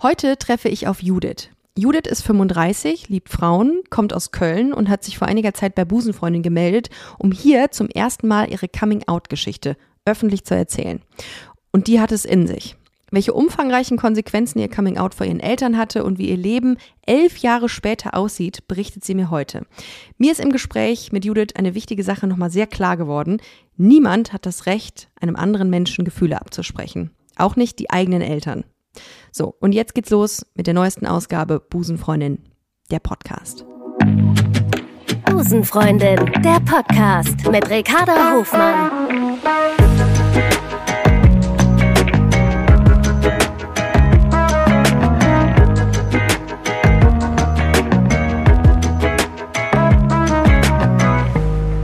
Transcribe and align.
Heute 0.00 0.38
treffe 0.38 0.68
ich 0.68 0.86
auf 0.86 1.02
Judith. 1.02 1.48
Judith 1.76 2.08
ist 2.08 2.22
35, 2.22 3.08
liebt 3.08 3.30
Frauen, 3.30 3.82
kommt 3.90 4.14
aus 4.14 4.30
Köln 4.30 4.72
und 4.72 4.88
hat 4.88 5.02
sich 5.02 5.18
vor 5.18 5.26
einiger 5.26 5.54
Zeit 5.54 5.74
bei 5.74 5.84
Busenfreundin 5.84 6.44
gemeldet, 6.44 6.88
um 7.18 7.32
hier 7.32 7.72
zum 7.72 7.88
ersten 7.88 8.28
Mal 8.28 8.48
ihre 8.48 8.68
Coming-out-Geschichte 8.68 9.76
öffentlich 10.04 10.44
zu 10.44 10.54
erzählen. 10.54 11.02
Und 11.72 11.88
die 11.88 12.00
hat 12.00 12.12
es 12.12 12.24
in 12.24 12.46
sich. 12.46 12.76
Welche 13.10 13.32
umfangreichen 13.32 13.96
Konsequenzen 13.96 14.60
ihr 14.60 14.70
Coming-out 14.70 15.14
vor 15.14 15.26
ihren 15.26 15.40
Eltern 15.40 15.76
hatte 15.76 16.04
und 16.04 16.16
wie 16.16 16.28
ihr 16.28 16.36
Leben 16.36 16.76
elf 17.04 17.38
Jahre 17.38 17.68
später 17.68 18.14
aussieht, 18.14 18.68
berichtet 18.68 19.04
sie 19.04 19.16
mir 19.16 19.30
heute. 19.30 19.66
Mir 20.16 20.30
ist 20.30 20.40
im 20.40 20.52
Gespräch 20.52 21.10
mit 21.10 21.24
Judith 21.24 21.56
eine 21.56 21.74
wichtige 21.74 22.04
Sache 22.04 22.28
nochmal 22.28 22.50
sehr 22.50 22.68
klar 22.68 22.96
geworden. 22.96 23.38
Niemand 23.76 24.32
hat 24.32 24.46
das 24.46 24.66
Recht, 24.66 25.08
einem 25.20 25.34
anderen 25.34 25.70
Menschen 25.70 26.04
Gefühle 26.04 26.40
abzusprechen. 26.40 27.10
Auch 27.34 27.56
nicht 27.56 27.80
die 27.80 27.90
eigenen 27.90 28.22
Eltern. 28.22 28.62
So, 29.32 29.54
und 29.60 29.72
jetzt 29.72 29.94
geht's 29.94 30.10
los 30.10 30.44
mit 30.54 30.66
der 30.66 30.74
neuesten 30.74 31.06
Ausgabe 31.06 31.60
Busenfreundin, 31.60 32.44
der 32.90 32.98
Podcast. 32.98 33.64
Busenfreundin, 35.30 36.32
der 36.42 36.60
Podcast 36.60 37.48
mit 37.50 37.68
Ricarda 37.68 38.32
Hofmann. 38.32 39.38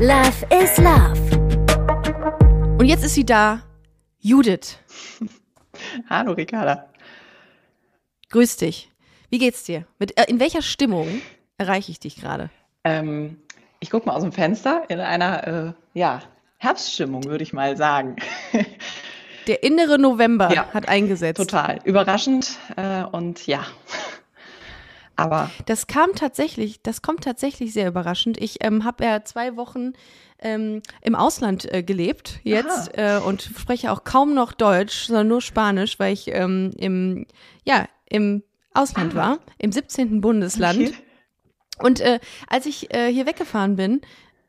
Love 0.01 0.47
is 0.51 0.77
Love. 0.79 1.25
Und 2.79 2.87
jetzt 2.87 3.05
ist 3.05 3.15
sie 3.15 3.25
da, 3.25 3.63
Judith. 4.19 4.79
Hallo 6.11 6.33
Ricarda. 6.33 6.89
Grüß 8.35 8.57
dich. 8.57 8.91
Wie 9.31 9.39
geht's 9.39 9.63
dir? 9.63 9.87
Mit, 10.01 10.19
äh, 10.19 10.25
in 10.27 10.41
welcher 10.41 10.61
Stimmung 10.61 11.23
erreiche 11.57 11.93
ich 11.93 12.01
dich 12.01 12.17
gerade? 12.17 12.51
Ähm, 12.83 13.39
ich 13.79 13.91
gucke 13.91 14.09
mal 14.09 14.17
aus 14.17 14.23
dem 14.23 14.33
Fenster 14.33 14.83
in 14.89 14.99
einer 14.99 15.47
äh, 15.47 15.73
ja, 15.97 16.21
Herbststimmung, 16.59 17.23
würde 17.27 17.45
ich 17.45 17.53
mal 17.53 17.77
sagen. 17.77 18.17
Der 19.47 19.63
innere 19.63 20.01
November 20.01 20.53
Ja. 20.53 20.67
hat 20.75 20.89
eingesetzt. 20.89 21.37
Total 21.37 21.79
überraschend 21.85 22.59
äh, 22.77 23.05
und 23.05 23.47
ja. 23.47 23.65
Aber 25.15 25.49
Das 25.67 25.87
kam 25.87 26.17
tatsächlich, 26.17 26.83
das 26.83 27.03
kommt 27.03 27.23
tatsächlich 27.23 27.73
sehr 27.73 27.87
überraschend. 27.87 28.37
Ich 28.39 28.65
ähm, 28.65 28.83
habe 28.85 29.05
ja 29.05 29.23
zwei 29.23 29.55
Wochen 29.55 29.93
ähm, 30.41 30.83
im 31.03 31.15
Ausland 31.15 31.73
äh, 31.73 31.85
gelebt 31.85 32.41
jetzt 32.43 32.99
äh, 32.99 33.21
und 33.25 33.43
spreche 33.43 33.93
auch 33.93 34.03
kaum 34.03 34.35
noch 34.35 34.53
Deutsch, 34.53 35.05
sondern 35.07 35.29
nur 35.29 35.41
Spanisch, 35.41 36.01
weil 36.01 36.13
ich 36.13 36.27
ähm, 36.33 36.73
im, 36.77 37.27
ja, 37.65 37.87
im 38.09 38.43
Ausland 38.73 39.15
war, 39.15 39.39
im 39.59 39.73
17. 39.73 40.21
Bundesland. 40.21 40.79
Okay. 40.79 40.95
Und 41.79 42.01
äh, 42.01 42.21
als 42.49 42.67
ich 42.67 42.93
äh, 42.95 43.13
hier 43.13 43.27
weggefahren 43.27 43.77
bin, 43.77 44.01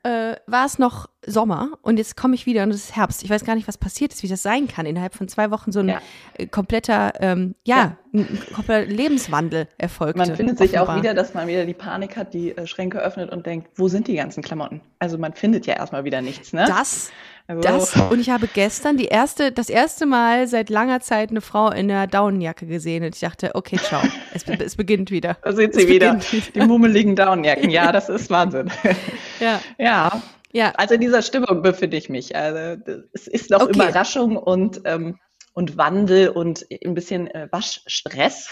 äh, 0.03 0.35
war 0.45 0.67
es 0.67 0.77
noch 0.77 1.09
Sommer 1.25 1.69
und 1.81 1.97
jetzt 1.97 2.15
komme 2.15 2.35
ich 2.35 2.45
wieder 2.45 2.61
und 2.61 2.69
es 2.69 2.75
ist 2.75 2.95
Herbst. 2.95 3.23
Ich 3.23 3.29
weiß 3.31 3.43
gar 3.43 3.55
nicht, 3.55 3.67
was 3.67 3.79
passiert 3.79 4.13
ist, 4.13 4.21
wie 4.21 4.27
das 4.27 4.43
sein 4.43 4.67
kann. 4.67 4.85
Innerhalb 4.85 5.15
von 5.15 5.27
zwei 5.27 5.49
Wochen 5.49 5.71
so 5.71 5.79
ein 5.79 5.89
Ja. 5.89 6.01
äh, 6.37 6.45
kompletter, 6.45 7.13
ähm, 7.19 7.55
ja, 7.63 7.97
ein 8.13 8.39
kompletter 8.53 8.85
Lebenswandel 8.85 9.67
erfolgte. 9.79 10.19
man 10.19 10.35
findet 10.35 10.59
sich 10.59 10.77
auch 10.77 10.95
wieder, 10.95 11.15
dass 11.15 11.33
man 11.33 11.47
wieder 11.47 11.65
die 11.65 11.73
Panik 11.73 12.15
hat, 12.17 12.35
die 12.35 12.55
äh, 12.55 12.67
Schränke 12.67 12.99
öffnet 12.99 13.31
und 13.31 13.47
denkt, 13.47 13.69
wo 13.75 13.87
sind 13.87 14.07
die 14.07 14.15
ganzen 14.15 14.43
Klamotten? 14.43 14.81
Also 14.99 15.17
man 15.17 15.33
findet 15.33 15.65
ja 15.65 15.73
erstmal 15.75 16.03
wieder 16.03 16.21
nichts, 16.21 16.53
ne? 16.53 16.65
Das, 16.67 17.09
Also- 17.47 17.61
das 17.61 17.95
und 18.11 18.19
ich 18.19 18.29
habe 18.31 18.47
gestern 18.47 18.97
die 18.97 19.05
erste, 19.05 19.51
das 19.51 19.69
erste 19.69 20.05
Mal 20.07 20.47
seit 20.47 20.69
langer 20.71 20.99
Zeit 21.01 21.29
eine 21.29 21.41
Frau 21.41 21.69
in 21.69 21.91
einer 21.91 22.07
Daunenjacke 22.07 22.65
gesehen 22.65 23.03
und 23.03 23.13
ich 23.13 23.21
dachte, 23.21 23.51
okay, 23.53 23.77
ciao, 23.77 24.01
es, 24.33 24.43
es 24.47 24.75
beginnt 24.75 25.11
wieder. 25.11 25.37
Da 25.43 25.51
sind 25.53 25.75
sie 25.75 25.87
wieder, 25.87 26.15
beginnt 26.15 26.55
die 26.55 26.61
mummeligen 26.61 27.15
Downjacken. 27.15 27.69
Ja, 27.69 27.91
das 27.91 28.09
ist 28.09 28.29
Wahnsinn. 28.31 28.71
Ja, 29.39 29.61
Ja, 29.77 30.21
ja, 30.53 30.71
also 30.77 30.93
in 30.95 31.01
dieser 31.01 31.21
Stimmung 31.21 31.61
befinde 31.61 31.97
ich 31.97 32.07
mich. 32.09 32.35
Also 32.35 32.81
es 33.13 33.27
ist 33.27 33.49
noch 33.51 33.61
Okay. 33.63 33.73
Überraschung 33.73 34.37
und, 34.37 34.81
ähm, 34.85 35.19
und 35.53 35.77
Wandel 35.77 36.29
und 36.29 36.65
ein 36.83 36.93
bisschen 36.95 37.27
äh, 37.27 37.47
Waschstress, 37.51 38.49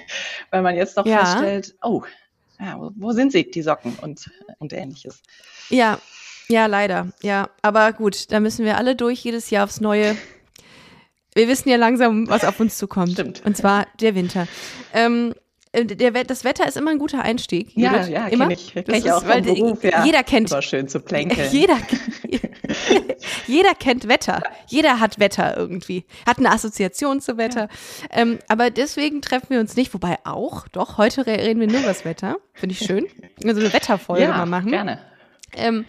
weil 0.50 0.62
man 0.62 0.74
jetzt 0.76 0.98
doch 0.98 1.06
Ja. 1.06 1.24
feststellt, 1.24 1.74
oh, 1.82 2.02
ja, 2.60 2.78
wo- 2.78 2.90
wo 2.96 3.12
sind 3.12 3.32
sie, 3.32 3.48
die 3.50 3.62
Socken 3.62 3.96
und, 4.02 4.28
und 4.58 4.72
ähnliches. 4.72 5.22
ja, 5.70 5.98
ja, 6.48 6.66
leider, 6.66 7.08
ja. 7.22 7.48
Aber 7.62 7.92
gut, 7.92 8.30
da 8.32 8.40
müssen 8.40 8.64
wir 8.64 8.76
alle 8.76 8.96
durch, 8.96 9.20
jedes 9.24 9.50
Jahr 9.50 9.64
aufs 9.64 9.80
Neue. 9.80 10.16
Wir 11.34 11.48
wissen 11.48 11.68
ja 11.68 11.76
langsam, 11.76 12.28
was 12.28 12.44
auf 12.44 12.60
uns 12.60 12.78
zukommt. 12.78 13.12
Stimmt. 13.12 13.42
Und 13.44 13.56
zwar 13.56 13.86
der 14.00 14.14
Winter. 14.14 14.46
Ähm, 14.92 15.34
äh, 15.72 15.84
der, 15.84 16.12
das 16.24 16.44
Wetter 16.44 16.68
ist 16.68 16.76
immer 16.76 16.92
ein 16.92 16.98
guter 16.98 17.22
Einstieg. 17.22 17.76
Ja, 17.76 17.92
Judith. 17.94 18.08
ja, 18.08 18.26
immer. 18.28 18.44
kenne 18.46 18.54
ich. 18.54 18.72
Kenn 18.72 18.84
Das 18.86 18.98
ich 18.98 19.10
auch 19.12 19.22
ist, 19.22 19.28
weil 19.28 19.42
Beruf, 19.42 19.82
ja. 19.82 20.04
Jeder 20.04 20.22
kennt 20.22 20.48
Super 20.50 20.62
schön 20.62 20.86
zu 20.86 21.00
plänkeln. 21.00 21.48
Jeder, 21.52 21.76
jeder 23.46 23.74
kennt 23.74 24.06
Wetter. 24.08 24.42
Jeder 24.68 25.00
hat 25.00 25.18
Wetter 25.18 25.56
irgendwie. 25.56 26.04
Hat 26.26 26.38
eine 26.38 26.50
Assoziation 26.52 27.20
zu 27.20 27.36
Wetter. 27.36 27.68
Ähm, 28.10 28.38
aber 28.48 28.70
deswegen 28.70 29.20
treffen 29.20 29.50
wir 29.50 29.60
uns 29.60 29.74
nicht. 29.76 29.92
Wobei 29.94 30.18
auch, 30.24 30.68
doch, 30.68 30.98
heute 30.98 31.26
re- 31.26 31.38
reden 31.38 31.60
wir 31.60 31.66
nur 31.66 31.80
über 31.80 31.88
das 31.88 32.04
Wetter. 32.04 32.36
Finde 32.52 32.74
ich 32.78 32.86
schön. 32.86 33.06
Also 33.44 33.60
eine 33.60 33.72
Wetterfolge 33.72 34.22
ja, 34.24 34.36
mal 34.36 34.46
machen. 34.46 34.70
gerne. 34.70 35.00
Ähm, 35.56 35.84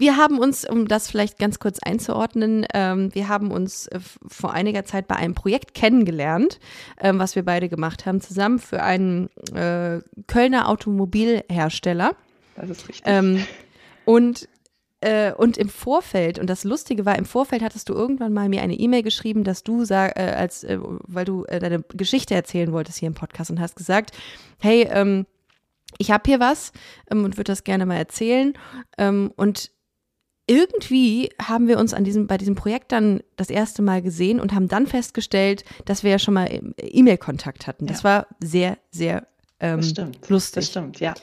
wir 0.00 0.16
haben 0.16 0.38
uns, 0.38 0.64
um 0.64 0.88
das 0.88 1.10
vielleicht 1.10 1.38
ganz 1.38 1.58
kurz 1.58 1.78
einzuordnen, 1.78 2.66
ähm, 2.72 3.14
wir 3.14 3.28
haben 3.28 3.50
uns 3.50 3.86
äh, 3.88 4.00
vor 4.26 4.54
einiger 4.54 4.84
Zeit 4.84 5.06
bei 5.06 5.16
einem 5.16 5.34
Projekt 5.34 5.74
kennengelernt, 5.74 6.58
ähm, 6.98 7.18
was 7.18 7.36
wir 7.36 7.44
beide 7.44 7.68
gemacht 7.68 8.06
haben, 8.06 8.20
zusammen 8.22 8.58
für 8.58 8.82
einen 8.82 9.28
äh, 9.54 10.00
Kölner 10.26 10.68
Automobilhersteller. 10.68 12.16
Das 12.56 12.70
ist 12.70 12.88
richtig. 12.88 13.02
Ähm, 13.04 13.44
und, 14.06 14.48
äh, 15.02 15.32
und 15.32 15.58
im 15.58 15.68
Vorfeld, 15.68 16.38
und 16.38 16.48
das 16.48 16.64
Lustige 16.64 17.04
war, 17.04 17.18
im 17.18 17.26
Vorfeld 17.26 17.62
hattest 17.62 17.90
du 17.90 17.92
irgendwann 17.92 18.32
mal 18.32 18.48
mir 18.48 18.62
eine 18.62 18.74
E-Mail 18.74 19.02
geschrieben, 19.02 19.44
dass 19.44 19.64
du 19.64 19.84
sag, 19.84 20.18
äh, 20.18 20.22
als, 20.22 20.64
äh, 20.64 20.78
weil 20.80 21.26
du 21.26 21.44
äh, 21.44 21.58
deine 21.58 21.82
Geschichte 21.92 22.34
erzählen 22.34 22.72
wolltest 22.72 22.98
hier 22.98 23.08
im 23.08 23.14
Podcast 23.14 23.50
und 23.50 23.60
hast 23.60 23.76
gesagt, 23.76 24.16
hey, 24.58 24.88
ähm, 24.90 25.26
ich 25.98 26.10
habe 26.10 26.22
hier 26.24 26.40
was 26.40 26.72
ähm, 27.10 27.24
und 27.24 27.36
würde 27.36 27.52
das 27.52 27.64
gerne 27.64 27.84
mal 27.84 27.96
erzählen. 27.96 28.54
Ähm, 28.96 29.32
und 29.36 29.70
irgendwie 30.50 31.30
haben 31.40 31.68
wir 31.68 31.78
uns 31.78 31.94
an 31.94 32.02
diesem, 32.02 32.26
bei 32.26 32.36
diesem 32.36 32.56
Projekt 32.56 32.90
dann 32.92 33.20
das 33.36 33.50
erste 33.50 33.82
Mal 33.82 34.02
gesehen 34.02 34.40
und 34.40 34.52
haben 34.52 34.66
dann 34.66 34.86
festgestellt, 34.88 35.64
dass 35.84 36.02
wir 36.02 36.10
ja 36.10 36.18
schon 36.18 36.34
mal 36.34 36.46
im- 36.46 36.74
E-Mail-Kontakt 36.76 37.66
hatten. 37.68 37.86
Das 37.86 38.02
Ja. 38.02 38.04
war 38.04 38.26
sehr, 38.42 38.76
sehr 38.90 39.26
ähm, 39.60 39.76
das 39.78 39.90
stimmt. 39.90 40.28
lustig. 40.28 40.54
Das 40.64 40.66
stimmt, 40.70 40.98
ja. 41.00 41.14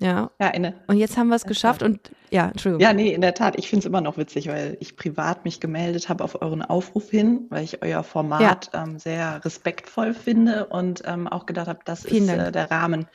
Ja. 0.00 0.30
Ja, 0.40 0.48
eine, 0.48 0.74
Und 0.88 0.98
jetzt 0.98 1.16
haben 1.16 1.28
wir 1.28 1.36
es 1.36 1.44
geschafft 1.44 1.82
und 1.82 2.10
ja, 2.30 2.48
Entschuldigung. 2.48 2.80
Ja, 2.82 2.92
nee, 2.92 3.14
in 3.14 3.20
der 3.22 3.32
Tat. 3.32 3.56
Ich 3.56 3.68
finde 3.70 3.80
es 3.80 3.86
immer 3.86 4.00
noch 4.00 4.18
witzig, 4.18 4.48
weil 4.48 4.76
ich 4.80 4.96
privat 4.96 5.44
mich 5.44 5.60
gemeldet 5.60 6.08
habe 6.08 6.22
auf 6.24 6.42
euren 6.42 6.62
Aufruf 6.62 7.08
hin, 7.08 7.46
weil 7.48 7.62
ich 7.64 7.80
euer 7.82 8.02
Format 8.02 8.70
ähm, 8.74 8.98
sehr 8.98 9.42
respektvoll 9.44 10.12
finde 10.12 10.66
und 10.66 11.02
ähm, 11.06 11.28
auch 11.28 11.46
gedacht 11.46 11.68
habe, 11.68 11.78
das 11.84 12.04
Vielen 12.04 12.28
ist 12.28 12.48
äh, 12.48 12.52
der 12.52 12.70
Rahmen, 12.70 13.06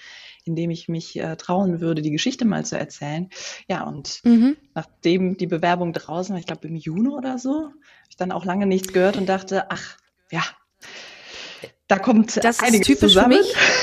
in 0.50 0.56
dem 0.56 0.70
ich 0.70 0.88
mich 0.90 1.18
äh, 1.20 1.36
trauen 1.38 1.80
würde, 1.80 2.02
die 2.02 2.12
Geschichte 2.12 2.46
mal 2.46 2.66
zu 2.66 2.78
erzählen. 2.78 3.30
Ja, 3.68 3.84
und 3.84 4.22
Mhm. 4.24 4.58
nachdem 4.74 5.38
die 5.38 5.48
Bewerbung 5.48 5.94
draußen 5.94 6.34
war, 6.34 6.40
ich 6.40 6.46
glaube 6.46 6.68
im 6.68 6.76
Juni 6.76 7.10
oder 7.10 7.38
so, 7.38 7.52
habe 7.52 7.76
ich 8.10 8.18
dann 8.18 8.32
auch 8.32 8.46
lange 8.46 8.66
nichts 8.66 8.92
gehört 8.94 9.18
und 9.18 9.28
dachte, 9.28 9.70
ach, 9.70 9.98
ja, 10.32 10.44
da 11.90 11.98
kommt 12.00 12.42
Das 12.44 12.62
ist 12.62 12.84
typisch 12.84 12.88
für 12.88 12.98
zusammen. 13.08 13.40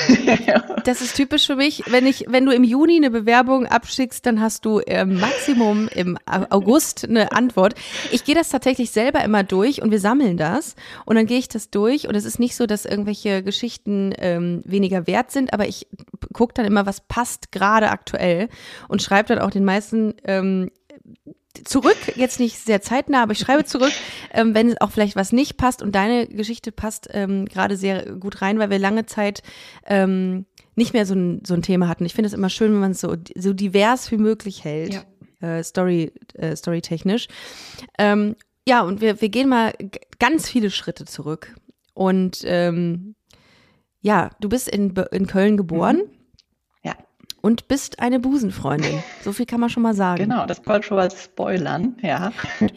Das 0.84 1.00
ist 1.00 1.17
typisch 1.17 1.47
für 1.47 1.56
mich. 1.56 1.83
Wenn 1.91 2.06
ich, 2.06 2.27
wenn 2.28 2.47
du 2.47 2.53
im 2.53 2.62
Juni 2.62 2.94
eine 2.97 3.11
Bewerbung 3.11 3.67
abschickst, 3.67 4.25
dann 4.25 4.41
hast 4.41 4.65
du 4.65 4.78
im 4.78 5.19
Maximum 5.19 5.89
im 5.89 6.17
Au- 6.27 6.47
August 6.50 7.05
eine 7.09 7.33
Antwort. 7.33 7.75
Ich 8.12 8.22
gehe 8.25 8.37
das 8.37 8.50
tatsächlich 8.50 8.93
selber 8.93 9.25
immer 9.25 9.43
durch 9.43 9.83
und 9.83 9.91
wir 9.91 9.99
sammeln 9.99 10.37
das 10.37 10.77
und 11.05 11.17
dann 11.17 11.27
gehe 11.27 11.39
ich 11.39 11.49
das 11.49 11.71
durch 11.71 12.06
und 12.06 12.15
es 12.15 12.25
ist 12.25 12.39
nicht 12.39 12.55
so, 12.55 12.67
dass 12.67 12.84
irgendwelche 12.84 13.43
Geschichten 13.43 14.15
ähm, 14.19 14.62
weniger 14.65 15.09
wert 15.09 15.32
sind, 15.32 15.52
aber 15.52 15.67
ich 15.67 15.88
gucke 16.32 16.55
dann 16.55 16.67
immer, 16.67 16.87
was 16.87 17.00
passt 17.00 17.50
gerade 17.50 17.91
aktuell 17.91 18.49
und 18.87 19.02
schreibe 19.02 19.35
dann 19.35 19.41
auch 19.41 19.50
den 19.50 19.64
meisten 19.64 20.14
ähm, 20.25 20.70
zurück, 21.66 21.96
jetzt 22.14 22.40
nicht 22.40 22.58
sehr 22.58 22.80
zeitnah, 22.80 23.22
aber 23.22 23.32
ich 23.32 23.38
schreibe 23.38 23.64
zurück, 23.64 23.92
ähm, 24.32 24.54
wenn 24.54 24.76
auch 24.78 24.90
vielleicht 24.90 25.16
was 25.16 25.32
nicht 25.32 25.56
passt 25.56 25.82
und 25.82 25.94
deine 25.94 26.26
Geschichte 26.26 26.72
passt 26.72 27.08
ähm, 27.12 27.46
gerade 27.46 27.76
sehr 27.76 28.14
gut 28.16 28.42
rein, 28.42 28.58
weil 28.58 28.70
wir 28.70 28.78
lange 28.78 29.06
Zeit 29.06 29.42
ähm, 29.86 30.46
nicht 30.74 30.92
mehr 30.92 31.06
so 31.06 31.14
ein, 31.14 31.42
so 31.46 31.54
ein 31.54 31.62
Thema 31.62 31.88
hatten. 31.88 32.04
Ich 32.06 32.14
finde 32.14 32.28
es 32.28 32.34
immer 32.34 32.50
schön, 32.50 32.72
wenn 32.72 32.80
man 32.80 32.90
es 32.92 33.00
so, 33.00 33.16
so 33.34 33.52
divers 33.52 34.10
wie 34.10 34.18
möglich 34.18 34.64
hält, 34.64 35.06
äh, 35.40 35.62
Story, 35.62 36.12
äh, 36.34 36.54
storytechnisch. 36.54 37.28
Ähm, 37.98 38.36
ja, 38.68 38.82
und 38.82 39.00
wir, 39.00 39.20
wir 39.20 39.28
gehen 39.28 39.48
mal 39.48 39.72
ganz 40.18 40.48
viele 40.48 40.70
Schritte 40.70 41.04
zurück. 41.04 41.54
Und 41.94 42.42
ähm, 42.44 43.14
ja, 44.00 44.30
du 44.40 44.48
bist 44.48 44.68
in, 44.68 44.94
in 45.12 45.26
Köln 45.26 45.56
geboren 45.56 46.02
Ja, 46.02 46.15
und 47.46 47.69
bist 47.69 48.00
eine 48.00 48.19
Busenfreundin. 48.19 49.04
So 49.22 49.32
viel 49.32 49.46
kann 49.46 49.60
man 49.60 49.70
schon 49.70 49.84
mal 49.84 49.94
sagen. 49.94 50.25
genau, 50.25 50.46
das 50.46 50.66
wollte 50.66 50.81
ich 50.81 50.87
schon 50.87 50.96
mal 50.96 51.10
spoilern, 51.12 51.96
ja. 52.02 52.32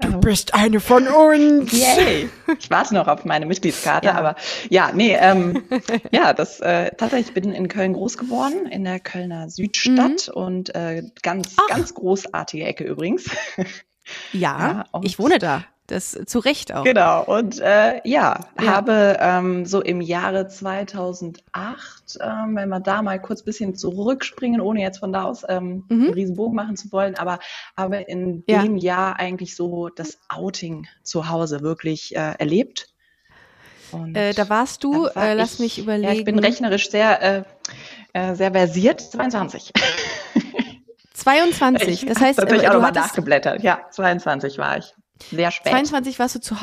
Du 0.00 0.20
bist 0.20 0.54
eine 0.54 0.80
von 0.80 1.06
uns. 1.06 1.72
Yay! 1.72 2.28
Ich 2.58 2.68
warte 2.68 2.94
noch 2.94 3.06
auf 3.06 3.24
meine 3.24 3.46
Mitgliedskarte, 3.46 4.08
ja. 4.08 4.14
aber 4.14 4.34
ja, 4.68 4.90
nee, 4.92 5.16
ähm, 5.18 5.62
ja, 6.10 6.34
das 6.34 6.60
äh, 6.60 6.90
tatsächlich 6.96 7.28
ich 7.28 7.34
bin 7.34 7.52
in 7.52 7.68
Köln 7.68 7.94
groß 7.94 8.18
geworden, 8.18 8.66
in 8.66 8.84
der 8.84 8.98
Kölner 8.98 9.48
Südstadt 9.48 10.28
mhm. 10.28 10.34
und 10.34 10.74
äh, 10.74 11.04
ganz, 11.22 11.54
Ach. 11.56 11.68
ganz 11.68 11.94
großartige 11.94 12.64
Ecke 12.64 12.84
übrigens. 12.84 13.30
Ja, 14.32 14.84
ja 14.92 15.00
ich 15.02 15.18
wohne 15.18 15.38
da. 15.38 15.64
Das 15.86 16.18
zu 16.26 16.38
Recht 16.38 16.72
auch. 16.72 16.84
Genau. 16.84 17.24
Und 17.24 17.60
äh, 17.60 18.00
ja, 18.08 18.40
ja, 18.58 18.66
habe 18.66 19.18
ähm, 19.20 19.66
so 19.66 19.82
im 19.82 20.00
Jahre 20.00 20.48
2008, 20.48 21.42
ähm, 22.20 22.56
wenn 22.56 22.70
wir 22.70 22.80
da 22.80 23.02
mal 23.02 23.20
kurz 23.20 23.42
ein 23.42 23.44
bisschen 23.44 23.74
zurückspringen, 23.74 24.62
ohne 24.62 24.80
jetzt 24.80 24.98
von 24.98 25.12
da 25.12 25.24
aus 25.24 25.44
ähm, 25.46 25.84
mhm. 25.90 26.04
einen 26.04 26.14
Riesenbogen 26.14 26.56
machen 26.56 26.76
zu 26.76 26.90
wollen, 26.90 27.16
aber 27.16 27.38
habe 27.76 27.98
in 27.98 28.44
ja. 28.48 28.62
dem 28.62 28.78
Jahr 28.78 29.18
eigentlich 29.18 29.56
so 29.56 29.90
das 29.90 30.20
Outing 30.30 30.86
zu 31.02 31.28
Hause 31.28 31.60
wirklich 31.60 32.16
äh, 32.16 32.32
erlebt. 32.38 32.88
Äh, 34.14 34.32
da 34.32 34.48
warst 34.48 34.84
du, 34.84 35.04
war 35.04 35.16
äh, 35.16 35.34
lass 35.34 35.54
ich, 35.54 35.60
mich 35.60 35.78
überlegen. 35.78 36.12
Ja, 36.12 36.18
ich 36.18 36.24
bin 36.24 36.38
rechnerisch 36.38 36.90
sehr, 36.90 37.22
äh, 37.22 37.42
äh 38.14 38.34
sehr 38.34 38.52
versiert, 38.52 39.02
22. 39.02 39.72
22, 41.12 42.06
das 42.08 42.20
heißt, 42.20 42.38
natürlich 42.38 42.64
äh, 42.64 42.68
auch 42.68 42.74
nochmal 42.74 42.92
nachgeblättert. 42.92 43.62
Ja, 43.62 43.82
22 43.90 44.56
war 44.58 44.78
ich. 44.78 44.94
Sehr 45.30 45.50
spät. 45.50 45.72
22 45.72 46.18
warst 46.18 46.34
du 46.34 46.40
zu, 46.40 46.56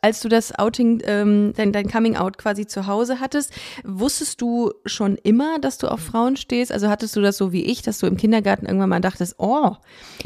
als 0.00 0.20
du 0.20 0.28
das 0.28 0.56
Outing, 0.56 1.02
ähm, 1.04 1.52
dein, 1.56 1.72
dein 1.72 1.88
Coming 1.88 2.16
Out 2.16 2.38
quasi 2.38 2.66
zu 2.66 2.86
Hause 2.86 3.18
hattest. 3.20 3.52
Wusstest 3.84 4.40
du 4.40 4.72
schon 4.84 5.16
immer, 5.16 5.58
dass 5.58 5.78
du 5.78 5.88
auf 5.88 6.00
Frauen 6.00 6.36
stehst? 6.36 6.70
Also 6.70 6.88
hattest 6.88 7.16
du 7.16 7.20
das 7.20 7.36
so 7.36 7.52
wie 7.52 7.64
ich, 7.64 7.82
dass 7.82 7.98
du 7.98 8.06
im 8.06 8.16
Kindergarten 8.16 8.66
irgendwann 8.66 8.90
mal 8.90 9.00
dachtest, 9.00 9.34
oh, 9.38 9.72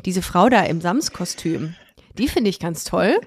diese 0.05 0.23
Frau 0.23 0.49
da 0.49 0.63
im 0.63 0.81
Samskostüm, 0.81 1.75
die 2.19 2.29
finde 2.29 2.51
ich 2.51 2.61
ganz 2.61 2.85
toll? 2.85 3.19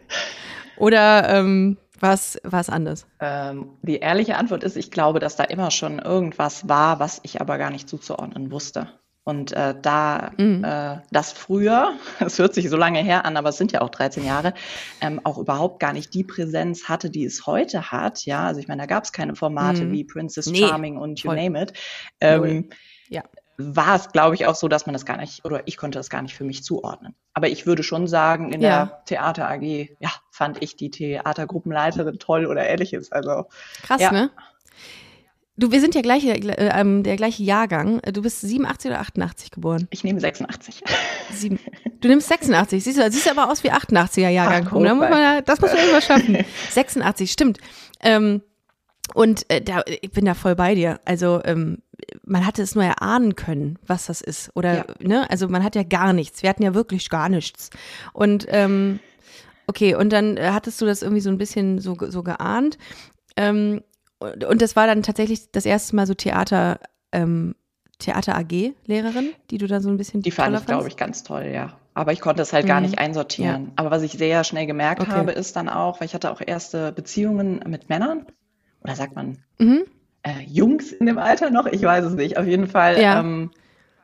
Oder 0.77 1.29
ähm, 1.29 1.77
war 1.99 2.13
es 2.13 2.69
anders? 2.69 3.07
Ähm, 3.19 3.69
die 3.81 3.97
ehrliche 3.97 4.37
Antwort 4.37 4.63
ist, 4.63 4.77
ich 4.77 4.91
glaube, 4.91 5.19
dass 5.19 5.35
da 5.35 5.45
immer 5.45 5.71
schon 5.71 5.99
irgendwas 5.99 6.67
war, 6.69 6.99
was 6.99 7.19
ich 7.23 7.41
aber 7.41 7.57
gar 7.57 7.71
nicht 7.71 7.89
zuzuordnen 7.89 8.51
wusste. 8.51 8.87
Und 9.25 9.53
äh, 9.53 9.73
da 9.81 10.31
mhm. 10.37 10.63
äh, 10.63 10.97
das 11.11 11.31
früher, 11.31 11.93
es 12.19 12.39
hört 12.39 12.53
sich 12.53 12.69
so 12.69 12.75
lange 12.75 12.99
her 12.99 13.25
an, 13.25 13.37
aber 13.37 13.49
es 13.49 13.57
sind 13.57 13.71
ja 13.71 13.81
auch 13.81 13.89
13 13.89 14.25
Jahre, 14.25 14.53
ähm, 14.99 15.21
auch 15.23 15.37
überhaupt 15.37 15.79
gar 15.79 15.93
nicht 15.93 16.13
die 16.13 16.23
Präsenz 16.23 16.89
hatte, 16.89 17.09
die 17.09 17.23
es 17.23 17.45
heute 17.45 17.91
hat. 17.91 18.25
Ja, 18.25 18.47
also 18.47 18.59
ich 18.59 18.67
meine, 18.67 18.81
da 18.81 18.85
gab 18.85 19.05
es 19.05 19.13
keine 19.13 19.35
Formate 19.35 19.85
mhm. 19.85 19.91
wie 19.93 20.03
Princess 20.03 20.47
nee, 20.47 20.67
Charming 20.67 20.97
und 20.97 21.21
You 21.21 21.29
voll. 21.29 21.37
Name 21.37 21.63
It. 21.63 21.73
Ähm, 22.19 22.69
ja. 23.09 23.23
War 23.57 23.95
es, 23.95 24.09
glaube 24.09 24.35
ich, 24.35 24.47
auch 24.47 24.55
so, 24.55 24.67
dass 24.67 24.87
man 24.87 24.93
das 24.93 25.05
gar 25.05 25.17
nicht, 25.17 25.45
oder 25.45 25.61
ich 25.67 25.77
konnte 25.77 25.99
das 25.99 26.09
gar 26.09 26.23
nicht 26.23 26.35
für 26.35 26.43
mich 26.43 26.63
zuordnen. 26.63 27.15
Aber 27.33 27.47
ich 27.47 27.65
würde 27.65 27.83
schon 27.83 28.07
sagen, 28.07 28.51
in 28.51 28.61
ja. 28.61 28.85
der 28.85 29.05
Theater 29.05 29.47
AG, 29.47 29.95
ja, 29.99 30.09
fand 30.31 30.61
ich 30.63 30.75
die 30.75 30.89
Theatergruppenleiterin 30.89 32.17
toll 32.17 32.47
oder 32.47 32.67
ähnliches. 32.67 33.11
Also 33.11 33.45
krass, 33.83 34.01
ja. 34.01 34.11
ne? 34.11 34.31
Du, 35.55 35.71
wir 35.71 35.79
sind 35.81 35.93
ja 35.93 36.01
gleich, 36.01 36.25
äh, 36.25 36.39
ähm, 36.57 37.03
der 37.03 37.15
gleiche 37.15 37.43
Jahrgang. 37.43 38.01
Du 38.11 38.23
bist 38.23 38.41
87 38.41 38.89
oder 38.89 39.01
88 39.01 39.51
geboren? 39.51 39.87
Ich 39.91 40.03
nehme 40.03 40.19
86. 40.19 40.81
Sieben. 41.31 41.59
Du 42.01 42.07
nimmst 42.07 42.27
86. 42.27 42.83
Siehst 42.83 42.97
du, 42.97 43.11
siehst 43.11 43.29
aber 43.29 43.51
aus 43.51 43.63
wie 43.63 43.71
88er 43.71 44.29
Jahrgang. 44.29 44.67
Ach, 44.67 44.83
da 44.83 44.95
muss 44.95 45.09
man, 45.09 45.45
das 45.45 45.61
muss 45.61 45.71
man 45.71 45.79
irgendwas 45.79 46.05
schaffen. 46.05 46.37
86, 46.71 47.31
stimmt. 47.31 47.59
Ähm, 48.01 48.41
und 49.13 49.47
äh, 49.49 49.61
da, 49.61 49.83
ich 49.85 50.11
bin 50.11 50.25
da 50.25 50.33
voll 50.33 50.55
bei 50.55 50.73
dir. 50.73 50.99
Also 51.05 51.41
ähm, 51.45 51.83
man 52.23 52.47
hatte 52.47 52.63
es 52.63 52.73
nur 52.73 52.83
erahnen 52.83 53.35
können, 53.35 53.77
was 53.85 54.07
das 54.07 54.21
ist. 54.21 54.49
Oder, 54.55 54.77
ja. 54.77 54.85
ne? 55.01 55.29
Also 55.29 55.47
man 55.49 55.63
hat 55.63 55.75
ja 55.75 55.83
gar 55.83 56.13
nichts. 56.13 56.41
Wir 56.41 56.49
hatten 56.49 56.63
ja 56.63 56.73
wirklich 56.73 57.09
gar 57.09 57.29
nichts. 57.29 57.69
Und 58.13 58.47
ähm, 58.49 58.99
okay, 59.67 59.93
und 59.93 60.11
dann 60.11 60.37
äh, 60.37 60.49
hattest 60.51 60.81
du 60.81 60.87
das 60.87 61.03
irgendwie 61.03 61.21
so 61.21 61.29
ein 61.29 61.37
bisschen 61.37 61.77
so, 61.77 61.95
so 61.99 62.23
geahnt. 62.23 62.79
Ähm, 63.37 63.81
und 64.23 64.61
das 64.61 64.75
war 64.75 64.87
dann 64.87 65.03
tatsächlich 65.03 65.51
das 65.51 65.65
erste 65.65 65.95
Mal 65.95 66.07
so 66.07 66.13
Theater, 66.13 66.79
ähm, 67.11 67.55
Theater 67.99 68.35
AG-Lehrerin, 68.37 69.31
die 69.49 69.57
du 69.57 69.67
da 69.67 69.79
so 69.81 69.89
ein 69.89 69.97
bisschen. 69.97 70.21
Die 70.21 70.31
fand 70.31 70.57
ich, 70.57 70.65
glaube 70.65 70.87
ich, 70.87 70.97
ganz 70.97 71.23
toll, 71.23 71.51
ja. 71.53 71.77
Aber 71.93 72.11
ich 72.11 72.21
konnte 72.21 72.41
es 72.41 72.53
halt 72.53 72.65
mhm. 72.65 72.69
gar 72.69 72.81
nicht 72.81 72.97
einsortieren. 72.97 73.65
Ja. 73.65 73.71
Aber 73.75 73.91
was 73.91 74.01
ich 74.01 74.13
sehr 74.13 74.43
schnell 74.43 74.65
gemerkt 74.65 75.01
okay. 75.01 75.11
habe, 75.11 75.31
ist 75.31 75.55
dann 75.55 75.69
auch, 75.69 75.99
weil 75.99 76.07
ich 76.07 76.13
hatte 76.13 76.31
auch 76.31 76.41
erste 76.45 76.91
Beziehungen 76.91 77.63
mit 77.67 77.89
Männern. 77.89 78.25
Oder 78.83 78.95
sagt 78.95 79.15
man 79.15 79.37
mhm. 79.59 79.83
äh, 80.23 80.41
Jungs 80.47 80.91
in 80.91 81.05
dem 81.05 81.17
Alter 81.17 81.51
noch? 81.51 81.67
Ich 81.67 81.83
weiß 81.83 82.05
es 82.05 82.13
nicht. 82.15 82.37
Auf 82.37 82.47
jeden 82.47 82.67
Fall 82.67 82.99
ja. 82.99 83.19
ähm, 83.19 83.51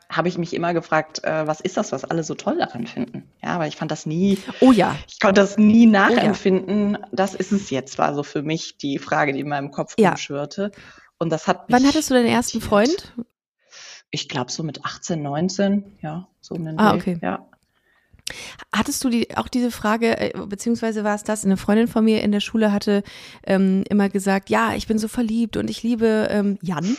habe 0.09 0.27
ich 0.27 0.37
mich 0.37 0.55
immer 0.55 0.73
gefragt, 0.73 1.23
äh, 1.23 1.45
was 1.45 1.61
ist 1.61 1.77
das, 1.77 1.91
was 1.91 2.03
alle 2.03 2.23
so 2.23 2.33
toll 2.33 2.57
daran 2.57 2.87
finden? 2.87 3.29
Ja, 3.43 3.49
aber 3.49 3.67
ich 3.67 3.75
fand 3.75 3.91
das 3.91 4.05
nie. 4.05 4.39
Oh 4.59 4.71
ja. 4.71 4.95
Ich 5.07 5.19
konnte 5.19 5.39
das 5.39 5.57
nie 5.57 5.85
nachempfinden. 5.85 6.95
Oh 6.95 6.99
ja. 6.99 7.07
Das 7.11 7.35
ist 7.35 7.51
es 7.51 7.69
jetzt, 7.69 7.97
war 7.99 8.15
so 8.15 8.23
für 8.23 8.41
mich 8.41 8.77
die 8.77 8.97
Frage, 8.97 9.33
die 9.33 9.39
in 9.39 9.49
meinem 9.49 9.71
Kopf 9.71 9.93
ja. 9.99 10.09
rumschwirrte. 10.09 10.71
Und 11.19 11.29
das 11.31 11.47
hat. 11.47 11.65
Wann 11.67 11.85
hattest 11.85 12.09
du 12.09 12.15
deinen 12.15 12.27
ersten 12.27 12.59
Freund? 12.59 13.13
Ich 14.09 14.27
glaube 14.27 14.51
so 14.51 14.63
mit 14.63 14.83
18, 14.83 15.21
19, 15.21 15.97
ja, 16.01 16.27
so 16.41 16.55
um 16.55 16.65
den 16.65 16.79
Ah, 16.79 16.95
okay. 16.95 17.19
Ja. 17.21 17.45
Hattest 18.73 19.03
du 19.03 19.09
die, 19.09 19.35
auch 19.37 19.47
diese 19.47 19.71
Frage, 19.71 20.17
äh, 20.17 20.31
beziehungsweise 20.47 21.03
war 21.03 21.15
es 21.15 21.23
das, 21.23 21.45
eine 21.45 21.57
Freundin 21.57 21.87
von 21.87 22.03
mir 22.03 22.21
in 22.21 22.31
der 22.31 22.39
Schule 22.39 22.71
hatte 22.71 23.03
ähm, 23.45 23.83
immer 23.89 24.09
gesagt, 24.09 24.49
ja, 24.49 24.73
ich 24.75 24.87
bin 24.87 24.97
so 24.97 25.07
verliebt 25.07 25.57
und 25.57 25.69
ich 25.69 25.83
liebe 25.83 26.27
ähm, 26.29 26.57
Jan, 26.61 26.97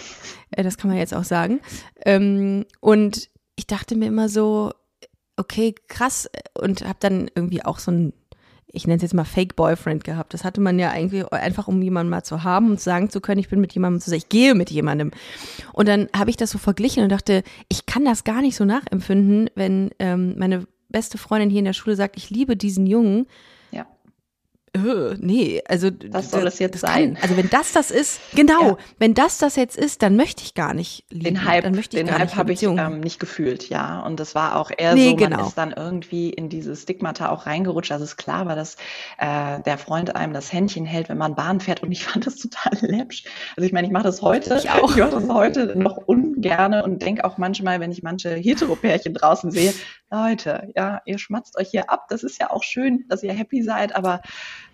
äh, 0.50 0.62
das 0.62 0.76
kann 0.76 0.90
man 0.90 0.98
jetzt 0.98 1.14
auch 1.14 1.24
sagen. 1.24 1.60
Ähm, 2.04 2.66
und 2.80 3.28
ich 3.56 3.66
dachte 3.66 3.96
mir 3.96 4.06
immer 4.06 4.28
so, 4.28 4.72
okay, 5.36 5.74
krass, 5.88 6.28
und 6.58 6.82
habe 6.82 6.98
dann 7.00 7.30
irgendwie 7.34 7.64
auch 7.64 7.78
so 7.78 7.90
ein, 7.90 8.12
ich 8.72 8.86
nenne 8.86 8.96
es 8.96 9.02
jetzt 9.02 9.14
mal 9.14 9.24
Fake 9.24 9.56
Boyfriend 9.56 10.04
gehabt. 10.04 10.32
Das 10.32 10.44
hatte 10.44 10.60
man 10.60 10.78
ja 10.78 10.90
eigentlich 10.90 11.30
einfach, 11.32 11.66
um 11.66 11.82
jemanden 11.82 12.10
mal 12.10 12.22
zu 12.22 12.44
haben 12.44 12.70
und 12.70 12.80
sagen 12.80 13.10
zu 13.10 13.20
können, 13.20 13.40
ich 13.40 13.48
bin 13.48 13.60
mit 13.60 13.72
jemandem 13.72 14.00
zusammen, 14.00 14.18
ich 14.18 14.28
gehe 14.28 14.54
mit 14.54 14.70
jemandem. 14.70 15.10
Und 15.72 15.88
dann 15.88 16.08
habe 16.16 16.30
ich 16.30 16.36
das 16.36 16.50
so 16.50 16.58
verglichen 16.58 17.02
und 17.02 17.10
dachte, 17.10 17.42
ich 17.68 17.86
kann 17.86 18.04
das 18.04 18.24
gar 18.24 18.42
nicht 18.42 18.56
so 18.56 18.64
nachempfinden, 18.64 19.50
wenn 19.54 19.90
ähm, 19.98 20.38
meine 20.38 20.66
beste 20.90 21.18
Freundin 21.18 21.50
hier 21.50 21.60
in 21.60 21.64
der 21.64 21.72
Schule 21.72 21.96
sagt, 21.96 22.16
ich 22.16 22.30
liebe 22.30 22.56
diesen 22.56 22.86
Jungen, 22.86 23.26
öh, 24.76 25.16
nee, 25.18 25.62
also 25.66 25.90
das 25.90 26.30
soll 26.30 26.46
es 26.46 26.58
jetzt 26.58 26.78
sein. 26.78 27.14
Kann, 27.14 27.22
also 27.22 27.36
wenn 27.36 27.50
das 27.50 27.72
das 27.72 27.90
ist, 27.90 28.20
genau, 28.34 28.70
ja. 28.70 28.78
wenn 28.98 29.14
das 29.14 29.38
das 29.38 29.56
jetzt 29.56 29.76
ist, 29.76 30.02
dann 30.02 30.16
möchte 30.16 30.42
ich 30.44 30.54
gar 30.54 30.74
nicht 30.74 31.04
lieben. 31.10 31.24
Den 31.24 31.44
Hype, 31.44 31.64
dann 31.64 31.74
möchte 31.74 31.96
ich 31.98 32.04
den 32.04 32.16
Hype 32.16 32.36
habe 32.36 32.52
ich 32.52 32.62
ähm, 32.62 33.00
nicht 33.00 33.18
gefühlt, 33.18 33.68
ja. 33.68 34.00
Und 34.00 34.20
das 34.20 34.34
war 34.34 34.56
auch 34.56 34.70
eher 34.76 34.94
nee, 34.94 35.10
so, 35.10 35.16
man 35.16 35.30
genau. 35.30 35.46
ist 35.46 35.58
dann 35.58 35.72
irgendwie 35.72 36.30
in 36.30 36.48
dieses 36.48 36.82
Stigmata 36.82 37.30
auch 37.30 37.46
reingerutscht. 37.46 37.90
Also 37.90 38.04
es 38.04 38.10
ist 38.10 38.16
klar 38.16 38.46
war, 38.46 38.54
dass 38.54 38.76
äh, 39.18 39.60
der 39.62 39.78
Freund 39.78 40.14
einem 40.14 40.32
das 40.32 40.52
Händchen 40.52 40.86
hält, 40.86 41.08
wenn 41.08 41.18
man 41.18 41.34
Bahn 41.34 41.60
fährt. 41.60 41.82
Und 41.82 41.90
ich 41.90 42.04
fand 42.04 42.26
das 42.26 42.36
total 42.36 42.72
läppsch. 42.80 43.24
Also 43.56 43.66
ich 43.66 43.72
meine, 43.72 43.86
ich 43.86 43.92
mache 43.92 44.04
das 44.04 44.22
heute, 44.22 44.56
ich 44.56 44.70
auch. 44.70 44.90
Ich 44.90 44.96
mache 44.98 45.10
das 45.10 45.28
heute 45.28 45.76
noch 45.76 45.96
ungerne 45.96 46.84
und 46.84 47.02
denke 47.02 47.24
auch 47.24 47.38
manchmal, 47.38 47.80
wenn 47.80 47.90
ich 47.90 48.02
manche 48.02 48.34
Heteropärchen 48.34 49.14
draußen 49.14 49.50
sehe, 49.50 49.74
Leute, 50.12 50.72
ja, 50.74 51.02
ihr 51.04 51.18
schmatzt 51.18 51.56
euch 51.56 51.70
hier 51.70 51.88
ab. 51.88 52.06
Das 52.08 52.24
ist 52.24 52.40
ja 52.40 52.50
auch 52.50 52.64
schön, 52.64 53.04
dass 53.08 53.22
ihr 53.22 53.32
happy 53.32 53.62
seid, 53.62 53.94
aber 53.94 54.20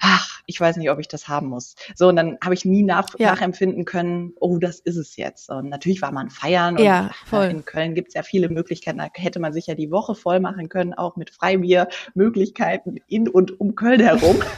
ach, 0.00 0.40
ich 0.46 0.60
weiß 0.60 0.76
nicht, 0.76 0.90
ob 0.90 0.98
ich 0.98 1.08
das 1.08 1.28
haben 1.28 1.48
muss. 1.48 1.74
So, 1.94 2.08
und 2.08 2.16
dann 2.16 2.38
habe 2.42 2.54
ich 2.54 2.64
nie 2.64 2.82
nach, 2.82 3.08
ja. 3.18 3.32
nachempfinden 3.32 3.84
können, 3.84 4.32
oh, 4.40 4.58
das 4.58 4.80
ist 4.80 4.96
es 4.96 5.16
jetzt. 5.16 5.50
Und 5.50 5.68
natürlich 5.68 6.02
war 6.02 6.12
man 6.12 6.30
feiern. 6.30 6.78
Ja, 6.78 7.06
und, 7.06 7.14
voll. 7.26 7.44
In 7.46 7.64
Köln 7.64 7.94
gibt 7.94 8.08
es 8.08 8.14
ja 8.14 8.22
viele 8.22 8.48
Möglichkeiten. 8.48 8.98
Da 8.98 9.08
hätte 9.12 9.40
man 9.40 9.52
sich 9.52 9.66
ja 9.66 9.74
die 9.74 9.90
Woche 9.90 10.14
voll 10.14 10.40
machen 10.40 10.68
können, 10.68 10.94
auch 10.94 11.16
mit 11.16 11.30
Freibier-Möglichkeiten 11.30 12.98
in 13.08 13.28
und 13.28 13.60
um 13.60 13.74
Köln 13.74 14.00
herum. 14.00 14.36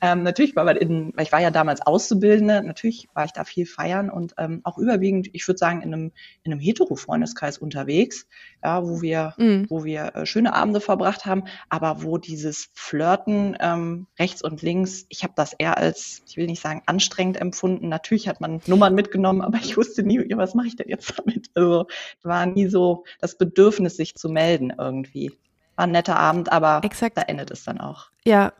ähm, 0.00 0.22
natürlich 0.22 0.56
war 0.56 0.64
man 0.64 0.76
in, 0.76 1.12
weil 1.14 1.24
ich 1.24 1.32
war 1.32 1.40
ja 1.40 1.50
damals 1.50 1.80
Auszubildende, 1.82 2.62
natürlich 2.62 3.08
war 3.14 3.24
ich 3.24 3.32
da 3.32 3.44
viel 3.44 3.66
feiern 3.66 4.10
und 4.10 4.34
ähm, 4.38 4.60
auch 4.64 4.78
überwiegend, 4.78 5.28
ich 5.32 5.46
würde 5.46 5.58
sagen, 5.58 5.82
in 5.82 5.92
einem, 5.94 6.12
in 6.42 6.52
einem 6.52 6.60
Hetero-Freundeskreis 6.60 7.58
unterwegs, 7.58 8.26
ja, 8.62 8.86
wo 8.86 9.02
wir, 9.02 9.34
mhm. 9.38 9.66
wo 9.68 9.84
wir 9.84 10.14
äh, 10.14 10.26
schöne 10.26 10.54
Abende 10.54 10.80
verbracht 10.80 11.26
haben, 11.26 11.44
aber 11.68 12.02
wo 12.02 12.18
dieses 12.18 12.70
Flirten 12.74 13.56
ähm, 13.60 14.06
rechts 14.18 14.42
und 14.42 14.62
links, 14.62 15.06
ich 15.08 15.22
habe 15.22 15.34
das 15.36 15.52
eher 15.52 15.76
als, 15.78 16.22
ich 16.28 16.36
will 16.36 16.46
nicht 16.46 16.62
sagen, 16.62 16.82
anstrengend 16.86 17.40
empfunden. 17.40 17.88
Natürlich 17.88 18.28
hat 18.28 18.40
man 18.40 18.60
Nummern 18.66 18.94
mitgenommen, 18.94 19.40
aber 19.42 19.58
ich 19.58 19.76
wusste 19.76 20.02
nie, 20.02 20.20
was 20.36 20.54
mache 20.54 20.68
ich 20.68 20.76
denn 20.76 20.88
jetzt 20.88 21.18
damit? 21.18 21.50
Also 21.54 21.86
war 22.22 22.46
nie 22.46 22.66
so 22.66 23.04
das 23.20 23.36
Bedürfnis, 23.36 23.96
sich 23.96 24.14
zu 24.14 24.28
melden 24.28 24.72
irgendwie. 24.76 25.32
War 25.76 25.86
ein 25.86 25.92
netter 25.92 26.18
Abend, 26.18 26.52
aber 26.52 26.80
Exakt. 26.84 27.16
da 27.16 27.22
endet 27.22 27.50
es 27.50 27.64
dann 27.64 27.80
auch. 27.80 28.10
Ja. 28.24 28.52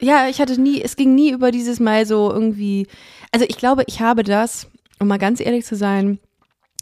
Ja. 0.00 0.28
Ich 0.28 0.40
hatte 0.40 0.60
nie, 0.60 0.82
es 0.82 0.96
ging 0.96 1.14
nie 1.14 1.30
über 1.30 1.50
dieses 1.50 1.80
Mal 1.80 2.06
so 2.06 2.30
irgendwie, 2.30 2.86
also 3.32 3.44
ich 3.48 3.56
glaube, 3.58 3.84
ich 3.86 4.00
habe 4.00 4.22
das, 4.22 4.68
um 4.98 5.08
mal 5.08 5.18
ganz 5.18 5.40
ehrlich 5.40 5.64
zu 5.64 5.76
sein, 5.76 6.18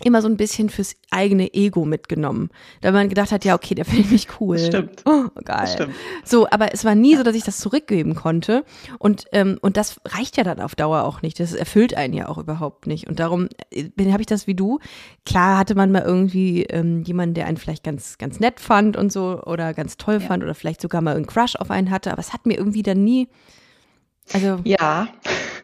immer 0.03 0.23
so 0.23 0.29
ein 0.29 0.37
bisschen 0.37 0.71
fürs 0.71 0.97
eigene 1.11 1.55
Ego 1.55 1.85
mitgenommen. 1.85 2.51
Da 2.81 2.91
man 2.91 3.09
gedacht 3.09 3.31
hat, 3.31 3.45
ja, 3.45 3.55
okay, 3.55 3.75
der 3.75 3.85
findet 3.85 4.11
mich 4.11 4.29
cool. 4.41 4.59
Stimmt. 4.59 5.03
Oh, 5.05 5.27
geil. 5.45 5.69
Stimmt. 5.69 5.95
So, 6.25 6.49
aber 6.51 6.75
es 6.75 6.85
war 6.85 6.95
nie 6.95 7.15
so, 7.17 7.23
dass 7.23 7.37
ich 7.37 7.45
das 7.45 7.59
zurückgeben 7.59 8.15
konnte. 8.15 8.65
Und, 8.99 9.27
ähm, 9.33 9.59
und 9.61 9.77
das 9.77 10.01
reicht 10.07 10.37
ja 10.37 10.43
dann 10.43 10.61
auf 10.61 10.75
Dauer 10.75 11.05
auch 11.05 11.23
nicht. 11.23 11.39
Das 11.39 11.53
erfüllt 11.53 11.97
einen 11.97 12.13
ja 12.15 12.29
auch 12.29 12.39
überhaupt 12.39 12.87
nicht. 12.87 13.09
Und 13.09 13.21
darum 13.21 13.49
äh, 13.71 13.89
habe 14.11 14.23
ich 14.23 14.27
das 14.27 14.47
wie 14.47 14.55
du. 14.55 14.81
Klar 15.25 15.59
hatte 15.59 15.75
man 15.77 15.93
mal 15.93 16.03
irgendwie 16.03 16.65
ähm, 16.65 17.03
jemanden, 17.05 17.35
der 17.35 17.47
einen 17.47 17.57
vielleicht 17.57 17.85
ganz, 17.85 18.19
ganz 18.19 18.41
nett 18.41 18.59
fand 18.59 18.97
und 18.97 19.13
so 19.13 19.43
oder 19.45 19.75
ganz 19.75 19.97
toll 19.97 20.15
Ja. 20.15 20.21
fand 20.21 20.43
oder 20.43 20.55
vielleicht 20.55 20.81
sogar 20.81 21.03
mal 21.03 21.15
einen 21.15 21.27
Crush 21.27 21.55
auf 21.57 21.71
einen 21.71 21.91
hatte. 21.91 22.11
Aber 22.11 22.21
es 22.21 22.33
hat 22.33 22.47
mir 22.47 22.59
irgendwie 22.59 22.83
dann 22.83 23.05
nie, 23.05 23.29
also 24.33 24.61
Ja, 24.64 25.09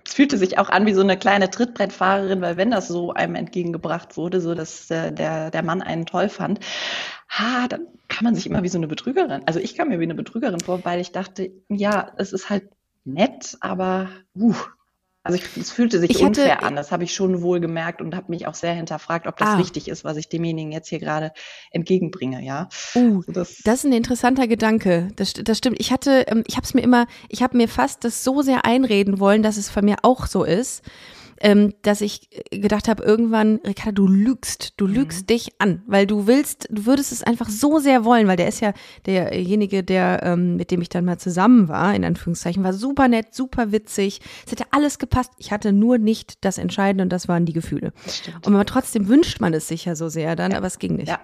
es 0.07 0.15
fühlte 0.15 0.39
sich 0.39 0.59
auch 0.59 0.69
an 0.69 0.87
wie 0.87 0.95
so 0.95 1.03
eine 1.03 1.17
kleine 1.17 1.51
Trittbrettfahrerin, 1.51 2.41
weil 2.41 2.57
wenn 2.57 2.71
das 2.71 2.89
so 2.89 3.13
einem 3.13 3.35
entgegengebracht 3.35 4.17
wurde, 4.17 4.41
so 4.41 4.55
dass 4.55 4.91
äh, 4.91 5.13
der, 5.13 5.51
der 5.51 5.63
Mann 5.63 5.83
einen 5.83 6.07
toll 6.07 6.29
fand, 6.29 6.61
ha, 7.29 7.69
dann 7.69 7.87
kann 8.09 8.25
man 8.25 8.35
sich 8.35 8.47
immer 8.47 8.63
wie 8.63 8.69
so 8.69 8.79
eine 8.79 8.89
Betrügerin. 8.89 9.43
Also 9.47 9.61
ich 9.61 9.77
kam 9.77 9.89
mir 9.89 10.01
wie 10.01 10.05
eine 10.05 10.15
Betrügerin 10.15 10.61
vor, 10.61 10.85
weil 10.85 11.01
ich 11.01 11.13
dachte, 11.13 11.53
ja, 11.69 12.13
es 12.17 12.33
ist 12.33 12.51
halt 12.51 12.65
nett, 13.05 13.57
aber 13.61 14.09
uh, 14.35 14.55
also 15.23 15.37
ich, 15.39 15.45
es 15.57 15.71
fühlte 15.71 16.01
sich 16.01 16.11
Ich 16.11 16.17
hatte- 16.25 16.41
unfair 16.41 16.63
an. 16.63 16.77
Das 16.77 16.93
habe 16.93 17.05
ich 17.05 17.13
schon 17.15 17.43
wohl 17.43 17.61
gemerkt 17.61 18.01
und 18.01 18.15
habe 18.17 18.27
mich 18.31 18.47
auch 18.47 18.55
sehr 18.55 18.73
hinterfragt, 18.75 19.27
ob 19.27 19.37
das 19.37 19.49
Ah. 19.51 19.57
richtig 19.57 19.89
ist, 19.89 20.03
was 20.05 20.17
ich 20.17 20.29
demjenigen 20.29 20.73
jetzt 20.73 20.89
hier 20.89 20.99
gerade 20.99 21.33
entgegenbringe, 21.73 22.43
ja. 22.43 22.69
uh, 22.95 23.23
das, 23.29 23.59
Das 23.65 23.81
ist 23.81 23.85
ein 23.85 23.93
interessanter 23.93 24.47
Gedanke. 24.49 25.09
Das, 25.17 25.33
das 25.35 25.59
stimmt. 25.59 25.77
Ich 25.79 25.93
hatte, 25.93 26.25
ähm, 26.29 26.43
ich 26.47 26.57
habe 26.57 26.65
es 26.65 26.75
mir 26.75 26.81
immer, 26.83 27.07
ich 27.29 27.43
habe 27.43 27.57
mir 27.57 27.69
fast 27.69 28.05
das 28.05 28.25
so 28.25 28.43
sehr 28.43 28.65
einreden 28.65 29.21
wollen, 29.21 29.43
dass 29.43 29.57
es 29.57 29.69
von 29.71 29.85
mir 29.85 29.97
auch 30.03 30.27
so 30.27 30.45
ist, 30.45 30.83
ähm, 31.41 31.73
dass 31.83 32.01
ich 32.03 32.29
gedacht 32.51 32.87
habe, 32.89 33.03
irgendwann, 33.03 33.61
Ricarda, 33.67 33.93
du 33.93 34.07
lügst, 34.07 34.75
du 34.77 34.87
lügst 34.87 35.31
dich 35.31 35.49
an, 35.59 35.83
weil 35.87 36.07
du 36.07 36.27
willst, 36.27 36.69
du 36.71 36.87
würdest 36.87 37.13
es 37.13 37.23
einfach 37.23 37.49
so 37.49 37.79
sehr 37.79 38.05
wollen, 38.05 38.27
weil 38.29 38.37
der 38.37 38.49
ist 38.49 38.61
ja 38.61 38.73
derjenige, 39.07 39.83
der, 39.83 40.21
ähm, 40.23 40.57
mit 40.57 40.71
dem 40.71 40.81
ich 40.83 40.89
dann 40.91 41.05
mal 41.05 41.19
zusammen 41.19 41.69
war, 41.69 41.95
in 41.95 42.05
Anführungszeichen, 42.05 42.63
war 42.63 42.73
super 42.75 43.09
nett, 43.09 43.35
super 43.35 43.73
witzig. 43.73 44.21
Es 44.45 44.53
hätte 44.53 44.65
alles 44.71 44.99
gepasst. 44.99 45.33
Ich 45.39 45.51
hatte 45.51 45.73
nur 45.73 45.99
nicht 45.99 46.45
das 46.45 46.59
Entscheidende 46.59 47.03
und 47.05 47.11
das 47.11 47.27
waren 47.29 47.47
die 47.47 47.53
Gefühle. 47.55 47.93
Und 48.45 48.53
man, 48.53 48.67
trotzdem 48.67 49.09
wünscht 49.09 49.41
man 49.41 49.55
es 49.55 49.67
sich 49.69 49.87
ja 49.87 49.95
so 49.97 50.09
sehr 50.09 50.37
dann, 50.37 50.51
Ja. 50.53 50.59
aber 50.59 50.67
es 50.67 50.79
ging 50.79 50.97
nicht. 50.97 51.09
Ja. 51.09 51.21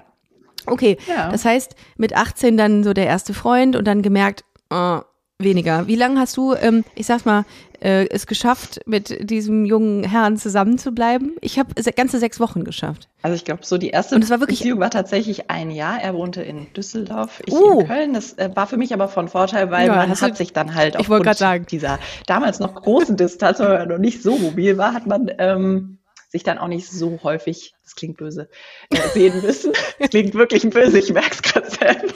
Okay, 0.67 0.97
Ja. 1.07 1.31
das 1.31 1.45
heißt, 1.45 1.77
mit 1.97 2.17
18 2.17 2.57
dann 2.57 2.83
so 2.83 2.93
der 2.93 3.07
erste 3.07 3.35
Freund 3.35 3.77
und 3.77 3.87
dann 3.87 4.03
gemerkt, 4.03 4.45
äh, 4.71 4.99
weniger. 5.41 5.87
Wie 5.87 5.97
lange 5.97 6.19
hast 6.21 6.37
du, 6.37 6.55
ähm, 6.55 6.85
ich 6.95 7.07
sag 7.07 7.25
mal, 7.27 7.45
äh, 7.81 8.07
es 8.09 8.27
geschafft, 8.27 8.81
mit 8.87 9.29
diesem 9.31 9.67
jungen 9.67 10.03
Herrn 10.05 10.39
zusammen 10.39 10.79
zu 10.79 10.93
bleiben? 10.93 11.33
Ich 11.43 11.59
habe 11.59 11.75
ganze 11.95 12.19
sechs 12.19 12.41
Wochen 12.41 12.65
geschafft. 12.65 13.09
Also 13.23 13.35
ich 13.35 13.45
glaube, 13.45 13.65
so 13.65 13.77
die 13.77 13.91
erste 13.91 14.15
Und 14.15 14.25
es 14.25 14.31
war 14.31 14.41
wirklich- 14.41 14.61
Beziehung 14.61 14.81
war 14.81 14.91
tatsächlich 14.91 15.51
ein 15.51 15.71
Jahr. 15.71 16.01
Er 16.01 16.15
wohnte 16.15 16.43
in 16.43 16.73
Düsseldorf, 16.75 17.43
ich 17.45 17.53
Oh. 17.53 17.81
in 17.81 17.87
Köln. 17.87 18.15
Das 18.15 18.33
äh, 18.39 18.51
war 18.55 18.67
für 18.67 18.79
mich 18.79 18.95
aber 18.95 19.09
von 19.09 19.29
Vorteil, 19.29 19.71
weil 19.71 19.89
Ja, 19.89 19.97
man 19.97 20.19
hat 20.21 20.37
sich 20.37 20.53
dann 20.55 20.75
halt 20.75 20.97
aufgrund 20.97 21.25
grad 21.25 21.37
sagen. 21.37 21.67
dieser 21.71 21.99
damals 22.27 22.59
noch 22.59 22.75
großen 22.75 23.17
Distanz, 23.17 23.59
weil 23.61 23.79
man 23.81 23.89
noch 23.89 23.99
nicht 23.99 24.23
so 24.23 24.39
mobil 24.39 24.79
war, 24.79 24.95
hat 24.95 25.07
man 25.07 25.31
ähm, 25.39 25.99
sich 26.37 26.45
dann 26.45 26.59
auch 26.59 26.69
nicht 26.69 26.87
so 26.91 27.19
häufig, 27.23 27.75
das 27.83 27.95
klingt 27.95 28.19
böse, 28.19 28.49
äh, 28.91 29.09
sehen 29.15 29.41
müssen. 29.43 29.73
Das 29.99 30.11
klingt 30.11 30.35
wirklich 30.35 30.69
böse, 30.69 30.99
ich 30.99 31.11
merke 31.11 31.31
es 31.33 31.43
gerade 31.43 31.71
selber. 31.71 32.15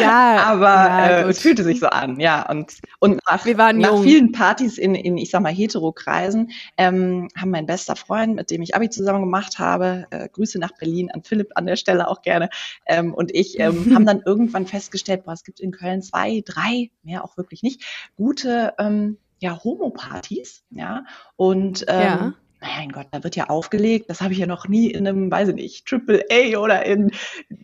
Ja, 0.00 0.42
Aber 0.46 0.64
ja, 0.64 1.08
äh, 1.08 1.28
es 1.28 1.38
fühlte 1.38 1.62
sich 1.62 1.78
so 1.78 1.86
an, 1.86 2.18
ja. 2.18 2.48
Und, 2.50 2.78
und 2.98 3.20
nach, 3.30 3.44
Wir 3.46 3.56
waren 3.56 3.78
nach 3.78 4.02
vielen 4.02 4.32
Partys 4.32 4.78
in, 4.78 4.96
in, 4.96 5.16
ich 5.16 5.30
sag 5.30 5.42
mal, 5.42 5.52
Hetero-Kreisen, 5.52 6.50
ähm, 6.76 7.28
haben 7.36 7.50
mein 7.50 7.66
bester 7.66 7.94
Freund, 7.94 8.34
mit 8.34 8.50
dem 8.50 8.62
ich 8.62 8.74
Abi 8.74 8.90
zusammen 8.90 9.20
gemacht 9.20 9.60
habe, 9.60 10.06
äh, 10.10 10.28
Grüße 10.28 10.58
nach 10.58 10.72
Berlin 10.72 11.10
an 11.12 11.22
Philipp 11.22 11.52
an 11.54 11.66
der 11.66 11.76
Stelle 11.76 12.08
auch 12.08 12.22
gerne, 12.22 12.50
ähm, 12.86 13.14
und 13.14 13.32
ich 13.32 13.60
ähm, 13.60 13.74
haben 13.94 14.06
dann 14.06 14.22
irgendwann 14.24 14.66
festgestellt, 14.66 15.24
boah, 15.24 15.32
es 15.32 15.44
gibt 15.44 15.60
in 15.60 15.70
Köln 15.70 16.02
zwei, 16.02 16.42
drei, 16.44 16.90
mehr 17.04 17.24
auch 17.24 17.36
wirklich 17.36 17.62
nicht, 17.62 17.82
gute 18.16 18.74
ähm, 18.78 19.18
ja, 19.38 19.62
Homo-Partys, 19.62 20.64
ja. 20.70 21.04
Und 21.36 21.84
ähm, 21.88 22.00
Ja. 22.00 22.34
Mein 22.64 22.90
Gott, 22.90 23.08
da 23.10 23.22
wird 23.22 23.36
ja 23.36 23.48
aufgelegt. 23.50 24.08
Das 24.08 24.20
habe 24.20 24.32
ich 24.32 24.38
ja 24.38 24.46
noch 24.46 24.68
nie 24.68 24.90
in 24.90 25.06
einem, 25.06 25.30
weiß 25.30 25.48
ich 25.50 25.54
nicht, 25.54 25.86
Triple 25.86 26.24
A 26.30 26.56
oder 26.58 26.84
in 26.86 27.10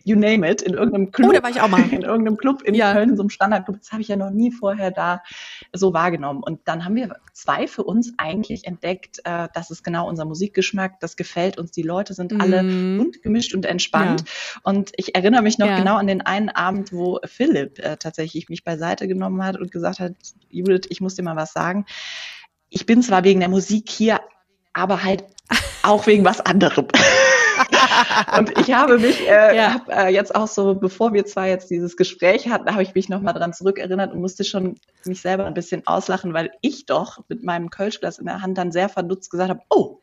you 0.03 0.15
name 0.15 0.49
it, 0.49 0.61
in 0.61 0.73
irgendeinem 0.73 1.11
Club. 1.11 1.29
Oh, 1.29 1.33
da 1.33 1.43
war 1.43 1.49
ich 1.49 1.59
auch 1.61 1.67
mal. 1.69 1.81
In 1.91 2.03
irgendeinem 2.03 2.37
Club 2.37 2.61
in 2.63 2.73
Ja. 2.75 2.93
Köln, 2.93 3.09
in 3.09 3.15
so 3.17 3.23
einem 3.23 3.29
Standardclub. 3.29 3.77
Das 3.79 3.91
habe 3.91 4.01
ich 4.01 4.07
ja 4.07 4.15
noch 4.15 4.29
nie 4.31 4.51
vorher 4.51 4.91
da 4.91 5.21
so 5.73 5.93
wahrgenommen. 5.93 6.43
Und 6.43 6.61
dann 6.65 6.85
haben 6.85 6.95
wir 6.95 7.15
zwei 7.33 7.67
für 7.67 7.83
uns 7.83 8.13
eigentlich 8.17 8.65
entdeckt, 8.65 9.19
äh, 9.23 9.47
das 9.53 9.71
ist 9.71 9.83
genau 9.83 10.07
unser 10.07 10.25
Musikgeschmack, 10.25 10.99
das 10.99 11.15
gefällt 11.15 11.57
uns. 11.57 11.71
Die 11.71 11.81
Leute 11.81 12.13
sind 12.13 12.39
alle 12.39 12.63
Mhm. 12.63 12.97
bunt 12.97 13.23
gemischt 13.23 13.53
und 13.55 13.65
entspannt. 13.65 14.23
Und 14.63 14.91
ich 14.97 15.15
erinnere 15.15 15.41
mich 15.41 15.57
noch 15.57 15.67
Ja. 15.67 15.77
genau 15.77 15.95
an 15.95 16.07
den 16.07 16.21
einen 16.21 16.49
Abend, 16.49 16.93
wo 16.93 17.19
Philipp 17.25 17.79
äh, 17.79 17.97
tatsächlich 17.97 18.49
mich 18.49 18.63
beiseite 18.63 19.07
genommen 19.07 19.43
hat 19.43 19.57
und 19.57 19.71
gesagt 19.71 19.99
hat, 19.99 20.13
Judith, 20.49 20.87
ich 20.89 21.01
muss 21.01 21.15
dir 21.15 21.23
mal 21.23 21.35
was 21.35 21.53
sagen. 21.53 21.85
Ich 22.69 22.85
bin 22.85 23.01
zwar 23.01 23.23
wegen 23.23 23.39
der 23.39 23.49
Musik 23.49 23.89
hier, 23.89 24.21
aber 24.73 25.03
halt 25.03 25.23
auch 25.83 26.07
wegen 26.07 26.25
was 26.25 26.39
anderem. 26.41 26.87
und 28.37 28.57
ich 28.59 28.73
habe 28.73 28.97
mich 28.99 29.27
äh, 29.27 29.55
Ja. 29.55 29.73
hab, 29.73 29.89
äh, 29.89 30.07
jetzt 30.09 30.33
auch 30.35 30.47
so, 30.47 30.75
bevor 30.75 31.13
wir 31.13 31.25
zwar 31.25 31.47
jetzt 31.47 31.69
dieses 31.69 31.97
Gespräch 31.97 32.47
hatten, 32.47 32.71
habe 32.71 32.83
ich 32.83 32.93
mich 32.93 33.09
nochmal 33.09 33.33
dran 33.33 33.53
zurückerinnert 33.53 34.13
und 34.13 34.21
musste 34.21 34.43
schon 34.43 34.79
mich 35.05 35.21
selber 35.21 35.45
ein 35.45 35.53
bisschen 35.53 35.85
auslachen, 35.87 36.33
weil 36.33 36.51
ich 36.61 36.85
doch 36.85 37.19
mit 37.27 37.43
meinem 37.43 37.69
Kölschglas 37.69 38.19
in 38.19 38.25
der 38.25 38.41
Hand 38.41 38.57
dann 38.57 38.71
sehr 38.71 38.89
verdutzt 38.89 39.29
gesagt 39.31 39.49
habe, 39.49 39.61
oh, 39.69 39.99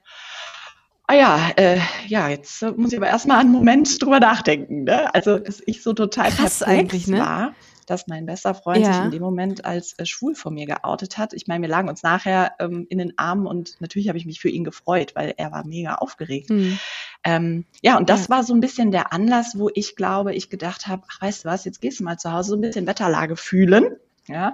Ah 1.11 1.15
ja, 1.15 1.51
äh, 1.57 1.79
ja, 2.07 2.29
jetzt 2.29 2.61
muss 2.77 2.93
ich 2.93 2.99
aber 2.99 3.07
erstmal 3.07 3.39
einen 3.39 3.51
Moment 3.51 4.03
drüber 4.03 4.21
nachdenken. 4.21 4.85
Ne? 4.85 5.13
Also, 5.15 5.39
dass 5.39 5.63
ich 5.65 5.83
so 5.83 5.95
total 5.95 6.29
Krass 6.31 6.59
perplex 6.59 6.63
eigentlich, 6.63 7.07
ne? 7.07 7.19
war, 7.19 7.55
dass 7.91 8.07
mein 8.07 8.27
bester 8.27 8.55
Freund 8.55 8.79
Ja. 8.85 8.93
sich 8.93 9.05
in 9.05 9.11
dem 9.11 9.23
Moment 9.23 9.65
als 9.65 9.99
äh, 9.99 10.07
schwul 10.07 10.35
vor 10.35 10.53
mir 10.53 10.67
geoutet 10.67 11.19
hat. 11.19 11.33
Ich 11.33 11.47
meine, 11.47 11.63
wir 11.63 11.69
lagen 11.69 11.89
uns 11.89 12.03
nachher 12.03 12.53
ähm, 12.59 12.87
in 12.89 12.99
den 12.99 13.19
Armen 13.19 13.47
und 13.47 13.81
natürlich 13.81 14.09
habe 14.09 14.19
ich 14.19 14.27
mich 14.27 14.41
für 14.41 14.49
ihn 14.49 14.65
gefreut, 14.65 15.13
weil 15.15 15.35
er 15.37 15.53
war 15.53 15.67
mega 15.67 15.97
aufgeregt. 15.97 16.51
Hm. 16.51 16.79
Ähm, 17.25 17.65
ja, 17.83 17.97
und 17.97 18.09
das 18.11 18.25
Ja. 18.25 18.29
war 18.37 18.45
so 18.45 18.55
ein 18.55 18.61
bisschen 18.61 18.91
der 18.91 19.13
Anlass, 19.13 19.59
wo 19.59 19.71
ich 19.75 19.97
glaube, 19.97 20.35
ich 20.35 20.51
gedacht 20.51 20.87
habe, 20.87 21.03
ach, 21.11 21.21
weißt 21.23 21.45
du 21.45 21.49
was, 21.49 21.65
jetzt 21.65 21.81
gehst 21.81 22.01
du 22.01 22.05
mal 22.05 22.17
zu 22.19 22.33
Hause 22.33 22.51
so 22.51 22.57
ein 22.57 22.61
bisschen 22.61 22.87
Wetterlage 22.87 23.37
fühlen. 23.37 23.97
Ja, 24.27 24.53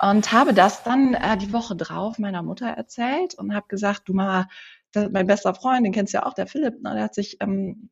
und 0.00 0.32
habe 0.32 0.52
das 0.52 0.82
dann 0.82 1.14
äh, 1.14 1.36
die 1.36 1.52
Woche 1.52 1.76
drauf 1.76 2.18
meiner 2.18 2.42
Mutter 2.42 2.66
erzählt 2.66 3.34
und 3.34 3.54
habe 3.54 3.66
gesagt, 3.68 4.08
du 4.08 4.14
Mama, 4.14 4.48
das, 4.90 5.10
mein 5.12 5.28
bester 5.28 5.54
Freund, 5.54 5.86
den 5.86 5.92
kennst 5.92 6.12
du 6.12 6.18
ja 6.18 6.26
auch, 6.26 6.34
der 6.34 6.48
Philipp, 6.48 6.82
ne, 6.82 6.92
der 6.94 7.04
hat 7.04 7.14
sich, 7.14 7.36
ähm, 7.40 7.88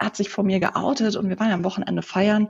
hat 0.00 0.16
sich 0.16 0.30
vor 0.30 0.44
mir 0.44 0.60
geoutet 0.60 1.16
und 1.16 1.28
wir 1.28 1.38
waren 1.38 1.52
am 1.52 1.64
Wochenende 1.64 2.02
feiern. 2.02 2.48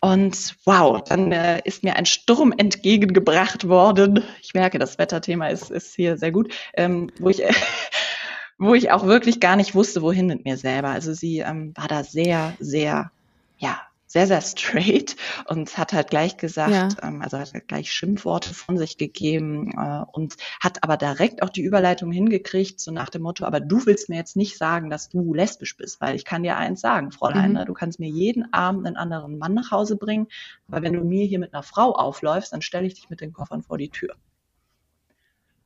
Und 0.00 0.56
wow, 0.64 1.02
dann 1.02 1.32
äh, 1.32 1.60
ist 1.64 1.82
mir 1.82 1.96
ein 1.96 2.06
Sturm 2.06 2.54
entgegengebracht 2.56 3.68
worden. 3.68 4.22
Ich 4.42 4.54
merke, 4.54 4.78
das 4.78 4.98
Wetterthema 4.98 5.48
ist, 5.48 5.70
ist 5.70 5.94
hier 5.94 6.16
sehr 6.16 6.32
gut, 6.32 6.54
ähm, 6.74 7.10
wo 7.18 7.28
ich 7.30 7.42
wo 8.58 8.74
ich 8.74 8.90
auch 8.90 9.06
wirklich 9.06 9.40
gar 9.40 9.56
nicht 9.56 9.74
wusste, 9.74 10.02
wohin 10.02 10.26
mit 10.26 10.44
mir 10.44 10.56
selber. 10.56 10.88
Also 10.88 11.12
sie 11.12 11.40
ähm, 11.40 11.72
war 11.76 11.88
da 11.88 12.04
sehr, 12.04 12.54
sehr, 12.58 13.10
ja, 13.58 13.80
sehr, 14.06 14.26
sehr 14.26 14.40
straight 14.40 15.16
und 15.46 15.76
hat 15.78 15.92
halt 15.92 16.10
gleich 16.10 16.36
gesagt, 16.36 16.72
Ja. 16.72 16.88
ähm, 17.02 17.22
also 17.22 17.38
hat 17.38 17.52
halt 17.52 17.68
gleich 17.68 17.92
Schimpfworte 17.92 18.54
von 18.54 18.78
sich 18.78 18.98
gegeben 18.98 19.72
äh, 19.76 20.04
und 20.12 20.36
hat 20.60 20.82
aber 20.84 20.96
direkt 20.96 21.42
auch 21.42 21.48
die 21.50 21.62
Überleitung 21.62 22.12
hingekriegt, 22.12 22.78
so 22.80 22.92
nach 22.92 23.08
dem 23.10 23.22
Motto, 23.22 23.44
aber 23.44 23.60
du 23.60 23.84
willst 23.84 24.08
mir 24.08 24.16
jetzt 24.16 24.36
nicht 24.36 24.56
sagen, 24.58 24.90
dass 24.90 25.08
du 25.08 25.34
lesbisch 25.34 25.76
bist, 25.76 26.00
weil 26.00 26.14
ich 26.14 26.24
kann 26.24 26.42
dir 26.44 26.56
eins 26.56 26.80
sagen, 26.80 27.10
Fräulein, 27.10 27.50
Mhm. 27.50 27.52
ne, 27.52 27.64
du 27.64 27.74
kannst 27.74 27.98
mir 27.98 28.08
jeden 28.08 28.52
Abend 28.52 28.86
einen 28.86 28.96
anderen 28.96 29.38
Mann 29.38 29.54
nach 29.54 29.70
Hause 29.72 29.96
bringen, 29.96 30.28
aber 30.68 30.82
wenn 30.82 30.92
du 30.92 31.04
mir 31.04 31.26
hier 31.26 31.38
mit 31.40 31.52
einer 31.52 31.62
Frau 31.64 31.92
aufläufst, 31.92 32.52
dann 32.52 32.62
stelle 32.62 32.86
ich 32.86 32.94
dich 32.94 33.10
mit 33.10 33.20
den 33.20 33.32
Koffern 33.32 33.62
vor 33.62 33.76
die 33.78 33.90
Tür. 33.90 34.14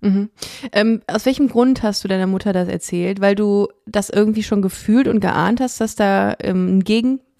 Mhm. 0.02 0.30
Ähm, 0.72 1.02
aus 1.06 1.26
welchem 1.26 1.48
Grund 1.48 1.82
hast 1.82 2.02
du 2.04 2.08
deiner 2.08 2.26
Mutter 2.26 2.52
das 2.54 2.68
erzählt? 2.68 3.20
Weil 3.20 3.34
du 3.34 3.68
das 3.86 4.08
irgendwie 4.08 4.42
schon 4.42 4.62
gefühlt 4.62 5.08
und 5.08 5.20
geahnt 5.20 5.60
hast, 5.60 5.80
dass 5.80 5.94
da 5.94 6.34
ähm, 6.40 6.78
ein 6.78 6.84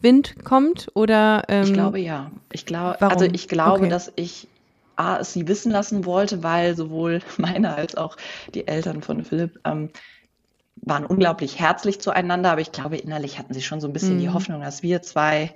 Gegenwind 0.03 0.37
kommt? 0.45 0.89
Oder 0.95 1.45
ähm, 1.49 1.67
Ich 1.67 1.73
glaube 1.73 1.99
ja. 2.01 2.31
Ich 2.53 2.67
glaube, 2.67 3.09
also 3.11 3.25
ich 3.33 3.49
glaube, 3.49 3.87
Okay. 3.87 3.89
dass 3.89 4.13
ich 4.17 4.49
A, 4.97 5.19
es 5.19 5.33
sie 5.33 5.49
wissen 5.49 5.73
lassen 5.73 6.05
wollte, 6.05 6.43
weil 6.43 6.77
sowohl 6.77 7.21
meine 7.39 7.75
als 7.75 7.95
auch 7.97 8.17
die 8.55 8.67
Eltern 8.67 9.03
von 9.03 9.25
Philipp 9.25 9.59
ähm, 9.65 9.91
waren 10.77 11.07
unglaublich 11.07 11.59
herzlich 11.61 12.01
zueinander, 12.01 12.53
aber 12.53 12.61
ich 12.63 12.73
glaube, 12.73 12.97
innerlich 12.99 13.39
hatten 13.39 13.55
sie 13.55 13.63
schon 13.63 13.81
so 13.81 13.89
ein 13.89 13.93
bisschen 13.93 14.19
die 14.19 14.29
Mhm. 14.29 14.31
Hoffnung, 14.31 14.63
dass 14.63 14.83
wir 14.83 15.03
zwei 15.03 15.55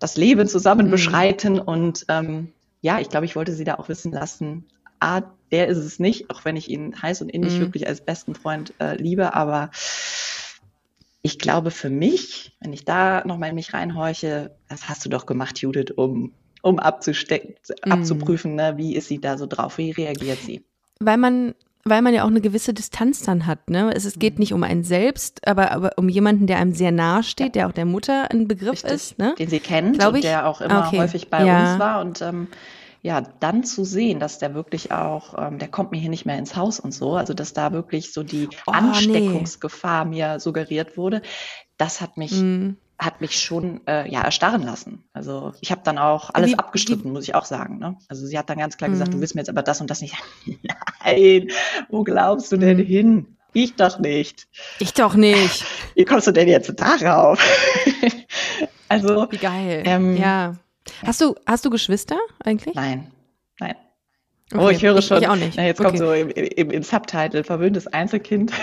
das 0.00 0.16
Leben 0.16 0.48
zusammen 0.48 0.90
Mhm. 0.90 0.90
beschreiten. 0.90 1.60
Und 1.60 2.06
ähm, 2.08 2.52
ja, 2.82 3.00
ich 3.00 3.10
glaube, 3.10 3.26
ich 3.26 3.36
wollte 3.36 3.52
sie 3.54 3.64
da 3.64 3.76
auch 3.76 3.88
wissen 3.88 4.12
lassen, 4.12 4.68
A, 5.00 5.22
der 5.52 5.68
ist 5.68 5.78
es 5.78 5.98
nicht, 6.00 6.30
auch 6.30 6.44
wenn 6.44 6.56
ich 6.56 6.70
ihn 6.70 7.00
heiß 7.02 7.22
und 7.22 7.30
innig 7.30 7.58
Mhm. 7.58 7.60
wirklich 7.60 7.86
als 7.88 8.04
besten 8.04 8.34
Freund 8.34 8.74
äh, 8.80 8.96
liebe, 8.96 9.34
aber 9.34 9.70
ich 11.26 11.38
glaube 11.40 11.70
für 11.72 11.90
mich, 11.90 12.56
wenn 12.60 12.72
ich 12.72 12.84
da 12.84 13.24
nochmal 13.26 13.48
in 13.50 13.54
mich 13.56 13.74
reinhorche, 13.74 14.56
das 14.68 14.88
hast 14.88 15.04
du 15.04 15.08
doch 15.08 15.26
gemacht, 15.26 15.58
Judith, 15.58 15.90
um, 15.96 16.32
um 16.62 16.78
abzustecken, 16.78 17.54
Mhm. 17.84 17.92
abzuprüfen, 17.92 18.54
ne, 18.54 18.74
wie 18.76 18.94
ist 18.96 19.08
sie 19.08 19.20
da 19.20 19.36
so 19.36 19.46
drauf, 19.46 19.76
wie 19.78 19.90
reagiert 19.90 20.40
sie? 20.40 20.64
weil 21.00 21.18
man 21.18 21.54
weil 21.88 22.02
man 22.02 22.12
ja 22.14 22.24
auch 22.24 22.28
eine 22.28 22.40
gewisse 22.40 22.74
Distanz 22.74 23.22
dann 23.22 23.46
hat. 23.46 23.70
Ne? 23.70 23.92
Es, 23.94 24.04
es 24.04 24.18
geht 24.18 24.34
Mhm. 24.34 24.40
nicht 24.40 24.52
um 24.52 24.64
einen 24.64 24.82
selbst, 24.82 25.46
aber, 25.46 25.70
aber 25.70 25.92
um 25.98 26.08
jemanden, 26.08 26.48
der 26.48 26.58
einem 26.58 26.72
sehr 26.74 26.90
nahe 26.90 27.22
steht, 27.22 27.54
der 27.54 27.68
auch 27.68 27.72
der 27.72 27.84
Mutter 27.84 28.28
ein 28.32 28.48
Begriff 28.48 28.72
Richtig, 28.82 28.90
ist. 28.92 29.18
Ne? 29.20 29.36
den 29.38 29.48
sie 29.48 29.60
kennt 29.60 29.96
Glaub 29.96 30.14
und 30.14 30.18
ich. 30.18 30.22
der 30.24 30.48
auch 30.48 30.60
immer 30.60 30.84
Okay. 30.88 30.98
häufig 30.98 31.28
bei 31.28 31.44
Ja. 31.44 31.60
uns 31.60 31.78
war. 31.78 32.00
Und 32.00 32.20
ähm, 32.22 32.48
ja, 33.06 33.20
dann 33.20 33.62
zu 33.62 33.84
sehen, 33.84 34.18
dass 34.18 34.38
der 34.40 34.54
wirklich 34.54 34.90
auch, 34.90 35.34
ähm, 35.38 35.58
der 35.60 35.68
kommt 35.68 35.92
mir 35.92 35.98
hier 36.00 36.10
nicht 36.10 36.26
mehr 36.26 36.38
ins 36.38 36.56
Haus 36.56 36.80
und 36.80 36.92
so, 36.92 37.14
also 37.14 37.34
dass 37.34 37.52
da 37.52 37.72
wirklich 37.72 38.12
so 38.12 38.24
die 38.24 38.48
Oh, 38.66 38.72
nee. 38.72 38.78
Ansteckungsgefahr 38.78 40.04
mir 40.04 40.40
suggeriert 40.40 40.96
wurde, 40.96 41.22
das 41.78 42.00
hat 42.00 42.16
mich, 42.16 42.32
Mhm. 42.32 42.78
hat 42.98 43.20
mich 43.20 43.40
schon 43.40 43.86
äh, 43.86 44.10
ja 44.10 44.22
erstarren 44.22 44.62
lassen. 44.64 45.04
Also 45.12 45.52
ich 45.60 45.70
habe 45.70 45.82
dann 45.84 45.98
auch 45.98 46.30
alles 46.34 46.50
Wie- 46.50 46.58
abgestritten, 46.58 47.12
muss 47.12 47.22
ich 47.28 47.34
auch 47.36 47.44
sagen. 47.44 47.78
Ne? 47.78 47.96
Also 48.08 48.26
sie 48.26 48.36
hat 48.36 48.50
dann 48.50 48.58
ganz 48.58 48.76
klar 48.76 48.90
gesagt, 48.90 49.10
Mhm. 49.10 49.16
du 49.16 49.20
willst 49.20 49.34
mir 49.36 49.42
jetzt 49.42 49.50
aber 49.50 49.62
das 49.62 49.80
und 49.80 49.88
das 49.88 50.00
nicht. 50.00 50.16
Nein, 51.04 51.48
wo 51.88 52.02
glaubst 52.02 52.50
du 52.50 52.56
denn 52.56 52.78
Mhm. 52.78 52.84
hin? 52.84 53.36
Ich 53.52 53.76
doch 53.76 54.00
nicht. 54.00 54.48
Ich 54.80 54.92
doch 54.94 55.14
nicht. 55.14 55.64
Wie 55.94 56.04
kommst 56.04 56.26
du 56.26 56.32
denn 56.32 56.48
jetzt 56.48 56.72
darauf? 56.78 57.38
also 58.88 59.28
Wie 59.30 59.38
geil. 59.38 59.82
Ähm, 59.86 60.16
ja. 60.16 60.56
Hast 61.04 61.20
du, 61.20 61.34
hast 61.46 61.64
du 61.64 61.70
Geschwister 61.70 62.18
eigentlich? 62.44 62.74
Nein, 62.74 63.10
nein. 63.60 63.74
Okay. 64.52 64.64
Oh, 64.64 64.68
ich 64.68 64.82
höre 64.82 65.02
schon. 65.02 65.20
Ich 65.22 65.28
auch 65.28 65.36
nicht. 65.36 65.56
Na, 65.56 65.64
jetzt 65.66 65.78
kommt 65.78 65.88
Okay. 65.88 65.98
so 65.98 66.12
im, 66.12 66.30
im, 66.30 66.70
im 66.70 66.82
Subtitle 66.82 67.42
verwöhntes 67.44 67.86
Einzelkind. 67.86 68.52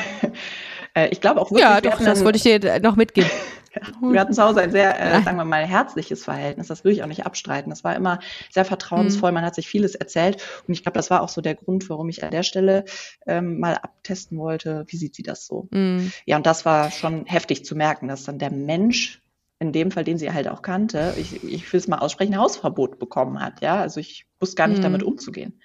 Äh, 0.96 1.10
ich 1.10 1.22
glaube 1.22 1.42
auch 1.42 1.50
wirklich, 1.50 1.62
Ja, 1.64 1.82
doch, 1.82 2.00
das 2.00 2.24
wollte 2.24 2.38
ich 2.38 2.44
dir 2.44 2.80
noch 2.80 2.96
mitgeben. 2.96 3.28
wir 4.02 4.20
hatten 4.20 4.32
zu 4.32 4.44
Hause 4.44 4.62
ein 4.62 4.70
sehr, 4.72 5.00
äh, 5.00 5.24
sagen 5.24 5.38
wir 5.38 5.44
mal, 5.44 5.66
herzliches 5.66 6.24
Verhältnis. 6.24 6.68
Das 6.68 6.84
will 6.84 6.92
ich 6.92 7.02
auch 7.02 7.08
nicht 7.08 7.26
abstreiten. 7.26 7.72
Das 7.72 7.84
war 7.84 7.96
immer 7.96 8.20
sehr 8.52 8.64
vertrauensvoll. 8.64 9.32
Mhm. 9.32 9.36
Man 9.36 9.46
hat 9.46 9.56
sich 9.56 9.68
vieles 9.68 9.96
erzählt. 9.96 10.44
Und 10.68 10.74
ich 10.76 10.84
glaube, 10.84 10.96
das 10.96 11.10
war 11.10 11.24
auch 11.24 11.30
so 11.30 11.42
der 11.42 11.56
Grund, 11.56 11.90
warum 11.90 12.10
ich 12.10 12.24
an 12.24 12.30
der 12.30 12.44
Stelle 12.44 12.86
ähm, 13.26 13.60
mal 13.60 13.74
abtesten 13.74 14.38
wollte, 14.38 14.86
wie 14.88 14.98
sieht 14.98 15.16
sie 15.16 15.24
das 15.24 15.48
so. 15.48 15.68
Mhm. 15.72 16.12
Ja, 16.26 16.38
und 16.38 16.46
das 16.46 16.64
war 16.64 16.92
schon 16.92 17.26
heftig 17.26 17.66
zu 17.66 17.76
merken, 17.76 18.08
dass 18.08 18.26
dann 18.26 18.38
der 18.38 18.52
Mensch, 18.52 19.23
in 19.64 19.72
dem 19.72 19.90
Fall, 19.92 20.04
den 20.04 20.18
sie 20.18 20.32
halt 20.32 20.48
auch 20.48 20.62
kannte, 20.62 21.14
ich, 21.18 21.44
ich 21.44 21.72
will 21.74 21.80
es 21.80 21.88
mal 21.88 21.98
aussprechen, 22.00 22.38
Hausverbot 22.38 23.00
bekommen 23.00 23.40
hat. 23.40 23.62
Ja, 23.62 23.82
also 23.82 24.00
ich 24.00 24.26
wusste 24.40 24.56
gar 24.56 24.68
nicht 24.68 24.80
Mhm. 24.80 24.84
damit 24.84 25.04
umzugehen. 25.04 25.60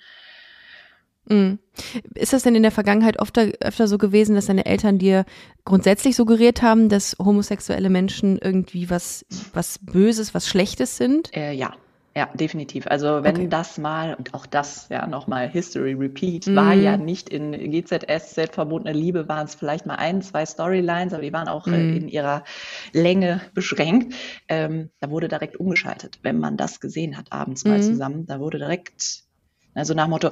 Mhm. 1.27 1.59
Ist 2.15 2.33
das 2.33 2.43
denn 2.43 2.55
in 2.55 2.63
der 2.63 2.73
Vergangenheit 2.73 3.21
öfter, 3.21 3.49
öfter 3.61 3.87
so 3.87 3.99
gewesen, 3.99 4.35
dass 4.35 4.47
deine 4.47 4.65
Eltern 4.65 4.99
dir 4.99 5.27
grundsätzlich 5.67 6.17
suggeriert 6.17 6.63
haben, 6.63 6.89
dass 6.89 7.17
homosexuelle 7.19 7.91
Menschen 7.91 8.39
irgendwie 8.39 8.89
was, 8.89 9.27
was 9.53 9.79
Böses, 9.79 10.33
was 10.33 10.49
Schlechtes 10.49 10.97
sind? 10.97 11.37
Äh, 11.37 11.53
ja, 11.53 11.75
ja, 12.19 12.27
definitiv. 12.35 12.87
Also 12.89 13.23
wenn 13.23 13.37
Okay. 13.37 13.49
das 13.49 13.79
mal, 13.79 14.15
und 14.15 14.35
auch 14.35 14.45
das, 14.47 14.89
ja, 14.91 15.07
nochmal 15.07 15.49
History 15.49 15.93
Repeat, 15.95 16.49
Mhm. 16.49 16.57
war 16.57 16.75
ja 16.75 16.97
nicht 16.97 17.29
in 17.29 17.53
GZSZ 17.53 18.53
verbotene 18.55 18.93
Liebe, 18.93 19.29
waren 19.29 19.45
es 19.47 19.55
vielleicht 19.55 19.87
mal 19.87 19.95
ein, 19.97 20.21
zwei 20.21 20.45
Storylines, 20.45 21.13
aber 21.13 21.23
die 21.23 21.33
waren 21.33 21.47
auch 21.49 21.69
äh, 21.69 21.85
Mhm. 21.85 21.97
in 21.97 22.09
ihrer 22.09 22.43
Länge 22.93 23.41
beschränkt. 23.55 24.15
Ähm, 24.49 24.91
da 25.01 25.11
wurde 25.11 25.29
direkt 25.29 25.57
umgeschaltet, 25.61 26.19
wenn 26.23 26.39
man 26.41 26.57
das 26.57 26.81
gesehen 26.81 27.17
hat, 27.17 27.33
abends 27.33 27.65
mal 27.65 27.79
Mhm. 27.79 27.83
zusammen. 27.83 28.27
Da 28.27 28.41
wurde 28.41 28.59
direkt, 28.59 29.23
also 29.75 29.95
nach 29.95 30.09
Motto, 30.09 30.31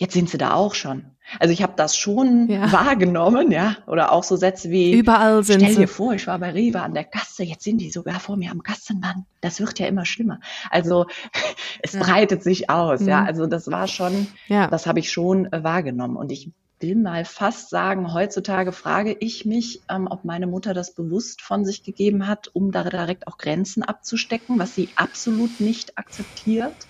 jetzt 0.00 0.14
sind 0.14 0.30
sie 0.30 0.38
da 0.38 0.54
auch 0.54 0.74
schon. 0.74 1.04
Also 1.38 1.52
ich 1.52 1.62
habe 1.62 1.74
das 1.76 1.94
schon 1.96 2.48
Ja. 2.48 2.72
wahrgenommen, 2.72 3.52
ja, 3.52 3.76
oder 3.86 4.10
auch 4.12 4.24
so 4.24 4.34
Sätze 4.36 4.70
wie, 4.70 4.92
Überall 4.92 5.44
sind 5.44 5.60
Stell 5.60 5.74
sie. 5.74 5.80
dir 5.82 5.88
vor, 5.88 6.14
ich 6.14 6.26
war 6.26 6.38
bei 6.38 6.50
Rewe 6.50 6.80
an 6.80 6.94
der 6.94 7.04
Kasse, 7.04 7.44
jetzt 7.44 7.62
sind 7.64 7.78
die 7.78 7.90
sogar 7.90 8.18
vor 8.18 8.36
mir 8.36 8.50
am 8.50 8.62
Kassenband. 8.62 9.26
Das 9.42 9.60
wird 9.60 9.78
ja 9.78 9.86
immer 9.86 10.06
schlimmer. 10.06 10.40
Also 10.70 11.06
es 11.82 11.92
Ja. 11.92 12.00
breitet 12.02 12.42
sich 12.42 12.70
aus, 12.70 13.04
ja. 13.06 13.20
Mhm. 13.20 13.26
Also 13.26 13.46
das 13.46 13.70
war 13.70 13.86
schon, 13.86 14.26
Ja. 14.48 14.66
das 14.68 14.86
habe 14.86 14.98
ich 14.98 15.12
schon 15.12 15.52
äh, 15.52 15.62
wahrgenommen. 15.62 16.16
Und 16.16 16.32
ich 16.32 16.50
will 16.80 16.96
mal 16.96 17.26
fast 17.26 17.68
sagen, 17.68 18.14
heutzutage 18.14 18.72
frage 18.72 19.14
ich 19.20 19.44
mich, 19.44 19.82
ähm, 19.90 20.08
ob 20.10 20.24
meine 20.24 20.46
Mutter 20.46 20.72
das 20.72 20.94
bewusst 20.94 21.42
von 21.42 21.66
sich 21.66 21.82
gegeben 21.84 22.26
hat, 22.26 22.48
um 22.54 22.72
da 22.72 22.82
direkt 22.84 23.26
auch 23.28 23.36
Grenzen 23.36 23.82
abzustecken, 23.82 24.58
was 24.58 24.74
sie 24.74 24.88
absolut 24.96 25.60
nicht 25.60 25.98
akzeptiert. 25.98 26.86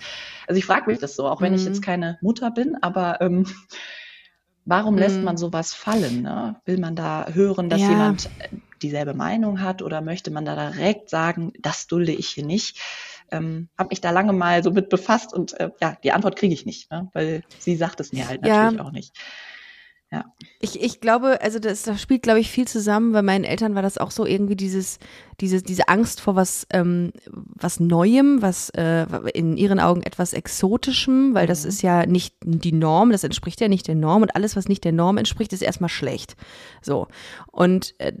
Also 0.47 0.57
ich 0.57 0.65
frage 0.65 0.89
mich 0.89 0.99
das 0.99 1.15
so, 1.15 1.27
auch 1.27 1.41
wenn 1.41 1.53
ich 1.53 1.61
Mhm. 1.61 1.67
jetzt 1.67 1.81
keine 1.81 2.17
Mutter 2.21 2.51
bin, 2.51 2.75
aber 2.81 3.21
ähm, 3.21 3.45
warum 4.65 4.97
lässt 4.97 5.19
Mhm. 5.19 5.25
man 5.25 5.37
sowas 5.37 5.73
fallen? 5.73 6.21
Ne? 6.21 6.59
Will 6.65 6.79
man 6.79 6.95
da 6.95 7.27
hören, 7.29 7.69
dass 7.69 7.81
Ja. 7.81 7.89
jemand 7.89 8.25
äh, 8.39 8.47
dieselbe 8.81 9.13
Meinung 9.13 9.61
hat 9.61 9.81
oder 9.81 10.01
möchte 10.01 10.31
man 10.31 10.45
da 10.45 10.71
direkt 10.71 11.09
sagen, 11.09 11.53
das 11.59 11.87
dulde 11.87 12.11
ich 12.11 12.29
hier 12.29 12.45
nicht? 12.45 12.79
Ähm, 13.31 13.69
habe 13.77 13.89
mich 13.89 14.01
da 14.01 14.11
lange 14.11 14.33
mal 14.33 14.63
so 14.63 14.71
mit 14.71 14.89
befasst 14.89 15.33
und 15.33 15.53
äh, 15.59 15.69
ja, 15.81 15.95
die 16.03 16.11
Antwort 16.11 16.35
kriege 16.35 16.53
ich 16.53 16.65
nicht, 16.65 16.91
ne? 16.91 17.09
weil 17.13 17.43
sie 17.57 17.75
sagt 17.75 17.99
es 17.99 18.11
mir 18.11 18.27
halt 18.27 18.41
Ja. 18.41 18.65
natürlich 18.65 18.79
auch 18.79 18.91
nicht. 18.91 19.15
Ich, 20.61 20.81
ich 20.81 21.01
glaube, 21.01 21.41
also 21.41 21.59
das, 21.59 21.83
das 21.83 21.99
spielt, 22.01 22.21
glaube 22.21 22.39
ich, 22.39 22.51
viel 22.51 22.67
zusammen. 22.67 23.13
Bei 23.13 23.21
meinen 23.21 23.43
Eltern 23.43 23.73
war 23.73 23.81
das 23.81 23.97
auch 23.97 24.11
so 24.11 24.25
irgendwie 24.25 24.55
dieses, 24.55 24.99
diese, 25.39 25.61
diese 25.61 25.87
Angst 25.87 26.21
vor 26.21 26.35
was, 26.35 26.67
ähm, 26.71 27.11
was 27.31 27.79
Neuem, 27.79 28.41
was 28.43 28.69
äh, 28.69 29.07
in 29.33 29.57
ihren 29.57 29.79
Augen 29.79 30.03
etwas 30.03 30.33
Exotischem, 30.33 31.33
weil 31.33 31.47
das 31.47 31.63
Mhm. 31.63 31.69
ist 31.69 31.81
ja 31.81 32.05
nicht 32.05 32.35
die 32.43 32.71
Norm, 32.73 33.11
das 33.11 33.23
entspricht 33.23 33.59
ja 33.59 33.67
nicht 33.67 33.87
der 33.87 33.95
Norm 33.95 34.21
und 34.21 34.35
alles, 34.35 34.55
was 34.55 34.67
nicht 34.67 34.83
der 34.83 34.91
Norm 34.91 35.17
entspricht, 35.17 35.51
ist 35.51 35.63
erstmal 35.63 35.89
schlecht. 35.89 36.35
So. 36.81 37.07
Und 37.51 37.95
äh, 37.97 38.13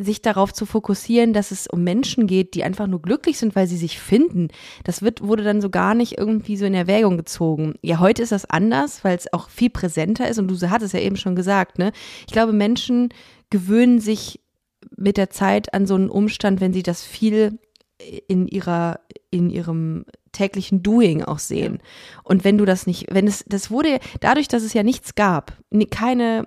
sich 0.00 0.22
darauf 0.22 0.52
zu 0.52 0.64
fokussieren, 0.64 1.34
dass 1.34 1.50
es 1.50 1.66
um 1.66 1.84
Menschen 1.84 2.26
geht, 2.26 2.54
die 2.54 2.64
einfach 2.64 2.86
nur 2.86 3.02
glücklich 3.02 3.38
sind, 3.38 3.54
weil 3.54 3.66
sie 3.66 3.76
sich 3.76 4.00
finden, 4.00 4.48
das 4.84 5.02
wird, 5.02 5.22
wurde 5.22 5.44
dann 5.44 5.60
so 5.60 5.68
gar 5.68 5.94
nicht 5.94 6.18
irgendwie 6.18 6.56
so 6.56 6.64
in 6.64 6.74
Erwägung 6.74 7.18
gezogen. 7.18 7.74
Ja, 7.82 8.00
heute 8.00 8.22
ist 8.22 8.32
das 8.32 8.48
anders, 8.48 9.04
weil 9.04 9.16
es 9.16 9.32
auch 9.32 9.50
viel 9.50 9.70
präsenter 9.70 10.28
ist 10.28 10.38
und 10.38 10.48
du 10.48 10.70
hattest 10.70 10.94
ja 10.94 11.00
eben 11.00 11.16
schon 11.16 11.36
gesagt, 11.36 11.78
ne? 11.84 11.92
Ich 12.26 12.32
glaube, 12.32 12.52
Menschen 12.52 13.10
gewöhnen 13.50 14.00
sich 14.00 14.40
mit 14.96 15.16
der 15.16 15.30
Zeit 15.30 15.74
an 15.74 15.86
so 15.86 15.94
einen 15.94 16.10
Umstand, 16.10 16.60
wenn 16.60 16.72
sie 16.72 16.82
das 16.82 17.04
viel 17.04 17.58
in 18.26 18.48
ihrer, 18.48 19.00
in 19.30 19.50
ihrem 19.50 20.04
täglichen 20.32 20.82
Doing 20.82 21.22
auch 21.22 21.38
sehen. 21.38 21.78
Und 22.24 22.44
wenn 22.44 22.58
du 22.58 22.64
das 22.64 22.86
nicht, 22.86 23.06
wenn 23.10 23.26
es, 23.26 23.44
das 23.46 23.70
wurde, 23.70 24.00
dadurch, 24.20 24.48
dass 24.48 24.62
es 24.62 24.72
ja 24.72 24.82
nichts 24.82 25.14
gab, 25.14 25.56
keine 25.90 26.46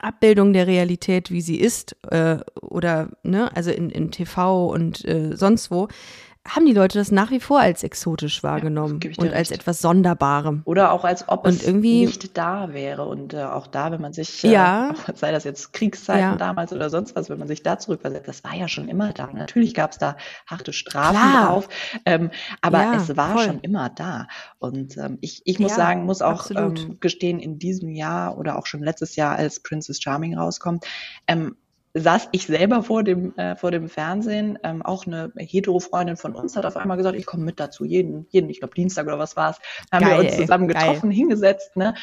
Abbildung 0.00 0.52
der 0.52 0.66
Realität, 0.66 1.30
wie 1.30 1.40
sie 1.40 1.56
ist, 1.56 1.96
äh, 2.10 2.38
oder, 2.60 3.10
ne, 3.22 3.54
also 3.56 3.70
in, 3.70 3.90
in 3.90 4.10
TV 4.10 4.66
und 4.66 5.04
äh, 5.04 5.36
sonst 5.36 5.70
wo, 5.70 5.88
haben 6.48 6.66
die 6.66 6.72
Leute 6.72 6.98
das 6.98 7.10
nach 7.10 7.30
wie 7.30 7.40
vor 7.40 7.60
als 7.60 7.82
exotisch 7.82 8.42
wahrgenommen 8.42 9.00
dir 9.00 9.12
und 9.18 9.32
als 9.32 9.50
etwas 9.50 9.80
Sonderbarem. 9.80 10.62
Oder 10.64 10.92
auch 10.92 11.04
als 11.04 11.28
ob 11.28 11.44
Und 11.46 11.62
es 11.62 11.72
nicht 11.72 12.36
da 12.36 12.72
wäre. 12.72 13.04
Und 13.06 13.34
äh, 13.34 13.42
auch 13.44 13.66
da, 13.66 13.90
wenn 13.92 14.00
man 14.00 14.12
sich, 14.12 14.44
äh, 14.44 14.52
Ja. 14.52 14.92
auch 14.92 14.96
sei 15.16 15.32
das 15.32 15.44
jetzt 15.44 15.72
Kriegszeiten 15.72 16.20
Ja. 16.32 16.36
damals 16.36 16.72
oder 16.72 16.90
sonst 16.90 17.14
was, 17.16 17.28
wenn 17.30 17.38
man 17.38 17.48
sich 17.48 17.62
da 17.62 17.78
zurückversetzt, 17.78 18.28
das 18.28 18.44
war 18.44 18.54
ja 18.54 18.68
schon 18.68 18.88
immer 18.88 19.12
da. 19.12 19.28
Natürlich 19.32 19.74
gab 19.74 19.92
es 19.92 19.98
da 19.98 20.16
harte 20.46 20.72
Strafen 20.72 21.10
Klar. 21.18 21.46
drauf, 21.48 21.68
ähm, 22.04 22.30
aber 22.60 22.82
Ja, 22.82 22.94
es 22.96 23.16
war 23.16 23.32
voll. 23.32 23.44
schon 23.44 23.60
immer 23.60 23.88
da. 23.90 24.26
Und 24.58 24.96
ähm, 24.96 25.18
ich, 25.20 25.42
ich 25.44 25.58
muss 25.58 25.72
Ja, 25.72 25.76
sagen, 25.76 26.04
muss 26.04 26.22
auch 26.22 26.50
ähm, 26.50 26.98
gestehen, 27.00 27.38
in 27.40 27.58
diesem 27.58 27.90
Jahr 27.90 28.38
oder 28.38 28.58
auch 28.58 28.66
schon 28.66 28.82
letztes 28.82 29.16
Jahr, 29.16 29.36
als 29.36 29.60
Princess 29.60 30.00
Charming 30.00 30.36
rauskommt, 30.36 30.84
ähm, 31.26 31.56
saß 31.98 32.28
ich 32.32 32.46
selber 32.46 32.82
vor 32.82 33.02
dem, 33.02 33.34
äh, 33.36 33.56
vor 33.56 33.70
dem 33.70 33.88
Fernsehen. 33.88 34.58
Ähm, 34.62 34.82
auch 34.82 35.06
eine 35.06 35.32
Hetero-Freundin 35.36 36.16
von 36.16 36.34
uns 36.34 36.56
hat 36.56 36.66
auf 36.66 36.76
einmal 36.76 36.96
gesagt, 36.96 37.16
ich 37.16 37.26
komme 37.26 37.44
mit 37.44 37.58
dazu, 37.58 37.84
jeden, 37.84 38.26
jeden, 38.30 38.50
ich 38.50 38.60
glaube 38.60 38.74
Dienstag 38.74 39.06
oder 39.06 39.18
was 39.18 39.36
war's, 39.36 39.58
haben 39.90 40.06
wir 40.06 40.16
Geil, 40.16 40.26
uns 40.26 40.36
zusammen 40.36 40.68
geil. 40.68 40.86
getroffen, 40.86 41.10
hingesetzt. 41.10 41.76
Ne? 41.76 41.94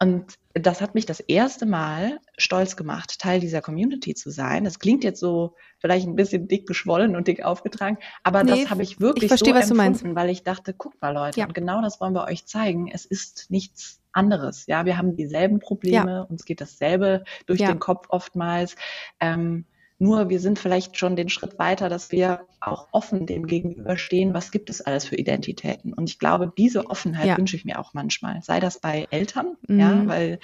Und 0.00 0.34
das 0.54 0.80
hat 0.80 0.94
mich 0.94 1.06
das 1.06 1.20
erste 1.20 1.66
Mal 1.66 2.20
stolz 2.36 2.76
gemacht, 2.76 3.18
Teil 3.18 3.40
dieser 3.40 3.60
Community 3.60 4.14
zu 4.14 4.30
sein. 4.30 4.64
Das 4.64 4.78
klingt 4.78 5.02
jetzt 5.02 5.18
so 5.20 5.54
vielleicht 5.80 6.06
ein 6.06 6.14
bisschen 6.16 6.46
dick 6.48 6.66
geschwollen 6.66 7.16
und 7.16 7.26
dick 7.28 7.44
aufgetragen, 7.44 7.98
aber 8.22 8.44
Nee, 8.44 8.62
das 8.62 8.70
habe 8.70 8.82
ich 8.82 9.00
wirklich 9.00 9.24
ich 9.24 9.28
verstehe, 9.28 9.54
so 9.54 9.58
was 9.58 9.68
du 9.68 9.74
meinst. 9.74 10.00
empfunden, 10.02 10.16
weil 10.16 10.30
ich 10.30 10.42
dachte, 10.44 10.72
guckt 10.74 11.00
mal 11.02 11.10
Leute, 11.10 11.40
Ja. 11.40 11.46
und 11.46 11.54
genau 11.54 11.82
das 11.82 12.00
wollen 12.00 12.14
wir 12.14 12.24
euch 12.24 12.46
zeigen. 12.46 12.88
Es 12.92 13.04
ist 13.04 13.50
nichts 13.50 14.00
anderes. 14.12 14.66
Ja, 14.66 14.84
wir 14.84 14.96
haben 14.98 15.16
dieselben 15.16 15.58
Probleme, 15.58 16.26
uns 16.26 16.44
geht 16.44 16.60
dasselbe 16.60 17.24
durch 17.46 17.60
Ja. 17.60 17.68
den 17.72 17.78
Kopf 17.80 18.06
oftmals. 18.08 18.76
Ähm, 19.20 19.64
nur 19.98 20.28
wir 20.28 20.40
sind 20.40 20.58
vielleicht 20.58 20.96
schon 20.98 21.16
den 21.16 21.28
Schritt 21.28 21.58
weiter, 21.58 21.88
dass 21.88 22.10
wir 22.12 22.46
auch 22.60 22.88
offen 22.92 23.26
dem 23.26 23.46
gegenüberstehen, 23.46 24.34
was 24.34 24.50
gibt 24.50 24.70
es 24.70 24.80
alles 24.80 25.04
für 25.06 25.16
Identitäten. 25.16 25.92
Und 25.92 26.08
ich 26.10 26.18
glaube, 26.18 26.52
diese 26.56 26.86
Offenheit 26.90 27.28
Ja. 27.28 27.38
wünsche 27.38 27.56
ich 27.56 27.64
mir 27.64 27.78
auch 27.78 27.94
manchmal. 27.94 28.40
Sei 28.42 28.60
das 28.60 28.80
bei 28.80 29.06
Eltern, 29.10 29.56
Mhm. 29.68 29.80
ja, 29.80 30.06
weil 30.06 30.38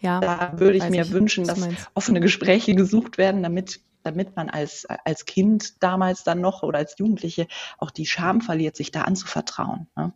Ja, 0.00 0.20
da 0.20 0.54
würde 0.58 0.78
ich 0.78 0.88
mir 0.88 1.02
ich, 1.02 1.12
wünschen, 1.12 1.46
dass 1.46 1.60
meinst. 1.60 1.88
offene 1.94 2.20
Gespräche 2.20 2.74
gesucht 2.74 3.18
werden, 3.18 3.42
damit 3.42 3.80
damit 4.04 4.34
man 4.34 4.50
als, 4.50 4.84
als 5.04 5.26
Kind 5.26 5.80
damals 5.80 6.24
dann 6.24 6.40
noch 6.40 6.64
oder 6.64 6.78
als 6.80 6.96
Jugendliche 6.98 7.46
auch 7.78 7.92
die 7.92 8.04
Scham 8.06 8.40
verliert, 8.40 8.74
sich 8.76 8.90
da 8.90 9.02
anzuvertrauen. 9.02 9.86
Ne? 9.96 10.12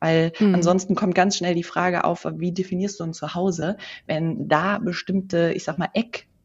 Weil 0.00 0.32
Mhm. 0.40 0.54
ansonsten 0.56 0.94
kommt 0.96 1.14
ganz 1.14 1.36
schnell 1.36 1.54
die 1.54 1.62
Frage 1.62 2.04
auf, 2.04 2.26
wie 2.36 2.52
definierst 2.52 2.98
du 3.00 3.04
ein 3.04 3.12
Zuhause, 3.14 3.76
wenn 4.06 4.48
da 4.48 4.78
bestimmte, 4.78 5.52
ich 5.54 5.64
sag 5.64 5.78
mal, 5.78 5.90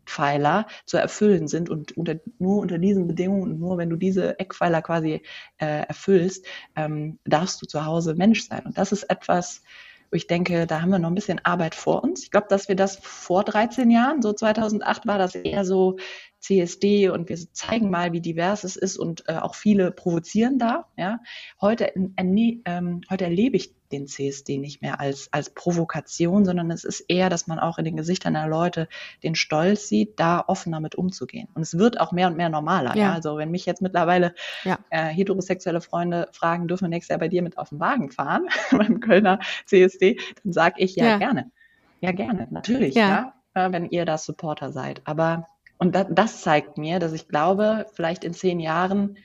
Eckpfeiler 0.07 0.67
zu 0.85 0.97
erfüllen 0.97 1.47
sind 1.47 1.69
und 1.69 1.97
unter, 1.97 2.15
nur 2.39 2.61
unter 2.61 2.77
diesen 2.77 3.07
Bedingungen 3.07 3.43
und 3.43 3.59
nur 3.59 3.77
wenn 3.77 3.89
du 3.89 3.97
diese 3.97 4.39
Eckpfeiler 4.39 4.81
quasi 4.81 5.21
äh, 5.57 5.85
erfüllst, 5.87 6.45
ähm, 6.75 7.19
darfst 7.25 7.61
du 7.61 7.65
zu 7.65 7.85
Hause 7.85 8.15
Mensch 8.15 8.47
sein. 8.47 8.65
Und 8.65 8.77
das 8.77 8.93
ist 8.93 9.03
etwas, 9.03 9.63
wo 10.09 10.15
ich 10.15 10.27
denke, 10.27 10.65
da 10.65 10.81
haben 10.81 10.91
wir 10.91 10.99
noch 10.99 11.09
ein 11.09 11.15
bisschen 11.15 11.43
Arbeit 11.43 11.75
vor 11.75 12.03
uns. 12.03 12.23
Ich 12.23 12.31
glaube, 12.31 12.47
dass 12.49 12.69
wir 12.69 12.77
das 12.77 12.97
vor 13.01 13.43
13 13.43 13.91
Jahren, 13.91 14.21
so 14.21 14.31
2008 14.31 15.05
war 15.05 15.17
das 15.17 15.35
eher 15.35 15.65
so 15.65 15.97
CSD 16.39 17.09
und 17.09 17.27
wir 17.27 17.37
zeigen 17.51 17.89
mal, 17.89 18.13
wie 18.13 18.21
divers 18.21 18.63
es 18.63 18.77
ist 18.77 18.97
und 18.97 19.27
äh, 19.27 19.33
auch 19.33 19.55
viele 19.55 19.91
provozieren 19.91 20.57
da. 20.57 20.87
Ja. 20.95 21.19
Heute, 21.59 21.93
äh, 21.93 22.01
ähm, 22.15 23.01
heute 23.09 23.25
erlebe 23.25 23.57
ich 23.57 23.75
den 23.91 24.07
CSD 24.07 24.57
nicht 24.57 24.81
mehr 24.81 24.99
als, 24.99 25.29
als 25.31 25.49
Provokation, 25.49 26.45
sondern 26.45 26.71
es 26.71 26.83
ist 26.83 27.01
eher, 27.07 27.29
dass 27.29 27.47
man 27.47 27.59
auch 27.59 27.77
in 27.77 27.85
den 27.85 27.97
Gesichtern 27.97 28.33
der 28.33 28.47
Leute 28.47 28.87
den 29.23 29.35
Stolz 29.35 29.87
sieht, 29.87 30.19
da 30.19 30.43
offen 30.45 30.71
damit 30.71 30.95
umzugehen. 30.95 31.47
Und 31.53 31.61
es 31.61 31.77
wird 31.77 31.99
auch 31.99 32.11
mehr 32.11 32.27
und 32.27 32.37
mehr 32.37 32.49
normaler. 32.49 32.95
Ja. 32.95 33.03
ja? 33.03 33.13
Also 33.13 33.37
wenn 33.37 33.51
mich 33.51 33.65
jetzt 33.65 33.81
mittlerweile 33.81 34.33
ja. 34.63 34.79
äh, 34.89 35.05
heterosexuelle 35.05 35.81
Freunde 35.81 36.27
fragen, 36.31 36.67
dürfen 36.67 36.85
wir 36.85 36.89
nächstes 36.89 37.09
Jahr 37.09 37.19
bei 37.19 37.29
dir 37.29 37.41
mit 37.41 37.57
auf 37.57 37.69
den 37.69 37.79
Wagen 37.79 38.11
fahren, 38.11 38.47
beim 38.71 38.99
Kölner 38.99 39.39
CSD, 39.65 40.19
dann 40.43 40.53
sage 40.53 40.75
ich 40.77 40.95
ja, 40.95 41.05
ja, 41.05 41.17
gerne. 41.17 41.51
Ja, 41.99 42.11
gerne, 42.11 42.47
natürlich, 42.51 42.95
ja. 42.95 43.33
ja, 43.55 43.67
äh, 43.67 43.71
wenn 43.71 43.89
ihr 43.89 44.05
da 44.05 44.17
Supporter 44.17 44.71
seid. 44.71 45.01
Aber 45.05 45.47
und 45.79 45.95
das, 45.95 46.07
das 46.09 46.41
zeigt 46.41 46.77
mir, 46.77 46.99
dass 46.99 47.13
ich 47.13 47.27
glaube, 47.27 47.85
vielleicht 47.93 48.23
in 48.23 48.33
zehn 48.33 48.59
Jahren 48.59 49.17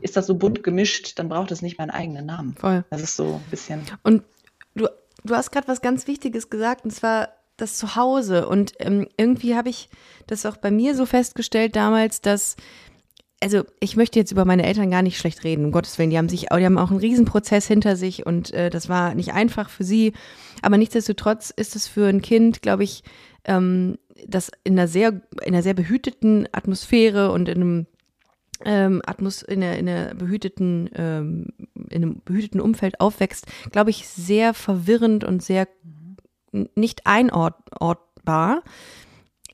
ist 0.00 0.16
das 0.16 0.26
so 0.26 0.34
bunt 0.34 0.62
gemischt, 0.62 1.18
dann 1.18 1.28
braucht 1.28 1.50
es 1.50 1.62
nicht 1.62 1.78
meinen 1.78 1.90
eigenen 1.90 2.26
Namen. 2.26 2.54
Voll. 2.58 2.84
Das 2.90 3.02
ist 3.02 3.16
so 3.16 3.34
ein 3.34 3.50
bisschen. 3.50 3.82
Und 4.02 4.22
du, 4.74 4.88
du 5.24 5.34
hast 5.34 5.50
gerade 5.50 5.68
was 5.68 5.80
ganz 5.80 6.06
Wichtiges 6.06 6.50
gesagt, 6.50 6.84
und 6.84 6.90
zwar 6.90 7.28
das 7.56 7.76
Zuhause. 7.76 8.48
Und 8.48 8.72
ähm, 8.78 9.08
irgendwie 9.16 9.54
habe 9.54 9.68
ich 9.68 9.88
das 10.26 10.46
auch 10.46 10.56
bei 10.56 10.70
mir 10.70 10.94
so 10.94 11.06
festgestellt 11.06 11.76
damals, 11.76 12.20
dass 12.20 12.56
also 13.40 13.64
ich 13.78 13.96
möchte 13.96 14.18
jetzt 14.18 14.32
über 14.32 14.44
meine 14.44 14.66
Eltern 14.66 14.90
gar 14.90 15.02
nicht 15.02 15.18
schlecht 15.18 15.44
reden, 15.44 15.66
um 15.66 15.70
Gottes 15.70 15.98
Willen. 15.98 16.10
Die 16.10 16.18
haben 16.18 16.28
sich, 16.28 16.46
die 16.52 16.64
haben 16.64 16.78
auch 16.78 16.90
einen 16.90 16.98
Riesenprozess 16.98 17.66
hinter 17.66 17.96
sich 17.96 18.26
und 18.26 18.52
äh, 18.52 18.70
das 18.70 18.88
war 18.88 19.14
nicht 19.14 19.32
einfach 19.32 19.70
für 19.70 19.84
sie. 19.84 20.12
Aber 20.62 20.76
nichtsdestotrotz 20.76 21.50
ist 21.50 21.76
es 21.76 21.86
für 21.86 22.08
ein 22.08 22.22
Kind, 22.22 22.62
glaube 22.62 22.84
ich, 22.84 23.04
ähm, 23.44 23.96
das 24.26 24.50
in 24.64 24.78
einer 24.78 24.88
sehr, 24.88 25.20
in 25.44 25.54
einer 25.54 25.62
sehr 25.62 25.74
behüteten 25.74 26.48
Atmosphäre 26.52 27.30
und 27.30 27.48
in 27.48 27.62
einem 27.62 27.86
ähm, 28.64 29.02
Atmos 29.06 29.42
in 29.42 29.62
einer, 29.62 29.78
in 29.78 29.88
einer 29.88 30.14
behüteten, 30.14 30.90
ähm, 30.94 31.46
in 31.90 32.02
einem 32.02 32.22
behüteten 32.24 32.60
Umfeld 32.60 33.00
aufwächst, 33.00 33.46
glaube 33.70 33.90
ich, 33.90 34.08
sehr 34.08 34.54
verwirrend 34.54 35.24
und 35.24 35.42
sehr 35.42 35.68
nicht 36.74 37.02
einortbar. 37.06 38.62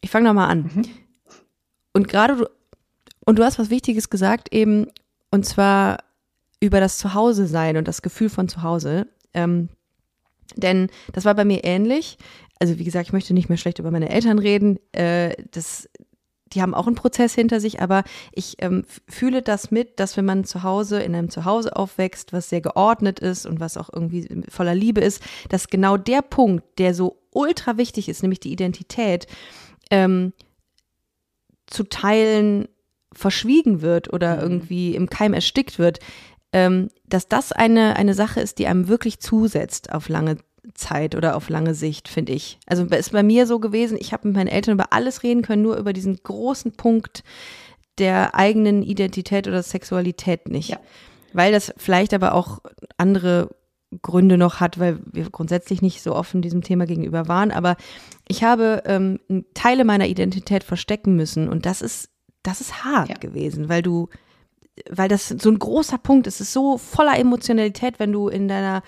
Ich 0.01 0.11
fange 0.11 0.29
nochmal 0.29 0.51
an. 0.51 0.71
Mhm. 0.75 0.85
Und 1.93 2.09
gerade 2.09 2.37
du, 2.37 2.47
und 3.25 3.38
du 3.38 3.45
hast 3.45 3.59
was 3.59 3.71
Wichtiges 3.71 4.11
gesagt 4.11 4.53
eben, 4.53 4.88
und 5.31 5.45
zwar 5.45 5.99
über 6.61 6.81
das 6.81 6.99
Zuhause 6.99 7.47
sein 7.47 7.77
und 7.77 7.88
das 7.88 8.03
Gefühl 8.03 8.29
von 8.29 8.49
Zuhause. 8.49 9.07
Ähm, 9.33 9.69
denn 10.57 10.88
das 11.12 11.25
war 11.25 11.35
bei 11.35 11.45
mir 11.45 11.64
ähnlich. 11.64 12.19
Also 12.59 12.79
wie 12.79 12.85
gesagt, 12.85 13.07
ich 13.07 13.12
möchte 13.12 13.35
nicht 13.35 13.49
mehr 13.49 13.59
schlecht 13.59 13.79
über 13.79 13.90
meine 13.90 14.11
Eltern 14.11 14.38
reden. 14.38 14.79
Äh, 14.93 15.35
das, 15.51 15.88
die 16.52 16.62
haben 16.62 16.74
auch 16.74 16.87
einen 16.87 16.96
Prozess 16.96 17.35
hinter 17.35 17.61
sich, 17.61 17.80
aber 17.80 18.04
ich 18.33 18.57
ähm, 18.59 18.85
fühle 19.09 19.42
das 19.42 19.70
mit, 19.70 19.98
dass 19.98 20.16
wenn 20.16 20.24
man 20.24 20.44
zu 20.44 20.62
Hause 20.62 21.00
in 21.00 21.14
einem 21.14 21.30
Zuhause 21.30 21.74
aufwächst, 21.74 22.33
was 22.33 22.48
sehr 22.48 22.61
geordnet 22.61 23.18
ist 23.18 23.46
und 23.46 23.61
was 23.61 23.76
auch 23.76 23.90
irgendwie 23.92 24.28
voller 24.48 24.74
Liebe 24.74 25.00
ist, 25.00 25.22
dass 25.48 25.68
genau 25.68 25.96
der 25.96 26.22
Punkt, 26.22 26.78
der 26.78 26.94
so 26.94 27.22
ultra 27.30 27.76
wichtig 27.76 28.09
ist, 28.09 28.22
nämlich 28.22 28.40
die 28.40 28.52
Identität, 28.52 29.26
ähm, 29.90 30.33
zu 31.66 31.85
teilen 31.85 32.68
verschwiegen 33.12 33.80
wird 33.80 34.12
oder 34.12 34.37
mhm. 34.37 34.42
irgendwie 34.42 34.94
im 34.94 35.09
Keim 35.09 35.35
erstickt 35.35 35.78
wird, 35.78 35.98
ähm, 36.52 36.88
dass 37.07 37.28
das 37.28 37.52
eine, 37.52 37.96
eine 37.96 38.14
Sache 38.14 38.40
ist, 38.40 38.59
die 38.59 38.66
einem 38.66 38.88
wirklich 38.88 39.20
zusetzt 39.20 39.92
auf 39.92 40.09
lange 40.09 40.37
Zeit 40.72 41.14
oder 41.14 41.37
auf 41.37 41.48
lange 41.48 41.74
Sicht, 41.74 42.09
finde 42.09 42.33
ich. 42.33 42.59
Also 42.66 42.85
ist 42.85 43.12
bei 43.12 43.22
mir 43.22 43.46
so 43.46 43.59
gewesen, 43.59 43.98
ich 44.00 44.12
habe 44.12 44.29
mit 44.29 44.37
meinen 44.37 44.48
Eltern 44.48 44.74
über 44.74 44.92
alles 44.92 45.22
reden 45.22 45.42
können, 45.42 45.62
nur 45.62 45.77
über 45.77 45.92
diesen 45.92 46.16
großen 46.22 46.72
Punkt 46.72 47.22
der 47.98 48.35
eigenen 48.35 48.83
Identität 48.83 49.46
oder 49.46 49.62
Sexualität 49.62 50.48
nicht. 50.48 50.70
Ja. 50.70 50.81
Weil 51.33 51.53
das 51.53 51.72
vielleicht 51.77 52.14
aber 52.14 52.35
auch 52.35 52.61
andere 52.96 53.50
Gründe 54.03 54.38
noch 54.38 54.61
hat, 54.61 54.79
weil 54.79 54.98
wir 55.12 55.31
grundsätzlich 55.31 55.83
nicht 55.83 56.03
so 56.03 56.14
offen 56.14 56.42
diesem 56.42 56.62
Thema 56.62 56.87
gegenüber 56.87 57.29
waren. 57.29 57.50
Aber 57.50 57.77
ich 58.27 58.42
habe 58.42 58.83
ähm, 58.87 59.20
Teile 59.55 59.85
meiner 59.85 60.07
Identität 60.07 60.64
verstecken 60.64 61.14
müssen 61.16 61.48
und 61.48 61.66
das 61.66 61.83
ist, 61.83 62.11
das 62.42 62.61
ist 62.61 62.85
hart 62.85 63.11
ja. 63.11 63.16
gewesen, 63.16 63.68
weil 63.68 63.83
du, 63.83 64.09
weil 64.90 65.09
das 65.09 65.29
so 65.29 65.50
ein 65.50 65.59
großer 65.59 65.98
Punkt 65.98 66.27
ist. 66.27 66.37
Es 66.37 66.48
ist 66.48 66.53
so 66.53 66.79
voller 66.79 67.18
Emotionalität, 67.18 67.98
wenn 67.98 68.12
du 68.12 68.29
in 68.29 68.48
deiner 68.48 68.83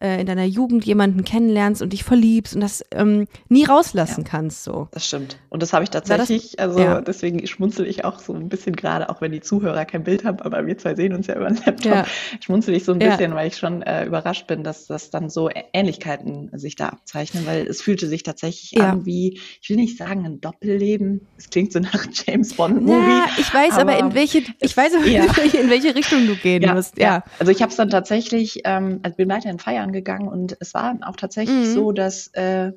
äh, 0.00 0.20
in 0.20 0.26
deiner 0.26 0.44
Jugend 0.44 0.84
jemanden 0.84 1.24
kennenlernst 1.24 1.82
und 1.82 1.92
dich 1.92 2.04
verliebst 2.04 2.54
und 2.54 2.60
das 2.60 2.84
ähm, 2.92 3.26
nie 3.48 3.64
rauslassen 3.64 4.24
ja, 4.24 4.30
kannst. 4.30 4.64
So. 4.64 4.88
Das 4.92 5.06
stimmt. 5.06 5.38
Und 5.48 5.62
das 5.62 5.72
habe 5.72 5.84
ich 5.84 5.90
tatsächlich, 5.90 6.56
das, 6.56 6.68
also 6.68 6.80
ja. 6.80 7.00
deswegen 7.00 7.46
schmunzel 7.46 7.86
ich 7.86 8.04
auch 8.04 8.20
so 8.20 8.34
ein 8.34 8.48
bisschen 8.48 8.76
gerade, 8.76 9.08
auch 9.10 9.20
wenn 9.20 9.32
die 9.32 9.40
Zuhörer 9.40 9.84
kein 9.84 10.04
Bild 10.04 10.24
haben, 10.24 10.40
aber 10.40 10.66
wir 10.66 10.78
zwei 10.78 10.94
sehen 10.94 11.14
uns 11.14 11.26
ja 11.26 11.36
über 11.36 11.48
den 11.48 11.56
Laptop, 11.64 11.84
ja. 11.84 12.04
schmunzel 12.40 12.74
ich 12.74 12.84
so 12.84 12.92
ein 12.92 12.98
bisschen, 12.98 13.34
weil 13.34 13.48
ich 13.48 13.56
schon 13.56 13.82
äh, 13.82 14.04
überrascht 14.04 14.46
bin, 14.46 14.64
dass 14.64 14.86
das 14.86 15.10
dann 15.10 15.30
so 15.30 15.50
Ähnlichkeiten 15.72 16.50
sich 16.54 16.76
da 16.76 16.88
abzeichnen, 16.88 17.46
weil 17.46 17.66
es 17.66 17.82
fühlte 17.82 18.06
sich 18.06 18.22
tatsächlich 18.22 18.80
an 18.80 19.06
wie, 19.06 19.40
ich 19.60 19.70
will 19.70 19.76
nicht 19.76 19.96
sagen 19.96 20.24
ein 20.24 20.40
Doppelleben, 20.40 21.26
es 21.36 21.50
klingt 21.50 21.72
so 21.72 21.80
nach 21.80 22.06
James 22.12 22.54
Bond 22.54 22.82
Movie. 22.82 23.08
Ja, 23.08 23.26
ich 23.38 23.52
weiß 23.52 23.72
aber, 23.74 23.92
aber 23.92 23.98
in 23.98 24.14
welche, 24.14 24.42
ich 24.60 24.76
weiß 24.76 24.94
aber, 24.94 25.04
in 25.04 25.70
welche 25.70 25.94
Richtung 25.94 26.26
du 26.26 26.36
gehen 26.36 26.72
musst. 26.74 26.98
Ja. 26.98 27.24
Also 27.38 27.52
ich 27.52 27.62
habe 27.62 27.70
es 27.70 27.76
dann 27.76 27.90
tatsächlich, 27.90 28.60
ähm, 28.64 29.00
also 29.02 29.16
bin 29.16 29.28
weiterhin 29.28 29.58
feiern 29.58 29.87
angegangen 29.88 30.28
und 30.28 30.56
es 30.60 30.74
war 30.74 30.98
auch 31.06 31.16
tatsächlich 31.16 31.68
mhm. 31.68 31.74
so, 31.74 31.92
dass 31.92 32.28
äh, 32.28 32.72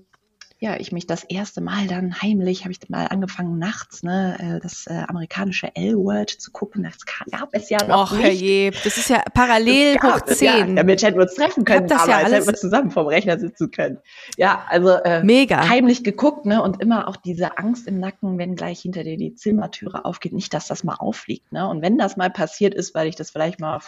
ja, 0.64 0.80
ich 0.80 0.92
mich 0.92 1.08
das 1.08 1.24
erste 1.24 1.60
Mal 1.60 1.88
dann 1.88 2.22
heimlich, 2.22 2.62
habe 2.62 2.72
ich 2.72 2.88
mal 2.88 3.08
angefangen 3.08 3.58
nachts, 3.58 4.04
ne, 4.04 4.38
äh, 4.40 4.60
das 4.60 4.86
äh, 4.86 4.94
amerikanische 5.08 5.76
L-Word 5.76 6.30
zu 6.30 6.52
gucken. 6.52 6.84
Das 6.84 7.04
gab 7.04 7.50
es 7.54 7.72
ja 7.72 7.84
noch 7.88 8.12
Och, 8.12 8.16
nicht. 8.16 8.26
Herrje, 8.26 8.72
das 8.84 8.96
ist 8.96 9.10
ja 9.10 9.24
parallel 9.34 9.98
hoch 10.04 10.22
zehn. 10.22 10.48
Ja, 10.48 10.76
damit 10.76 11.02
hätten 11.02 11.18
wir 11.18 11.24
uns 11.24 11.34
treffen 11.34 11.66
können, 11.66 11.88
das 11.88 12.06
ja 12.06 12.18
alles 12.18 12.32
hätten 12.32 12.48
wir 12.48 12.54
zusammen 12.54 12.92
vom 12.92 13.08
Rechner 13.08 13.40
sitzen 13.40 13.72
können. 13.72 13.98
Ja, 14.38 14.64
also 14.70 14.90
äh, 14.90 15.24
Mega. 15.24 15.68
heimlich 15.68 16.04
geguckt, 16.04 16.46
ne, 16.46 16.62
und 16.62 16.80
immer 16.80 17.08
auch 17.08 17.16
diese 17.16 17.58
Angst 17.58 17.88
im 17.88 18.00
Nacken, 18.00 18.38
wenn 18.38 18.56
gleich 18.56 18.82
hinter 18.82 19.04
dir 19.04 19.18
die 19.18 19.34
Zimmertüre 19.34 20.06
aufgeht, 20.06 20.34
nicht, 20.34 20.54
dass 20.54 20.68
das 20.68 20.84
mal 20.84 20.98
auffliegt, 21.00 21.52
ne. 21.52 21.68
Und 21.68 21.82
wenn 21.82 21.98
das 21.98 22.18
mal 22.18 22.30
passiert 22.30 22.76
ist, 22.76 22.94
weil 22.94 23.08
ich 23.08 23.16
das 23.16 23.32
vielleicht 23.32 23.60
mal 23.60 23.80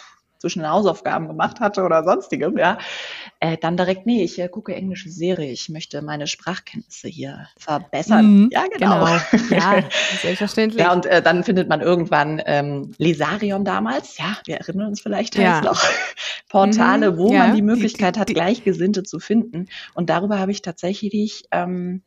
zwischen 0.44 0.58
den 0.58 0.70
Hausaufgaben 0.70 1.26
gemacht 1.26 1.58
hatte 1.60 1.82
oder 1.84 2.04
sonstigem, 2.04 2.58
ja, 2.58 2.76
äh, 3.40 3.56
dann 3.56 3.78
direkt, 3.78 4.04
nee, 4.04 4.22
ich 4.22 4.38
äh, 4.38 4.48
gucke 4.48 4.74
englische 4.74 5.08
Serie, 5.08 5.50
ich 5.50 5.70
möchte 5.70 6.02
meine 6.02 6.26
Sprachkenntnisse 6.26 7.08
hier 7.08 7.48
verbessern. 7.56 8.42
Mhm, 8.42 8.50
ja, 8.52 8.64
genau. 8.70 9.06
genau. 9.06 9.20
Ja, 9.54 9.82
selbstverständlich. 10.20 10.82
ja, 10.82 10.92
und 10.92 11.06
äh, 11.06 11.22
dann 11.22 11.44
findet 11.44 11.70
man 11.70 11.80
irgendwann 11.80 12.42
ähm, 12.44 12.92
Lesarion 12.98 13.64
damals, 13.64 14.18
ja, 14.18 14.36
wir 14.44 14.56
erinnern 14.56 14.88
uns 14.88 15.00
vielleicht 15.00 15.36
ja. 15.36 15.62
noch, 15.62 15.82
Portale, 16.50 17.12
mhm, 17.12 17.16
wo 17.16 17.32
ja. 17.32 17.46
man 17.46 17.56
die 17.56 17.62
Möglichkeit 17.62 18.18
hat, 18.18 18.28
Gleichgesinnte 18.28 19.02
zu 19.02 19.20
finden. 19.20 19.66
Und 19.94 20.10
darüber 20.10 20.38
habe 20.38 20.52
ich 20.52 20.60
tatsächlich 20.60 21.44
ähm, 21.52 22.02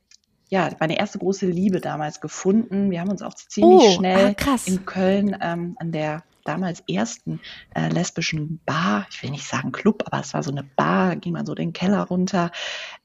ja, 0.49 0.69
meine 0.79 0.97
erste 0.97 1.17
große 1.17 1.47
Liebe 1.47 1.81
damals 1.81 2.21
gefunden. 2.21 2.91
Wir 2.91 3.01
haben 3.01 3.09
uns 3.09 3.21
auch 3.21 3.33
ziemlich 3.33 3.81
oh, 3.81 3.91
schnell 3.91 4.35
ah, 4.45 4.55
in 4.65 4.85
Köln 4.85 5.35
ähm, 5.41 5.75
an 5.79 5.91
der 5.91 6.23
damals 6.47 6.83
ersten 6.89 7.39
äh, 7.75 7.89
lesbischen 7.89 8.59
Bar, 8.65 9.07
ich 9.11 9.21
will 9.23 9.31
nicht 9.31 9.45
sagen 9.45 9.71
Club, 9.71 10.03
aber 10.05 10.21
es 10.21 10.33
war 10.33 10.43
so 10.43 10.51
eine 10.51 10.63
Bar, 10.63 11.15
ging 11.15 11.33
man 11.33 11.45
so 11.45 11.55
den 11.55 11.73
Keller 11.73 12.03
runter. 12.03 12.51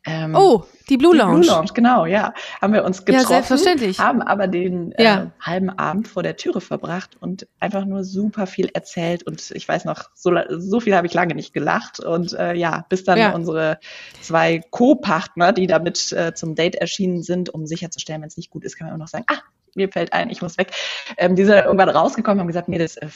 Ähm, 0.04 0.34
oh, 0.34 0.64
die 0.88 0.96
Blue 0.96 1.16
Lounge. 1.16 1.40
Die 1.40 1.46
Blue 1.46 1.56
Lounge, 1.56 1.72
genau, 1.74 2.06
ja. 2.06 2.34
Haben 2.60 2.72
wir 2.72 2.84
uns 2.84 3.04
getroffen, 3.04 3.22
ja, 3.22 3.28
selbstverständlich. 3.28 3.98
haben 3.98 4.22
aber 4.22 4.48
den 4.48 4.92
äh, 4.92 5.04
ja. 5.04 5.30
halben 5.40 5.70
Abend 5.70 6.08
vor 6.08 6.22
der 6.22 6.36
Türe 6.36 6.60
verbracht 6.60 7.16
und 7.20 7.46
einfach 7.60 7.84
nur 7.84 8.04
super 8.04 8.46
viel 8.46 8.70
erzählt 8.72 9.24
und 9.24 9.50
ich 9.52 9.68
weiß 9.68 9.84
noch, 9.84 10.10
so, 10.14 10.32
so 10.48 10.80
viel 10.80 10.94
habe 10.94 11.06
ich 11.06 11.14
lange 11.14 11.34
nicht 11.34 11.52
gelacht 11.52 12.00
und 12.00 12.32
äh, 12.32 12.54
ja, 12.54 12.84
bis 12.88 13.04
dann 13.04 13.18
ja. 13.18 13.32
unsere 13.32 13.78
zwei 14.20 14.60
Co-Partner, 14.70 15.52
die 15.52 15.66
damit 15.66 16.12
äh, 16.12 16.34
zum 16.34 16.54
Date 16.54 16.76
erschienen 16.76 17.22
sind, 17.22 17.50
um 17.50 17.66
sicherzustellen, 17.66 18.22
wenn 18.22 18.28
es 18.28 18.36
nicht 18.36 18.50
gut 18.50 18.64
ist, 18.64 18.76
kann 18.76 18.86
man 18.86 18.94
immer 18.94 19.04
noch 19.04 19.08
sagen, 19.08 19.24
ah, 19.28 19.40
mir 19.74 19.88
fällt 19.88 20.12
ein, 20.12 20.30
ich 20.30 20.42
muss 20.42 20.58
weg. 20.58 20.72
Ähm, 21.16 21.36
die 21.36 21.44
sind 21.44 21.56
irgendwann 21.56 21.88
rausgekommen 21.88 22.38
und 22.38 22.40
haben 22.40 22.48
gesagt, 22.48 22.68
nee, 22.68 22.78
das 22.78 22.96
äh, 22.96 23.08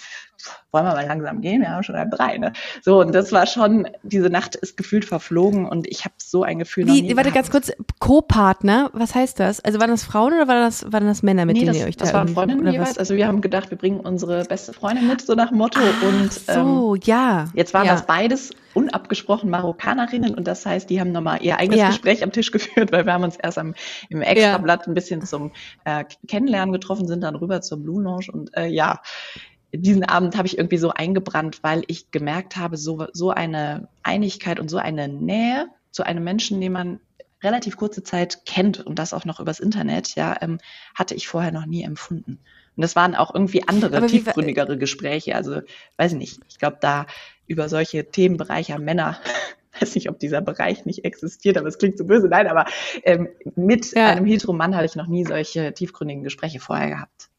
wollen 0.72 0.84
wir 0.84 0.92
mal 0.92 1.06
langsam 1.06 1.40
gehen, 1.40 1.62
wir 1.62 1.70
haben 1.70 1.82
schon 1.82 1.96
halb 1.96 2.10
drei. 2.10 2.38
Ne? 2.38 2.52
So, 2.82 3.00
und 3.00 3.14
das 3.14 3.32
war 3.32 3.46
schon, 3.46 3.88
diese 4.02 4.30
Nacht 4.30 4.56
ist 4.56 4.76
gefühlt 4.76 5.04
verflogen 5.04 5.66
und 5.66 5.86
ich 5.86 6.04
habe 6.04 6.14
so 6.18 6.42
ein 6.42 6.58
Gefühl 6.58 6.86
Wie, 6.86 7.16
Warte, 7.16 7.32
ganz 7.32 7.50
kurz, 7.50 7.72
Co-Partner, 7.98 8.90
was 8.92 9.14
heißt 9.14 9.40
das? 9.40 9.60
Also 9.60 9.80
waren 9.80 9.90
das 9.90 10.04
Frauen 10.04 10.34
oder 10.34 10.48
waren 10.48 10.62
das, 10.62 10.90
waren 10.92 11.06
das 11.06 11.22
Männer, 11.22 11.46
mit 11.46 11.54
nee, 11.54 11.60
denen 11.60 11.72
das, 11.72 11.82
ihr 11.82 11.88
euch 11.88 11.96
da 11.96 12.04
das 12.04 12.14
waren 12.14 12.28
Freundinnen 12.28 12.66
jeweils. 12.70 12.90
Was? 12.90 12.98
Also 12.98 13.16
wir 13.16 13.26
haben 13.26 13.40
gedacht, 13.40 13.70
wir 13.70 13.78
bringen 13.78 14.00
unsere 14.00 14.44
beste 14.44 14.72
Freundin 14.72 15.08
mit, 15.08 15.22
so 15.22 15.34
nach 15.34 15.50
Motto. 15.50 15.80
Ach, 15.82 16.02
und 16.02 16.32
so, 16.32 16.94
ähm, 16.94 17.02
ja. 17.04 17.46
Jetzt 17.54 17.74
waren 17.74 17.86
ja. 17.86 17.92
das 17.92 18.06
beides 18.06 18.50
unabgesprochen 18.74 19.48
Marokkanerinnen 19.48 20.34
und 20.34 20.46
das 20.46 20.66
heißt, 20.66 20.90
die 20.90 21.00
haben 21.00 21.10
nochmal 21.10 21.42
ihr 21.42 21.58
eigenes 21.58 21.80
ja. 21.80 21.88
Gespräch 21.88 22.22
am 22.22 22.30
Tisch 22.30 22.52
geführt, 22.52 22.92
weil 22.92 23.06
wir 23.06 23.12
haben 23.14 23.24
uns 23.24 23.36
erst 23.36 23.58
am, 23.58 23.74
im 24.10 24.20
Extrablatt 24.20 24.86
ein 24.86 24.94
bisschen 24.94 25.22
zum 25.22 25.52
äh, 25.84 26.04
Kennenlernen 26.28 26.72
getroffen, 26.72 27.08
sind 27.08 27.22
dann 27.22 27.36
rüber 27.36 27.62
zur 27.62 27.82
Blue 27.82 28.02
Lounge 28.02 28.26
und 28.32 28.54
äh, 28.56 28.66
ja, 28.66 29.00
diesen 29.72 30.04
Abend 30.04 30.36
habe 30.36 30.46
ich 30.46 30.58
irgendwie 30.58 30.78
so 30.78 30.90
eingebrannt, 30.90 31.62
weil 31.62 31.82
ich 31.86 32.10
gemerkt 32.10 32.56
habe, 32.56 32.76
so, 32.76 33.06
so 33.12 33.30
eine 33.30 33.88
Einigkeit 34.02 34.60
und 34.60 34.68
so 34.68 34.78
eine 34.78 35.08
Nähe 35.08 35.68
zu 35.90 36.04
einem 36.04 36.24
Menschen, 36.24 36.60
den 36.60 36.72
man 36.72 37.00
relativ 37.42 37.76
kurze 37.76 38.02
Zeit 38.02 38.44
kennt 38.46 38.84
und 38.84 38.98
das 38.98 39.12
auch 39.12 39.24
noch 39.24 39.40
übers 39.40 39.60
Internet, 39.60 40.14
ja, 40.14 40.36
ähm, 40.40 40.58
hatte 40.94 41.14
ich 41.14 41.28
vorher 41.28 41.52
noch 41.52 41.66
nie 41.66 41.82
empfunden. 41.82 42.38
Und 42.76 42.82
das 42.82 42.96
waren 42.96 43.14
auch 43.14 43.34
irgendwie 43.34 43.66
andere, 43.66 44.06
tiefgründigere 44.06 44.76
Gespräche. 44.78 45.34
Also, 45.34 45.62
weiß 45.96 46.12
ich 46.12 46.18
nicht. 46.18 46.40
Ich 46.48 46.58
glaube, 46.58 46.78
da 46.80 47.06
über 47.46 47.68
solche 47.68 48.10
Themenbereiche 48.10 48.78
Männer, 48.78 49.18
weiß 49.80 49.94
nicht, 49.94 50.08
ob 50.10 50.18
dieser 50.18 50.40
Bereich 50.40 50.84
nicht 50.84 51.04
existiert, 51.04 51.56
aber 51.56 51.68
es 51.68 51.78
klingt 51.78 51.98
so 51.98 52.04
böse. 52.04 52.28
Nein, 52.28 52.48
aber 52.48 52.66
ähm, 53.02 53.28
mit 53.54 53.92
ja. 53.92 54.08
einem 54.08 54.26
Heteromann 54.26 54.74
hatte 54.74 54.86
ich 54.86 54.96
noch 54.96 55.06
nie 55.06 55.24
solche 55.24 55.72
tiefgründigen 55.72 56.24
Gespräche 56.24 56.60
vorher 56.60 56.88
gehabt. 56.88 57.30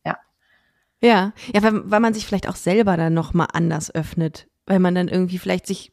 Ja. 1.02 1.34
Ja, 1.54 1.64
weil, 1.64 1.90
weil 1.90 2.00
man 2.00 2.14
sich 2.14 2.26
vielleicht 2.26 2.50
auch 2.50 2.56
selber 2.56 2.98
dann 2.98 3.14
nochmal 3.14 3.48
anders 3.54 3.94
öffnet, 3.94 4.48
weil 4.66 4.80
man 4.80 4.96
dann 4.96 5.08
irgendwie 5.08 5.38
vielleicht 5.38 5.68
sich 5.68 5.92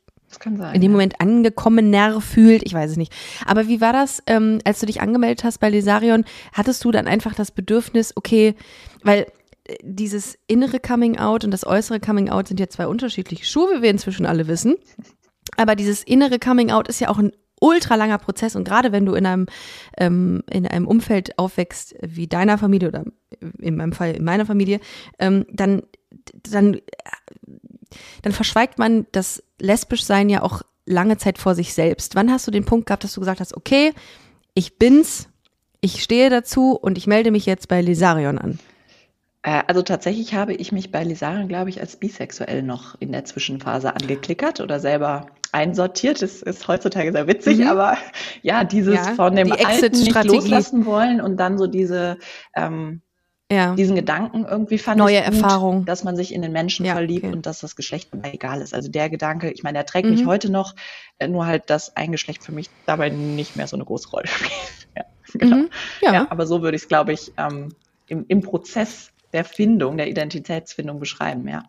in 0.75 0.81
dem. 0.81 0.93
Moment 0.93 1.21
angekommener 1.21 2.21
fühlt. 2.21 2.65
Ich 2.65 2.75
weiß 2.75 2.93
es 2.93 2.97
nicht. 2.97 3.13
Aber 3.47 3.69
wie 3.69 3.81
war 3.81 3.93
das, 3.93 4.23
ähm, 4.27 4.59
als 4.65 4.81
du 4.81 4.87
dich 4.87 5.01
angemeldet 5.01 5.45
hast 5.45 5.59
bei 5.59 5.71
Lesarion? 5.71 6.25
Hattest 6.53 6.85
du 6.85 6.91
dann 6.91 7.07
einfach 7.07 7.35
das 7.35 7.51
Bedürfnis, 7.51 8.13
okay, 8.17 8.55
weil 9.03 9.27
äh, 9.65 9.77
dieses 9.83 10.37
innere 10.47 10.81
Coming 10.81 11.19
Out 11.19 11.45
und 11.45 11.51
das 11.51 11.67
äußere 11.67 12.01
Coming 12.01 12.31
Out 12.31 12.49
sind 12.49 12.59
ja 12.59 12.69
zwei 12.69 12.87
unterschiedliche 12.87 13.45
Schuhe, 13.45 13.77
wie 13.77 13.83
wir 13.83 13.91
inzwischen 13.91 14.27
alle 14.27 14.49
wissen. 14.49 14.77
Aber 15.57 15.77
dieses 15.77 16.03
innere 16.03 16.39
Coming 16.39 16.71
Out 16.71 16.89
ist 16.89 17.01
ja 17.01 17.11
auch 17.11 17.19
ein 17.19 17.33
ultra 17.61 17.95
langer 17.95 18.19
Prozess 18.19 18.57
und 18.57 18.65
gerade 18.65 18.93
wenn 18.93 19.07
du 19.07 19.15
in 19.15 19.27
einem 19.27 19.47
ähm, 19.99 20.43
in 20.51 20.67
einem 20.67 20.87
Umfeld 20.87 21.39
aufwächst 21.39 21.95
wie 22.03 22.27
deiner 22.27 22.59
Familie 22.59 22.89
oder 22.89 23.05
in 23.59 23.77
meinem 23.77 23.93
Fall 23.93 24.13
in 24.13 24.25
meiner 24.25 24.47
Familie, 24.47 24.81
ähm, 25.19 25.47
dann 25.51 25.83
dann 26.51 26.81
dann 28.23 28.33
verschweigt 28.33 28.79
man 28.79 29.07
das 29.13 29.43
Lesbischsein 29.59 30.29
ja 30.29 30.43
auch 30.43 30.63
lange 30.87 31.17
Zeit 31.17 31.39
vor 31.39 31.55
sich 31.55 31.75
selbst. 31.75 32.15
Wann 32.15 32.31
hast 32.31 32.47
du 32.47 32.51
den 32.51 32.65
Punkt 32.65 32.87
gehabt, 32.87 33.05
dass 33.05 33.15
du 33.15 33.21
gesagt 33.21 33.41
hast, 33.41 33.57
okay, 33.57 33.93
ich 34.55 34.79
bin's, 34.79 35.29
ich 35.81 36.03
stehe 36.03 36.31
dazu 36.31 36.73
und 36.73 36.99
ich 36.99 37.07
melde 37.07 37.31
mich 37.31 37.47
jetzt 37.47 37.69
bei 37.69 37.81
Lesarion 37.81 38.39
an? 38.39 38.59
Äh, 39.45 39.63
also 39.67 39.83
tatsächlich 39.83 40.35
habe 40.35 40.55
ich 40.55 40.73
mich 40.73 40.91
bei 40.91 41.05
Lesarion, 41.05 41.49
glaube 41.49 41.71
ich, 41.71 41.81
als 41.81 41.97
bisexuell 41.97 42.63
noch 42.63 42.97
in 42.99 43.13
der 43.13 43.25
Zwischenphase 43.25 43.95
angeklickert 43.95 44.61
oder 44.61 44.81
selber 44.81 45.27
einsortiert. 45.53 46.23
Das 46.23 46.43
ist 46.43 46.67
heutzutage 46.67 47.13
sehr 47.13 47.29
witzig, 47.29 47.59
mhm. 47.59 47.69
aber 47.69 47.97
ja, 48.43 48.65
dieses 48.65 48.97
ja, 48.97 49.15
von 49.15 49.37
dem 49.37 49.53
die 49.53 49.65
Alten 49.65 50.01
nicht 50.01 50.25
loslassen 50.25 50.87
wollen 50.87 51.21
und 51.21 51.37
dann 51.37 51.59
so 51.59 51.67
diese 51.67 52.19
ähm, 52.57 53.03
ja. 53.53 53.75
diesen 53.75 53.95
Gedanken 53.95 54.47
irgendwie 54.47 54.79
fand 54.79 54.99
Neue 54.99 55.19
ich 55.19 55.25
gut, 55.27 55.35
Erfahrung. 55.35 55.85
dass 55.85 56.03
man 56.03 56.17
sich 56.17 56.33
in 56.33 56.41
den 56.41 56.51
Menschen 56.51 56.87
ja, 56.87 56.95
verliebt 56.95 57.27
okay. 57.27 57.35
und 57.35 57.45
dass 57.45 57.61
das 57.61 57.77
Geschlecht 57.77 58.09
egal 58.23 58.63
ist. 58.63 58.73
Also 58.73 58.91
der 58.91 59.11
Gedanke, 59.11 59.51
ich 59.51 59.63
meine, 59.63 59.77
der 59.77 59.87
trägt 59.87 60.09
mhm. 60.09 60.15
mich 60.15 60.27
heute 60.27 60.51
noch, 60.51 60.75
äh, 61.19 61.29
nur 61.29 61.45
halt, 61.45 61.69
dass 61.69 61.95
ein 61.95 62.11
Geschlecht 62.11 62.43
für 62.43 62.53
mich 62.53 62.71
dabei 62.87 63.11
nicht 63.11 63.57
mehr 63.57 63.67
so 63.67 63.77
eine 63.77 63.85
große 63.85 64.09
Rolle 64.09 64.27
spielt. 64.29 64.89
ja, 64.97 65.05
genau. 65.35 65.57
Mhm. 65.57 65.71
Ja. 66.01 66.15
ja. 66.15 66.27
aber 66.31 66.47
so 66.47 66.63
würde 66.63 66.77
ich 66.77 66.85
es, 66.85 66.89
glaube 66.89 67.13
ich, 67.13 67.33
ähm, 67.37 67.75
im, 68.07 68.25
im 68.29 68.41
Prozess 68.41 69.13
der 69.35 69.45
Findung, 69.45 69.97
der 69.97 70.09
Identitätsfindung 70.09 70.99
beschreiben, 70.99 71.47
ja. 71.49 71.65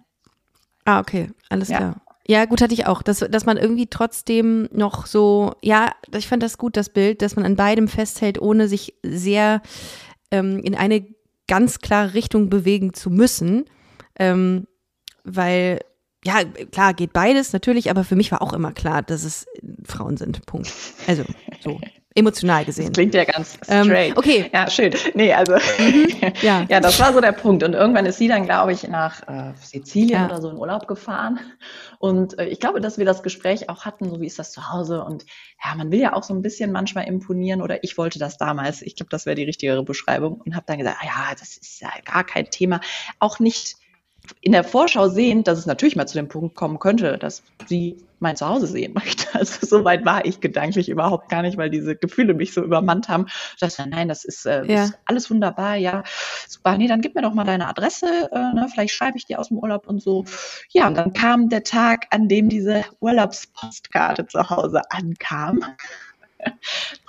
Ah, 0.85 0.99
okay, 0.99 1.29
alles 1.49 1.69
ja. 1.69 1.77
klar. 1.77 2.01
Ja, 2.27 2.45
gut 2.45 2.61
hatte 2.61 2.73
ich 2.73 2.87
auch, 2.87 3.01
dass, 3.03 3.19
dass 3.19 3.45
man 3.45 3.57
irgendwie 3.57 3.87
trotzdem 3.87 4.67
noch 4.71 5.05
so, 5.05 5.53
ja, 5.61 5.91
ich 6.15 6.27
fand 6.27 6.41
das 6.41 6.57
gut, 6.57 6.75
das 6.75 6.89
Bild, 6.89 7.21
dass 7.21 7.35
man 7.35 7.45
an 7.45 7.55
beidem 7.55 7.87
festhält, 7.87 8.41
ohne 8.41 8.67
sich 8.67 8.95
sehr 9.03 9.61
ähm, 10.31 10.59
in 10.59 10.73
eine 10.73 11.05
ganz 11.47 11.79
klare 11.79 12.15
Richtung 12.15 12.49
bewegen 12.49 12.93
zu 12.93 13.11
müssen. 13.11 13.65
Ähm, 14.17 14.65
weil, 15.23 15.81
ja, 16.23 16.43
klar, 16.71 16.95
geht 16.95 17.13
beides 17.13 17.53
natürlich, 17.53 17.91
aber 17.91 18.03
für 18.03 18.15
mich 18.15 18.31
war 18.31 18.41
auch 18.41 18.53
immer 18.53 18.71
klar, 18.71 19.03
dass 19.03 19.23
es 19.23 19.45
Frauen 19.83 20.17
sind. 20.17 20.45
Punkt. 20.47 20.71
Also, 21.07 21.23
so. 21.61 21.79
Emotional 22.17 22.63
gesehen. 22.63 22.87
Das 22.87 22.93
klingt 22.93 23.13
ja 23.13 23.25
ganz 23.25 23.59
ähm, 23.67 23.83
straight. 23.83 24.11
Ähm, 24.11 24.17
okay. 24.17 24.49
Ja, 24.53 24.69
schön. 24.69 24.93
Nee, 25.15 25.33
also 25.33 25.53
mhm, 25.53 26.07
ja. 26.41 26.65
ja, 26.69 26.79
das 26.79 26.97
war 26.97 27.11
so 27.13 27.19
der 27.19 27.33
Punkt. 27.33 27.61
Und 27.61 27.73
irgendwann 27.73 28.05
ist 28.05 28.17
sie 28.17 28.29
dann, 28.29 28.45
glaube 28.45 28.71
ich, 28.71 28.87
nach 28.87 29.27
äh, 29.27 29.53
Sizilien 29.61 30.21
ja. 30.21 30.25
oder 30.25 30.41
so 30.41 30.49
in 30.49 30.55
Urlaub 30.55 30.87
gefahren. 30.87 31.39
Und 31.99 32.39
äh, 32.39 32.45
ich 32.45 32.61
glaube, 32.61 32.79
dass 32.79 32.97
wir 32.97 33.05
das 33.05 33.21
Gespräch 33.21 33.69
auch 33.69 33.83
hatten, 33.83 34.09
so 34.09 34.21
wie 34.21 34.27
ist 34.27 34.39
das 34.39 34.53
zu 34.53 34.71
Hause? 34.71 35.03
Und 35.03 35.25
ja, 35.61 35.75
man 35.75 35.91
will 35.91 35.99
ja 35.99 36.13
auch 36.13 36.23
so 36.23 36.33
ein 36.33 36.41
bisschen 36.41 36.71
manchmal 36.71 37.05
imponieren 37.05 37.61
oder 37.61 37.83
ich 37.83 37.97
wollte 37.97 38.17
das 38.17 38.37
damals. 38.37 38.81
Ich 38.81 38.95
glaube, 38.95 39.09
das 39.09 39.25
wäre 39.25 39.35
die 39.35 39.43
richtigere 39.43 39.83
Beschreibung 39.83 40.39
und 40.39 40.55
habe 40.55 40.65
dann 40.67 40.77
gesagt, 40.77 40.97
ah, 41.01 41.05
ja, 41.05 41.35
das 41.37 41.57
ist 41.57 41.81
ja 41.81 41.89
gar 42.05 42.23
kein 42.23 42.49
Thema. 42.49 42.79
Auch 43.19 43.39
nicht 43.39 43.75
in 44.41 44.53
der 44.53 44.63
Vorschau 44.63 45.09
sehend, 45.09 45.47
dass 45.47 45.59
es 45.59 45.65
natürlich 45.65 45.95
mal 45.95 46.07
zu 46.07 46.15
dem 46.15 46.27
Punkt 46.27 46.55
kommen 46.55 46.79
könnte, 46.79 47.17
dass 47.17 47.43
sie 47.67 47.97
mein 48.19 48.35
Zuhause 48.35 48.67
sehen 48.67 48.93
möchte. 48.93 49.25
Also 49.35 49.67
so 49.67 49.83
weit 49.83 50.05
war 50.05 50.25
ich 50.25 50.39
gedanklich 50.39 50.87
überhaupt 50.87 51.27
gar 51.27 51.41
nicht, 51.41 51.57
weil 51.57 51.69
diese 51.69 51.97
Gefühle 51.97 52.33
mich 52.33 52.53
so 52.53 52.63
übermannt 52.63 53.09
haben. 53.09 53.25
Ich 53.27 53.59
dachte, 53.59 53.85
nein, 53.89 54.07
das 54.07 54.23
ist, 54.23 54.45
äh, 54.45 54.63
ja. 54.63 54.85
ist 54.85 54.97
alles 55.03 55.29
wunderbar, 55.29 55.75
ja, 55.75 56.03
super. 56.47 56.77
Nee, 56.77 56.87
dann 56.87 57.01
gib 57.01 57.15
mir 57.15 57.21
doch 57.21 57.33
mal 57.33 57.43
deine 57.43 57.67
Adresse, 57.67 58.29
äh, 58.31 58.53
ne? 58.53 58.67
vielleicht 58.73 58.93
schreibe 58.93 59.17
ich 59.17 59.25
dir 59.25 59.39
aus 59.39 59.49
dem 59.49 59.57
Urlaub 59.57 59.87
und 59.87 60.01
so. 60.01 60.23
Ja, 60.69 60.87
und 60.87 60.95
dann 60.95 61.11
kam 61.11 61.49
der 61.49 61.63
Tag, 61.63 62.07
an 62.11 62.29
dem 62.29 62.47
diese 62.47 62.85
Urlaubspostkarte 63.01 64.25
zu 64.25 64.49
Hause 64.49 64.83
ankam. 64.89 65.59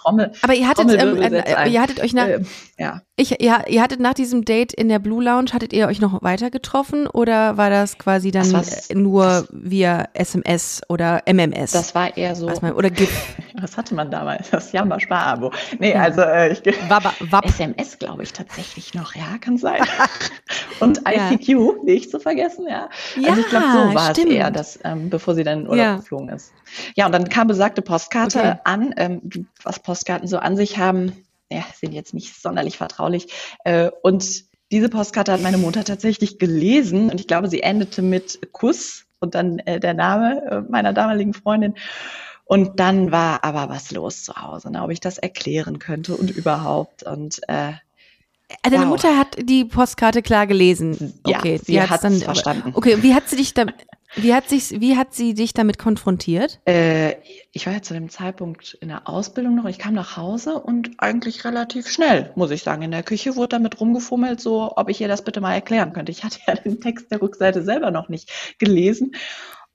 Trommel. 0.06 0.32
Aber 0.42 0.54
ihr 0.54 0.68
hattet, 0.68 0.90
ähm, 0.90 1.20
äh, 1.20 1.68
ihr 1.68 1.82
hattet 1.82 2.00
euch 2.00 2.12
nach, 2.12 2.26
äh, 2.26 2.40
ja. 2.78 3.02
ich, 3.16 3.40
ihr, 3.42 3.64
ihr 3.68 3.82
hattet 3.82 4.00
nach 4.00 4.14
diesem 4.14 4.44
Date 4.44 4.72
in 4.72 4.88
der 4.88 4.98
Blue 4.98 5.22
Lounge, 5.22 5.52
hattet 5.52 5.72
ihr 5.72 5.88
euch 5.88 6.00
noch 6.00 6.22
weiter 6.22 6.50
getroffen 6.50 7.06
oder 7.08 7.56
war 7.56 7.70
das 7.70 7.98
quasi 7.98 8.30
dann 8.30 8.52
das 8.52 8.88
nur 8.90 9.24
das, 9.24 9.48
via 9.50 10.08
SMS 10.14 10.82
oder 10.88 11.22
MMS? 11.26 11.72
Das 11.72 11.94
war 11.94 12.16
eher 12.16 12.36
so. 12.36 12.50
Man, 12.62 12.72
oder 12.72 12.90
GIF. 12.90 13.10
Was 13.60 13.76
hatte 13.76 13.94
man 13.94 14.10
damals? 14.10 14.50
Das 14.50 14.70
Jamba-Spar-Abo. 14.72 15.50
Nee, 15.78 15.92
ja. 15.92 16.02
also 16.02 16.20
äh, 16.20 16.52
ich, 16.52 16.62
Wab, 16.88 17.12
Wab. 17.30 17.46
SMS 17.46 17.98
glaube 17.98 18.22
ich 18.22 18.32
tatsächlich 18.32 18.94
noch, 18.94 19.14
ja, 19.14 19.38
kann 19.40 19.58
sein. 19.58 19.82
Und 20.80 21.00
ICQ, 21.08 21.48
ja. 21.48 21.72
nicht 21.84 22.10
zu 22.10 22.20
vergessen, 22.20 22.66
ja. 22.68 22.88
ja 23.16 23.30
also 23.30 23.40
ich 23.40 23.48
glaube, 23.48 23.66
so 23.72 23.94
war 23.94 24.10
stimmt. 24.10 24.28
es 24.28 24.34
eher, 24.34 24.50
dass, 24.50 24.78
ähm, 24.84 25.10
bevor 25.10 25.34
sie 25.34 25.42
dann 25.42 25.60
in 25.60 25.68
Urlaub 25.68 25.96
geflogen 25.96 26.28
ist. 26.28 26.52
Ja, 26.94 27.06
und 27.06 27.12
dann 27.12 27.28
kam 27.28 27.48
besagte 27.48 27.80
Postkarte 27.80 28.38
okay. 28.38 28.58
an, 28.64 28.94
ähm, 28.96 29.46
was 29.62 29.78
Postkarten 29.96 30.28
so 30.28 30.38
an 30.38 30.56
sich 30.56 30.76
haben, 30.76 31.12
ja, 31.50 31.64
sind 31.74 31.92
jetzt 31.92 32.12
nicht 32.12 32.40
sonderlich 32.40 32.76
vertraulich. 32.76 33.28
Äh, 33.64 33.90
und 34.02 34.44
diese 34.70 34.90
Postkarte 34.90 35.32
hat 35.32 35.40
meine 35.40 35.56
Mutter 35.56 35.84
tatsächlich 35.84 36.38
gelesen 36.38 37.10
und 37.10 37.18
ich 37.18 37.26
glaube, 37.26 37.48
sie 37.48 37.62
endete 37.62 38.02
mit 38.02 38.52
Kuss 38.52 39.06
und 39.20 39.34
dann 39.34 39.58
äh, 39.60 39.80
der 39.80 39.94
Name 39.94 40.42
äh, 40.50 40.70
meiner 40.70 40.92
damaligen 40.92 41.32
Freundin. 41.32 41.74
Und 42.44 42.78
dann 42.78 43.10
war 43.10 43.42
aber 43.42 43.70
was 43.70 43.90
los 43.90 44.22
zu 44.22 44.34
Hause, 44.36 44.70
ne, 44.70 44.82
ob 44.82 44.90
ich 44.90 45.00
das 45.00 45.16
erklären 45.16 45.78
könnte 45.78 46.14
und 46.14 46.30
überhaupt. 46.30 47.02
Und 47.02 47.40
äh, 47.48 47.72
Deine 48.62 48.82
wow. 48.82 48.86
Mutter 48.86 49.16
hat 49.16 49.36
die 49.40 49.64
Postkarte 49.64 50.22
klar 50.22 50.46
gelesen. 50.46 51.14
Okay, 51.24 51.54
ja, 51.54 51.62
sie 51.64 51.82
hat 51.82 52.04
dann 52.04 52.20
verstanden. 52.20 52.72
Okay, 52.74 53.02
wie 53.02 53.14
hat 53.14 53.28
sie 53.28 53.36
dich 53.36 53.54
da, 53.54 53.66
wie 54.16 54.34
hat 54.34 54.48
sich, 54.48 54.80
wie 54.80 54.96
hat 54.96 55.14
sie 55.14 55.34
dich 55.34 55.52
damit 55.52 55.78
konfrontiert? 55.78 56.60
Äh, 56.66 57.16
ich 57.52 57.66
war 57.66 57.74
ja 57.74 57.82
zu 57.82 57.94
dem 57.94 58.08
Zeitpunkt 58.08 58.76
in 58.80 58.88
der 58.88 59.08
Ausbildung 59.08 59.54
noch. 59.54 59.66
Ich 59.66 59.78
kam 59.78 59.94
nach 59.94 60.16
Hause 60.16 60.58
und 60.58 60.90
eigentlich 60.98 61.44
relativ 61.44 61.88
schnell, 61.88 62.32
muss 62.34 62.50
ich 62.50 62.62
sagen. 62.62 62.82
In 62.82 62.90
der 62.90 63.02
Küche 63.02 63.36
wurde 63.36 63.50
damit 63.50 63.80
rumgefummelt, 63.80 64.40
so, 64.40 64.72
ob 64.76 64.88
ich 64.88 65.00
ihr 65.00 65.08
das 65.08 65.22
bitte 65.22 65.40
mal 65.40 65.54
erklären 65.54 65.92
könnte. 65.92 66.12
Ich 66.12 66.24
hatte 66.24 66.38
ja 66.46 66.54
den 66.54 66.80
Text 66.80 67.10
der 67.10 67.20
Rückseite 67.20 67.62
selber 67.62 67.90
noch 67.90 68.08
nicht 68.08 68.58
gelesen 68.58 69.12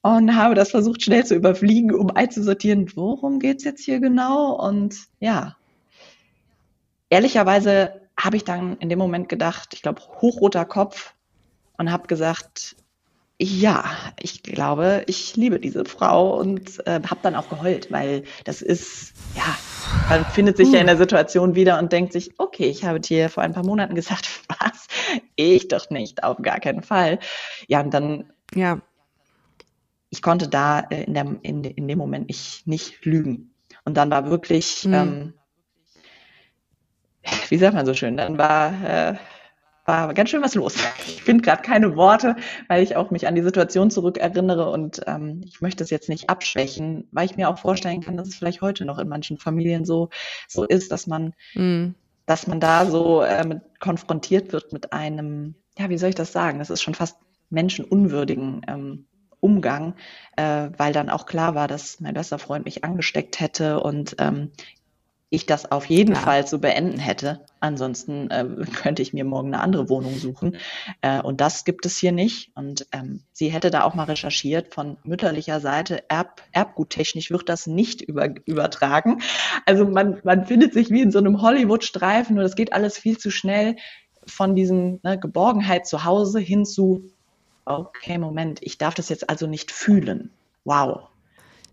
und 0.01 0.35
habe 0.35 0.55
das 0.55 0.71
versucht 0.71 1.03
schnell 1.03 1.25
zu 1.25 1.35
überfliegen, 1.35 1.93
um 1.93 2.09
einzusortieren, 2.09 2.91
worum 2.95 3.39
geht's 3.39 3.63
jetzt 3.63 3.85
hier 3.85 3.99
genau? 3.99 4.53
Und 4.53 4.95
ja, 5.19 5.55
ehrlicherweise 7.09 8.01
habe 8.19 8.37
ich 8.37 8.43
dann 8.43 8.77
in 8.77 8.89
dem 8.89 8.99
Moment 8.99 9.29
gedacht, 9.29 9.69
ich 9.73 9.81
glaube, 9.83 10.01
hochroter 10.21 10.65
Kopf 10.65 11.13
und 11.77 11.91
habe 11.91 12.07
gesagt, 12.07 12.75
ja, 13.43 13.85
ich 14.19 14.43
glaube, 14.43 15.03
ich 15.07 15.35
liebe 15.35 15.59
diese 15.59 15.83
Frau 15.83 16.37
und 16.37 16.85
äh, 16.85 17.01
habe 17.03 17.21
dann 17.23 17.35
auch 17.35 17.49
geheult, 17.49 17.91
weil 17.91 18.23
das 18.43 18.61
ist, 18.61 19.13
ja, 19.35 19.57
man 20.09 20.25
findet 20.25 20.57
sich 20.57 20.71
ja 20.71 20.79
in 20.79 20.85
der 20.85 20.97
Situation 20.97 21.55
wieder 21.55 21.79
und 21.79 21.91
denkt 21.91 22.13
sich, 22.13 22.37
okay, 22.37 22.65
ich 22.65 22.85
habe 22.85 22.99
dir 22.99 23.29
vor 23.29 23.41
ein 23.41 23.53
paar 23.53 23.65
Monaten 23.65 23.95
gesagt, 23.95 24.29
was? 24.47 24.87
Ich 25.35 25.67
doch 25.69 25.89
nicht, 25.89 26.23
auf 26.23 26.37
gar 26.37 26.59
keinen 26.59 26.83
Fall. 26.83 27.17
Ja, 27.67 27.81
und 27.81 27.91
dann, 27.95 28.31
ja, 28.53 28.79
ich 30.11 30.21
konnte 30.21 30.47
da 30.47 30.81
äh, 30.81 31.05
in, 31.05 31.15
der, 31.15 31.25
in, 31.41 31.63
in 31.63 31.87
dem 31.87 31.97
Moment 31.97 32.27
nicht, 32.27 32.67
nicht 32.67 33.03
lügen. 33.05 33.55
Und 33.85 33.97
dann 33.97 34.11
war 34.11 34.29
wirklich, 34.29 34.85
mhm. 34.85 34.93
ähm, 34.93 35.33
wie 37.49 37.57
sagt 37.57 37.73
man 37.73 37.87
so 37.87 37.95
schön, 37.95 38.17
dann 38.17 38.37
war, 38.37 38.83
äh, 38.83 39.15
war 39.91 40.13
ganz 40.13 40.29
schön 40.29 40.41
was 40.41 40.55
los. 40.55 40.75
Ich 41.05 41.23
finde 41.23 41.43
gerade 41.43 41.61
keine 41.61 41.95
Worte, 41.95 42.35
weil 42.67 42.81
ich 42.81 42.95
auch 42.95 43.11
mich 43.11 43.27
an 43.27 43.35
die 43.35 43.43
Situation 43.43 43.91
zurückerinnere 43.91 44.69
und 44.69 45.01
ähm, 45.05 45.41
ich 45.45 45.61
möchte 45.61 45.83
es 45.83 45.89
jetzt 45.89 46.09
nicht 46.09 46.29
abschwächen, 46.29 47.07
weil 47.11 47.25
ich 47.25 47.37
mir 47.37 47.49
auch 47.49 47.59
vorstellen 47.59 48.01
kann, 48.01 48.17
dass 48.17 48.27
es 48.27 48.35
vielleicht 48.35 48.61
heute 48.61 48.85
noch 48.85 48.97
in 48.97 49.07
manchen 49.07 49.37
Familien 49.37 49.85
so, 49.85 50.09
so 50.47 50.63
ist, 50.63 50.91
dass 50.91 51.05
man, 51.05 51.33
mhm. 51.53 51.93
dass 52.25 52.47
man 52.47 52.59
da 52.59 52.85
so 52.85 53.21
äh, 53.21 53.59
konfrontiert 53.79 54.51
wird 54.51 54.73
mit 54.73 54.93
einem, 54.93 55.55
ja, 55.77 55.89
wie 55.89 55.97
soll 55.97 56.09
ich 56.09 56.15
das 56.15 56.31
sagen? 56.31 56.59
Das 56.59 56.69
ist 56.69 56.81
schon 56.81 56.95
fast 56.95 57.17
menschenunwürdigen 57.49 58.61
ähm, 58.67 59.05
Umgang, 59.39 59.95
äh, 60.37 60.69
weil 60.77 60.93
dann 60.93 61.09
auch 61.09 61.25
klar 61.25 61.53
war, 61.53 61.67
dass 61.67 61.99
mein 61.99 62.13
bester 62.13 62.39
Freund 62.39 62.65
mich 62.65 62.83
angesteckt 62.83 63.39
hätte 63.39 63.79
und 63.81 64.15
ähm, 64.19 64.51
ich 65.33 65.45
das 65.45 65.71
auf 65.71 65.85
jeden 65.85 66.13
Klar. 66.13 66.23
Fall 66.23 66.47
zu 66.47 66.59
beenden 66.59 66.99
hätte. 66.99 67.39
Ansonsten 67.61 68.29
äh, 68.29 68.45
könnte 68.75 69.01
ich 69.01 69.13
mir 69.13 69.23
morgen 69.23 69.53
eine 69.53 69.63
andere 69.63 69.87
Wohnung 69.87 70.19
suchen. 70.19 70.57
Äh, 70.99 71.21
und 71.21 71.39
das 71.39 71.63
gibt 71.63 71.85
es 71.85 71.97
hier 71.97 72.11
nicht. 72.11 72.51
Und 72.53 72.85
ähm, 72.91 73.23
sie 73.31 73.47
hätte 73.47 73.71
da 73.71 73.83
auch 73.83 73.95
mal 73.95 74.03
recherchiert 74.03 74.73
von 74.73 74.97
mütterlicher 75.05 75.61
Seite. 75.61 76.03
Erb, 76.09 76.41
erbguttechnisch 76.51 77.31
wird 77.31 77.47
das 77.47 77.65
nicht 77.65 78.01
über, 78.01 78.27
übertragen. 78.45 79.21
Also 79.65 79.85
man, 79.87 80.19
man 80.25 80.45
findet 80.45 80.73
sich 80.73 80.89
wie 80.89 81.01
in 81.01 81.11
so 81.11 81.19
einem 81.19 81.41
Hollywood-Streifen 81.41 82.37
und 82.37 82.43
es 82.43 82.55
geht 82.55 82.73
alles 82.73 82.97
viel 82.97 83.17
zu 83.17 83.31
schnell 83.31 83.77
von 84.27 84.53
diesem 84.53 84.99
ne, 85.01 85.17
Geborgenheit 85.17 85.87
zu 85.87 86.03
Hause 86.03 86.41
hin 86.41 86.65
zu, 86.65 87.09
okay, 87.63 88.17
Moment, 88.17 88.59
ich 88.61 88.77
darf 88.77 88.95
das 88.95 89.07
jetzt 89.07 89.29
also 89.29 89.47
nicht 89.47 89.71
fühlen. 89.71 90.29
Wow. 90.65 91.10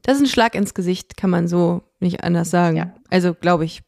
Das 0.09 0.17
ist 0.17 0.23
ein 0.23 0.29
Schlag 0.29 0.55
ins 0.55 0.73
Gesicht, 0.73 1.19
kann 1.19 1.29
man 1.29 1.49
so 1.49 1.83
nicht 2.01 2.25
anders 2.25 2.51
sagen. 2.51 2.77
Ja. 2.79 2.95
Also 3.11 3.35
glaube 3.35 3.67
ich, 3.67 3.83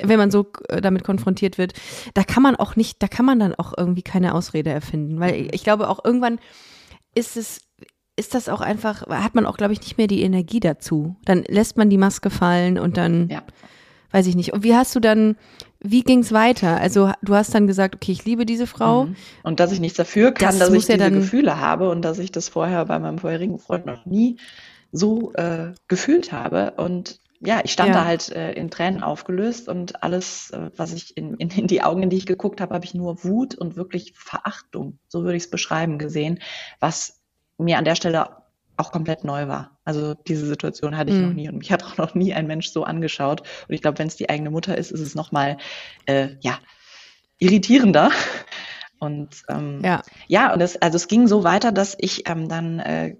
wenn 0.00 0.16
man 0.16 0.30
so 0.30 0.52
äh, 0.68 0.80
damit 0.80 1.02
konfrontiert 1.02 1.58
wird, 1.58 1.72
da 2.14 2.22
kann 2.22 2.44
man 2.44 2.54
auch 2.54 2.76
nicht, 2.76 3.02
da 3.02 3.08
kann 3.08 3.26
man 3.26 3.40
dann 3.40 3.56
auch 3.56 3.74
irgendwie 3.76 4.02
keine 4.02 4.34
Ausrede 4.34 4.70
erfinden, 4.70 5.18
weil 5.18 5.48
ich 5.52 5.64
glaube 5.64 5.88
auch 5.88 6.04
irgendwann 6.04 6.38
ist 7.16 7.36
es 7.36 7.62
ist 8.14 8.36
das 8.36 8.48
auch 8.48 8.60
einfach, 8.60 9.08
hat 9.08 9.34
man 9.34 9.46
auch, 9.46 9.56
glaube 9.56 9.72
ich, 9.72 9.80
nicht 9.80 9.98
mehr 9.98 10.06
die 10.06 10.22
Energie 10.22 10.60
dazu. 10.60 11.16
Dann 11.24 11.42
lässt 11.48 11.76
man 11.76 11.90
die 11.90 11.98
Maske 11.98 12.30
fallen 12.30 12.78
und 12.78 12.96
dann, 12.96 13.28
ja. 13.28 13.42
weiß 14.12 14.28
ich 14.28 14.36
nicht. 14.36 14.52
Und 14.52 14.62
wie 14.62 14.76
hast 14.76 14.94
du 14.94 15.00
dann, 15.00 15.36
wie 15.80 16.02
ging 16.02 16.20
es 16.20 16.32
weiter? 16.32 16.80
Also 16.80 17.10
du 17.22 17.34
hast 17.34 17.52
dann 17.52 17.66
gesagt, 17.66 17.96
okay, 17.96 18.12
ich 18.12 18.24
liebe 18.24 18.46
diese 18.46 18.68
Frau. 18.68 19.06
Mhm. 19.06 19.16
Und 19.42 19.58
dass 19.58 19.72
ich 19.72 19.80
nichts 19.80 19.96
dafür 19.96 20.30
kann, 20.30 20.58
das 20.58 20.70
dass 20.70 20.72
ich 20.72 20.86
ja 20.86 20.96
diese 20.96 21.10
Gefühle 21.10 21.60
habe 21.60 21.90
und 21.90 22.02
dass 22.02 22.20
ich 22.20 22.30
das 22.30 22.48
vorher 22.48 22.84
bei 22.84 23.00
meinem 23.00 23.18
vorherigen 23.18 23.58
Freund 23.58 23.86
noch 23.86 24.06
nie 24.06 24.36
so 24.92 25.32
äh, 25.34 25.72
gefühlt 25.86 26.32
habe. 26.32 26.72
Und 26.76 27.20
ja, 27.40 27.60
ich 27.62 27.72
stand 27.72 27.90
ja. 27.90 27.94
da 27.96 28.04
halt 28.04 28.30
äh, 28.30 28.52
in 28.52 28.70
Tränen 28.70 29.02
aufgelöst 29.02 29.68
und 29.68 30.02
alles, 30.02 30.50
äh, 30.50 30.70
was 30.76 30.92
ich 30.92 31.16
in, 31.16 31.34
in, 31.34 31.50
in 31.50 31.66
die 31.66 31.82
Augen, 31.82 32.02
in 32.02 32.10
die 32.10 32.16
ich 32.16 32.26
geguckt 32.26 32.60
habe, 32.60 32.74
habe 32.74 32.84
ich 32.84 32.94
nur 32.94 33.22
Wut 33.24 33.54
und 33.54 33.76
wirklich 33.76 34.12
Verachtung, 34.16 34.98
so 35.08 35.22
würde 35.22 35.36
ich 35.36 35.44
es 35.44 35.50
beschreiben, 35.50 35.98
gesehen, 35.98 36.40
was 36.80 37.20
mir 37.58 37.78
an 37.78 37.84
der 37.84 37.94
Stelle 37.94 38.28
auch 38.76 38.92
komplett 38.92 39.24
neu 39.24 39.48
war. 39.48 39.78
Also 39.84 40.14
diese 40.14 40.46
Situation 40.46 40.96
hatte 40.96 41.10
ich 41.10 41.16
mhm. 41.16 41.26
noch 41.26 41.34
nie 41.34 41.48
und 41.48 41.58
mich 41.58 41.72
hat 41.72 41.84
auch 41.84 41.96
noch 41.96 42.14
nie 42.14 42.32
ein 42.32 42.46
Mensch 42.46 42.70
so 42.70 42.84
angeschaut. 42.84 43.42
Und 43.68 43.74
ich 43.74 43.82
glaube, 43.82 43.98
wenn 43.98 44.06
es 44.06 44.16
die 44.16 44.30
eigene 44.30 44.50
Mutter 44.50 44.78
ist, 44.78 44.92
ist 44.92 45.00
es 45.00 45.14
nochmal, 45.14 45.58
äh, 46.06 46.36
ja, 46.40 46.58
irritierender. 47.38 48.10
Und 49.00 49.42
ähm, 49.48 49.80
ja. 49.84 50.02
ja, 50.26 50.52
und 50.52 50.60
es, 50.60 50.76
also 50.76 50.96
es 50.96 51.08
ging 51.08 51.28
so 51.28 51.44
weiter, 51.44 51.70
dass 51.70 51.96
ich 51.98 52.28
ähm, 52.28 52.48
dann 52.48 52.80
äh, 52.80 53.16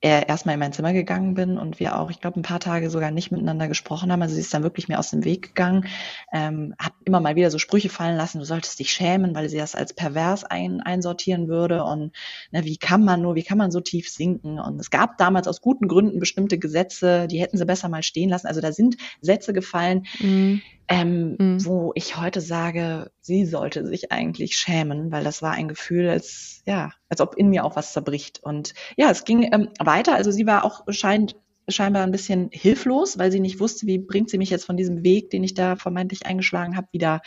er 0.00 0.28
erstmal 0.28 0.54
in 0.54 0.60
mein 0.60 0.72
Zimmer 0.72 0.92
gegangen 0.92 1.34
bin 1.34 1.58
und 1.58 1.78
wir 1.78 1.98
auch, 1.98 2.10
ich 2.10 2.20
glaube, 2.20 2.40
ein 2.40 2.42
paar 2.42 2.60
Tage 2.60 2.88
sogar 2.88 3.10
nicht 3.10 3.30
miteinander 3.30 3.68
gesprochen 3.68 4.10
haben. 4.10 4.22
Also 4.22 4.34
sie 4.34 4.40
ist 4.40 4.52
dann 4.54 4.62
wirklich 4.62 4.88
mir 4.88 4.98
aus 4.98 5.10
dem 5.10 5.24
Weg 5.24 5.48
gegangen, 5.48 5.86
ähm, 6.32 6.74
hat 6.78 6.94
immer 7.04 7.20
mal 7.20 7.36
wieder 7.36 7.50
so 7.50 7.58
Sprüche 7.58 7.90
fallen 7.90 8.16
lassen, 8.16 8.38
du 8.38 8.44
solltest 8.44 8.78
dich 8.78 8.92
schämen, 8.92 9.34
weil 9.34 9.48
sie 9.50 9.58
das 9.58 9.74
als 9.74 9.92
pervers 9.92 10.44
ein, 10.44 10.80
einsortieren 10.80 11.48
würde 11.48 11.84
und 11.84 12.12
ne, 12.50 12.64
wie 12.64 12.78
kann 12.78 13.04
man 13.04 13.20
nur, 13.20 13.34
wie 13.34 13.42
kann 13.42 13.58
man 13.58 13.70
so 13.70 13.80
tief 13.80 14.08
sinken? 14.08 14.58
Und 14.58 14.80
es 14.80 14.90
gab 14.90 15.18
damals 15.18 15.46
aus 15.46 15.60
guten 15.60 15.86
Gründen 15.86 16.18
bestimmte 16.18 16.58
Gesetze, 16.58 17.26
die 17.26 17.40
hätten 17.40 17.58
sie 17.58 17.66
besser 17.66 17.88
mal 17.88 18.02
stehen 18.02 18.30
lassen. 18.30 18.46
Also 18.46 18.60
da 18.60 18.72
sind 18.72 18.96
Sätze 19.20 19.52
gefallen, 19.52 20.06
mhm 20.18 20.62
ähm, 20.90 21.36
mhm. 21.38 21.64
wo 21.64 21.92
ich 21.94 22.16
heute 22.16 22.40
sage, 22.40 23.12
sie 23.20 23.46
sollte 23.46 23.86
sich 23.86 24.10
eigentlich 24.10 24.56
schämen, 24.56 25.12
weil 25.12 25.22
das 25.22 25.40
war 25.40 25.52
ein 25.52 25.68
Gefühl, 25.68 26.08
als 26.08 26.62
ja, 26.66 26.90
als 27.08 27.20
ob 27.20 27.36
in 27.36 27.48
mir 27.48 27.64
auch 27.64 27.76
was 27.76 27.92
zerbricht. 27.92 28.40
Und 28.42 28.74
ja, 28.96 29.08
es 29.08 29.24
ging 29.24 29.48
ähm, 29.52 29.68
weiter. 29.78 30.16
Also 30.16 30.32
sie 30.32 30.46
war 30.46 30.64
auch 30.64 30.82
scheint 30.88 31.36
scheinbar 31.68 32.02
ein 32.02 32.10
bisschen 32.10 32.48
hilflos, 32.52 33.18
weil 33.18 33.30
sie 33.30 33.38
nicht 33.38 33.60
wusste, 33.60 33.86
wie 33.86 33.98
bringt 33.98 34.30
sie 34.30 34.38
mich 34.38 34.50
jetzt 34.50 34.64
von 34.64 34.76
diesem 34.76 35.04
Weg, 35.04 35.30
den 35.30 35.44
ich 35.44 35.54
da 35.54 35.76
vermeintlich 35.76 36.26
eingeschlagen 36.26 36.76
habe, 36.76 36.88
wieder 36.90 37.20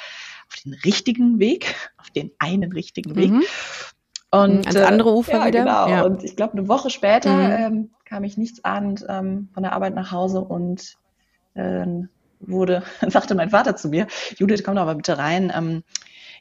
auf 0.50 0.56
den 0.66 0.74
richtigen 0.74 1.40
Weg, 1.40 1.74
auf 1.98 2.10
den 2.10 2.32
einen 2.40 2.74
richtigen 2.74 3.16
Weg. 3.16 3.32
Mhm. 3.32 3.44
Und 4.32 4.68
ans 4.68 4.76
andere 4.76 5.12
äh, 5.12 5.14
Ufer 5.14 5.38
ja, 5.38 5.48
wieder. 5.48 5.60
Genau. 5.60 5.88
Ja. 5.88 6.02
Und 6.04 6.22
ich 6.26 6.36
glaube, 6.36 6.58
eine 6.58 6.68
Woche 6.68 6.90
später 6.90 7.34
mhm. 7.34 7.78
ähm, 7.78 7.90
kam 8.04 8.26
ich 8.26 8.36
nichts 8.36 8.66
ahnend 8.66 9.06
ähm, 9.08 9.48
von 9.54 9.64
der 9.64 9.72
Arbeit 9.72 9.96
nach 9.96 10.12
Hause 10.12 10.42
und 10.42 10.98
äh, 11.54 11.86
wurde, 12.48 12.84
sagte 13.08 13.36
mein 13.36 13.50
Vater 13.50 13.76
zu 13.76 13.90
mir, 13.90 14.08
Judith, 14.38 14.64
komm 14.64 14.76
doch 14.76 14.84
aber 14.84 14.96
bitte 14.96 15.18
rein. 15.18 15.52
Ähm, 15.56 15.84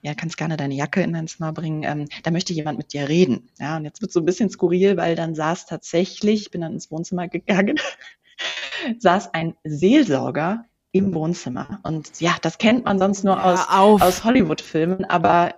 ja, 0.02 0.14
kannst 0.14 0.36
gerne 0.36 0.56
deine 0.56 0.74
Jacke 0.74 1.00
in 1.00 1.12
dein 1.12 1.28
Zimmer 1.28 1.52
bringen. 1.52 1.84
Ähm, 1.84 2.08
da 2.24 2.32
möchte 2.32 2.52
jemand 2.52 2.76
mit 2.76 2.92
dir 2.92 3.08
reden. 3.08 3.48
Ja, 3.58 3.76
und 3.76 3.84
jetzt 3.84 4.02
wird 4.02 4.12
so 4.12 4.20
ein 4.20 4.26
bisschen 4.26 4.50
skurril, 4.50 4.96
weil 4.96 5.14
dann 5.14 5.34
saß 5.34 5.66
tatsächlich, 5.66 6.42
ich 6.42 6.50
bin 6.50 6.60
dann 6.60 6.72
ins 6.72 6.90
Wohnzimmer 6.90 7.28
gegangen, 7.28 7.78
saß 8.98 9.32
ein 9.32 9.54
Seelsorger 9.62 10.64
im 10.90 11.14
Wohnzimmer. 11.14 11.80
Und 11.84 12.20
ja, 12.20 12.36
das 12.42 12.58
kennt 12.58 12.84
man 12.84 12.98
sonst 12.98 13.24
nur 13.24 13.42
aus, 13.42 13.68
aus 13.68 14.24
Hollywood-Filmen, 14.24 15.04
aber 15.04 15.54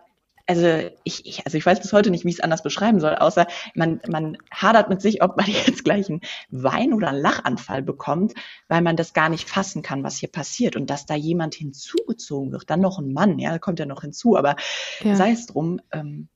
also 0.47 0.91
ich, 1.05 1.27
ich, 1.27 1.47
also 1.47 1.57
ich 1.57 1.65
weiß 1.65 1.81
bis 1.81 1.93
heute 1.93 2.11
nicht, 2.11 2.25
wie 2.25 2.29
ich 2.29 2.37
es 2.37 2.41
anders 2.41 2.63
beschreiben 2.63 3.01
soll, 3.01 3.15
außer 3.15 3.47
man, 3.75 4.01
man 4.09 4.37
hadert 4.51 4.89
mit 4.89 5.01
sich, 5.01 5.23
ob 5.23 5.37
man 5.37 5.47
jetzt 5.67 5.85
gleich 5.85 6.09
einen 6.09 6.21
Wein- 6.51 6.93
oder 6.93 7.09
einen 7.09 7.23
Lachanfall 7.23 7.83
bekommt, 7.83 8.35
weil 8.69 8.83
man 8.83 8.97
das 8.97 9.15
gar 9.15 9.29
nicht 9.29 9.49
fassen 9.49 9.83
kann, 9.83 10.05
was 10.05 10.17
hier 10.17 10.31
passiert 10.31 10.77
und 10.77 10.91
dass 10.91 11.07
da 11.07 11.15
jemand 11.15 11.55
hinzugezogen 11.55 12.53
wird, 12.53 12.69
dann 12.69 12.81
noch 12.81 12.99
ein 12.99 13.13
Mann, 13.13 13.39
ja, 13.39 13.59
kommt 13.59 13.79
ja 13.79 13.87
noch 13.87 14.03
hinzu, 14.03 14.37
aber 14.37 14.57
ja. 15.01 15.17
sei 15.17 15.33
es 15.33 15.47
drum. 15.47 15.81
Ähm, 15.93 16.29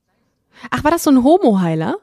Ach, 0.71 0.85
war 0.85 0.91
das 0.91 1.05
so 1.05 1.11
ein 1.11 1.23
Homo-Heiler? 1.23 1.99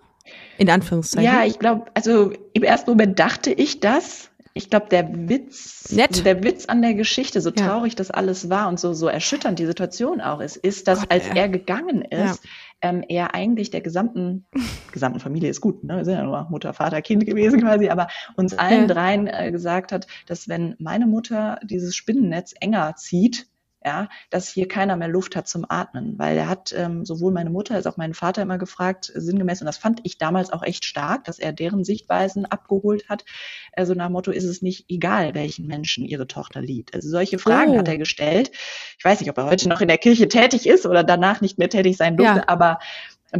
In 0.57 0.69
Anführungszeichen. 0.69 1.31
Ja, 1.31 1.45
ich 1.45 1.59
glaube, 1.59 1.85
also 1.93 2.31
im 2.53 2.63
ersten 2.63 2.89
Moment 2.91 3.19
dachte 3.19 3.51
ich 3.51 3.79
das, 3.79 4.31
ich 4.57 4.69
glaube, 4.69 4.87
der 4.89 5.29
Witz, 5.29 5.91
Nett. 5.91 6.25
der 6.25 6.41
Witz 6.41 6.65
an 6.67 6.81
der 6.81 6.93
Geschichte, 6.93 7.41
so 7.41 7.49
ja. 7.49 7.67
traurig 7.67 7.95
das 7.95 8.09
alles 8.09 8.49
war 8.49 8.69
und 8.69 8.79
so, 8.79 8.93
so 8.93 9.07
erschütternd 9.07 9.59
die 9.59 9.65
Situation 9.65 10.21
auch 10.21 10.39
ist, 10.39 10.55
ist, 10.55 10.87
dass 10.87 11.01
Gott, 11.01 11.11
als 11.11 11.27
er 11.27 11.49
gegangen 11.49 12.03
ist, 12.03 12.41
ja. 12.45 12.49
ähm, 12.81 13.03
er 13.09 13.35
eigentlich 13.35 13.69
der 13.69 13.81
gesamten, 13.81 14.45
gesamten 14.93 15.19
Familie 15.19 15.49
ist 15.49 15.59
gut, 15.59 15.83
ne? 15.83 15.97
Wir 15.97 16.05
sind 16.05 16.13
ja 16.13 16.23
nur 16.23 16.47
Mutter, 16.49 16.73
Vater, 16.73 17.01
Kind 17.01 17.25
gewesen 17.25 17.59
quasi, 17.59 17.89
aber 17.89 18.07
uns 18.37 18.57
allen 18.57 18.87
ja. 18.87 18.93
dreien 18.93 19.27
äh, 19.27 19.51
gesagt 19.51 19.91
hat, 19.91 20.07
dass 20.25 20.47
wenn 20.47 20.75
meine 20.79 21.05
Mutter 21.05 21.59
dieses 21.61 21.93
Spinnennetz 21.93 22.53
enger 22.61 22.95
zieht, 22.95 23.47
ja, 23.85 24.09
dass 24.31 24.49
hier 24.49 24.67
keiner 24.67 24.95
mehr 24.97 25.07
Luft 25.07 25.35
hat 25.35 25.47
zum 25.47 25.63
Atmen, 25.69 26.17
weil 26.17 26.35
er 26.37 26.49
hat 26.49 26.73
ähm, 26.75 27.05
sowohl 27.05 27.31
meine 27.31 27.51
Mutter 27.51 27.75
als 27.75 27.85
auch 27.85 27.97
meinen 27.97 28.15
Vater 28.15 28.41
immer 28.41 28.57
gefragt, 28.57 29.11
sinngemäß, 29.13 29.61
und 29.61 29.67
das 29.67 29.77
fand 29.77 29.99
ich 30.03 30.17
damals 30.17 30.51
auch 30.51 30.63
echt 30.63 30.85
stark, 30.85 31.25
dass 31.25 31.37
er 31.37 31.53
deren 31.53 31.83
Sichtweisen 31.83 32.47
abgeholt 32.47 33.07
hat. 33.09 33.25
Also 33.73 33.93
nach 33.93 34.09
Motto 34.09 34.31
ist 34.31 34.43
es 34.43 34.63
nicht 34.63 34.85
egal, 34.89 35.35
welchen 35.35 35.67
Menschen 35.67 36.03
ihre 36.03 36.25
Tochter 36.25 36.61
liebt. 36.61 36.95
Also 36.95 37.09
solche 37.09 37.37
Fragen 37.37 37.73
oh. 37.73 37.77
hat 37.77 37.87
er 37.87 37.99
gestellt. 37.99 38.51
Ich 38.97 39.05
weiß 39.05 39.19
nicht, 39.19 39.29
ob 39.29 39.37
er 39.37 39.45
heute 39.45 39.69
noch 39.69 39.81
in 39.81 39.87
der 39.87 39.99
Kirche 39.99 40.27
tätig 40.27 40.65
ist 40.65 40.87
oder 40.87 41.03
danach 41.03 41.41
nicht 41.41 41.59
mehr 41.59 41.69
tätig 41.69 41.95
sein 41.95 42.17
durfte, 42.17 42.39
ja. 42.39 42.47
aber 42.47 42.79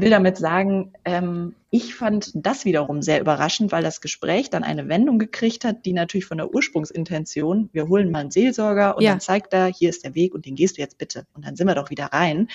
will 0.02 0.10
damit 0.10 0.38
sagen, 0.38 0.94
ähm, 1.06 1.56
ich 1.70 1.96
fand 1.96 2.32
das 2.36 2.66
wiederum 2.66 3.02
sehr 3.02 3.20
überraschend, 3.20 3.72
weil 3.72 3.84
das 3.84 4.00
Gespräch 4.00 4.50
dann 4.50 4.64
eine 4.64 4.88
Wendung 4.88 5.20
gekriegt 5.20 5.66
hat, 5.66 5.86
die 5.86 5.94
natürlich 5.94 6.26
von 6.26 6.38
der 6.38 6.54
Ursprungsintention, 6.54 7.70
wir 7.74 7.88
holen 7.88 8.12
mal 8.12 8.20
einen 8.20 8.32
Seelsorger 8.32 8.96
und 8.96 9.04
ja. 9.04 9.12
dann 9.12 9.20
zeigt 9.20 9.54
er, 9.54 9.68
hier 9.68 9.90
ist 9.90 10.06
der 10.06 10.16
Weg 10.16 10.34
und 10.34 10.46
den 10.46 10.56
gehst 10.56 10.78
du 10.78 10.82
jetzt 10.82 10.98
bitte. 10.98 11.26
Und 11.34 11.46
dann 11.46 11.56
sind 11.56 11.68
wir 11.68 11.76
doch 11.76 11.90
wieder 11.90 12.06
rein. 12.06 12.48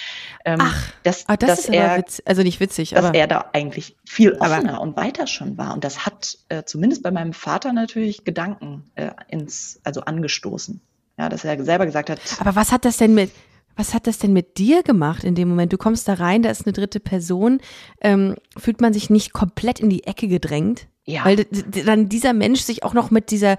Ähm, 0.45 0.59
Ach, 0.61 0.93
dass, 1.03 1.29
ah, 1.29 1.37
das 1.37 1.49
dass 1.49 1.59
ist 1.61 1.69
er, 1.75 1.99
witz, 1.99 2.23
also 2.25 2.43
nicht 2.43 2.61
witzig, 2.61 2.91
dass 2.91 3.05
aber, 3.05 3.19
er 3.19 3.27
da 3.27 3.51
eigentlich 3.53 3.97
viel 4.07 4.33
offener 4.33 4.75
aber, 4.75 4.81
und 4.81 4.97
weiter 4.97 5.27
schon 5.27 5.59
war. 5.59 5.75
Und 5.75 5.85
das 5.85 6.07
hat 6.07 6.39
äh, 6.49 6.65
zumindest 6.65 7.03
bei 7.03 7.11
meinem 7.11 7.33
Vater 7.33 7.73
natürlich 7.73 8.25
Gedanken 8.25 8.91
äh, 8.95 9.11
ins, 9.29 9.81
also 9.85 10.01
angestoßen. 10.03 10.81
Ja, 11.19 11.29
dass 11.29 11.45
er 11.45 11.63
selber 11.63 11.85
gesagt 11.85 12.09
hat. 12.09 12.19
Aber 12.39 12.57
was 12.57 12.73
hat 12.73 12.87
das 12.87 12.97
denn 12.97 13.13
mit, 13.13 13.31
was 13.81 13.95
hat 13.95 14.07
das 14.07 14.19
denn 14.19 14.35
mit 14.35 14.59
dir 14.59 14.83
gemacht 14.83 15.25
in 15.25 15.35
dem 15.35 15.49
Moment? 15.49 15.73
Du 15.73 15.79
kommst 15.79 16.07
da 16.07 16.15
rein, 16.15 16.43
da 16.43 16.51
ist 16.51 16.67
eine 16.67 16.75
dritte 16.75 17.01
Person. 17.01 17.61
Ähm, 18.03 18.37
fühlt 18.57 18.83
man 18.83 18.93
sich 18.93 19.09
nicht 19.09 19.33
komplett 19.33 19.81
in 19.81 19.89
die 19.89 20.05
Ecke 20.05 20.29
gedrängt? 20.29 20.87
Ja. 21.07 21.25
Weil 21.25 21.47
dann 21.87 22.11
dieser 22.11 22.35
Mensch 22.35 22.61
sich 22.61 22.85
auch 22.85 22.93
noch 22.93 23.11
mit 23.11 23.31
dieser 23.31 23.57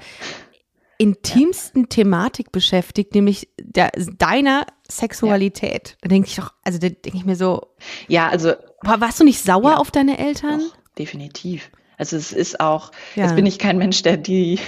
intimsten 0.99 1.81
ja. 1.83 1.87
Thematik 1.87 2.51
beschäftigt, 2.51 3.15
nämlich 3.15 3.49
der, 3.59 3.91
deiner 4.19 4.67
Sexualität. 4.87 5.89
Ja. 5.89 5.95
Da 6.01 6.09
denke 6.09 6.27
ich 6.29 6.35
doch, 6.35 6.53
also 6.63 6.77
da 6.77 6.89
denke 6.89 7.17
ich 7.17 7.25
mir 7.25 7.35
so. 7.35 7.73
Ja, 8.07 8.29
also. 8.29 8.53
Warst 8.83 9.19
du 9.19 9.23
nicht 9.23 9.41
sauer 9.41 9.71
ja, 9.71 9.77
auf 9.77 9.89
deine 9.89 10.19
Eltern? 10.19 10.59
Doch, 10.59 10.77
definitiv. 10.99 11.71
Also 12.01 12.17
es 12.17 12.33
ist 12.33 12.59
auch, 12.59 12.91
ja. 13.15 13.25
jetzt 13.25 13.35
bin 13.35 13.45
ich 13.45 13.59
kein 13.59 13.77
Mensch, 13.77 14.01
der 14.01 14.17
die, 14.17 14.59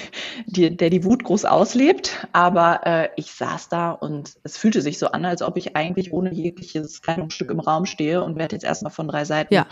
die, 0.46 0.78
der 0.78 0.91
die 0.91 1.04
Wut 1.04 1.24
groß 1.24 1.46
auslebt, 1.46 2.28
aber 2.32 2.82
äh, 2.86 3.10
ich 3.15 3.32
saß 3.32 3.69
da 3.69 3.89
und 3.89 4.36
es 4.43 4.56
fühlte 4.56 4.84
sich 4.84 5.00
so 5.00 5.08
an, 5.08 5.26
als 5.26 5.41
ob 5.41 5.58
ich 5.58 5.76
eigentlich 5.76 6.13
ohne 6.13 6.32
jegliches 6.32 7.02
Kleidungsstück 7.02 7.50
im 7.50 7.60
Raum 7.60 7.88
stehe 7.88 8.24
und 8.24 8.38
werde 8.38 8.56
jetzt 8.56 8.63
erstmal 8.63 8.91
von 8.91 9.08
drei 9.08 9.26
Seiten, 9.26 9.52
ja. 9.52 9.65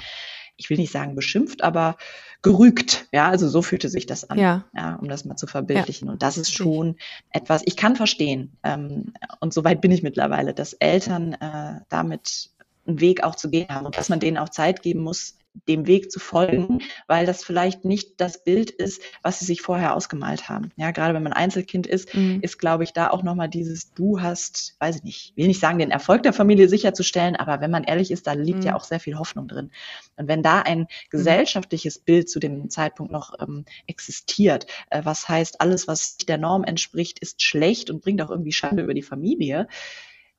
ich 0.58 0.71
will 0.71 0.78
nicht 0.78 0.91
sagen 0.91 1.13
beschimpft, 1.13 1.63
aber 1.63 1.97
gerügt. 2.41 3.06
Ja, 3.12 3.30
also 3.30 3.47
so 3.47 3.62
fühlte 3.62 3.89
sich 3.89 4.08
das 4.08 4.28
an, 4.28 4.39
ja. 4.39 4.65
ja 4.76 4.95
um 4.95 5.08
das 5.08 5.24
mal 5.26 5.36
zu 5.36 5.45
verbildlichen. 5.45 6.08
Ja. 6.08 6.13
Und 6.13 6.24
das 6.24 6.39
ist 6.39 6.51
schon 6.51 6.95
etwas, 7.30 7.62
ich 7.66 7.78
kann 7.78 7.95
verstehen, 7.95 8.57
ähm, 8.64 9.14
und 9.39 9.53
soweit 9.53 9.82
bin 9.82 9.91
ich 9.91 10.01
mittlerweile, 10.01 10.55
dass 10.55 10.74
Eltern 10.74 11.34
äh, 11.34 11.82
damit 11.89 12.49
einen 12.88 13.01
Weg 13.01 13.24
auch 13.24 13.36
zu 13.36 13.51
gehen 13.51 13.70
haben 13.70 13.86
und 13.86 13.99
dass 13.99 14.09
man 14.09 14.20
denen 14.20 14.39
auch 14.39 14.49
Zeit 14.49 14.82
geben 14.82 15.01
muss, 15.01 15.36
dem 15.68 15.86
Weg 15.86 16.12
zu 16.12 16.20
folgen, 16.20 16.80
weil 17.08 17.26
das 17.26 17.43
vielleicht 17.43 17.84
nicht 17.84 18.22
das 18.22 18.43
Bild 18.43 18.72
ist, 18.72 19.02
was 19.22 19.39
sie 19.39 19.45
sich 19.45 19.62
vorher 19.62 19.95
ausgemalt 19.95 20.47
haben. 20.47 20.72
Ja, 20.78 20.91
gerade 20.91 21.14
wenn 21.14 21.24
man 21.24 21.34
Einzelkind 21.34 21.88
ist, 21.88 22.16
mhm. 22.16 22.39
ist, 22.41 22.58
glaube 22.58 22.84
ich, 22.84 22.93
da 22.93 23.10
auch 23.10 23.22
nochmal 23.22 23.49
dieses, 23.49 23.93
du 23.93 24.22
hast, 24.22 24.76
weiß 24.80 24.97
ich 24.97 25.04
nicht, 25.04 25.38
will 25.38 25.47
nicht 25.47 25.60
sagen, 25.60 25.80
den 25.80 25.91
Erfolg 25.91 26.24
der 26.24 26.34
Familie 26.34 26.70
sicherzustellen, 26.70 27.36
aber 27.36 27.60
wenn 27.60 27.72
man 27.72 27.84
ehrlich 27.84 28.12
ist, 28.12 28.28
da 28.28 28.34
liegt 28.34 28.60
mhm. 28.60 28.66
ja 28.66 28.76
auch 28.76 28.84
sehr 28.84 28.99
viel 28.99 29.18
Hoffnung 29.18 29.47
drin. 29.47 29.72
Und 30.16 30.28
wenn 30.28 30.41
da 30.41 30.62
ein 30.62 30.80
mhm. 30.80 30.88
gesellschaftliches 31.10 31.99
Bild 31.99 32.30
zu 32.30 32.39
dem 32.39 32.70
Zeitpunkt 32.70 33.12
noch 33.12 33.34
ähm, 33.39 33.66
existiert, 33.88 34.68
äh, 34.89 35.02
was 35.04 35.28
heißt, 35.28 35.60
alles, 35.60 35.88
was 35.88 36.18
der 36.18 36.38
Norm 36.38 36.64
entspricht, 36.64 37.20
ist 37.20 37.41
schlecht 37.41 37.89
und 37.89 38.02
bringt 38.02 38.22
auch 38.22 38.32
irgendwie 38.32 38.54
Schande 38.54 38.84
über 38.84 38.93
die 38.93 39.02
Familie, 39.02 39.68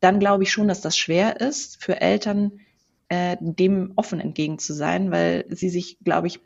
dann 0.01 0.19
glaube 0.19 0.43
ich 0.43 0.51
schon, 0.51 0.69
dass 0.69 0.81
das 0.81 0.97
schwer 0.97 1.41
ist 1.41 1.83
für 1.83 2.01
Eltern, 2.01 2.61
äh, 3.13 3.37
dem 3.41 3.93
offen 3.97 4.21
entgegen 4.21 4.59
zu 4.59 4.73
sein, 4.73 5.11
weil 5.11 5.45
sie 5.51 5.69
sich, 5.69 5.99
glaube 6.03 6.29
ich, 6.29 6.41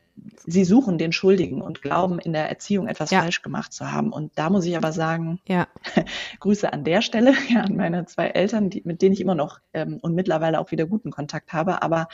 sie 0.47 0.65
suchen 0.65 0.99
den 0.99 1.13
Schuldigen 1.13 1.63
und 1.63 1.81
glauben, 1.81 2.19
in 2.19 2.33
der 2.33 2.49
Erziehung 2.49 2.89
etwas 2.89 3.13
ja. 3.13 3.21
falsch 3.21 3.43
gemacht 3.43 3.73
zu 3.73 3.93
haben. 3.93 4.13
Und 4.13 4.33
da 4.35 4.51
muss 4.51 4.67
ich 4.67 4.77
aber 4.77 4.91
sagen, 4.91 5.39
ja. 5.47 5.69
Grüße 6.41 6.73
an 6.73 6.83
der 6.83 7.03
Stelle 7.03 7.35
ja, 7.49 7.61
an 7.61 7.77
meine 7.77 8.07
zwei 8.07 8.27
Eltern, 8.27 8.69
die, 8.69 8.83
mit 8.85 9.01
denen 9.01 9.13
ich 9.13 9.21
immer 9.21 9.37
noch 9.37 9.61
ähm, 9.75 10.01
und 10.03 10.17
mittlerweile 10.17 10.59
auch 10.59 10.73
wieder 10.73 10.87
guten 10.87 11.13
Kontakt 11.13 11.53
habe. 11.53 11.83
Aber 11.83 12.09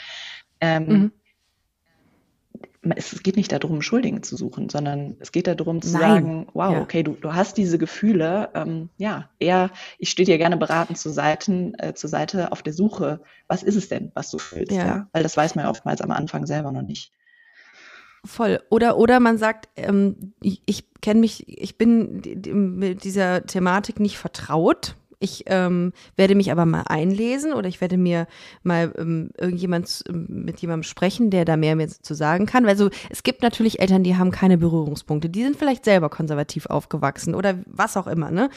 ähm, 0.61 0.87
mhm 0.87 1.13
es 2.97 3.23
geht 3.23 3.37
nicht 3.37 3.53
darum, 3.53 3.81
Schuldigen 3.81 4.23
zu 4.23 4.37
suchen, 4.37 4.69
sondern 4.69 5.17
es 5.21 5.31
geht 5.31 5.47
darum 5.47 5.81
zu 5.83 5.93
Nein. 5.93 6.01
sagen, 6.01 6.47
wow, 6.53 6.73
ja. 6.73 6.81
okay, 6.81 7.03
du, 7.03 7.13
du 7.13 7.33
hast 7.33 7.57
diese 7.57 7.79
Gefühle, 7.79 8.51
ähm, 8.55 8.89
ja, 8.97 9.29
eher, 9.39 9.71
ich 9.99 10.11
stehe 10.11 10.27
dir 10.27 10.39
gerne 10.39 10.57
beratend 10.57 10.99
zur 10.99 11.13
Seite, 11.13 11.73
äh, 11.79 11.95
zur 11.95 12.11
Seite 12.11 12.51
auf 12.51 12.63
der 12.63 12.73
Suche, 12.73 13.21
was 13.47 13.63
ist 13.63 13.77
es 13.77 13.89
denn, 13.89 14.11
was 14.15 14.31
du 14.31 14.39
fühlst, 14.39 14.73
ja. 14.73 14.87
ja? 14.87 15.09
Weil 15.13 15.23
das 15.23 15.37
weiß 15.37 15.55
man 15.55 15.67
ja 15.67 15.71
oftmals 15.71 16.01
am 16.01 16.11
Anfang 16.11 16.47
selber 16.47 16.73
noch 16.73 16.83
nicht. 16.83 17.13
Voll. 18.25 18.61
Oder, 18.71 18.99
oder 18.99 19.21
man 19.21 19.39
sagt, 19.39 19.69
ähm, 19.77 20.33
ich, 20.41 20.63
ich 20.67 20.85
kenne 21.01 21.21
mich, 21.21 21.47
ich 21.47 21.77
bin 21.79 22.23
mit 22.79 23.05
dieser 23.05 23.47
Thematik 23.47 24.01
nicht 24.01 24.19
vertraut 24.19 24.97
ich 25.23 25.45
ähm, 25.47 25.93
werde 26.17 26.35
mich 26.35 26.51
aber 26.51 26.67
mal 26.67 26.85
einlesen 26.87 27.53
oder 27.53 27.69
ich 27.69 27.81
werde 27.81 27.97
mir 27.97 28.27
mal 28.63 28.93
ähm, 28.99 29.31
irgendjemand 29.39 30.05
ähm, 30.09 30.27
mit 30.29 30.61
jemandem 30.61 30.83
sprechen, 30.83 31.31
der 31.31 31.45
da 31.45 31.57
mehr 31.57 31.77
mir 31.77 31.89
zu 31.89 32.15
sagen 32.15 32.47
kann. 32.47 32.67
Also 32.67 32.91
es 33.11 33.23
gibt 33.23 33.43
natürlich 33.43 33.81
Eltern, 33.81 34.03
die 34.03 34.17
haben 34.17 34.31
keine 34.31 34.59
Berührungspunkte. 34.59 35.29
Die 35.29 35.43
sind 35.43 35.57
vielleicht 35.57 35.85
selber 35.85 36.09
konservativ 36.09 36.67
aufgewachsen 36.67 37.35
oder 37.35 37.59
was 37.67 37.97
auch 37.97 38.07
immer, 38.07 38.31
ne? 38.31 38.51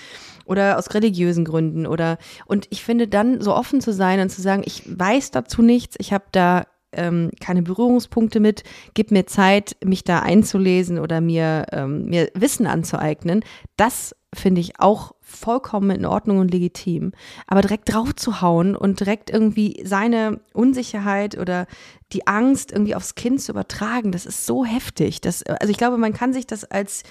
Oder 0.46 0.78
aus 0.78 0.94
religiösen 0.94 1.46
Gründen 1.46 1.88
oder 1.88 2.18
und 2.46 2.68
ich 2.70 2.84
finde 2.84 3.08
dann 3.08 3.42
so 3.42 3.56
offen 3.56 3.82
zu 3.82 3.94
sein 3.94 4.20
und 4.20 4.30
zu 4.30 4.42
sagen, 4.42 4.64
ich 4.66 4.84
weiß 4.86 5.32
dazu 5.32 5.62
nichts, 5.62 5.96
ich 6.00 6.14
habe 6.14 6.26
da 6.32 6.66
ähm, 6.96 7.32
keine 7.40 7.62
Berührungspunkte 7.62 8.40
mit, 8.40 8.64
gib 8.94 9.12
mir 9.12 9.26
Zeit, 9.26 9.76
mich 9.84 10.04
da 10.04 10.20
einzulesen 10.20 11.00
oder 11.00 11.22
mir, 11.22 11.66
ähm, 11.72 12.06
mir 12.06 12.30
Wissen 12.34 12.68
anzueignen. 12.68 13.44
Das 13.78 14.16
finde 14.36 14.62
ich 14.62 14.80
auch 14.80 15.14
vollkommen 15.22 15.92
in 15.92 16.06
Ordnung 16.06 16.40
und 16.40 16.52
legitim. 16.52 17.12
Aber 17.48 17.62
direkt 17.62 17.94
drauf 17.94 18.16
zu 18.16 18.42
hauen 18.42 18.76
und 18.76 19.00
direkt 19.00 19.30
irgendwie 19.30 19.82
seine 19.84 20.40
Unsicherheit 20.54 21.38
oder 21.38 21.68
die 22.12 22.28
Angst 22.28 22.72
irgendwie 22.72 22.96
aufs 22.96 23.16
Kind 23.16 23.42
zu 23.42 23.52
übertragen, 23.52 24.12
das 24.12 24.26
ist 24.26 24.46
so 24.46 24.66
heftig. 24.66 25.22
Das, 25.22 25.44
also 25.44 25.72
ich 25.72 25.78
glaube, 25.78 25.98
man 25.98 26.14
kann 26.14 26.34
sich 26.34 26.46
das 26.48 26.64
als, 26.64 27.04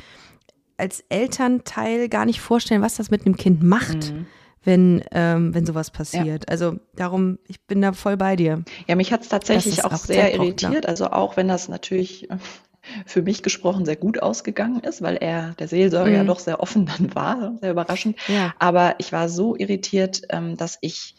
als 0.76 1.04
Elternteil 1.08 2.08
gar 2.08 2.24
nicht 2.24 2.40
vorstellen, 2.40 2.82
was 2.82 2.96
das 2.96 3.10
mit 3.10 3.26
einem 3.26 3.36
Kind 3.36 3.62
macht. 3.62 4.12
Mhm 4.12 4.26
wenn, 4.64 5.04
ähm, 5.12 5.54
wenn 5.54 5.66
sowas 5.66 5.90
passiert. 5.90 6.44
Ja. 6.44 6.48
Also 6.48 6.76
darum, 6.94 7.38
ich 7.46 7.60
bin 7.60 7.80
da 7.80 7.92
voll 7.92 8.16
bei 8.16 8.36
dir. 8.36 8.64
Ja, 8.86 8.96
mich 8.96 9.12
hat 9.12 9.22
es 9.22 9.28
tatsächlich 9.28 9.84
auch, 9.84 9.92
auch, 9.92 9.96
sehr 9.96 10.34
irritiert. 10.34 10.86
Also 10.86 11.10
auch 11.10 11.36
wenn 11.36 11.48
das 11.48 11.68
natürlich 11.68 12.28
für 13.06 13.22
mich 13.22 13.42
gesprochen 13.42 13.84
sehr 13.84 13.96
gut 13.96 14.22
ausgegangen 14.22 14.80
ist, 14.80 15.02
weil 15.02 15.16
er, 15.16 15.54
der 15.58 15.68
Seelsorger, 15.68 16.10
mhm. 16.10 16.16
ja 16.16 16.24
doch 16.24 16.38
sehr 16.38 16.60
offen 16.60 16.86
dann 16.98 17.14
war, 17.14 17.56
sehr 17.60 17.70
überraschend. 17.70 18.16
Ja. 18.28 18.54
Aber 18.58 18.96
ich 18.98 19.12
war 19.12 19.28
so 19.28 19.56
irritiert, 19.56 20.22
ähm, 20.30 20.56
dass 20.56 20.78
ich 20.80 21.16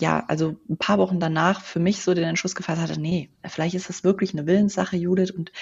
ja, 0.00 0.24
also 0.26 0.56
ein 0.68 0.76
paar 0.76 0.98
Wochen 0.98 1.20
danach 1.20 1.60
für 1.62 1.78
mich 1.78 2.02
so 2.02 2.14
den 2.14 2.24
Entschluss 2.24 2.56
gefasst 2.56 2.80
hatte, 2.80 3.00
nee, 3.00 3.30
vielleicht 3.46 3.76
ist 3.76 3.88
das 3.88 4.02
wirklich 4.02 4.32
eine 4.32 4.44
Willenssache, 4.44 4.96
Judith, 4.96 5.30
und 5.30 5.52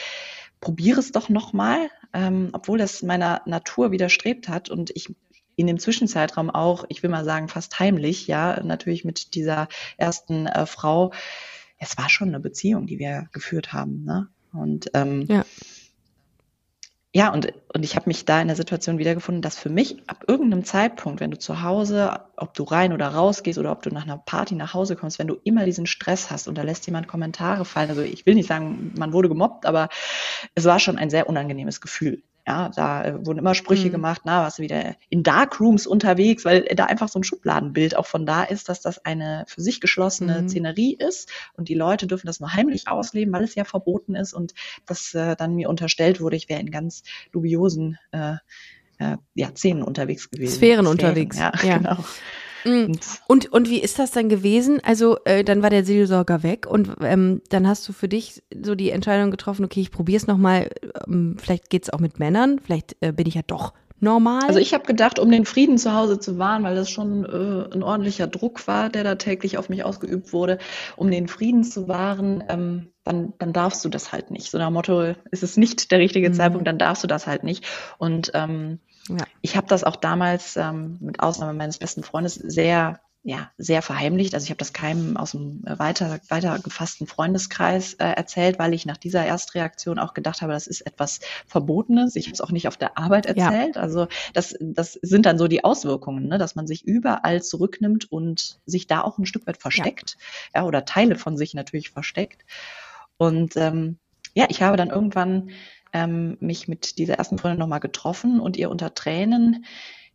probiere 0.60 1.00
es 1.00 1.12
doch 1.12 1.28
nochmal, 1.28 1.90
ähm, 2.14 2.48
obwohl 2.52 2.78
das 2.78 3.02
meiner 3.02 3.42
Natur 3.44 3.90
widerstrebt 3.90 4.48
hat 4.48 4.70
und 4.70 4.90
ich 4.94 5.14
in 5.56 5.66
dem 5.66 5.78
Zwischenzeitraum 5.78 6.48
auch, 6.48 6.84
ich 6.88 7.02
will 7.02 7.10
mal 7.10 7.24
sagen, 7.26 7.48
fast 7.48 7.78
heimlich, 7.78 8.26
ja, 8.26 8.62
natürlich 8.62 9.04
mit 9.04 9.34
dieser 9.34 9.68
ersten 9.98 10.46
äh, 10.46 10.64
Frau, 10.64 11.12
es 11.78 11.98
war 11.98 12.08
schon 12.08 12.28
eine 12.28 12.40
Beziehung, 12.40 12.86
die 12.86 12.98
wir 12.98 13.28
geführt 13.32 13.72
haben, 13.72 14.04
ne? 14.04 14.28
Und 14.52 14.90
ähm, 14.94 15.26
ja. 15.28 15.44
Ja, 17.14 17.30
und, 17.30 17.52
und 17.74 17.84
ich 17.84 17.94
habe 17.94 18.08
mich 18.08 18.24
da 18.24 18.40
in 18.40 18.46
der 18.46 18.56
Situation 18.56 18.96
wiedergefunden, 18.96 19.42
dass 19.42 19.58
für 19.58 19.68
mich 19.68 19.98
ab 20.06 20.24
irgendeinem 20.28 20.64
Zeitpunkt, 20.64 21.20
wenn 21.20 21.30
du 21.30 21.38
zu 21.38 21.60
Hause, 21.60 22.20
ob 22.36 22.54
du 22.54 22.62
rein 22.62 22.94
oder 22.94 23.08
raus 23.08 23.42
gehst 23.42 23.58
oder 23.58 23.70
ob 23.70 23.82
du 23.82 23.90
nach 23.90 24.04
einer 24.04 24.16
Party 24.16 24.54
nach 24.54 24.72
Hause 24.72 24.96
kommst, 24.96 25.18
wenn 25.18 25.26
du 25.26 25.36
immer 25.44 25.66
diesen 25.66 25.84
Stress 25.84 26.30
hast 26.30 26.48
und 26.48 26.56
da 26.56 26.62
lässt 26.62 26.86
jemand 26.86 27.08
Kommentare 27.08 27.66
fallen, 27.66 27.90
also 27.90 28.00
ich 28.00 28.24
will 28.24 28.34
nicht 28.34 28.48
sagen, 28.48 28.94
man 28.96 29.12
wurde 29.12 29.28
gemobbt, 29.28 29.66
aber 29.66 29.90
es 30.54 30.64
war 30.64 30.78
schon 30.78 30.96
ein 30.96 31.10
sehr 31.10 31.28
unangenehmes 31.28 31.82
Gefühl. 31.82 32.22
Ja, 32.46 32.70
da 32.70 33.04
äh, 33.04 33.26
wurden 33.26 33.38
immer 33.38 33.54
Sprüche 33.54 33.86
mhm. 33.86 33.92
gemacht, 33.92 34.22
na, 34.24 34.42
warst 34.42 34.58
du 34.58 34.62
wieder 34.62 34.96
in 35.08 35.22
Darkrooms 35.22 35.86
unterwegs, 35.86 36.44
weil 36.44 36.62
da 36.74 36.86
einfach 36.86 37.08
so 37.08 37.20
ein 37.20 37.24
Schubladenbild 37.24 37.96
auch 37.96 38.06
von 38.06 38.26
da 38.26 38.42
ist, 38.42 38.68
dass 38.68 38.80
das 38.80 39.04
eine 39.04 39.44
für 39.46 39.60
sich 39.60 39.80
geschlossene 39.80 40.42
mhm. 40.42 40.48
Szenerie 40.48 40.94
ist 40.94 41.30
und 41.54 41.68
die 41.68 41.74
Leute 41.74 42.08
dürfen 42.08 42.26
das 42.26 42.40
nur 42.40 42.52
heimlich 42.52 42.88
ausleben, 42.88 43.32
weil 43.32 43.44
es 43.44 43.54
ja 43.54 43.64
verboten 43.64 44.16
ist 44.16 44.32
und 44.32 44.54
dass 44.86 45.14
äh, 45.14 45.36
dann 45.36 45.54
mir 45.54 45.68
unterstellt 45.68 46.20
wurde, 46.20 46.34
ich 46.34 46.48
wäre 46.48 46.60
in 46.60 46.72
ganz 46.72 47.04
dubiosen 47.30 47.98
äh, 48.10 48.34
äh, 48.98 49.16
ja, 49.34 49.50
Szenen 49.54 49.82
unterwegs 49.82 50.28
gewesen. 50.28 50.56
Sphären, 50.56 50.84
Sphären 50.84 50.86
unterwegs. 50.88 51.38
Ja, 51.38 51.52
ja. 51.62 51.78
genau. 51.78 52.04
Mhm. 52.64 52.98
Und, 53.26 53.52
und 53.52 53.68
wie 53.68 53.80
ist 53.80 53.98
das 53.98 54.10
dann 54.10 54.28
gewesen? 54.28 54.80
Also, 54.82 55.18
äh, 55.24 55.44
dann 55.44 55.62
war 55.62 55.70
der 55.70 55.84
Seelsorger 55.84 56.42
weg 56.42 56.66
und 56.66 56.90
ähm, 57.00 57.42
dann 57.48 57.66
hast 57.66 57.88
du 57.88 57.92
für 57.92 58.08
dich 58.08 58.42
so 58.62 58.74
die 58.74 58.90
Entscheidung 58.90 59.30
getroffen, 59.30 59.64
okay, 59.64 59.80
ich 59.80 59.90
probiere 59.90 60.18
es 60.18 60.26
nochmal, 60.26 60.70
ähm, 61.06 61.36
vielleicht 61.38 61.70
geht 61.70 61.84
es 61.84 61.90
auch 61.90 62.00
mit 62.00 62.18
Männern, 62.18 62.60
vielleicht 62.62 62.96
äh, 63.00 63.12
bin 63.12 63.26
ich 63.26 63.34
ja 63.34 63.42
doch 63.46 63.72
normal. 64.02 64.42
Also 64.46 64.58
ich 64.58 64.74
habe 64.74 64.84
gedacht, 64.84 65.18
um 65.18 65.30
den 65.30 65.44
Frieden 65.44 65.78
zu 65.78 65.94
Hause 65.94 66.18
zu 66.18 66.36
wahren, 66.36 66.64
weil 66.64 66.74
das 66.74 66.90
schon 66.90 67.24
äh, 67.24 67.72
ein 67.72 67.82
ordentlicher 67.82 68.26
Druck 68.26 68.66
war, 68.66 68.90
der 68.90 69.04
da 69.04 69.14
täglich 69.14 69.58
auf 69.58 69.68
mich 69.68 69.84
ausgeübt 69.84 70.32
wurde, 70.32 70.58
um 70.96 71.10
den 71.10 71.28
Frieden 71.28 71.62
zu 71.62 71.86
wahren, 71.86 72.42
ähm, 72.48 72.88
dann, 73.04 73.32
dann 73.38 73.52
darfst 73.52 73.84
du 73.84 73.88
das 73.88 74.12
halt 74.12 74.30
nicht. 74.30 74.50
So 74.50 74.58
nach 74.58 74.70
Motto, 74.70 75.14
ist 75.30 75.42
es 75.42 75.56
nicht 75.56 75.90
der 75.92 76.00
richtige 76.00 76.28
mhm. 76.28 76.34
Zeitpunkt, 76.34 76.66
dann 76.66 76.78
darfst 76.78 77.04
du 77.04 77.06
das 77.06 77.26
halt 77.26 77.44
nicht. 77.44 77.64
Und 77.98 78.32
ähm, 78.34 78.80
ja. 79.08 79.24
Ich 79.40 79.56
habe 79.56 79.66
das 79.66 79.84
auch 79.84 79.96
damals 79.96 80.56
ähm, 80.56 80.98
mit 81.00 81.20
Ausnahme 81.20 81.54
meines 81.54 81.78
besten 81.78 82.02
Freundes 82.02 82.34
sehr 82.34 83.00
ja, 83.24 83.52
sehr 83.56 83.82
verheimlicht. 83.82 84.34
Also 84.34 84.44
ich 84.44 84.50
habe 84.50 84.58
das 84.58 84.72
keinem 84.72 85.16
aus 85.16 85.30
dem 85.30 85.62
weiter, 85.64 86.18
weiter 86.28 86.58
gefassten 86.58 87.06
Freundeskreis 87.06 87.94
äh, 87.94 88.04
erzählt, 88.04 88.58
weil 88.58 88.74
ich 88.74 88.84
nach 88.84 88.96
dieser 88.96 89.24
Erstreaktion 89.24 90.00
auch 90.00 90.12
gedacht 90.12 90.42
habe, 90.42 90.52
das 90.52 90.66
ist 90.66 90.80
etwas 90.80 91.20
Verbotenes. 91.46 92.16
Ich 92.16 92.26
habe 92.26 92.34
es 92.34 92.40
auch 92.40 92.50
nicht 92.50 92.66
auf 92.66 92.76
der 92.76 92.98
Arbeit 92.98 93.26
erzählt. 93.26 93.76
Ja. 93.76 93.82
Also 93.82 94.08
das, 94.32 94.56
das 94.60 94.94
sind 94.94 95.24
dann 95.24 95.38
so 95.38 95.46
die 95.46 95.62
Auswirkungen, 95.62 96.26
ne? 96.26 96.38
dass 96.38 96.56
man 96.56 96.66
sich 96.66 96.84
überall 96.84 97.42
zurücknimmt 97.42 98.10
und 98.10 98.58
sich 98.66 98.88
da 98.88 99.02
auch 99.02 99.18
ein 99.18 99.26
Stück 99.26 99.46
weit 99.46 99.58
versteckt. 99.58 100.16
Ja, 100.52 100.62
ja 100.62 100.66
oder 100.66 100.84
Teile 100.84 101.14
von 101.14 101.36
sich 101.36 101.54
natürlich 101.54 101.90
versteckt. 101.90 102.44
Und 103.18 103.56
ähm, 103.56 103.98
ja, 104.34 104.46
ich 104.48 104.62
habe 104.62 104.76
dann 104.76 104.90
irgendwann 104.90 105.50
ähm, 105.92 106.36
mich 106.40 106.68
mit 106.68 106.98
dieser 106.98 107.14
ersten 107.14 107.38
Freundin 107.38 107.58
nochmal 107.58 107.80
getroffen 107.80 108.40
und 108.40 108.56
ihr 108.56 108.70
unter 108.70 108.94
Tränen 108.94 109.64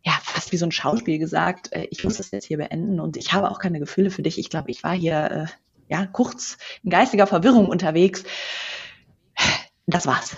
ja, 0.04 0.18
fast 0.22 0.52
wie 0.52 0.56
so 0.56 0.66
ein 0.66 0.72
Schauspiel 0.72 1.18
gesagt, 1.18 1.72
äh, 1.72 1.86
ich 1.90 2.04
muss 2.04 2.16
das 2.16 2.30
jetzt 2.30 2.46
hier 2.46 2.58
beenden 2.58 3.00
und 3.00 3.16
ich 3.16 3.32
habe 3.32 3.50
auch 3.50 3.58
keine 3.58 3.80
Gefühle 3.80 4.10
für 4.10 4.22
dich. 4.22 4.38
Ich 4.38 4.50
glaube, 4.50 4.70
ich 4.70 4.82
war 4.84 4.94
hier 4.94 5.30
äh, 5.30 5.46
ja 5.92 6.06
kurz 6.06 6.58
in 6.82 6.90
geistiger 6.90 7.26
Verwirrung 7.26 7.68
unterwegs. 7.68 8.24
Das 9.90 10.06
war's. 10.06 10.36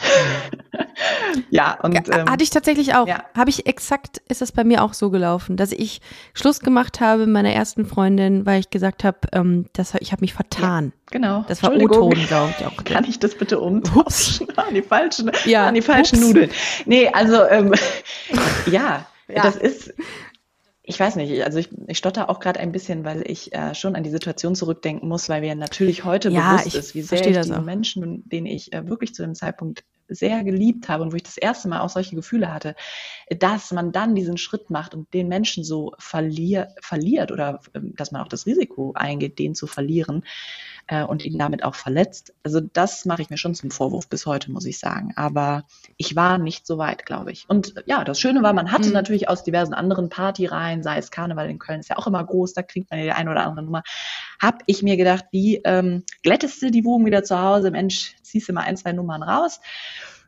ja, 1.51 1.76
und 1.82 1.96
ähm, 2.09 2.30
hatte 2.30 2.44
ich 2.44 2.51
tatsächlich 2.51 2.94
auch. 2.94 3.09
Ja. 3.09 3.24
Habe 3.36 3.51
ich 3.51 3.66
exakt, 3.66 4.22
ist 4.28 4.42
es 4.42 4.53
bei 4.53 4.62
mir 4.62 4.84
auch 4.84 4.94
so 4.94 5.11
gelaufen, 5.11 5.57
dass 5.57 5.72
ich 5.72 6.01
Schluss 6.34 6.61
gemacht 6.61 7.01
habe 7.01 7.26
mit 7.26 7.30
meiner 7.30 7.53
ersten 7.53 7.84
Freundin, 7.84 8.46
weil 8.46 8.61
ich 8.61 8.70
gesagt 8.70 9.03
habe, 9.03 9.18
ähm, 9.32 9.66
das, 9.72 9.94
ich 9.98 10.12
habe 10.12 10.20
mich 10.20 10.34
vertan. 10.34 10.92
Ja, 10.94 11.18
genau. 11.18 11.44
Das 11.48 11.64
war 11.64 11.72
O-Ton, 11.72 12.14
glaube 12.28 12.55
ich 12.57 12.64
auch. 12.64 12.76
Kann 12.84 13.05
ich 13.05 13.18
das 13.18 13.34
bitte 13.34 13.59
umtauschen 13.59 14.46
an 14.57 14.72
die 14.72 14.82
falschen, 14.82 15.32
ja, 15.46 15.66
an 15.66 15.74
die 15.74 15.82
falschen 15.82 16.18
ups. 16.18 16.26
Nudeln? 16.28 16.51
Nee, 16.86 17.09
also 17.09 17.44
ähm, 17.48 17.74
ja, 18.70 19.05
das 19.26 19.57
ist 19.57 19.92
ich 20.91 20.99
weiß 20.99 21.14
nicht, 21.16 21.45
also 21.45 21.59
ich, 21.59 21.68
ich 21.86 21.99
stotter 21.99 22.28
auch 22.28 22.41
gerade 22.41 22.59
ein 22.59 22.72
bisschen, 22.72 23.05
weil 23.05 23.22
ich 23.24 23.55
äh, 23.55 23.76
schon 23.76 23.95
an 23.95 24.03
die 24.03 24.11
Situation 24.11 24.57
zurückdenken 24.57 25.09
muss, 25.09 25.28
weil 25.28 25.41
mir 25.41 25.55
natürlich 25.55 26.05
heute 26.05 26.30
ja, 26.30 26.57
bewusst 26.57 26.74
ist, 26.74 26.95
wie 26.97 27.03
sehr 27.03 27.24
ich 27.26 27.41
die 27.47 27.61
Menschen, 27.61 28.28
denen 28.28 28.47
ich 28.47 28.72
äh, 28.72 28.88
wirklich 28.88 29.14
zu 29.14 29.22
dem 29.22 29.36
Zeitpunkt 29.36 29.84
sehr 30.09 30.43
geliebt 30.43 30.88
habe 30.88 31.05
und 31.05 31.12
wo 31.12 31.16
ich 31.16 31.22
das 31.22 31.36
erste 31.36 31.68
Mal 31.68 31.80
auch 31.80 31.88
solche 31.88 32.16
Gefühle 32.16 32.53
hatte, 32.53 32.74
dass 33.38 33.70
man 33.70 33.93
dann 33.93 34.16
diesen 34.16 34.36
Schritt 34.36 34.68
macht 34.68 34.93
und 34.93 35.14
den 35.14 35.28
Menschen 35.28 35.62
so 35.62 35.95
verlier, 35.99 36.74
verliert 36.80 37.30
oder 37.30 37.61
äh, 37.72 37.80
dass 37.97 38.11
man 38.11 38.22
auch 38.22 38.28
das 38.28 38.47
Risiko 38.47 38.93
eingeht, 38.97 39.38
den 39.38 39.55
zu 39.55 39.68
verlieren, 39.68 40.24
äh, 40.91 41.05
und 41.05 41.24
ihn 41.24 41.38
damit 41.38 41.62
auch 41.62 41.76
verletzt. 41.76 42.34
Also 42.43 42.61
das 42.61 43.05
mache 43.05 43.22
ich 43.22 43.30
mir 43.30 43.38
schon 43.38 43.55
zum 43.55 43.70
Vorwurf 43.70 44.09
bis 44.09 44.26
heute, 44.26 44.51
muss 44.51 44.66
ich 44.66 44.80
sagen. 44.80 45.12
Aber 45.14 45.64
ich 45.97 46.16
war 46.16 46.36
nicht 46.36 46.66
so 46.66 46.78
weit, 46.78 47.07
glaube 47.07 47.30
ich. 47.30 47.49
Und 47.49 47.74
ja, 47.86 48.03
das 48.03 48.18
Schöne 48.18 48.43
war, 48.43 48.53
man 48.53 48.72
hatte 48.72 48.88
mhm. 48.88 48.95
natürlich 48.95 49.28
aus 49.28 49.45
diversen 49.45 49.72
anderen 49.72 50.09
Partyreihen, 50.09 50.82
sei 50.82 50.99
es 50.99 51.12
Karneval 51.12 51.49
in 51.49 51.61
Köln, 51.61 51.78
ist 51.78 51.91
ja 51.91 51.97
auch 51.97 52.09
immer 52.09 52.24
groß, 52.24 52.55
da 52.55 52.62
kriegt 52.62 52.91
man 52.91 52.99
ja 52.99 53.05
die 53.05 53.12
eine 53.12 53.30
oder 53.30 53.47
andere 53.47 53.64
Nummer, 53.64 53.82
habe 54.43 54.59
ich 54.66 54.82
mir 54.82 54.97
gedacht, 54.97 55.26
wie 55.30 55.61
ähm, 55.64 56.03
glättest 56.22 56.61
du 56.61 56.72
die 56.72 56.84
Wogen 56.84 57.07
wieder 57.07 57.22
zu 57.22 57.41
Hause? 57.41 57.70
Mensch, 57.70 58.16
ziehst 58.22 58.49
du 58.49 58.53
mal 58.53 58.62
ein, 58.62 58.76
zwei 58.76 58.93
Nummern 58.93 59.22
raus 59.22 59.61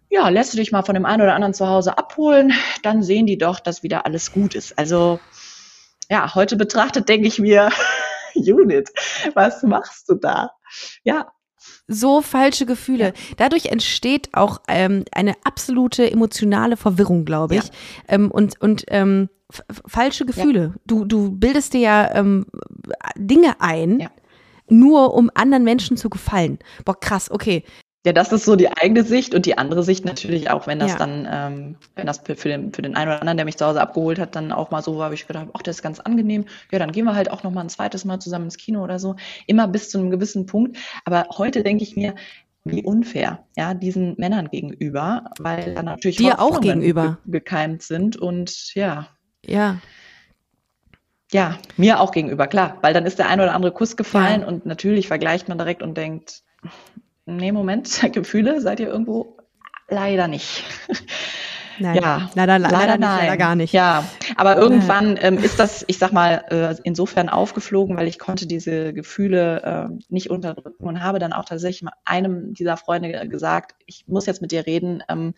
ja, 0.08 0.28
lässt 0.28 0.52
du 0.52 0.58
dich 0.58 0.72
mal 0.72 0.82
von 0.82 0.94
dem 0.94 1.06
einen 1.06 1.22
oder 1.22 1.34
anderen 1.34 1.54
zu 1.54 1.66
Hause 1.66 1.96
abholen, 1.96 2.52
dann 2.82 3.02
sehen 3.02 3.24
die 3.24 3.38
doch, 3.38 3.60
dass 3.60 3.82
wieder 3.82 4.04
alles 4.04 4.30
gut 4.30 4.54
ist. 4.54 4.78
Also 4.78 5.20
ja, 6.10 6.34
heute 6.34 6.56
betrachtet 6.56 7.08
denke 7.08 7.28
ich 7.28 7.38
mir, 7.38 7.70
Unit, 8.52 8.90
was 9.34 9.62
machst 9.62 10.08
du 10.08 10.14
da? 10.14 10.50
Ja. 11.04 11.32
So 11.86 12.22
falsche 12.22 12.66
Gefühle. 12.66 13.06
Ja. 13.06 13.34
Dadurch 13.36 13.66
entsteht 13.66 14.30
auch 14.32 14.60
ähm, 14.66 15.04
eine 15.12 15.34
absolute 15.44 16.10
emotionale 16.10 16.76
Verwirrung, 16.76 17.24
glaube 17.24 17.56
ich. 17.56 17.64
Ja. 17.64 17.70
Ähm, 18.08 18.30
und 18.30 18.60
und 18.60 18.84
ähm, 18.88 19.28
falsche 19.86 20.26
Gefühle. 20.26 20.72
Ja. 20.74 20.80
Du, 20.86 21.04
du 21.04 21.30
bildest 21.30 21.74
dir 21.74 21.80
ja 21.80 22.14
ähm, 22.14 22.46
Dinge 23.16 23.60
ein, 23.60 24.08
nur 24.68 25.14
um 25.14 25.30
anderen 25.34 25.64
Menschen 25.64 25.96
zu 25.96 26.10
gefallen. 26.10 26.58
Boah, 26.84 26.98
krass, 26.98 27.30
okay. 27.30 27.64
Ja, 28.04 28.12
das 28.12 28.32
ist 28.32 28.44
so 28.44 28.56
die 28.56 28.68
eigene 28.68 29.04
Sicht 29.04 29.32
und 29.32 29.46
die 29.46 29.58
andere 29.58 29.84
Sicht 29.84 30.04
natürlich 30.04 30.50
auch, 30.50 30.66
wenn 30.66 30.80
das 30.80 30.92
ja. 30.92 30.98
dann, 30.98 31.28
ähm, 31.30 31.76
wenn 31.94 32.06
das 32.06 32.18
für 32.18 32.34
den, 32.34 32.72
für 32.72 32.82
den 32.82 32.96
einen 32.96 33.10
oder 33.12 33.20
anderen, 33.20 33.36
der 33.36 33.44
mich 33.44 33.56
zu 33.56 33.64
Hause 33.64 33.80
abgeholt 33.80 34.18
hat, 34.18 34.34
dann 34.34 34.50
auch 34.50 34.72
mal 34.72 34.82
so 34.82 34.98
war, 34.98 35.04
habe 35.04 35.14
ich 35.14 35.28
gedacht, 35.28 35.48
ach, 35.52 35.62
das 35.62 35.76
ist 35.76 35.82
ganz 35.82 36.00
angenehm. 36.00 36.46
Ja, 36.72 36.80
dann 36.80 36.90
gehen 36.90 37.04
wir 37.04 37.14
halt 37.14 37.30
auch 37.30 37.44
noch 37.44 37.52
mal 37.52 37.60
ein 37.60 37.68
zweites 37.68 38.04
Mal 38.04 38.18
zusammen 38.18 38.46
ins 38.46 38.56
Kino 38.56 38.82
oder 38.82 38.98
so. 38.98 39.14
Immer 39.46 39.68
bis 39.68 39.88
zu 39.88 39.98
einem 39.98 40.10
gewissen 40.10 40.46
Punkt. 40.46 40.76
Aber 41.04 41.26
heute 41.36 41.62
denke 41.62 41.84
ich 41.84 41.94
mir, 41.94 42.16
wie 42.64 42.82
unfair, 42.82 43.44
ja, 43.56 43.74
diesen 43.74 44.14
Männern 44.18 44.48
gegenüber, 44.48 45.24
weil 45.38 45.74
dann 45.74 45.84
natürlich 45.84 46.16
dir 46.16 46.40
auch 46.40 46.60
gegenüber 46.60 47.18
gekeimt 47.26 47.82
sind 47.82 48.16
und 48.16 48.74
ja. 48.74 49.08
Ja. 49.44 49.78
Ja, 51.32 51.58
mir 51.76 52.00
auch 52.00 52.12
gegenüber, 52.12 52.46
klar, 52.46 52.78
weil 52.82 52.92
dann 52.92 53.06
ist 53.06 53.18
der 53.18 53.28
ein 53.28 53.40
oder 53.40 53.54
andere 53.54 53.72
Kuss 53.72 53.96
gefallen 53.96 54.42
ja. 54.42 54.46
und 54.46 54.66
natürlich 54.66 55.08
vergleicht 55.08 55.48
man 55.48 55.56
direkt 55.56 55.82
und 55.82 55.96
denkt, 55.96 56.42
Nee, 57.26 57.52
Moment, 57.52 58.02
Gefühle 58.12 58.60
seid 58.60 58.80
ihr 58.80 58.88
irgendwo 58.88 59.36
leider 59.88 60.28
nicht. 60.28 60.64
Nein, 61.78 61.96
ja, 61.96 62.30
leider, 62.34 62.58
leider, 62.58 62.76
leider, 62.76 62.98
nicht, 62.98 63.08
leider 63.08 63.36
gar 63.36 63.56
nicht. 63.56 63.72
Ja, 63.72 64.04
aber 64.36 64.56
irgendwann 64.56 65.18
ähm, 65.20 65.38
ist 65.38 65.58
das, 65.58 65.84
ich 65.88 65.98
sag 65.98 66.12
mal, 66.12 66.44
äh, 66.50 66.76
insofern 66.84 67.30
aufgeflogen, 67.30 67.96
weil 67.96 68.08
ich 68.08 68.18
konnte 68.18 68.46
diese 68.46 68.92
Gefühle 68.92 69.62
äh, 69.90 70.04
nicht 70.10 70.30
unterdrücken 70.30 70.84
und 70.86 71.02
habe 71.02 71.18
dann 71.18 71.32
auch 71.32 71.46
tatsächlich 71.46 71.88
einem 72.04 72.52
dieser 72.52 72.76
Freunde 72.76 73.26
gesagt, 73.26 73.74
ich 73.86 74.04
muss 74.06 74.26
jetzt 74.26 74.42
mit 74.42 74.52
dir 74.52 74.66
reden. 74.66 75.02
Ähm, 75.08 75.34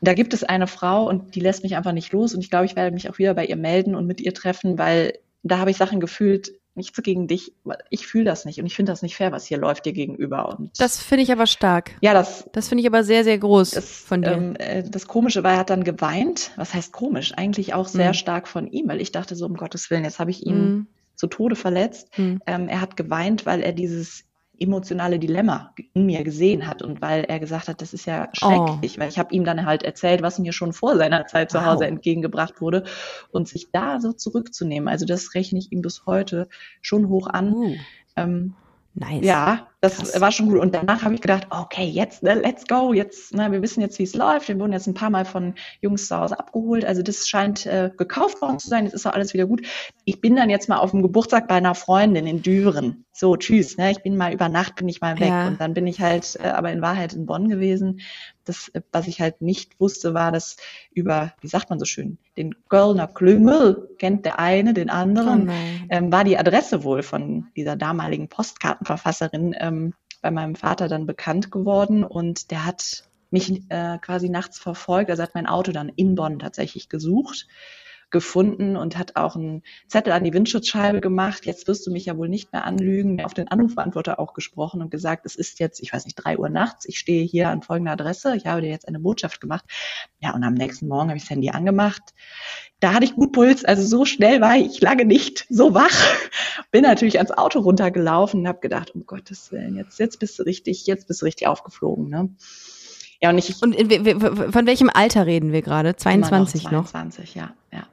da 0.00 0.14
gibt 0.14 0.34
es 0.34 0.44
eine 0.44 0.66
Frau 0.66 1.06
und 1.08 1.34
die 1.34 1.40
lässt 1.40 1.62
mich 1.62 1.76
einfach 1.76 1.92
nicht 1.92 2.12
los 2.12 2.34
und 2.34 2.40
ich 2.40 2.50
glaube, 2.50 2.64
ich 2.64 2.74
werde 2.74 2.92
mich 2.92 3.08
auch 3.10 3.18
wieder 3.18 3.34
bei 3.34 3.44
ihr 3.44 3.56
melden 3.56 3.94
und 3.94 4.06
mit 4.06 4.20
ihr 4.20 4.34
treffen, 4.34 4.78
weil 4.78 5.12
da 5.42 5.58
habe 5.58 5.70
ich 5.70 5.76
Sachen 5.76 6.00
gefühlt, 6.00 6.52
nichts 6.76 7.02
gegen 7.02 7.26
dich, 7.26 7.52
ich 7.90 8.06
fühle 8.06 8.24
das 8.24 8.44
nicht 8.44 8.60
und 8.60 8.66
ich 8.66 8.74
finde 8.74 8.92
das 8.92 9.02
nicht 9.02 9.16
fair, 9.16 9.32
was 9.32 9.46
hier 9.46 9.58
läuft 9.58 9.86
dir 9.86 9.92
gegenüber. 9.92 10.48
Und 10.48 10.78
das 10.78 11.02
finde 11.02 11.22
ich 11.22 11.32
aber 11.32 11.46
stark. 11.46 11.92
Ja, 12.00 12.12
das. 12.12 12.48
Das 12.52 12.68
finde 12.68 12.82
ich 12.82 12.86
aber 12.86 13.02
sehr, 13.02 13.24
sehr 13.24 13.38
groß 13.38 13.70
das, 13.70 13.88
von 13.88 14.22
dir. 14.22 14.32
Ähm, 14.32 14.56
äh, 14.56 14.82
das 14.82 15.08
Komische 15.08 15.42
war, 15.42 15.52
er 15.52 15.58
hat 15.58 15.70
dann 15.70 15.84
geweint. 15.84 16.52
Was 16.56 16.74
heißt 16.74 16.92
komisch? 16.92 17.32
Eigentlich 17.36 17.74
auch 17.74 17.88
sehr 17.88 18.08
mhm. 18.08 18.14
stark 18.14 18.48
von 18.48 18.66
ihm, 18.66 18.88
weil 18.88 19.00
ich 19.00 19.12
dachte 19.12 19.34
so, 19.34 19.46
um 19.46 19.54
Gottes 19.54 19.90
Willen, 19.90 20.04
jetzt 20.04 20.18
habe 20.18 20.30
ich 20.30 20.46
ihn 20.46 20.68
mhm. 20.68 20.86
zu 21.14 21.26
Tode 21.26 21.56
verletzt. 21.56 22.16
Mhm. 22.18 22.40
Ähm, 22.46 22.68
er 22.68 22.80
hat 22.80 22.96
geweint, 22.96 23.46
weil 23.46 23.62
er 23.62 23.72
dieses 23.72 24.25
emotionale 24.58 25.18
Dilemma 25.18 25.72
in 25.92 26.06
mir 26.06 26.24
gesehen 26.24 26.66
hat 26.66 26.82
und 26.82 27.02
weil 27.02 27.24
er 27.24 27.38
gesagt 27.40 27.68
hat, 27.68 27.82
das 27.82 27.92
ist 27.92 28.06
ja 28.06 28.28
schrecklich, 28.32 28.96
oh. 28.96 29.00
weil 29.00 29.08
ich 29.08 29.18
habe 29.18 29.34
ihm 29.34 29.44
dann 29.44 29.66
halt 29.66 29.82
erzählt, 29.82 30.22
was 30.22 30.38
mir 30.38 30.52
schon 30.52 30.72
vor 30.72 30.96
seiner 30.96 31.26
Zeit 31.26 31.50
zu 31.50 31.64
Hause 31.64 31.80
wow. 31.80 31.88
entgegengebracht 31.88 32.60
wurde 32.60 32.84
und 33.30 33.48
sich 33.48 33.70
da 33.72 34.00
so 34.00 34.12
zurückzunehmen. 34.12 34.88
Also 34.88 35.06
das 35.06 35.34
rechne 35.34 35.58
ich 35.58 35.72
ihm 35.72 35.82
bis 35.82 36.06
heute 36.06 36.48
schon 36.80 37.08
hoch 37.08 37.26
an. 37.26 37.54
Uh. 37.54 37.76
Ähm, 38.16 38.54
Nice. 38.98 39.26
Ja, 39.26 39.68
das 39.88 39.96
Krass. 39.96 40.20
war 40.20 40.32
schon 40.32 40.48
gut. 40.48 40.58
Und 40.58 40.74
danach 40.74 41.02
habe 41.02 41.14
ich 41.14 41.20
gedacht, 41.20 41.46
okay, 41.50 41.84
jetzt, 41.84 42.22
ne, 42.22 42.34
let's 42.34 42.66
go. 42.66 42.92
Jetzt, 42.92 43.34
ne, 43.34 43.50
wir 43.52 43.62
wissen 43.62 43.80
jetzt, 43.80 43.98
wie 43.98 44.04
es 44.04 44.14
läuft. 44.14 44.48
Wir 44.48 44.58
wurden 44.58 44.72
jetzt 44.72 44.86
ein 44.86 44.94
paar 44.94 45.10
Mal 45.10 45.24
von 45.24 45.54
Jungs 45.80 46.08
zu 46.08 46.16
Hause 46.16 46.38
abgeholt. 46.38 46.84
Also 46.84 47.02
das 47.02 47.28
scheint 47.28 47.66
äh, 47.66 47.90
gekauft 47.96 48.40
worden 48.42 48.58
zu 48.58 48.68
sein. 48.68 48.84
Jetzt 48.84 48.94
ist 48.94 49.06
auch 49.06 49.12
alles 49.12 49.34
wieder 49.34 49.46
gut. 49.46 49.66
Ich 50.04 50.20
bin 50.20 50.36
dann 50.36 50.50
jetzt 50.50 50.68
mal 50.68 50.78
auf 50.78 50.90
dem 50.90 51.02
Geburtstag 51.02 51.48
bei 51.48 51.54
einer 51.54 51.74
Freundin 51.74 52.26
in 52.26 52.42
Düren. 52.42 53.04
So, 53.12 53.36
tschüss. 53.36 53.76
Ne? 53.76 53.90
Ich 53.92 54.02
bin 54.02 54.16
mal 54.16 54.32
über 54.32 54.48
Nacht, 54.48 54.76
bin 54.76 54.88
ich 54.88 55.00
mal 55.00 55.18
weg. 55.18 55.28
Ja. 55.28 55.48
Und 55.48 55.60
dann 55.60 55.74
bin 55.74 55.86
ich 55.86 56.00
halt 56.00 56.38
äh, 56.42 56.48
aber 56.48 56.70
in 56.72 56.82
Wahrheit 56.82 57.14
in 57.14 57.26
Bonn 57.26 57.48
gewesen. 57.48 58.00
Das, 58.48 58.68
äh, 58.68 58.80
was 58.92 59.06
ich 59.06 59.20
halt 59.20 59.42
nicht 59.42 59.78
wusste, 59.78 60.14
war, 60.14 60.32
dass 60.32 60.56
über, 60.92 61.34
wie 61.40 61.48
sagt 61.48 61.70
man 61.70 61.78
so 61.78 61.84
schön, 61.84 62.18
den 62.36 62.54
Kölner 62.68 63.06
Klüngel 63.06 63.90
kennt 63.98 64.24
der 64.24 64.38
eine 64.38 64.74
den 64.74 64.90
anderen, 64.90 65.48
oh 65.48 65.52
ähm, 65.90 66.12
war 66.12 66.24
die 66.24 66.38
Adresse 66.38 66.84
wohl 66.84 67.02
von 67.02 67.48
dieser 67.56 67.76
damaligen 67.76 68.28
Postkartenverfasserin 68.28 69.54
ähm, 69.58 69.94
bei 70.22 70.30
meinem 70.30 70.54
Vater 70.54 70.88
dann 70.88 71.06
bekannt 71.06 71.50
geworden 71.50 72.04
und 72.04 72.50
der 72.50 72.64
hat 72.64 73.04
mich 73.30 73.62
äh, 73.68 73.98
quasi 73.98 74.28
nachts 74.28 74.58
verfolgt. 74.58 75.10
Also 75.10 75.22
hat 75.22 75.34
mein 75.34 75.46
Auto 75.46 75.72
dann 75.72 75.88
in 75.88 76.14
Bonn 76.14 76.38
tatsächlich 76.38 76.88
gesucht 76.88 77.46
gefunden 78.10 78.76
und 78.76 78.96
hat 78.96 79.16
auch 79.16 79.36
einen 79.36 79.62
Zettel 79.88 80.12
an 80.12 80.22
die 80.22 80.32
Windschutzscheibe 80.32 81.00
gemacht. 81.00 81.44
Jetzt 81.44 81.66
wirst 81.66 81.86
du 81.86 81.90
mich 81.90 82.06
ja 82.06 82.16
wohl 82.16 82.28
nicht 82.28 82.52
mehr 82.52 82.64
anlügen. 82.64 83.24
Auf 83.24 83.34
den 83.34 83.48
Anrufbeantworter 83.48 84.20
auch 84.20 84.32
gesprochen 84.32 84.80
und 84.80 84.90
gesagt, 84.90 85.26
es 85.26 85.34
ist 85.34 85.58
jetzt, 85.58 85.80
ich 85.80 85.92
weiß 85.92 86.04
nicht, 86.04 86.14
drei 86.14 86.38
Uhr 86.38 86.48
nachts. 86.48 86.84
Ich 86.86 86.98
stehe 86.98 87.24
hier 87.24 87.48
an 87.48 87.62
folgender 87.62 87.92
Adresse. 87.92 88.36
Ich 88.36 88.46
habe 88.46 88.60
dir 88.60 88.68
jetzt 88.68 88.86
eine 88.86 89.00
Botschaft 89.00 89.40
gemacht. 89.40 89.64
Ja, 90.20 90.34
und 90.34 90.44
am 90.44 90.54
nächsten 90.54 90.86
Morgen 90.86 91.08
habe 91.08 91.16
ich 91.16 91.24
das 91.24 91.30
Handy 91.30 91.50
angemacht. 91.50 92.14
Da 92.78 92.92
hatte 92.92 93.04
ich 93.04 93.14
gut 93.14 93.32
Puls. 93.32 93.64
Also 93.64 93.82
so 93.82 94.04
schnell 94.04 94.40
war 94.40 94.56
ich 94.56 94.80
lange 94.80 95.04
nicht 95.04 95.46
so 95.48 95.74
wach. 95.74 95.90
Bin 96.70 96.82
natürlich 96.82 97.18
ans 97.18 97.32
Auto 97.32 97.60
runtergelaufen 97.60 98.40
und 98.40 98.48
habe 98.48 98.60
gedacht, 98.60 98.94
um 98.94 99.04
Gottes 99.06 99.50
Willen, 99.50 99.76
jetzt, 99.76 99.98
jetzt 99.98 100.20
bist 100.20 100.38
du 100.38 100.44
richtig, 100.44 100.86
jetzt 100.86 101.08
bist 101.08 101.22
du 101.22 101.26
richtig 101.26 101.48
aufgeflogen. 101.48 102.08
Ne? 102.08 102.30
Ja, 103.20 103.30
und 103.30 103.38
ich. 103.38 103.62
Und 103.62 103.74
von 103.74 104.66
welchem 104.66 104.90
Alter 104.92 105.26
reden 105.26 105.52
wir 105.52 105.62
gerade? 105.62 105.96
22 105.96 106.64
noch? 106.70 106.86
22, 106.86 107.36
noch? 107.36 107.42
ja, 107.42 107.54
ja. 107.72 107.86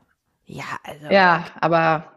Ja, 0.46 0.66
also. 0.84 1.08
Ja, 1.10 1.46
aber 1.60 2.14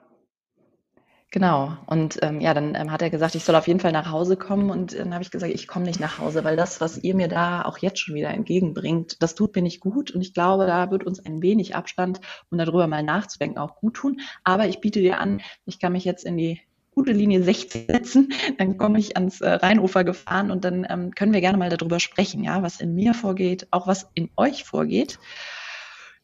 genau. 1.31 1.77
Und 1.87 2.19
ähm, 2.23 2.41
ja, 2.41 2.55
dann 2.55 2.75
ähm, 2.75 2.91
hat 2.91 3.03
er 3.03 3.11
gesagt, 3.11 3.35
ich 3.35 3.45
soll 3.45 3.55
auf 3.57 3.69
jeden 3.69 3.81
Fall 3.81 3.93
nach 3.93 4.11
Hause 4.11 4.37
kommen. 4.37 4.71
Und 4.71 4.99
dann 4.99 5.13
habe 5.13 5.23
ich 5.23 5.31
gesagt, 5.31 5.53
ich 5.53 5.69
komme 5.69 5.85
nicht 5.85 6.01
nach 6.01 6.19
Hause, 6.19 6.45
weil 6.45 6.57
das, 6.57 6.81
was 6.81 6.99
ihr 6.99 7.15
mir 7.15 7.29
da 7.29 7.63
auch 7.63 7.79
jetzt 7.79 8.01
schon 8.01 8.15
wieder 8.15 8.31
entgegenbringt, 8.31 9.23
das 9.23 9.35
tut 9.35 9.55
mir 9.55 9.63
nicht 9.63 9.81
gut. 9.81 10.11
Und 10.11 10.21
ich 10.23 10.35
glaube, 10.35 10.67
da 10.67 10.91
wird 10.91 11.05
uns 11.05 11.25
ein 11.25 11.43
wenig 11.43 11.77
Abstand, 11.77 12.21
um 12.51 12.59
darüber 12.59 12.87
mal 12.87 13.03
nachzudenken, 13.03 13.59
auch 13.59 13.77
gut 13.77 13.95
tun. 13.95 14.21
Aber 14.45 14.67
ich 14.67 14.81
biete 14.81 15.01
dir 15.01 15.21
an, 15.21 15.41
ich 15.65 15.79
kann 15.79 15.93
mich 15.93 16.05
jetzt 16.05 16.25
in 16.25 16.37
die 16.37 16.61
gute 16.97 17.13
Linie 17.13 17.43
60 17.43 17.87
setzen, 17.89 18.33
dann 18.59 18.79
komme 18.79 18.99
ich 18.99 19.17
ans 19.17 19.43
äh, 19.43 19.51
Rheinufer 19.51 20.03
gefahren 20.03 20.51
und 20.51 20.65
dann 20.65 20.87
ähm, 20.89 21.15
können 21.15 21.35
wir 21.35 21.43
gerne 21.43 21.59
mal 21.59 21.69
darüber 21.69 22.01
sprechen, 22.01 22.43
ja, 22.43 22.63
was 22.63 22.81
in 22.81 22.95
mir 22.95 23.13
vorgeht, 23.13 23.69
auch 23.71 23.87
was 23.87 24.09
in 24.15 24.31
euch 24.37 24.65
vorgeht. 24.65 25.19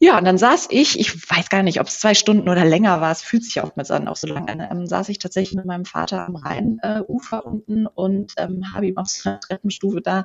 Ja, 0.05 0.19
und 0.19 0.25
dann 0.25 0.37
saß 0.37 0.67
ich, 0.71 0.99
ich 0.99 1.31
weiß 1.31 1.49
gar 1.49 1.63
nicht, 1.63 1.79
ob 1.79 1.87
es 1.87 2.01
zwei 2.01 2.15
Stunden 2.15 2.49
oder 2.49 2.65
länger 2.65 3.01
war, 3.01 3.13
es 3.13 3.23
fühlt 3.23 3.45
sich 3.45 3.63
oftmals 3.63 3.93
an, 3.93 4.09
auch 4.09 4.17
so 4.17 4.27
lange 4.27 4.51
an, 4.51 4.79
ähm, 4.79 4.85
saß 4.85 5.09
ich 5.11 5.21
tatsächlich 5.21 5.55
mit 5.55 5.65
meinem 5.65 5.85
Vater 5.85 6.27
am 6.27 6.35
Rheinufer 6.35 7.39
äh, 7.45 7.49
unten 7.49 7.87
und 7.87 8.33
ähm, 8.37 8.75
habe 8.75 8.89
ihm 8.89 8.99
auf 8.99 9.07
so 9.07 9.31
Treppenstufe 9.41 10.01
da 10.03 10.25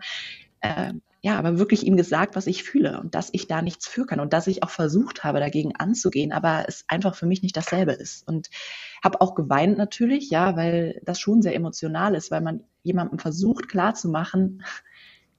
äh, 0.62 0.94
ja, 1.22 1.38
aber 1.38 1.60
wirklich 1.60 1.86
ihm 1.86 1.96
gesagt, 1.96 2.36
was 2.36 2.48
ich 2.48 2.64
fühle 2.64 3.00
und 3.00 3.14
dass 3.14 3.30
ich 3.34 3.48
da 3.48 3.62
nichts 3.62 3.88
für 3.88 4.08
kann 4.08 4.20
und 4.20 4.34
dass 4.34 4.48
ich 4.48 4.64
auch 4.64 4.70
versucht 4.72 5.24
habe, 5.24 5.40
dagegen 5.40 5.76
anzugehen, 5.76 6.32
aber 6.32 6.66
es 6.68 6.86
einfach 6.88 7.16
für 7.16 7.26
mich 7.28 7.44
nicht 7.44 7.58
dasselbe 7.58 7.92
ist. 7.92 8.28
Und 8.28 8.50
habe 9.04 9.22
auch 9.22 9.36
geweint 9.36 9.78
natürlich, 9.78 10.30
ja, 10.32 10.56
weil 10.56 11.02
das 11.04 11.20
schon 11.20 11.42
sehr 11.42 11.54
emotional 11.54 12.16
ist, 12.16 12.32
weil 12.32 12.42
man 12.42 12.64
jemandem 12.82 13.20
versucht 13.20 13.68
klarzumachen, 13.68 14.64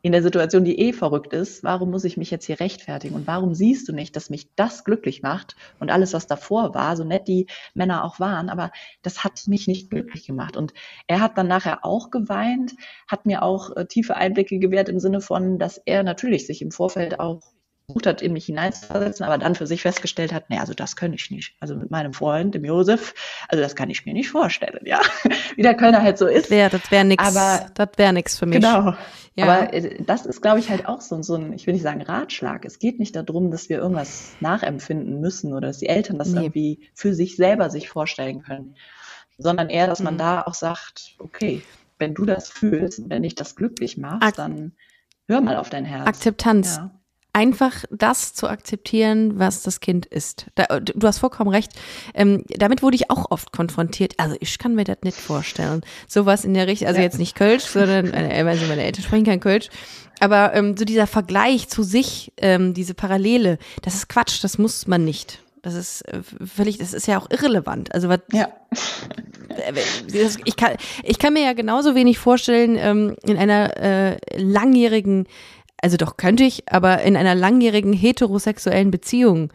in 0.01 0.13
der 0.13 0.23
Situation, 0.23 0.65
die 0.65 0.79
eh 0.79 0.93
verrückt 0.93 1.33
ist, 1.33 1.65
warum 1.65 1.91
muss 1.91 2.05
ich 2.05 2.17
mich 2.17 2.31
jetzt 2.31 2.47
hier 2.47 2.61
rechtfertigen? 2.61 3.15
Und 3.15 3.27
warum 3.27 3.55
siehst 3.55 3.89
du 3.89 3.93
nicht, 3.93 4.15
dass 4.15 4.31
mich 4.31 4.55
das 4.55 4.85
glücklich 4.85 5.23
macht 5.23 5.57
und 5.81 5.91
alles, 5.91 6.13
was 6.13 6.27
davor 6.27 6.75
war, 6.75 6.97
so 6.97 7.05
nett 7.05 7.27
die 7.27 7.47
Männer 7.75 8.05
auch 8.05 8.21
waren, 8.21 8.49
aber 8.49 8.71
das 9.03 9.25
hat 9.25 9.49
mich 9.49 9.67
nicht 9.67 9.91
glücklich 9.91 10.27
gemacht. 10.27 10.57
Und 10.57 10.73
er 11.09 11.21
hat 11.21 11.37
dann 11.37 11.49
nachher 11.49 11.85
auch 11.85 12.11
geweint, 12.11 12.75
hat 13.09 13.27
mir 13.27 13.43
auch 13.43 13.75
äh, 13.77 13.87
tiefe 13.87 14.17
Einblicke 14.17 14.59
gewährt 14.59 14.89
im 14.89 15.01
Sinne 15.01 15.21
von, 15.21 15.59
dass 15.59 15.79
er 15.85 16.03
natürlich 16.03 16.47
sich 16.47 16.63
im 16.63 16.71
Vorfeld 16.71 17.19
auch 17.19 17.41
versucht 17.89 18.07
hat, 18.07 18.21
in 18.23 18.35
mich 18.35 18.45
hineinzuversetzen, 18.47 19.25
aber 19.25 19.39
dann 19.39 19.55
für 19.55 19.67
sich 19.67 19.81
festgestellt 19.83 20.33
hat, 20.33 20.51
nee, 20.51 20.59
also 20.59 20.75
das 20.75 20.95
kann 20.95 21.15
ich 21.15 21.31
nicht. 21.31 21.55
Also 21.59 21.75
mit 21.75 21.91
meinem 21.91 22.13
Freund, 22.13 22.55
dem 22.55 22.65
Josef, 22.65 23.15
also 23.49 23.63
das 23.63 23.75
kann 23.75 23.89
ich 23.89 24.05
mir 24.05 24.13
nicht 24.13 24.29
vorstellen, 24.29 24.81
ja. 24.85 25.01
Wie 25.57 25.63
der 25.63 25.75
Kölner 25.75 26.03
halt 26.03 26.19
so 26.19 26.27
ist. 26.27 26.45
Das 26.45 26.51
wäre 26.51 26.69
das 26.71 26.91
wär 26.91 27.05
nix, 27.05 27.25
aber, 27.25 27.67
das 27.75 27.89
wäre 27.97 28.13
nix 28.13 28.39
für 28.39 28.45
mich. 28.45 28.57
Genau. 28.57 28.95
Ja. 29.37 29.45
Aber 29.45 29.73
äh, 29.73 30.03
das 30.03 30.27
ist, 30.27 30.43
glaube 30.43 30.59
ich, 30.59 30.69
halt 30.69 30.87
auch 30.87 31.01
so, 31.01 31.23
so 31.23 31.37
ein, 31.37 31.55
ich 31.55 31.67
will 31.67 31.73
nicht 31.75 31.83
sagen 31.83 32.03
Ratschlag. 32.03 32.67
Es 32.67 32.79
geht 32.79 32.99
nicht 32.99 33.17
darum, 33.17 33.51
dass 33.51 33.71
wir 33.71 33.79
irgendwas 33.79 34.33
nachempfinden 34.41 35.21
müssen 35.21 35.55
oder 35.55 35.69
dass 35.69 35.79
die 35.79 35.89
Eltern 35.89 36.19
das 36.19 36.29
nee. 36.29 36.41
irgendwie 36.41 36.91
für 36.95 37.15
sich 37.15 37.37
selber 37.37 37.71
sich 37.71 37.89
vorstellen 37.89 38.43
können. 38.43 38.75
sondern 39.39 39.71
eher, 39.71 39.87
dass 39.87 40.01
man 40.01 40.15
Mhm. 40.15 40.19
da 40.19 40.43
auch 40.43 40.55
sagt, 40.55 41.15
okay, 41.21 41.63
wenn 41.99 42.13
du 42.13 42.25
das 42.27 42.51
fühlst, 42.51 43.09
wenn 43.09 43.23
dich 43.23 43.35
das 43.37 43.55
glücklich 43.57 43.97
macht, 43.97 44.23
Ak- 44.25 44.35
dann 44.35 44.73
hör 45.29 45.41
mal 45.41 45.57
auf 45.57 45.71
dein 45.71 45.85
Herz. 45.85 46.07
Akzeptanz. 46.09 46.77
Ja. 46.77 46.91
Einfach 47.39 47.85
das 47.93 48.35
zu 48.35 48.49
akzeptieren, 48.49 49.39
was 49.39 49.63
das 49.63 49.79
Kind 49.79 50.07
ist. 50.07 50.47
Da, 50.57 50.81
du 50.81 51.07
hast 51.07 51.19
vollkommen 51.19 51.51
recht. 51.51 51.71
Ähm, 52.15 52.43
damit 52.49 52.83
wurde 52.83 52.97
ich 52.97 53.11
auch 53.11 53.31
oft 53.31 53.53
konfrontiert. 53.53 54.15
Also 54.17 54.35
ich 54.41 54.59
kann 54.59 54.75
mir 54.75 54.83
das 54.83 54.97
nicht 55.05 55.17
vorstellen. 55.17 55.83
Sowas 56.09 56.45
in 56.45 56.53
der 56.55 56.67
Richtung, 56.67 56.89
also 56.89 56.99
Ja. 56.99 57.05
jetzt 57.05 57.21
nicht 57.21 57.37
Kölsch, 57.37 57.63
sondern 57.63 58.13
äh, 58.13 58.45
also 58.45 58.67
meine 58.67 58.83
Eltern 58.83 59.05
sprechen 59.05 59.25
kein 59.25 59.39
Kölsch. 59.39 59.69
Aber 60.19 60.53
ähm, 60.55 60.77
so 60.77 60.85
dieser 60.85 61.07
Vergleich 61.07 61.69
zu 61.69 61.85
sich, 61.85 62.33
ähm, 62.39 62.75
diese 62.75 62.95
Parallele, 62.95 63.59
das 63.83 63.95
ist 63.95 64.09
Quatsch, 64.09 64.43
das 64.43 64.59
muss 64.59 64.89
man 64.89 65.05
nicht. 65.05 65.39
Das 65.63 65.75
ist 65.75 66.03
äh, 66.09 66.23
völlig, 66.45 66.79
das 66.79 66.93
ist 66.93 67.07
ja 67.07 67.21
auch 67.21 67.31
irrelevant. 67.31 67.95
Also 67.95 68.09
was, 68.09 68.19
Ja. 68.33 68.49
ich 70.45 70.57
kann, 70.57 70.77
ich 71.05 71.19
kann 71.19 71.33
mir 71.35 71.43
ja 71.45 71.53
genauso 71.53 71.95
wenig 71.95 72.19
vorstellen, 72.19 72.77
ähm, 72.79 73.17
in 73.23 73.37
einer 73.37 73.77
äh, 73.77 74.17
langjährigen, 74.37 75.27
also 75.83 75.97
doch 75.97 76.17
könnte 76.17 76.45
ich, 76.45 76.71
aber 76.73 77.03
in 77.03 77.17
einer 77.17 77.35
langjährigen 77.35 77.93
heterosexuellen 77.93 78.91
Beziehung, 78.91 79.53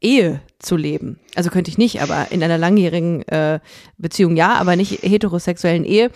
Ehe 0.00 0.40
zu 0.58 0.76
leben. 0.76 1.18
Also 1.36 1.48
könnte 1.50 1.70
ich 1.70 1.78
nicht, 1.78 2.02
aber 2.02 2.30
in 2.30 2.42
einer 2.42 2.58
langjährigen 2.58 3.22
äh, 3.28 3.60
Beziehung 3.96 4.36
ja, 4.36 4.54
aber 4.54 4.76
nicht 4.76 5.02
heterosexuellen 5.02 5.84
Ehe. 5.84 6.10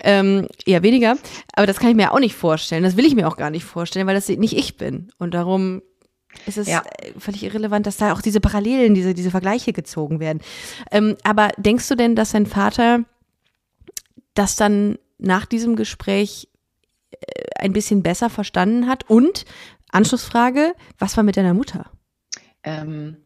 Ähm, 0.00 0.46
eher 0.66 0.82
weniger. 0.82 1.16
Aber 1.52 1.66
das 1.66 1.78
kann 1.78 1.90
ich 1.90 1.96
mir 1.96 2.12
auch 2.12 2.20
nicht 2.20 2.34
vorstellen. 2.34 2.82
Das 2.84 2.96
will 2.96 3.04
ich 3.04 3.14
mir 3.14 3.26
auch 3.28 3.36
gar 3.36 3.50
nicht 3.50 3.64
vorstellen, 3.64 4.06
weil 4.06 4.14
das 4.14 4.28
nicht 4.28 4.56
ich 4.56 4.76
bin. 4.76 5.10
Und 5.18 5.34
darum 5.34 5.82
ist 6.46 6.58
es 6.58 6.68
Ja. 6.68 6.82
äh, 7.00 7.12
völlig 7.18 7.42
irrelevant, 7.44 7.86
dass 7.86 7.96
da 7.96 8.12
auch 8.12 8.20
diese 8.22 8.40
Parallelen, 8.40 8.94
diese, 8.94 9.14
diese 9.14 9.30
Vergleiche 9.30 9.72
gezogen 9.72 10.20
werden. 10.20 10.40
Ähm, 10.90 11.16
aber 11.24 11.50
denkst 11.56 11.88
du 11.88 11.96
denn, 11.96 12.16
dass 12.16 12.32
dein 12.32 12.46
Vater 12.46 13.00
das 14.34 14.56
dann 14.56 14.98
nach 15.18 15.46
diesem 15.46 15.76
Gespräch 15.76 16.48
ein 17.58 17.72
bisschen 17.72 18.02
besser 18.02 18.30
verstanden 18.30 18.86
hat? 18.88 19.08
Und 19.08 19.44
Anschlussfrage, 19.90 20.74
was 20.98 21.16
war 21.16 21.24
mit 21.24 21.36
deiner 21.36 21.54
Mutter? 21.54 21.90
Ähm, 22.62 23.16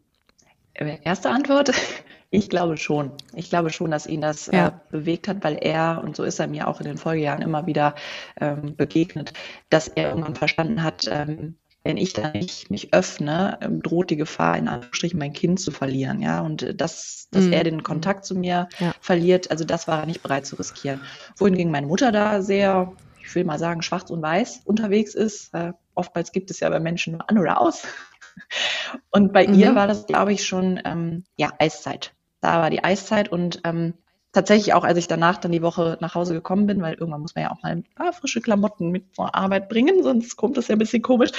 äh, 0.75 0.99
erste 1.05 1.31
Antwort, 1.31 1.73
ich 2.31 2.51
glaube 2.51 2.77
schon. 2.77 3.13
Ich 3.35 3.51
glaube 3.51 3.71
schon, 3.71 3.91
dass 3.91 4.07
ihn 4.07 4.21
das 4.21 4.47
Ja. 4.49 4.69
äh, 4.69 4.73
bewegt 4.91 5.29
hat, 5.29 5.45
weil 5.45 5.57
er, 5.61 6.03
und 6.05 6.17
so 6.17 6.25
ist 6.25 6.39
er 6.41 6.47
mir 6.49 6.69
auch 6.69 6.81
in 6.81 6.87
den 6.87 6.99
Folgejahren 6.99 7.43
immer 7.43 7.67
wieder 7.67 7.95
ähm, 8.41 8.77
begegnet, 8.77 9.33
dass 9.71 9.89
er 9.89 10.11
irgendwann 10.11 10.35
verstanden 10.37 10.83
hat, 10.83 11.09
ähm, 11.11 11.57
wenn 11.85 11.97
ich 11.97 12.13
da 12.13 12.31
nicht 12.33 12.71
mich 12.71 12.93
öffne, 12.93 13.59
ähm, 13.63 13.81
droht 13.83 14.11
die 14.11 14.17
Gefahr, 14.17 14.59
in 14.59 14.69
Anführungsstrichen 14.69 15.19
mein 15.19 15.33
Kind 15.33 15.61
zu 15.61 15.71
verlieren, 15.71 16.21
ja, 16.21 16.41
und 16.43 16.63
äh, 16.63 16.75
dass, 16.75 17.29
dass 17.31 17.47
Mhm. 17.47 17.53
er 17.53 17.65
den 17.65 17.83
Kontakt 17.83 18.25
zu 18.27 18.35
mir 18.37 18.69
Ja. 18.79 18.95
verliert, 19.01 19.51
also 19.51 19.65
das 19.65 19.89
war 19.89 20.01
er 20.01 20.07
nicht 20.07 20.23
bereit 20.23 20.45
zu 20.47 20.57
riskieren. 20.57 21.03
Wohingegen 21.39 21.71
meine 21.73 21.87
Mutter 21.87 22.13
da 22.13 22.43
sehr, 22.43 22.99
ich 23.29 23.35
will 23.35 23.45
mal 23.45 23.59
sagen, 23.59 23.83
schwarz 23.83 24.11
und 24.11 24.23
weiß 24.23 24.63
unterwegs 24.65 25.15
ist. 25.15 25.53
Äh, 25.55 25.73
oftmals 25.95 26.33
gibt 26.33 26.51
es 26.51 26.61
ja 26.61 26.71
bei 26.71 26.81
Menschen 26.81 27.13
nur 27.13 27.29
an 27.29 27.39
oder 27.39 27.61
aus. 27.61 27.87
Und 29.11 29.33
bei 29.33 29.45
ihr 29.45 29.73
Mhm. 29.73 29.75
war 29.75 29.87
das, 29.87 30.07
glaube 30.07 30.33
ich, 30.33 30.47
schon 30.47 30.81
ähm, 30.85 31.25
ja 31.37 31.53
Eiszeit. 31.59 32.15
Da 32.41 32.61
war 32.63 32.71
die 32.71 32.85
Eiszeit 32.85 33.31
und 33.31 33.61
ähm, 33.65 33.95
tatsächlich 34.33 34.75
auch, 34.75 34.85
als 34.85 34.97
ich 34.97 35.09
danach 35.09 35.39
dann 35.39 35.51
die 35.53 35.61
Woche 35.63 35.99
nach 36.01 36.15
Hause 36.15 36.35
gekommen 36.35 36.67
bin, 36.67 36.81
weil 36.81 36.95
irgendwann 36.95 37.21
muss 37.21 37.35
man 37.35 37.45
ja 37.45 37.51
auch 37.51 37.63
mal 37.63 37.73
ein 37.73 37.85
paar 37.97 38.13
frische 38.13 38.41
Klamotten 38.41 38.91
mit 38.91 39.15
zur 39.15 39.35
Arbeit 39.35 39.69
bringen, 39.69 40.03
sonst 40.05 40.37
kommt 40.37 40.57
das 40.57 40.69
ja 40.69 40.77
ein 40.77 40.79
bisschen 40.79 41.03
komisch, 41.03 41.33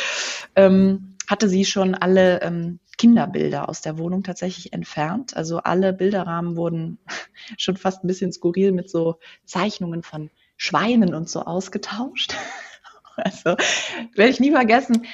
ähm, 0.55 1.15
hatte 1.27 1.47
sie 1.47 1.63
schon 1.63 1.95
alle 1.95 2.41
ähm, 2.41 2.79
Kinderbilder 2.97 3.69
aus 3.69 3.81
der 3.81 3.97
Wohnung 3.97 4.23
tatsächlich 4.23 4.73
entfernt. 4.73 5.37
Also 5.37 5.59
alle 5.59 5.93
Bilderrahmen 5.93 6.57
wurden 6.57 6.99
schon 7.57 7.77
fast 7.77 8.03
ein 8.03 8.07
bisschen 8.07 8.33
skurril 8.33 8.73
mit 8.73 8.89
so 8.89 9.19
Zeichnungen 9.45 10.03
von 10.03 10.29
Schweinen 10.62 11.16
und 11.16 11.28
so 11.30 11.41
ausgetauscht. 11.41 12.36
Also 13.22 13.57
werde 14.16 14.30
ich 14.32 14.39
nie 14.39 14.51
vergessen. 14.51 15.05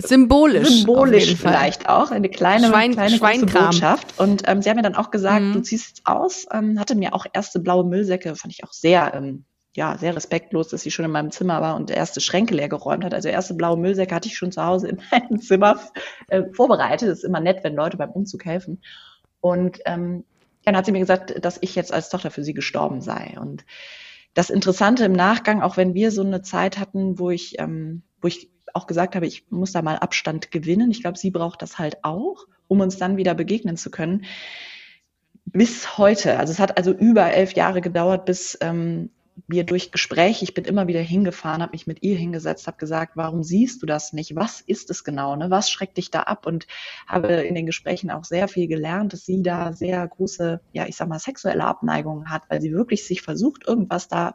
Symbolisch. 0.00 0.68
Symbolisch 0.68 1.26
jeden 1.26 1.38
Fall. 1.40 1.52
vielleicht 1.52 1.88
auch, 1.88 2.12
eine 2.12 2.28
kleine, 2.28 2.68
Schwein- 2.68 2.92
kleine 2.92 3.16
Schweinkram. 3.16 3.70
Botschaft. 3.70 4.20
Und 4.20 4.42
ähm, 4.46 4.62
sie 4.62 4.70
hat 4.70 4.76
mir 4.76 4.82
dann 4.84 4.94
auch 4.94 5.10
gesagt, 5.10 5.42
Mhm. 5.42 5.52
du 5.54 5.60
ziehst 5.62 5.88
jetzt 5.88 6.06
aus, 6.06 6.46
ähm, 6.52 6.78
hatte 6.78 6.94
mir 6.94 7.12
auch 7.12 7.26
erste 7.32 7.58
blaue 7.58 7.84
Müllsäcke, 7.84 8.36
fand 8.36 8.54
ich 8.54 8.62
auch 8.62 8.72
sehr, 8.72 9.14
ähm, 9.14 9.46
ja, 9.74 9.98
sehr 9.98 10.14
respektlos, 10.14 10.68
dass 10.68 10.82
sie 10.82 10.92
schon 10.92 11.04
in 11.04 11.10
meinem 11.10 11.32
Zimmer 11.32 11.60
war 11.60 11.74
und 11.74 11.90
erste 11.90 12.20
Schränke 12.20 12.54
leer 12.54 12.68
geräumt 12.68 13.02
hat. 13.04 13.14
Also 13.14 13.28
erste 13.28 13.54
blaue 13.54 13.76
Müllsäcke 13.76 14.14
hatte 14.14 14.28
ich 14.28 14.36
schon 14.36 14.52
zu 14.52 14.64
Hause 14.64 14.86
in 14.86 15.00
meinem 15.10 15.40
Zimmer 15.40 15.80
äh, 16.28 16.44
vorbereitet. 16.52 17.08
Das 17.08 17.18
ist 17.18 17.24
immer 17.24 17.40
nett, 17.40 17.64
wenn 17.64 17.74
Leute 17.74 17.96
beim 17.96 18.10
Umzug 18.10 18.44
helfen. 18.44 18.80
Und 19.40 19.80
ähm, 19.86 20.22
dann 20.64 20.76
hat 20.76 20.86
sie 20.86 20.92
mir 20.92 21.00
gesagt, 21.00 21.34
dass 21.44 21.58
ich 21.62 21.74
jetzt 21.74 21.92
als 21.92 22.10
Tochter 22.10 22.30
für 22.30 22.44
sie 22.44 22.54
gestorben 22.54 23.00
sei. 23.00 23.36
Und 23.40 23.64
das 24.34 24.50
Interessante 24.50 25.04
im 25.04 25.12
Nachgang, 25.12 25.62
auch 25.62 25.76
wenn 25.76 25.94
wir 25.94 26.10
so 26.10 26.22
eine 26.22 26.42
Zeit 26.42 26.78
hatten, 26.78 27.18
wo 27.18 27.30
ich, 27.30 27.58
ähm, 27.58 28.02
wo 28.20 28.28
ich 28.28 28.50
auch 28.72 28.86
gesagt 28.86 29.16
habe, 29.16 29.26
ich 29.26 29.50
muss 29.50 29.72
da 29.72 29.82
mal 29.82 29.96
Abstand 29.96 30.50
gewinnen. 30.50 30.90
Ich 30.90 31.02
glaube, 31.02 31.18
sie 31.18 31.30
braucht 31.30 31.62
das 31.62 31.78
halt 31.78 32.04
auch, 32.04 32.46
um 32.68 32.80
uns 32.80 32.96
dann 32.96 33.16
wieder 33.16 33.34
begegnen 33.34 33.76
zu 33.76 33.90
können. 33.90 34.24
Bis 35.44 35.98
heute, 35.98 36.38
also 36.38 36.52
es 36.52 36.60
hat 36.60 36.76
also 36.76 36.92
über 36.92 37.32
elf 37.32 37.54
Jahre 37.54 37.80
gedauert, 37.80 38.24
bis 38.24 38.56
ähm, 38.60 39.10
wir 39.48 39.64
durch 39.64 39.90
Gespräche, 39.90 40.44
ich 40.44 40.54
bin 40.54 40.64
immer 40.64 40.86
wieder 40.86 41.00
hingefahren, 41.00 41.62
habe 41.62 41.72
mich 41.72 41.86
mit 41.86 42.02
ihr 42.02 42.16
hingesetzt, 42.16 42.66
habe 42.66 42.76
gesagt, 42.76 43.12
warum 43.16 43.42
siehst 43.42 43.82
du 43.82 43.86
das 43.86 44.12
nicht? 44.12 44.36
Was 44.36 44.60
ist 44.60 44.90
es 44.90 45.04
genau? 45.04 45.36
Ne? 45.36 45.50
Was 45.50 45.70
schreckt 45.70 45.96
dich 45.96 46.10
da 46.10 46.22
ab? 46.22 46.46
Und 46.46 46.66
habe 47.06 47.28
in 47.28 47.54
den 47.54 47.66
Gesprächen 47.66 48.10
auch 48.10 48.24
sehr 48.24 48.48
viel 48.48 48.68
gelernt, 48.68 49.12
dass 49.12 49.24
sie 49.24 49.42
da 49.42 49.72
sehr 49.72 50.06
große, 50.06 50.60
ja, 50.72 50.86
ich 50.86 50.96
sag 50.96 51.08
mal, 51.08 51.18
sexuelle 51.18 51.64
Abneigungen 51.64 52.30
hat, 52.30 52.42
weil 52.48 52.60
sie 52.60 52.72
wirklich 52.72 53.06
sich 53.06 53.22
versucht, 53.22 53.66
irgendwas 53.66 54.08
da 54.08 54.34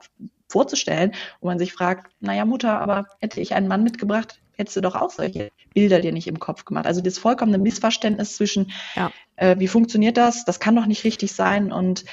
vorzustellen, 0.49 1.13
wo 1.41 1.47
man 1.47 1.59
sich 1.59 1.73
fragt, 1.73 2.11
naja, 2.19 2.45
Mutter, 2.45 2.79
aber 2.79 3.05
hätte 3.19 3.41
ich 3.41 3.53
einen 3.53 3.67
Mann 3.67 3.83
mitgebracht, 3.83 4.41
hättest 4.57 4.77
du 4.77 4.81
doch 4.81 4.95
auch 4.95 5.11
solche 5.11 5.51
Bilder 5.73 5.99
dir 5.99 6.11
nicht 6.11 6.27
im 6.27 6.39
Kopf 6.39 6.65
gemacht. 6.65 6.85
Also 6.85 7.01
das 7.01 7.17
vollkommene 7.17 7.57
Missverständnis 7.57 8.35
zwischen, 8.35 8.71
Ja. 8.95 9.11
äh, 9.35 9.57
wie 9.59 9.67
funktioniert 9.67 10.17
das? 10.17 10.45
Das 10.45 10.59
kann 10.59 10.75
doch 10.75 10.85
nicht 10.85 11.03
richtig 11.03 11.33
sein 11.33 11.71
und 11.71 12.05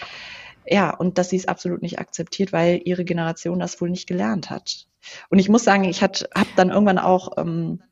ja, 0.67 0.91
und 0.95 1.19
dass 1.19 1.31
sie 1.31 1.37
es 1.37 1.49
absolut 1.49 1.83
nicht 1.83 1.99
akzeptiert, 1.99 2.53
weil 2.53 2.81
ihre 2.85 3.05
Generation 3.05 3.59
das 3.59 3.81
wohl 3.81 3.91
nicht 3.91 4.07
gelernt 4.07 4.51
hat. 4.51 4.87
Und 5.29 5.39
ich 5.39 5.49
muss 5.49 5.65
sagen, 5.65 5.85
ich 5.85 6.03
habe 6.03 6.19
dann 6.57 6.71
irgendwann 6.71 6.99
auch, 6.99 7.37
ähm, 7.37 7.83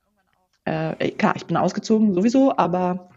äh, 0.64 1.10
klar, 1.10 1.34
ich 1.36 1.46
bin 1.46 1.56
ausgezogen 1.56 2.14
sowieso, 2.14 2.56
aber 2.56 3.09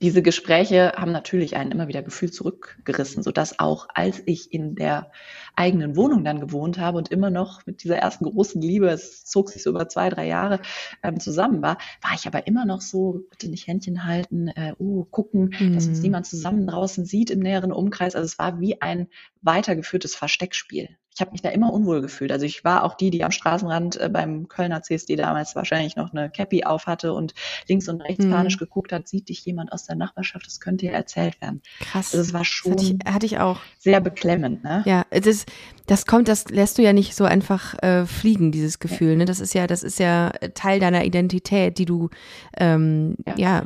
diese 0.00 0.22
Gespräche 0.22 0.92
haben 0.96 1.12
natürlich 1.12 1.56
einen 1.56 1.72
immer 1.72 1.88
wieder 1.88 2.02
Gefühl 2.02 2.30
zurückgerissen, 2.30 3.22
sodass 3.22 3.58
auch 3.58 3.88
als 3.94 4.22
ich 4.26 4.52
in 4.52 4.74
der 4.74 5.10
eigenen 5.56 5.96
Wohnung 5.96 6.24
dann 6.24 6.40
gewohnt 6.40 6.78
habe 6.78 6.98
und 6.98 7.10
immer 7.10 7.30
noch 7.30 7.66
mit 7.66 7.82
dieser 7.82 7.96
ersten 7.96 8.24
großen 8.24 8.60
Liebe, 8.60 8.88
es 8.88 9.24
zog 9.24 9.50
sich 9.50 9.62
so 9.62 9.70
über 9.70 9.88
zwei, 9.88 10.08
drei 10.08 10.26
Jahre 10.26 10.60
ähm, 11.02 11.20
zusammen 11.20 11.62
war, 11.62 11.78
war 12.02 12.12
ich 12.14 12.26
aber 12.26 12.46
immer 12.46 12.64
noch 12.64 12.80
so, 12.80 13.24
bitte 13.30 13.48
nicht 13.48 13.66
Händchen 13.66 14.04
halten, 14.04 14.48
äh, 14.48 14.74
oh, 14.78 15.04
gucken, 15.04 15.54
dass 15.72 15.88
uns 15.88 15.98
Mhm. 15.98 16.02
niemand 16.02 16.26
zusammen 16.26 16.66
draußen 16.66 17.04
sieht 17.04 17.30
im 17.30 17.40
näheren 17.40 17.72
Umkreis. 17.72 18.14
Also 18.14 18.26
es 18.26 18.38
war 18.38 18.60
wie 18.60 18.80
ein 18.80 19.08
weitergeführtes 19.42 20.14
Versteckspiel. 20.14 20.88
Ich 21.18 21.20
habe 21.20 21.32
mich 21.32 21.42
da 21.42 21.48
immer 21.48 21.72
unwohl 21.72 22.00
gefühlt. 22.00 22.30
Also 22.30 22.46
ich 22.46 22.62
war 22.62 22.84
auch 22.84 22.94
die, 22.94 23.10
die 23.10 23.24
am 23.24 23.32
Straßenrand 23.32 23.96
äh, 23.96 24.08
beim 24.08 24.46
Kölner 24.46 24.82
CSD 24.82 25.16
damals 25.16 25.56
wahrscheinlich 25.56 25.96
noch 25.96 26.12
eine 26.12 26.30
Cappy 26.30 26.62
auf 26.62 26.86
hatte 26.86 27.12
und 27.12 27.34
links 27.66 27.88
und 27.88 28.00
rechts 28.02 28.24
Mhm. 28.24 28.30
panisch 28.30 28.56
geguckt 28.56 28.92
hat, 28.92 29.08
sieht 29.08 29.28
dich 29.28 29.44
jemand 29.44 29.72
aus 29.72 29.82
der 29.84 29.96
Nachbarschaft, 29.96 30.46
das 30.46 30.60
könnte 30.60 30.86
ja 30.86 30.92
erzählt 30.92 31.40
werden. 31.40 31.60
Krass. 31.80 32.14
Also 32.14 32.20
es 32.20 32.32
war 32.32 32.44
schon 32.44 32.70
hatte 32.70 32.84
ich, 32.84 33.12
hatte 33.12 33.26
ich 33.26 33.38
auch. 33.40 33.58
sehr 33.80 34.00
beklemmend. 34.00 34.62
Ne? 34.62 34.84
Ja, 34.86 35.06
das, 35.10 35.44
das 35.86 36.06
kommt, 36.06 36.28
das 36.28 36.50
lässt 36.50 36.78
du 36.78 36.82
ja 36.82 36.92
nicht 36.92 37.16
so 37.16 37.24
einfach 37.24 37.74
äh, 37.82 38.06
fliegen, 38.06 38.52
dieses 38.52 38.78
Gefühl. 38.78 39.16
Ne? 39.16 39.24
Das 39.24 39.40
ist 39.40 39.54
ja, 39.54 39.66
das 39.66 39.82
ist 39.82 39.98
ja 39.98 40.30
Teil 40.54 40.78
deiner 40.78 41.04
Identität, 41.04 41.78
die 41.78 41.84
du, 41.84 42.10
ähm, 42.56 43.16
ja. 43.26 43.34
Ja. 43.36 43.62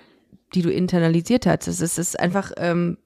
die 0.54 0.62
du 0.62 0.70
internalisiert 0.72 1.44
hast. 1.44 1.66
Das 1.66 1.82
ist, 1.82 1.98
ist 1.98 2.18
einfach, 2.18 2.52
ähm, 2.56 2.96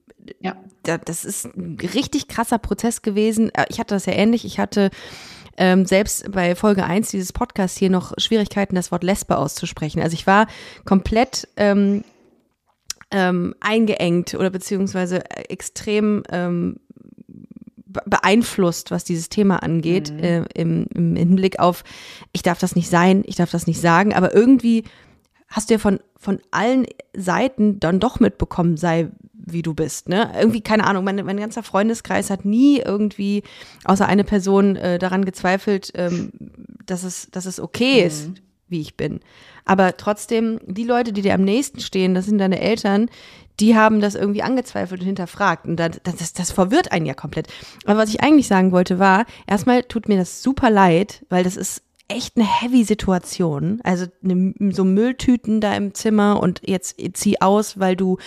Ja. 0.41 0.55
da, 0.83 0.97
das 0.97 1.25
ist 1.25 1.45
ein 1.45 1.77
richtig 1.93 2.27
krasser 2.27 2.57
Prozess 2.57 3.01
gewesen. 3.01 3.49
Äh, 3.53 3.65
Ich 3.69 3.79
hatte 3.79 3.95
das 3.95 4.05
ja 4.05 4.13
ähnlich. 4.13 4.45
Ich 4.45 4.59
hatte 4.59 4.89
ähm, 5.57 5.85
selbst 5.85 6.31
bei 6.31 6.55
Folge 6.55 6.83
1 6.83 7.09
dieses 7.11 7.33
Podcasts 7.33 7.77
hier 7.77 7.89
noch 7.89 8.13
Schwierigkeiten, 8.17 8.75
das 8.75 8.91
Wort 8.91 9.03
Lesbe 9.03 9.37
auszusprechen. 9.37 10.01
Also 10.01 10.13
ich 10.13 10.27
war 10.27 10.47
komplett 10.85 11.47
ähm, 11.57 12.03
ähm, 13.11 13.55
eingeengt 13.59 14.33
oder 14.35 14.49
beziehungsweise 14.49 15.23
extrem 15.49 16.23
ähm, 16.29 16.79
be- 17.27 18.03
beeinflusst, 18.05 18.91
was 18.91 19.03
dieses 19.05 19.29
Thema 19.29 19.63
angeht, 19.63 20.11
Mhm. 20.11 20.19
äh, 20.19 20.43
im, 20.53 20.87
im 20.93 21.15
Hinblick 21.15 21.59
auf, 21.59 21.83
ich 22.33 22.43
darf 22.43 22.59
das 22.59 22.75
nicht 22.75 22.89
sein, 22.89 23.23
ich 23.25 23.35
darf 23.37 23.49
das 23.49 23.65
nicht 23.65 23.79
sagen, 23.81 24.13
aber 24.13 24.35
irgendwie 24.35 24.83
hast 25.47 25.69
du 25.69 25.75
ja 25.75 25.79
von, 25.79 25.99
von 26.17 26.39
allen 26.51 26.85
Seiten 27.15 27.79
dann 27.79 27.99
doch 27.99 28.19
mitbekommen, 28.19 28.77
sei 28.77 29.09
wie 29.49 29.61
du 29.61 29.73
bist, 29.73 30.09
ne? 30.09 30.31
Irgendwie, 30.37 30.61
keine 30.61 30.85
Ahnung, 30.85 31.05
mein, 31.05 31.23
mein 31.25 31.37
ganzer 31.37 31.63
Freundeskreis 31.63 32.29
hat 32.29 32.43
nie 32.43 32.79
irgendwie, 32.79 33.43
außer 33.85 34.05
eine 34.05 34.25
Person, 34.25 34.75
äh, 34.75 34.99
daran 34.99 35.23
gezweifelt, 35.23 35.91
ähm, 35.95 36.31
dass 36.85 37.03
es, 37.03 37.29
dass 37.31 37.45
es 37.45 37.59
okay 37.59 38.03
ist, 38.03 38.31
wie 38.67 38.81
ich 38.81 38.97
bin. 38.97 39.21
Aber 39.63 39.95
trotzdem, 39.95 40.59
die 40.65 40.83
Leute, 40.83 41.13
die 41.13 41.21
dir 41.21 41.33
am 41.33 41.43
nächsten 41.43 41.79
stehen, 41.79 42.13
das 42.13 42.25
sind 42.25 42.39
deine 42.39 42.59
Eltern, 42.59 43.09
die 43.59 43.75
haben 43.75 44.01
das 44.01 44.15
irgendwie 44.15 44.43
angezweifelt 44.43 45.01
und 45.01 45.07
hinterfragt. 45.07 45.65
Und 45.65 45.77
das, 45.77 45.99
das, 46.03 46.33
das 46.33 46.51
verwirrt 46.51 46.91
einen 46.91 47.05
ja 47.05 47.13
komplett. 47.13 47.47
Aber 47.85 47.99
was 47.99 48.09
ich 48.09 48.21
eigentlich 48.21 48.47
sagen 48.47 48.71
wollte, 48.71 48.99
war, 48.99 49.25
erstmal 49.47 49.83
tut 49.83 50.07
mir 50.07 50.17
das 50.17 50.43
super 50.43 50.69
leid, 50.69 51.25
weil 51.29 51.43
das 51.43 51.57
ist 51.57 51.83
echt 52.07 52.37
eine 52.37 52.45
heavy 52.45 52.83
Situation. 52.83 53.79
Also 53.83 54.07
so 54.71 54.83
Mülltüten 54.83 55.61
da 55.61 55.75
im 55.75 55.93
Zimmer 55.93 56.39
und 56.41 56.61
jetzt 56.65 56.97
zieh 57.13 57.41
aus, 57.41 57.79
weil 57.79 57.95
du 57.95 58.17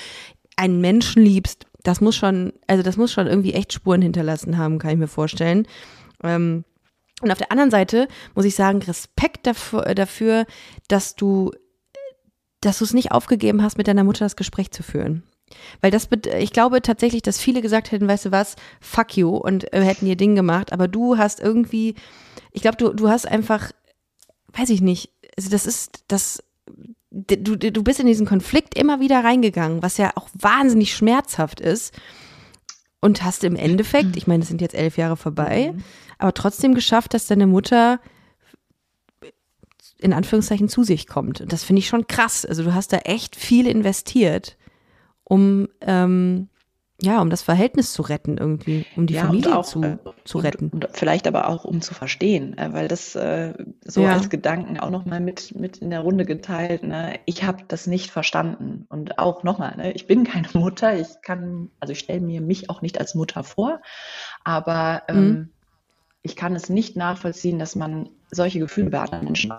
einen 0.57 0.81
Menschen 0.81 1.23
liebst. 1.23 1.67
Das 1.83 2.01
muss 2.01 2.17
schon, 2.17 2.53
also 2.67 2.83
das 2.83 2.97
muss 2.97 3.13
schon 3.13 3.27
irgendwie 3.27 3.55
echt 3.55 3.73
Spuren 3.73 4.03
hinterlassen 4.03 4.59
haben, 4.59 4.79
kann 4.79 4.93
ich 4.93 4.99
mir 4.99 5.09
vorstellen. 5.09 5.67
Ähm, 6.23 6.65
und 7.23 7.31
auf 7.31 7.39
der 7.39 7.53
anderen 7.53 7.71
Seite 7.71 8.09
muss 8.35 8.45
ich 8.45 8.55
sagen, 8.55 8.81
Respekt 8.83 9.47
dafür, 9.47 9.95
dafür 9.95 10.47
dass 10.89 11.17
du 11.17 11.53
dass 12.61 12.79
du 12.79 12.85
es 12.85 12.93
nicht 12.93 13.13
aufgegeben 13.13 13.63
hast, 13.63 13.79
mit 13.79 13.89
deiner 13.89 14.05
Mutter 14.05 14.25
das 14.25 14.37
Gespräch 14.37 14.71
zu 14.71 14.83
führen. 14.83 15.23
Weil 15.81 15.91
das, 15.91 16.09
ich 16.39 16.53
glaube 16.53 16.83
tatsächlich, 16.83 17.23
dass 17.23 17.41
viele 17.41 17.63
gesagt 17.63 17.93
hätten, 17.93 18.09
weißt 18.09 18.27
du 18.27 18.33
was, 18.33 18.57
fuck 18.81 19.17
you 19.17 19.37
und 19.37 19.73
äh, 19.73 19.83
hätten 19.83 20.07
ihr 20.07 20.17
Ding 20.17 20.35
gemacht, 20.35 20.73
aber 20.73 20.89
du 20.89 21.19
hast 21.19 21.41
irgendwie, 21.41 21.95
ich 22.53 22.63
glaube, 22.63 22.77
du, 22.77 22.93
du 22.93 23.09
hast 23.09 23.27
einfach, 23.27 23.73
weiß 24.53 24.71
ich 24.71 24.81
nicht, 24.81 25.11
also 25.37 25.51
das 25.51 25.67
ist, 25.67 26.05
das, 26.09 26.43
du, 27.11 27.57
du 27.57 27.83
bist 27.83 28.01
in 28.01 28.07
diesen 28.07 28.27
Konflikt 28.27 28.79
immer 28.79 29.01
wieder 29.01 29.25
reingegangen, 29.25 29.83
was 29.83 29.97
ja 29.97 30.13
auch 30.15 30.29
wahnsinnig 30.35 30.95
schmerzhaft 30.95 31.61
ist 31.61 31.95
und 33.01 33.25
hast 33.25 33.45
im 33.45 33.57
Endeffekt, 33.57 34.17
ich 34.17 34.27
meine, 34.27 34.43
es 34.43 34.49
sind 34.49 34.61
jetzt 34.61 34.75
elf 34.75 34.97
Jahre 34.97 35.17
vorbei, 35.17 35.73
mhm. 35.75 35.85
aber 36.19 36.35
trotzdem 36.35 36.75
geschafft, 36.75 37.15
dass 37.15 37.27
deine 37.27 37.47
Mutter 37.47 38.01
in 39.99 40.13
Anführungszeichen 40.13 40.69
zu 40.69 40.83
sich 40.83 41.07
kommt. 41.07 41.41
Und 41.41 41.53
das 41.53 41.63
finde 41.63 41.81
ich 41.81 41.89
schon 41.89 42.07
krass. 42.07 42.47
Also 42.47 42.65
du 42.65 42.75
hast 42.75 42.93
da 42.93 42.99
echt 42.99 43.37
viel 43.37 43.67
investiert, 43.67 44.57
um 45.31 45.69
ähm, 45.81 46.49
ja, 47.03 47.23
um 47.23 47.31
das 47.31 47.41
Verhältnis 47.41 47.95
zu 47.95 48.03
retten 48.03 48.37
irgendwie, 48.37 48.85
um 48.95 49.07
die 49.07 49.15
ja, 49.15 49.25
Familie 49.25 49.57
auch, 49.57 49.65
zu, 49.65 49.83
äh, 49.83 49.97
zu 50.25 50.37
retten. 50.37 50.69
Und, 50.69 50.85
und, 50.85 50.97
vielleicht 50.97 51.27
aber 51.27 51.49
auch 51.49 51.65
um 51.65 51.81
zu 51.81 51.95
verstehen, 51.95 52.59
äh, 52.59 52.75
weil 52.75 52.89
das 52.89 53.15
äh, 53.15 53.55
so 53.83 54.03
ja. 54.03 54.13
als 54.13 54.29
Gedanken 54.29 54.79
auch 54.79 54.91
nochmal 54.91 55.21
mit, 55.21 55.55
mit 55.59 55.79
in 55.79 55.89
der 55.89 56.01
Runde 56.01 56.27
geteilt. 56.27 56.83
Ne? 56.83 57.19
Ich 57.25 57.43
habe 57.43 57.65
das 57.69 57.87
nicht 57.87 58.11
verstanden. 58.11 58.85
Und 58.91 59.19
auch 59.19 59.45
nochmal, 59.45 59.77
ne? 59.77 59.93
ich 59.93 60.07
bin 60.07 60.25
keine 60.25 60.49
Mutter, 60.53 60.95
ich 60.95 61.09
kann, 61.23 61.71
also 61.81 61.93
ich 61.93 62.01
stelle 62.01 62.21
mir 62.21 62.43
mich 62.43 62.69
auch 62.69 62.83
nicht 62.83 62.99
als 63.01 63.15
Mutter 63.15 63.45
vor, 63.45 63.81
aber 64.45 65.05
ähm, 65.09 65.25
mhm. 65.25 65.49
ich 66.21 66.37
kann 66.37 66.55
es 66.55 66.69
nicht 66.69 66.97
nachvollziehen, 66.97 67.59
dass 67.59 67.77
man 67.77 68.11
solche 68.31 68.59
Gefühle 68.59 68.91
bei 68.91 69.01
anderen 69.01 69.25
Menschen 69.25 69.53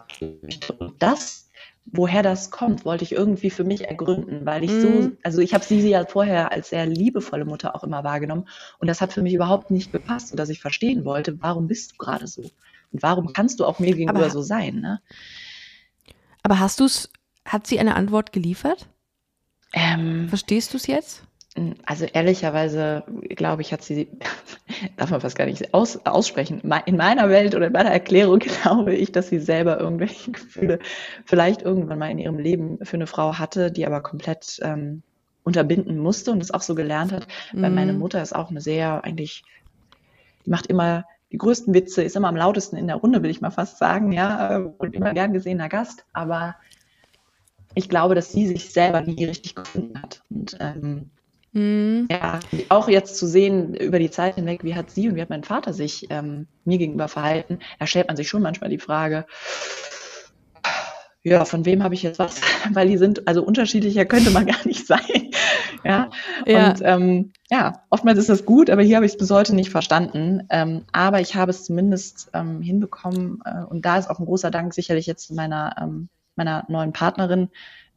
möchte. 0.43 0.73
Und 0.73 0.93
das, 0.99 1.49
woher 1.91 2.23
das 2.23 2.51
kommt, 2.51 2.85
wollte 2.85 3.03
ich 3.03 3.11
irgendwie 3.11 3.49
für 3.49 3.63
mich 3.63 3.87
ergründen, 3.87 4.45
weil 4.45 4.63
ich 4.63 4.71
mhm. 4.71 4.81
so, 4.81 5.11
also 5.23 5.41
ich 5.41 5.53
habe 5.53 5.63
sie 5.63 5.79
ja 5.87 6.05
vorher 6.05 6.51
als 6.51 6.69
sehr 6.69 6.85
liebevolle 6.85 7.45
Mutter 7.45 7.75
auch 7.75 7.83
immer 7.83 8.03
wahrgenommen 8.03 8.47
und 8.79 8.87
das 8.87 9.01
hat 9.01 9.13
für 9.13 9.21
mich 9.21 9.33
überhaupt 9.33 9.71
nicht 9.71 9.91
gepasst, 9.91 10.37
dass 10.37 10.49
ich 10.49 10.61
verstehen 10.61 11.05
wollte, 11.05 11.41
warum 11.41 11.67
bist 11.67 11.93
du 11.93 11.97
gerade 11.97 12.27
so 12.27 12.43
und 12.91 13.03
warum 13.03 13.33
kannst 13.33 13.59
du 13.59 13.65
auch 13.65 13.79
mir 13.79 13.95
gegenüber 13.95 14.19
aber, 14.19 14.29
so 14.29 14.41
sein. 14.41 14.79
Ne? 14.79 15.01
Aber 16.43 16.59
hast 16.59 16.79
du 16.79 16.85
es, 16.85 17.09
hat 17.45 17.67
sie 17.67 17.79
eine 17.79 17.95
Antwort 17.95 18.31
geliefert? 18.31 18.87
Ähm, 19.73 20.27
Verstehst 20.29 20.73
du 20.73 20.77
es 20.77 20.87
jetzt? 20.87 21.23
Also 21.85 22.05
ehrlicherweise, 22.05 23.03
glaube 23.35 23.61
ich, 23.61 23.73
hat 23.73 23.83
sie, 23.83 24.07
darf 24.97 25.11
man 25.11 25.19
fast 25.19 25.37
gar 25.37 25.45
nicht 25.45 25.73
aus, 25.73 26.05
aussprechen. 26.05 26.61
In 26.85 26.97
meiner 26.97 27.29
Welt 27.29 27.55
oder 27.55 27.67
in 27.67 27.73
meiner 27.73 27.91
Erklärung 27.91 28.39
glaube 28.61 28.95
ich, 28.95 29.11
dass 29.11 29.27
sie 29.27 29.39
selber 29.39 29.79
irgendwelche 29.79 30.31
Gefühle 30.31 30.79
vielleicht 31.25 31.61
irgendwann 31.61 31.99
mal 31.99 32.09
in 32.09 32.19
ihrem 32.19 32.39
Leben 32.39 32.79
für 32.83 32.95
eine 32.95 33.07
Frau 33.07 33.37
hatte, 33.37 33.69
die 33.71 33.85
aber 33.85 34.01
komplett 34.01 34.59
ähm, 34.61 35.03
unterbinden 35.43 35.97
musste 35.97 36.31
und 36.31 36.41
es 36.41 36.51
auch 36.51 36.61
so 36.61 36.73
gelernt 36.73 37.11
hat. 37.11 37.27
Mhm. 37.51 37.61
Weil 37.61 37.71
meine 37.71 37.93
Mutter 37.93 38.21
ist 38.21 38.33
auch 38.33 38.49
eine 38.49 38.61
sehr, 38.61 39.03
eigentlich, 39.03 39.43
die 40.45 40.51
macht 40.51 40.67
immer 40.67 41.03
die 41.33 41.37
größten 41.37 41.73
Witze, 41.73 42.03
ist 42.03 42.15
immer 42.15 42.29
am 42.29 42.35
lautesten 42.35 42.77
in 42.77 42.87
der 42.87 42.97
Runde, 42.97 43.23
will 43.23 43.29
ich 43.29 43.41
mal 43.41 43.51
fast 43.51 43.77
sagen, 43.77 44.11
ja, 44.11 44.57
und 44.77 44.93
immer 44.93 45.13
gern 45.13 45.33
gesehener 45.33 45.69
Gast. 45.69 46.05
Aber 46.13 46.55
ich 47.73 47.89
glaube, 47.89 48.15
dass 48.15 48.31
sie 48.31 48.47
sich 48.47 48.71
selber 48.71 49.01
nie 49.01 49.25
richtig 49.25 49.55
gefunden 49.55 50.01
hat. 50.01 50.23
Und 50.29 50.57
ähm, 50.59 51.09
Mhm. 51.53 52.07
Ja, 52.09 52.39
auch 52.69 52.87
jetzt 52.87 53.17
zu 53.17 53.27
sehen 53.27 53.73
über 53.73 53.99
die 53.99 54.11
Zeit 54.11 54.35
hinweg, 54.35 54.63
wie 54.63 54.75
hat 54.75 54.89
sie 54.89 55.09
und 55.09 55.15
wie 55.15 55.21
hat 55.21 55.29
mein 55.29 55.43
Vater 55.43 55.73
sich 55.73 56.07
ähm, 56.09 56.47
mir 56.63 56.77
gegenüber 56.77 57.07
verhalten, 57.07 57.59
da 57.79 57.87
stellt 57.87 58.07
man 58.07 58.15
sich 58.15 58.29
schon 58.29 58.41
manchmal 58.41 58.69
die 58.69 58.79
Frage, 58.79 59.25
ja, 61.23 61.45
von 61.45 61.65
wem 61.65 61.83
habe 61.83 61.93
ich 61.93 62.01
jetzt 62.03 62.19
was? 62.19 62.41
Weil 62.73 62.87
die 62.87 62.97
sind, 62.97 63.27
also 63.27 63.43
unterschiedlicher 63.43 64.05
könnte 64.05 64.31
man 64.31 64.45
gar 64.47 64.65
nicht 64.65 64.87
sein. 64.87 65.31
ja. 65.83 66.09
ja. 66.45 66.69
Und 66.69 66.81
ähm, 66.83 67.33
ja, 67.49 67.83
oftmals 67.89 68.17
ist 68.17 68.29
das 68.29 68.45
gut, 68.45 68.69
aber 68.69 68.81
hier 68.81 68.95
habe 68.95 69.05
ich 69.05 69.11
es 69.11 69.17
bis 69.17 69.29
heute 69.29 69.53
nicht 69.53 69.69
verstanden. 69.69 70.47
Ähm, 70.49 70.85
aber 70.91 71.21
ich 71.21 71.35
habe 71.35 71.51
es 71.51 71.63
zumindest 71.63 72.31
ähm, 72.33 72.61
hinbekommen 72.61 73.39
äh, 73.45 73.63
und 73.65 73.85
da 73.85 73.97
ist 73.97 74.09
auch 74.09 74.19
ein 74.19 74.25
großer 74.25 74.51
Dank 74.51 74.73
sicherlich 74.73 75.05
jetzt 75.05 75.31
meiner, 75.31 75.75
ähm, 75.79 76.09
meiner 76.35 76.65
neuen 76.69 76.93
Partnerin, 76.93 77.49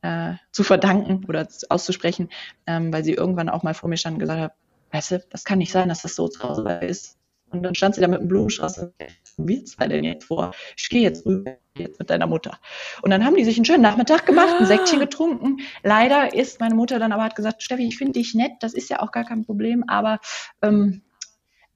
äh, 0.05 0.35
zu 0.53 0.63
verdanken 0.65 1.25
oder 1.29 1.49
auszusprechen, 1.71 2.29
ähm, 2.67 2.93
weil 2.93 3.03
sie 3.05 3.15
irgendwann 3.15 3.49
auch 3.49 3.63
mal 3.63 3.73
vor 3.73 3.89
mir 3.89 3.97
stand 3.97 4.15
und 4.15 4.21
gesagt 4.21 4.41
hat, 4.41 4.53
weißt 4.93 5.11
du, 5.13 5.25
das 5.31 5.45
kann 5.45 5.59
nicht 5.59 5.73
sein, 5.73 5.89
dass 5.89 6.03
das 6.03 6.15
so 6.15 6.29
zu 6.29 6.43
Hause 6.43 6.69
ist. 6.83 7.17
Und 7.51 7.63
dann 7.63 7.75
stand 7.75 7.95
sie 7.95 8.01
da 8.03 8.09
mit 8.09 8.21
einem 8.21 8.29
Blumenstrauß 8.29 8.79
und 8.79 8.93
wie 9.39 9.65
zwei 9.65 9.89
denn 9.89 10.05
jetzt 10.05 10.27
vor? 10.27 10.53
Ich 10.77 10.89
gehe 10.89 11.03
jetzt 11.03 11.25
rüber 11.25 11.57
jetzt 11.79 11.99
mit 11.99 12.11
deiner 12.11 12.27
Mutter. 12.27 12.59
Und 13.01 13.11
dann 13.11 13.25
haben 13.25 13.37
die 13.37 13.45
sich 13.45 13.57
einen 13.57 13.65
schönen 13.65 13.83
Nachmittag 13.83 14.27
gemacht, 14.27 14.55
ein 14.59 14.67
Säckchen 14.67 15.01
getrunken. 15.01 15.59
Leider 15.83 16.35
ist 16.35 16.61
meine 16.61 16.75
Mutter 16.75 16.99
dann 16.99 17.13
aber 17.13 17.25
hat 17.25 17.35
gesagt, 17.35 17.63
Steffi, 17.63 17.87
ich 17.87 17.97
finde 17.97 18.13
dich 18.13 18.35
nett, 18.35 18.53
das 18.61 18.75
ist 18.75 18.91
ja 18.91 19.01
auch 19.01 19.11
gar 19.11 19.25
kein 19.25 19.45
Problem, 19.45 19.85
aber 19.89 20.21
ähm, 20.63 21.03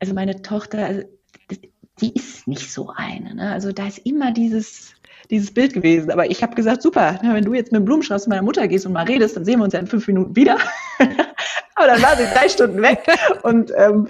also 0.00 0.14
meine 0.14 0.42
Tochter, 0.42 0.84
also, 0.84 1.02
die 2.00 2.14
ist 2.14 2.46
nicht 2.46 2.72
so 2.72 2.92
eine. 2.94 3.34
Ne? 3.34 3.50
Also 3.50 3.72
da 3.72 3.86
ist 3.86 3.98
immer 3.98 4.32
dieses, 4.32 4.94
dieses 5.30 5.52
Bild 5.52 5.74
gewesen. 5.74 6.10
Aber 6.10 6.30
ich 6.30 6.42
habe 6.42 6.54
gesagt, 6.54 6.82
super, 6.82 7.18
wenn 7.22 7.44
du 7.44 7.54
jetzt 7.54 7.72
mit 7.72 7.80
dem 7.80 7.84
Blumenstrauß 7.84 8.24
zu 8.24 8.28
meiner 8.28 8.42
Mutter 8.42 8.66
gehst 8.68 8.86
und 8.86 8.92
mal 8.92 9.04
redest, 9.04 9.36
dann 9.36 9.44
sehen 9.44 9.58
wir 9.58 9.64
uns 9.64 9.74
ja 9.74 9.80
in 9.80 9.86
fünf 9.86 10.06
Minuten 10.06 10.34
wieder. 10.36 10.58
Aber 11.74 11.86
dann 11.86 12.02
war 12.02 12.16
sie 12.16 12.24
drei 12.34 12.48
Stunden 12.48 12.82
weg. 12.82 13.04
Und 13.42 13.72
ähm, 13.76 14.08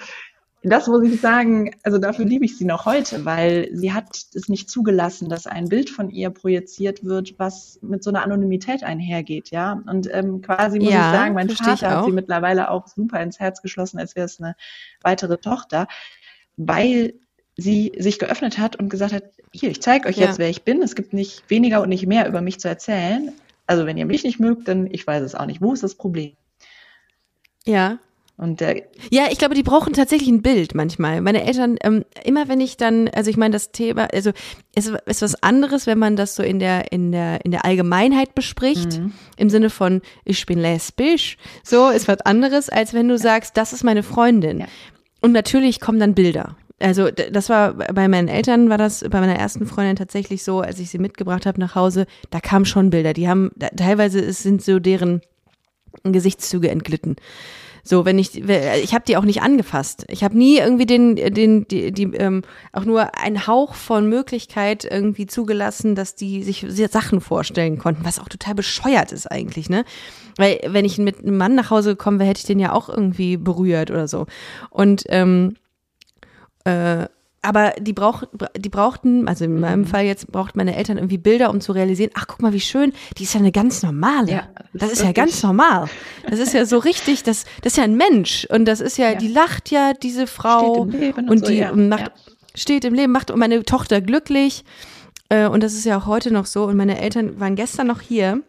das 0.63 0.89
muss 0.89 1.05
ich 1.05 1.21
sagen, 1.21 1.75
also 1.85 1.99
dafür 1.99 2.25
liebe 2.25 2.45
ich 2.45 2.59
sie 2.59 2.65
noch 2.65 2.85
heute, 2.85 3.25
weil 3.25 3.69
sie 3.73 3.93
hat 3.93 4.17
es 4.35 4.49
nicht 4.49 4.69
zugelassen, 4.69 5.29
dass 5.29 5.47
ein 5.47 5.69
Bild 5.69 5.89
von 5.89 6.11
ihr 6.11 6.31
projiziert 6.31 7.05
wird, 7.05 7.35
was 7.39 7.79
mit 7.81 8.03
so 8.03 8.11
einer 8.11 8.23
Anonymität 8.23 8.83
einhergeht, 8.83 9.51
ja. 9.51 9.81
Und 9.87 10.09
ähm, 10.13 10.43
quasi 10.43 10.81
muss 10.81 10.93
ja, 10.93 11.11
ich 11.11 11.17
sagen, 11.17 11.35
mein 11.35 11.49
Vater 11.49 11.91
hat 11.91 12.05
sie 12.05 12.13
mittlerweile 12.13 12.71
auch 12.71 12.89
super 12.89 13.21
ins 13.23 13.39
Herz 13.39 13.63
geschlossen, 13.63 13.99
als 13.99 14.17
wäre 14.17 14.27
es 14.27 14.41
eine 14.41 14.57
weitere 15.03 15.39
Tochter, 15.39 15.87
weil 16.57 17.15
sie 17.59 17.93
sich 17.99 18.19
geöffnet 18.21 18.57
hat 18.57 18.77
und 18.77 18.89
gesagt 18.89 19.13
hat, 19.13 19.25
hier, 19.53 19.71
ich 19.71 19.83
zeige 19.83 20.09
euch 20.09 20.17
ja. 20.17 20.27
jetzt, 20.27 20.39
wer 20.39 20.49
ich 20.49 20.63
bin. 20.63 20.81
Es 20.81 20.95
gibt 20.95 21.13
nicht 21.13 21.43
weniger 21.49 21.83
und 21.83 21.89
nicht 21.89 22.07
mehr 22.07 22.27
über 22.29 22.41
mich 22.41 22.61
zu 22.61 22.69
erzählen. 22.69 23.33
Also 23.67 23.85
wenn 23.85 23.99
ihr 23.99 24.07
mich 24.07 24.23
nicht 24.25 24.39
mögt, 24.39 24.69
dann 24.69 24.89
ich 24.91 25.07
weiß 25.07 25.23
es 25.23 25.35
auch 25.35 25.45
nicht. 25.45 25.61
Wo 25.61 25.75
ist 25.75 25.83
das 25.83 25.97
Problem? 25.97 26.33
Ja. 27.67 27.99
Und 28.37 28.61
der 28.61 28.85
ja, 29.11 29.25
ich 29.33 29.39
glaube, 29.39 29.57
die 29.57 29.65
brauchen 29.65 29.93
tatsächlich 29.93 30.29
ein 30.29 30.43
Bild 30.43 30.77
manchmal. 30.77 31.21
Meine 31.21 31.43
Eltern, 31.43 31.77
ähm, 31.83 32.05
immer 32.25 32.47
wenn 32.47 32.61
ich 32.61 32.77
dann, 32.77 33.09
also 33.09 33.29
ich 33.29 33.37
meine, 33.37 33.53
das 33.53 33.73
Thema, 33.73 34.07
also 34.13 34.31
es 34.77 34.87
ist 34.87 35.23
was 35.23 35.43
anderes, 35.43 35.89
wenn 35.89 35.99
man 35.99 36.15
das 36.15 36.37
so 36.37 36.45
in 36.45 36.61
der 36.61 36.93
in 36.93 37.11
der 37.11 37.45
in 37.45 37.51
der 37.51 37.65
Allgemeinheit 37.65 38.37
bespricht, 38.37 39.01
mhm. 39.01 39.13
im 39.37 39.51
Sinne 39.51 39.71
von 39.71 40.03
ich 40.25 40.47
bin 40.47 40.61
lesbisch, 40.61 41.37
so 41.65 41.89
ist 41.89 42.07
was 42.07 42.21
anderes, 42.21 42.69
als 42.69 42.95
wenn 42.95 43.09
du 43.09 43.19
sagst, 43.19 43.57
das 43.57 43.73
ist 43.73 43.83
meine 43.83 44.05
Freundin. 44.05 44.61
Ja. 44.61 44.67
Und 45.21 45.33
natürlich 45.33 45.81
kommen 45.81 45.99
dann 45.99 46.15
Bilder 46.15 46.57
also 46.81 47.11
das 47.11 47.49
war 47.49 47.75
bei 47.75 48.09
meinen 48.09 48.29
Eltern 48.29 48.71
war 48.71 48.79
das 48.79 49.05
bei 49.09 49.21
meiner 49.21 49.37
ersten 49.37 49.67
Freundin 49.67 49.97
tatsächlich 49.97 50.45
so, 50.45 50.61
als 50.61 50.79
ich 50.79 50.91
sie 50.91 50.99
mitgebracht 50.99 51.47
habe 51.47 51.61
nach 51.61 51.75
Hause, 51.75 52.07
da 52.31 52.41
kamen 52.41 52.65
schon 52.65 52.91
Bilder. 52.91 53.13
Die 53.13 53.29
haben 53.29 53.51
teilweise 53.77 54.33
sind 54.33 54.63
so 54.63 54.79
deren 54.79 55.21
Gesichtszüge 56.05 56.71
entglitten. 56.71 57.17
So, 57.83 58.05
wenn 58.05 58.19
ich, 58.19 58.37
ich 58.37 58.95
habe 58.95 59.05
die 59.07 59.17
auch 59.17 59.25
nicht 59.25 59.41
angefasst. 59.41 60.05
Ich 60.09 60.23
habe 60.23 60.37
nie 60.37 60.59
irgendwie 60.59 60.85
den, 60.85 61.17
den, 61.17 61.67
die, 61.69 61.91
die 61.91 62.03
ähm, 62.17 62.43
auch 62.73 62.85
nur 62.85 63.17
einen 63.19 63.47
Hauch 63.47 63.75
von 63.75 64.07
Möglichkeit 64.11 64.85
irgendwie 64.85 65.27
zugelassen, 65.27 65.95
dass 65.95 66.15
die 66.15 66.43
sich 66.43 66.67
Sachen 66.69 67.23
vorstellen 67.23 67.79
konnten, 67.79 68.05
was 68.05 68.19
auch 68.19 68.29
total 68.29 68.55
bescheuert 68.55 69.11
ist 69.13 69.27
eigentlich, 69.27 69.71
ne? 69.71 69.85
Weil 70.37 70.61
wenn 70.67 70.85
ich 70.85 70.99
mit 70.99 71.21
einem 71.21 71.39
Mann 71.39 71.55
nach 71.55 71.71
Hause 71.71 71.91
gekommen 71.91 72.19
wäre, 72.19 72.29
hätte 72.29 72.41
ich 72.41 72.47
den 72.47 72.61
ja 72.61 72.73
auch 72.73 72.91
irgendwie 72.91 73.39
berührt 73.39 73.91
oder 73.91 74.07
so. 74.07 74.27
Und 74.69 75.05
ähm, 75.09 75.55
äh, 76.69 77.09
aber 77.41 77.75
die, 77.79 77.93
brauch, 77.93 78.25
die 78.57 78.69
brauchten, 78.69 79.29
also 79.29 79.45
in 79.45 79.61
meinem 79.61 79.81
mhm. 79.81 79.87
Fall 79.87 80.05
jetzt 80.05 80.31
braucht 80.33 80.57
meine 80.57 80.75
Eltern 80.75 80.99
irgendwie 80.99 81.19
Bilder, 81.19 81.51
um 81.51 81.61
zu 81.61 81.73
realisieren, 81.73 82.11
ach 82.15 82.27
guck 82.27 82.43
mal, 82.43 82.53
wie 82.53 82.61
schön, 82.61 82.93
die 83.17 83.23
ist 83.23 83.35
ja 83.35 83.41
eine 83.41 83.53
ganz 83.53 83.83
normale. 83.83 84.33
Ja, 84.33 84.49
das, 84.73 84.91
das 84.91 84.93
ist, 84.93 85.03
ja 85.03 85.13
ganz 85.13 85.43
normal. 85.43 85.89
Das 86.29 86.41
ist 86.41 86.53
ja 86.53 86.67
so 86.67 86.79
richtig, 86.79 87.23
das, 87.23 87.45
das 87.63 87.75
ist 87.75 87.77
ja 87.77 87.85
ein 87.85 87.97
Mensch. 87.97 88.47
Und 88.51 88.65
das 88.65 88.81
ist 88.81 88.99
ja, 88.99 89.11
ja. 89.11 89.15
die 89.15 89.29
lacht 89.29 89.71
ja, 89.71 89.93
diese 89.95 90.27
Frau. 90.27 90.89
Steht 90.89 90.95
im 90.95 91.01
Leben 91.01 91.21
und, 91.21 91.31
und 91.31 91.49
die 91.49 91.59
so, 91.59 91.63
ja. 91.63 91.73
macht, 91.75 92.13
steht 92.57 92.85
im 92.85 92.95
Leben, 92.95 93.13
macht 93.13 93.35
meine 93.35 93.63
Tochter 93.63 94.01
glücklich. 94.01 94.65
äh, 95.29 95.47
und 95.47 95.63
das 95.63 95.75
ist 95.75 95.85
ja 95.85 95.97
auch 95.97 96.07
heute 96.07 96.33
noch 96.33 96.47
so. 96.47 96.65
Und 96.65 96.77
meine 96.77 97.01
Eltern 97.01 97.39
waren 97.39 97.55
gestern 97.55 97.87
noch 97.87 98.01
hier. 98.01 98.43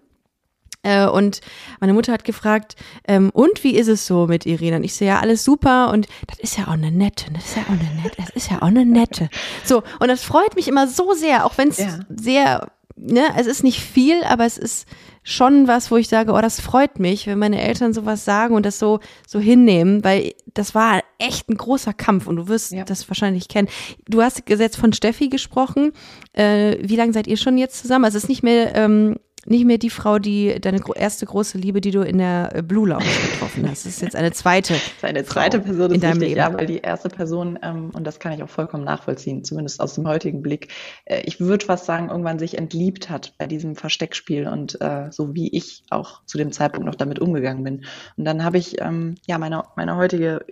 Äh, 0.84 1.08
und 1.08 1.42
meine 1.82 1.94
Mutter 1.94 2.14
hat 2.14 2.24
gefragt, 2.24 2.76
ähm, 3.08 3.32
und 3.34 3.64
wie 3.64 3.76
ist 3.76 3.88
es 3.88 4.08
so 4.08 4.28
mit 4.28 4.46
Irina? 4.46 4.78
Und 4.78 4.84
ich 4.86 4.94
sehe 4.94 5.10
ja 5.10 5.20
alles 5.20 5.44
super 5.44 5.92
und 5.92 6.08
das 6.28 6.40
ist 6.40 6.58
ja 6.58 6.66
auch 6.68 6.74
eine 6.74 6.92
nette, 6.92 7.26
das 7.34 7.46
ist 7.46 7.56
ja 7.58 7.64
auch 7.64 7.70
eine 7.70 8.02
nette, 8.02 8.16
das 8.18 8.30
ist 8.30 8.50
ja 8.52 8.58
auch 8.62 8.68
eine 8.68 8.86
nette. 8.86 9.30
So, 9.66 9.84
und 10.00 10.08
das 10.08 10.24
freut 10.24 10.56
mich 10.56 10.68
immer 10.68 10.88
so 10.88 11.14
sehr, 11.14 11.46
auch 11.46 11.58
wenn 11.58 11.70
es 11.70 11.80
Ja. 11.80 12.00
sehr, 12.10 12.72
ne, 12.96 13.24
es 13.38 13.46
ist 13.48 13.64
nicht 13.64 13.82
viel, 13.82 14.24
aber 14.24 14.46
es 14.46 14.58
ist 14.58 14.88
schon 15.22 15.68
was, 15.68 15.92
wo 15.92 15.98
ich 15.98 16.08
sage, 16.08 16.32
oh, 16.32 16.40
das 16.42 16.62
freut 16.62 16.98
mich, 16.98 17.28
wenn 17.28 17.38
meine 17.40 17.62
Eltern 17.62 17.94
sowas 17.94 18.24
sagen 18.26 18.56
und 18.56 18.66
das 18.66 18.80
so, 18.80 19.00
so 19.28 19.40
hinnehmen, 19.40 20.04
weil 20.04 20.34
das 20.54 20.74
war 20.74 21.02
echt 21.20 21.50
ein 21.50 21.58
großer 21.58 21.94
Kampf 21.94 22.26
und 22.26 22.38
du 22.38 22.48
wirst 22.48 22.72
Ja. 22.72 22.86
das 22.86 23.08
wahrscheinlich 23.10 23.48
kennen. 23.50 23.68
Du 24.08 24.22
hast 24.24 24.44
jetzt 24.50 24.78
von 24.78 24.94
Steffi 24.94 25.28
gesprochen. 25.28 25.92
Äh, 26.34 26.78
wie 26.82 26.96
lange 26.96 27.12
seid 27.14 27.28
ihr 27.28 27.38
schon 27.38 27.58
jetzt 27.58 27.80
zusammen? 27.82 28.06
Also 28.06 28.18
es 28.18 28.24
ist 28.24 28.30
nicht 28.30 28.44
mehr, 28.44 28.74
ähm, 28.76 29.18
nicht 29.50 29.66
mehr 29.66 29.78
die 29.78 29.90
Frau, 29.90 30.20
die 30.20 30.60
deine 30.60 30.80
erste 30.96 31.26
große 31.26 31.58
Liebe, 31.58 31.82
die 31.82 31.92
du 31.92 32.02
in 32.02 32.18
der 32.18 32.52
äh, 32.54 32.62
Blue 32.62 32.88
Lounge 32.88 33.06
getroffen 33.32 33.70
hast. 33.70 33.86
Das 33.86 33.94
ist 33.94 34.02
jetzt 34.02 34.16
eine 34.16 34.32
zweite. 34.32 34.76
Seine 35.02 35.24
zweite 35.24 35.60
Frau 35.60 35.66
Person 35.66 35.88
in 35.88 35.96
ist 35.96 36.04
deinem 36.04 36.20
richtig, 36.20 36.30
Leben. 36.30 36.40
ja, 36.40 36.54
weil 36.54 36.66
die 36.66 36.80
erste 36.80 37.10
Person, 37.10 37.60
ähm, 37.62 37.92
und 37.94 38.06
das 38.06 38.20
kann 38.20 38.34
ich 38.34 38.44
auch 38.44 38.50
vollkommen 38.50 38.84
nachvollziehen, 38.84 39.44
zumindest 39.44 39.80
aus 39.80 39.96
dem 39.96 40.08
heutigen 40.08 40.42
Blick, 40.42 40.70
äh, 41.06 41.22
ich 41.26 41.40
würde 41.40 41.66
fast 41.66 41.86
sagen, 41.86 42.10
irgendwann 42.10 42.40
sich 42.40 42.58
entliebt 42.58 43.10
hat 43.10 43.34
bei 43.38 43.48
diesem 43.48 43.76
Versteckspiel 43.76 44.48
und 44.48 44.80
äh, 44.82 45.12
so 45.12 45.34
wie 45.36 45.50
ich 45.56 45.84
auch 45.90 46.24
zu 46.26 46.38
dem 46.38 46.52
Zeitpunkt 46.52 46.86
noch 46.86 46.96
damit 46.96 47.20
umgegangen 47.20 47.64
bin. 47.64 47.86
Und 48.18 48.26
dann 48.26 48.44
habe 48.44 48.58
ich 48.58 48.80
ähm, 48.82 49.16
ja 49.28 49.38
meine, 49.38 49.64
meine 49.76 49.96
heutige, 49.96 50.46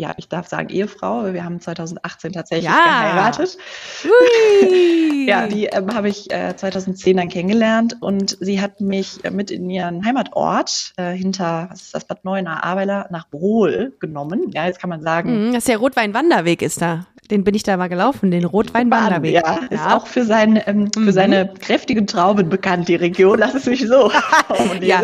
ja, 0.00 0.14
ich 0.16 0.28
darf 0.28 0.48
sagen 0.48 0.70
Ehefrau, 0.70 1.32
wir 1.34 1.44
haben 1.44 1.60
2018 1.60 2.32
tatsächlich 2.32 2.64
Ja. 2.70 2.82
geheiratet. 2.84 3.58
Ja, 5.26 5.46
die 5.46 5.66
ähm, 5.66 5.94
habe 5.94 6.08
ich 6.08 6.30
äh, 6.32 6.56
2010 6.56 7.16
dann 7.18 7.28
kennengelernt 7.28 7.96
und 8.00 8.36
sie 8.40 8.60
hat 8.60 8.80
mich 8.80 9.22
äh, 9.24 9.30
mit 9.30 9.50
in 9.50 9.68
ihren 9.68 10.04
Heimatort 10.04 10.92
äh, 10.96 11.12
hinter, 11.12 11.68
was 11.70 11.82
ist 11.82 11.94
das, 11.94 12.04
Bad 12.06 12.24
Neuenahr-Ahrweiler 12.24 13.06
nach 13.10 13.28
Brohl 13.28 13.92
genommen. 14.00 14.50
Ja, 14.54 14.66
jetzt 14.66 14.80
kann 14.80 14.90
man 14.90 15.02
sagen, 15.02 15.48
Mhm, 15.48 15.52
Das 15.52 15.58
ist 15.58 15.68
der 15.68 15.76
Rotwein-Wanderweg 15.78 16.62
ist 16.62 16.80
da. 16.80 17.06
Den 17.30 17.44
bin 17.44 17.54
ich 17.54 17.62
da 17.62 17.76
mal 17.76 17.88
gelaufen, 17.88 18.32
den 18.32 18.44
Rotwein-Wanderweg. 18.44 19.34
Ja, 19.34 19.60
ist 19.70 19.86
auch 19.86 20.06
für, 20.08 20.24
sein, 20.24 20.60
ähm, 20.66 20.90
für 20.92 21.12
seine 21.12 21.52
kräftigen 21.60 22.08
Trauben 22.08 22.48
bekannt, 22.48 22.88
die 22.88 22.96
Region. 22.96 23.38
Lass 23.38 23.54
es 23.54 23.66
mich 23.66 23.86
so. 23.86 24.10
Ja, 24.80 25.02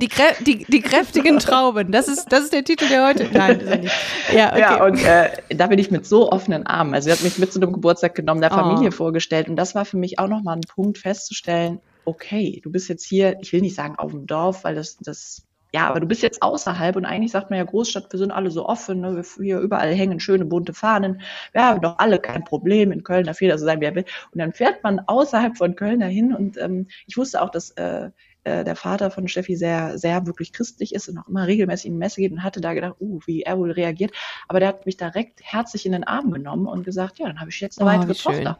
die, 0.00 0.08
die, 0.46 0.64
die 0.64 0.80
kräftigen 0.80 1.38
Trauben. 1.40 1.90
Das 1.92 2.08
ist, 2.08 2.26
das 2.32 2.44
ist 2.44 2.52
der 2.52 2.64
Titel 2.64 2.88
der 2.88 3.06
heute. 3.06 3.26
Nein, 3.32 3.60
ist 3.60 3.66
er 3.68 3.76
nicht. 3.78 3.92
Ja, 4.32 4.50
okay. 4.52 4.60
Ja, 4.60 4.84
und 4.84 5.04
äh, 5.04 5.30
da 5.56 5.66
bin 5.68 5.78
ich 5.78 5.90
mit 5.90 6.06
so 6.06 6.30
offenen 6.30 6.66
Armen. 6.66 6.94
Also 6.94 7.06
sie 7.06 7.12
hat 7.12 7.22
mich 7.22 7.38
mit 7.38 7.52
zu 7.52 7.60
einem 7.60 7.72
Geburtstag 7.72 8.14
genommen, 8.14 8.40
der 8.40 8.52
Oh. 8.52 8.56
Familie 8.56 8.92
vorgestellt. 8.92 9.48
Und 9.48 9.56
das 9.56 9.74
war 9.74 9.84
für 9.84 9.96
mich 9.96 10.18
auch 10.18 10.28
nochmal 10.28 10.56
ein 10.56 10.62
Punkt 10.74 10.98
festzustellen, 10.98 11.80
okay, 12.04 12.60
du 12.62 12.70
bist 12.70 12.88
jetzt 12.88 13.04
hier, 13.04 13.36
ich 13.40 13.52
will 13.52 13.60
nicht 13.60 13.74
sagen 13.74 13.96
auf 13.98 14.10
dem 14.12 14.26
Dorf, 14.26 14.64
weil 14.64 14.74
das, 14.74 14.96
das, 14.96 15.44
ja, 15.74 15.86
aber 15.86 16.00
du 16.00 16.06
bist 16.06 16.22
jetzt 16.22 16.42
außerhalb 16.42 16.96
und 16.96 17.04
eigentlich 17.04 17.32
sagt 17.32 17.50
man 17.50 17.58
ja 17.58 17.64
Großstadt, 17.64 18.10
wir 18.10 18.18
sind 18.18 18.30
alle 18.30 18.50
so 18.50 18.66
offen, 18.66 19.00
ne? 19.00 19.14
wir, 19.16 19.44
hier 19.44 19.60
überall 19.60 19.92
hängen 19.92 20.18
schöne 20.18 20.46
bunte 20.46 20.72
Fahnen. 20.72 21.20
Wir 21.52 21.66
haben 21.66 21.82
doch 21.82 21.98
alle 21.98 22.18
kein 22.18 22.44
Problem, 22.44 22.90
in 22.92 23.02
Köln 23.02 23.26
darf 23.26 23.42
jeder 23.42 23.58
so 23.58 23.66
sein, 23.66 23.80
wie 23.82 23.84
er 23.84 23.94
will. 23.94 24.06
Und 24.32 24.38
dann 24.38 24.54
fährt 24.54 24.82
man 24.82 25.00
außerhalb 25.00 25.58
von 25.58 25.76
Köln 25.76 26.00
dahin 26.00 26.34
und 26.34 26.56
ähm, 26.56 26.86
ich 27.06 27.18
wusste 27.18 27.42
auch, 27.42 27.50
dass 27.50 27.72
äh, 27.72 28.10
äh, 28.48 28.64
der 28.64 28.76
Vater 28.76 29.10
von 29.10 29.28
Steffi 29.28 29.56
sehr, 29.56 29.98
sehr 29.98 30.26
wirklich 30.26 30.52
christlich 30.52 30.94
ist 30.94 31.08
und 31.08 31.18
auch 31.18 31.28
immer 31.28 31.46
regelmäßig 31.46 31.86
in 31.86 31.92
die 31.92 31.98
Messe 31.98 32.20
geht 32.20 32.32
und 32.32 32.42
hatte 32.42 32.60
da 32.60 32.74
gedacht, 32.74 32.94
uh, 33.00 33.20
wie 33.26 33.42
er 33.42 33.58
wohl 33.58 33.70
reagiert. 33.70 34.12
Aber 34.48 34.60
der 34.60 34.68
hat 34.70 34.86
mich 34.86 34.96
direkt 34.96 35.40
herzlich 35.42 35.86
in 35.86 35.92
den 35.92 36.04
Arm 36.04 36.30
genommen 36.32 36.66
und 36.66 36.84
gesagt, 36.84 37.18
ja, 37.18 37.26
dann 37.26 37.40
habe 37.40 37.50
ich 37.50 37.60
jetzt 37.60 37.80
eine 37.80 37.90
Oh, 37.90 37.92
weitere. 37.94 38.14
Tochter. 38.14 38.58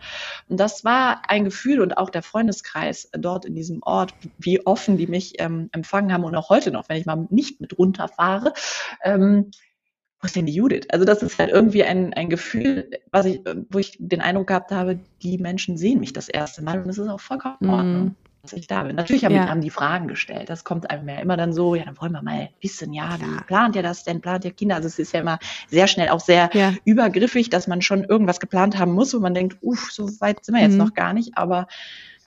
Und 0.48 0.58
das 0.60 0.84
war 0.84 1.22
ein 1.28 1.44
Gefühl 1.44 1.80
und 1.80 1.96
auch 1.96 2.10
der 2.10 2.22
Freundeskreis 2.22 3.10
dort 3.12 3.44
in 3.44 3.54
diesem 3.54 3.82
Ort, 3.82 4.14
wie 4.38 4.64
offen 4.66 4.96
die 4.96 5.06
mich 5.06 5.34
ähm, 5.40 5.68
empfangen 5.72 6.12
haben 6.12 6.24
und 6.24 6.34
auch 6.36 6.50
heute 6.50 6.70
noch, 6.70 6.88
wenn 6.88 6.98
ich 6.98 7.06
mal 7.06 7.26
nicht 7.30 7.60
mit 7.60 7.78
runterfahre. 7.78 8.52
Ähm, 9.02 9.50
wo 10.20 10.26
ist 10.26 10.34
denn 10.34 10.46
die 10.46 10.52
Judith? 10.54 10.86
Also 10.90 11.04
das 11.04 11.22
ist 11.22 11.38
halt 11.38 11.50
irgendwie 11.50 11.84
ein, 11.84 12.12
ein 12.14 12.28
Gefühl, 12.28 12.90
was 13.12 13.26
ich, 13.26 13.46
äh, 13.46 13.54
wo 13.70 13.78
ich 13.78 13.96
den 14.00 14.20
Eindruck 14.20 14.48
gehabt 14.48 14.72
habe, 14.72 14.98
die 15.22 15.38
Menschen 15.38 15.76
sehen 15.78 16.00
mich 16.00 16.12
das 16.12 16.28
erste 16.28 16.62
Mal 16.62 16.82
und 16.82 16.88
es 16.88 16.98
ist 16.98 17.08
auch 17.08 17.20
vollkommen 17.20 17.56
in 17.60 17.66
Mhm. 17.68 17.72
Ordnung, 17.72 18.16
dass 18.42 18.52
ich 18.52 18.66
da 18.66 18.84
bin. 18.84 18.96
Natürlich 18.96 19.24
haben, 19.24 19.34
Ja. 19.34 19.44
die, 19.44 19.50
haben 19.50 19.60
die 19.60 19.70
Fragen 19.70 20.08
gestellt. 20.08 20.48
Das 20.48 20.64
kommt 20.64 20.90
einem 20.90 21.08
ja 21.08 21.16
immer 21.16 21.36
dann 21.36 21.52
so, 21.52 21.74
ja, 21.74 21.84
dann 21.84 22.00
wollen 22.00 22.12
wir 22.12 22.22
mal 22.22 22.50
wissen, 22.60 22.92
ja, 22.92 23.16
wie 23.20 23.44
plant 23.46 23.74
ihr 23.76 23.82
das 23.82 24.04
denn? 24.04 24.20
Plant 24.20 24.44
ihr 24.44 24.52
Kinder? 24.52 24.76
Also 24.76 24.86
es 24.86 24.98
ist 24.98 25.12
ja 25.12 25.20
immer 25.20 25.38
sehr 25.68 25.86
schnell 25.88 26.08
auch 26.10 26.20
sehr 26.20 26.50
Ja. 26.54 26.72
übergriffig, 26.84 27.50
dass 27.50 27.66
man 27.66 27.82
schon 27.82 28.04
irgendwas 28.04 28.40
geplant 28.40 28.78
haben 28.78 28.92
muss, 28.92 29.12
wo 29.14 29.18
man 29.18 29.34
denkt, 29.34 29.58
uff, 29.60 29.90
so 29.92 30.08
weit 30.20 30.44
sind 30.44 30.54
wir 30.54 30.62
jetzt 30.62 30.72
Mhm. 30.72 30.78
noch 30.78 30.94
gar 30.94 31.12
nicht. 31.12 31.36
Aber 31.36 31.66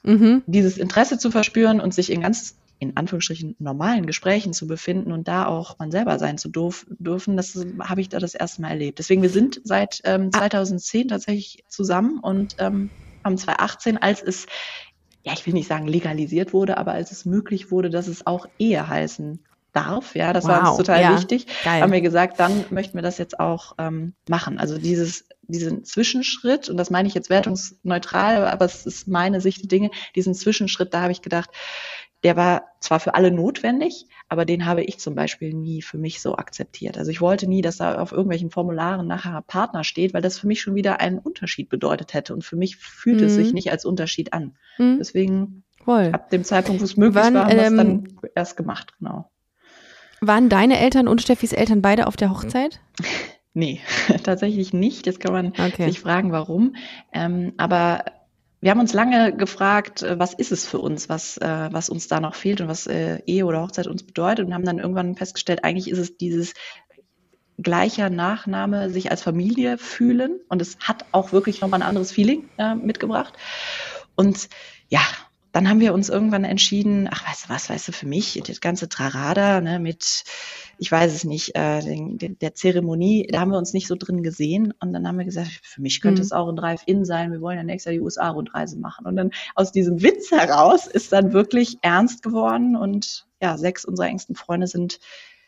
Mhm. 0.03 0.43
dieses 0.47 0.78
Interesse 0.78 1.18
zu 1.18 1.32
verspüren 1.32 1.80
und 1.80 1.93
sich 1.93 2.12
in 2.12 2.22
ganz 2.22 2.57
in 2.80 2.97
Anführungsstrichen 2.97 3.55
normalen 3.59 4.07
Gesprächen 4.07 4.53
zu 4.53 4.66
befinden 4.66 5.12
und 5.12 5.28
da 5.28 5.45
auch 5.45 5.78
man 5.78 5.91
selber 5.91 6.18
sein 6.18 6.39
zu 6.39 6.49
dürf, 6.49 6.88
dürfen, 6.97 7.38
das 7.38 7.55
habe 7.84 8.01
ich 8.01 8.09
da 8.09 8.18
das 8.18 8.34
erste 8.34 8.64
Mal 8.64 8.70
erlebt. 8.70 8.97
Deswegen, 8.97 9.22
wir 9.22 9.30
sind 9.30 9.62
seit 9.64 10.01
ähm, 10.03 10.32
2010 10.32 11.07
tatsächlich 11.09 11.64
zusammen 11.70 12.18
und 12.20 12.55
ähm, 12.57 12.89
haben 13.24 13.38
2018, 13.38 13.99
als 13.99 14.24
es, 14.24 14.47
ja, 15.24 15.34
ich 15.34 15.45
will 15.45 15.53
nicht 15.53 15.67
sagen 15.67 15.88
legalisiert 15.88 16.53
wurde, 16.53 16.78
aber 16.78 16.93
als 16.93 17.11
es 17.11 17.26
möglich 17.26 17.72
wurde, 17.72 17.89
dass 17.89 18.07
es 18.07 18.26
auch 18.26 18.47
Ehe 18.57 18.88
heißen 18.88 19.39
darf, 19.74 20.15
ja, 20.15 20.34
das 20.34 20.45
war 20.45 20.63
Wow, 20.63 20.69
uns 20.69 20.78
total 20.78 21.01
ja, 21.01 21.15
wichtig, 21.15 21.47
geil. 21.63 21.82
haben 21.82 21.91
wir 21.91 22.01
gesagt, 22.01 22.39
dann 22.39 22.65
möchten 22.72 22.97
wir 22.97 23.01
das 23.01 23.17
jetzt 23.17 23.39
auch 23.39 23.76
ähm, 23.78 24.13
machen. 24.28 24.59
Also 24.59 24.78
dieses, 24.78 25.26
diesen 25.43 25.86
Zwischenschritt, 25.86 26.69
und 26.69 26.78
das 26.78 26.89
meine 26.89 27.07
ich 27.07 27.13
jetzt 27.13 27.30
wertungsneutral, 27.30 28.47
aber 28.47 28.65
es 28.65 28.86
ist 28.86 29.07
meine 29.07 29.39
Sicht 29.39 29.61
der 29.61 29.67
Dinge, 29.69 29.91
diesen 30.15 30.34
Zwischenschritt, 30.34 30.93
da 30.93 31.01
habe 31.01 31.11
ich 31.11 31.22
gedacht, 31.22 31.49
der 32.24 32.36
war 32.36 32.63
zwar 32.80 32.99
für 32.99 33.15
alle 33.15 33.32
notwendig, 33.32 34.05
aber 34.30 34.45
den 34.45 34.65
habe 34.65 34.84
ich 34.84 34.99
zum 34.99 35.15
Beispiel 35.15 35.53
nie 35.53 35.82
für 35.82 35.97
mich 35.97 36.22
so 36.22 36.36
akzeptiert. 36.36 36.97
Also 36.97 37.09
ich 37.11 37.19
wollte 37.22 37.47
nie, 37.47 37.61
dass 37.61 37.78
da 37.78 37.99
auf 37.99 38.11
irgendwelchen 38.11 38.51
Formularen 38.51 39.07
nachher 39.07 39.41
Partner 39.41 39.84
steht, 39.84 40.13
weil 40.13 40.22
das 40.22 40.38
für 40.39 40.47
mich 40.47 40.61
schon 40.61 40.76
wieder 40.76 40.99
einen 40.99 41.17
Unterschied 41.19 41.69
bedeutet 41.69 42.13
hätte. 42.13 42.34
Und 42.34 42.43
für 42.43 42.55
mich 42.55 42.78
fühlt 42.78 43.22
es 43.22 43.34
Mhm. 43.34 43.36
sich 43.36 43.53
nicht 43.53 43.72
als 43.72 43.86
Unterschied 43.86 44.34
an. 44.34 44.55
Mhm. 44.78 44.97
Deswegen 44.99 45.63
Voll. 45.84 46.09
ab 46.13 46.30
dem 46.30 46.43
Zeitpunkt, 46.43 46.82
wo 46.82 46.86
es 46.86 46.95
möglich 46.97 47.24
Wann, 47.24 47.34
war, 47.34 47.45
haben 47.45 47.55
wir 47.55 47.63
es 47.63 47.72
ähm, 47.72 47.78
dann 47.78 48.07
erst 48.36 48.57
gemacht, 48.57 48.93
genau. 48.99 49.30
Waren 50.22 50.49
deine 50.49 50.80
Eltern 50.80 51.07
und 51.07 51.22
Steffis 51.22 51.51
Eltern 51.53 51.82
beide 51.82 52.05
auf 52.07 52.15
der 52.15 52.30
Hochzeit? 52.30 52.80
Nee, 53.53 53.82
tatsächlich 54.24 54.72
nicht. 54.72 55.05
Jetzt 55.05 55.19
kann 55.19 55.34
man 55.34 55.47
Okay. 55.47 55.84
sich 55.84 55.99
fragen, 55.99 56.32
warum. 56.32 56.78
Ähm, 57.11 57.51
aber 57.57 58.05
wir 58.62 58.70
haben 58.72 58.80
uns 58.80 58.93
lange 58.93 59.36
gefragt, 59.36 60.03
äh, 60.03 60.18
was 60.18 60.34
ist 60.34 60.51
es 60.51 60.66
für 60.68 60.80
uns, 60.80 61.09
was, 61.09 61.38
äh, 61.38 61.70
was 61.72 61.89
uns 61.89 62.07
da 62.07 62.20
noch 62.20 62.36
fehlt 62.36 62.62
und 62.62 62.68
was 62.68 62.88
äh, 62.88 63.20
Ehe 63.26 63.45
oder 63.45 63.62
Hochzeit 63.62 63.88
uns 63.88 64.03
bedeutet 64.03 64.45
und 64.45 64.53
haben 64.53 64.66
dann 64.66 64.80
irgendwann 64.80 65.16
festgestellt, 65.16 65.64
eigentlich 65.64 65.89
ist 65.89 65.97
es 65.97 66.18
dieses 66.18 66.53
gleicher 67.57 68.09
Nachname, 68.09 68.89
sich 68.89 69.12
als 69.12 69.22
Familie 69.24 69.78
fühlen 69.78 70.39
und 70.47 70.62
es 70.62 70.78
hat 70.80 71.05
auch 71.12 71.32
wirklich 71.32 71.62
nochmal 71.62 71.82
ein 71.82 71.88
anderes 71.88 72.12
Feeling 72.12 72.49
äh, 72.57 72.76
mitgebracht. 72.76 73.34
Und 74.16 74.49
ja, 74.89 75.01
dann 75.51 75.67
haben 75.69 75.79
wir 75.79 75.93
uns 75.93 76.09
irgendwann 76.09 76.43
entschieden, 76.43 77.09
ach, 77.11 77.27
weißt 77.27 77.45
du 77.45 77.49
was, 77.49 77.69
weißt 77.69 77.87
du, 77.89 77.91
für 77.91 78.07
mich, 78.07 78.41
das 78.47 78.61
ganze 78.61 78.87
Trarada, 78.87 79.59
ne, 79.61 79.79
mit, 79.79 80.23
ich 80.77 80.91
weiß 80.91 81.13
es 81.13 81.23
nicht, 81.25 81.55
äh, 81.55 81.81
den, 81.81 82.17
den, 82.17 82.39
der 82.39 82.55
Zeremonie, 82.55 83.27
da 83.29 83.41
haben 83.41 83.51
wir 83.51 83.57
uns 83.57 83.73
nicht 83.73 83.87
so 83.87 83.95
drin 83.95 84.23
gesehen. 84.23 84.73
Und 84.79 84.93
dann 84.93 85.07
haben 85.07 85.17
wir 85.17 85.25
gesagt, 85.25 85.59
für 85.63 85.81
mich 85.81 86.01
könnte 86.01 86.21
Mhm. 86.21 86.25
es 86.25 86.31
auch 86.31 86.47
ein 86.47 86.55
Drive-In 86.55 87.05
sein, 87.05 87.31
wir 87.31 87.41
wollen 87.41 87.57
ja 87.57 87.63
nächstes 87.63 87.91
Jahr 87.91 87.93
die 87.93 88.01
USA-Rundreise 88.01 88.79
machen. 88.79 89.05
Und 89.05 89.15
dann 89.15 89.31
aus 89.55 89.71
diesem 89.71 90.01
Witz 90.01 90.31
heraus 90.31 90.87
ist 90.87 91.11
dann 91.11 91.33
wirklich 91.33 91.77
ernst 91.81 92.23
geworden 92.23 92.75
und 92.75 93.27
ja, 93.41 93.57
sechs 93.57 93.85
unserer 93.85 94.07
engsten 94.07 94.35
Freunde 94.35 94.67
sind 94.67 94.99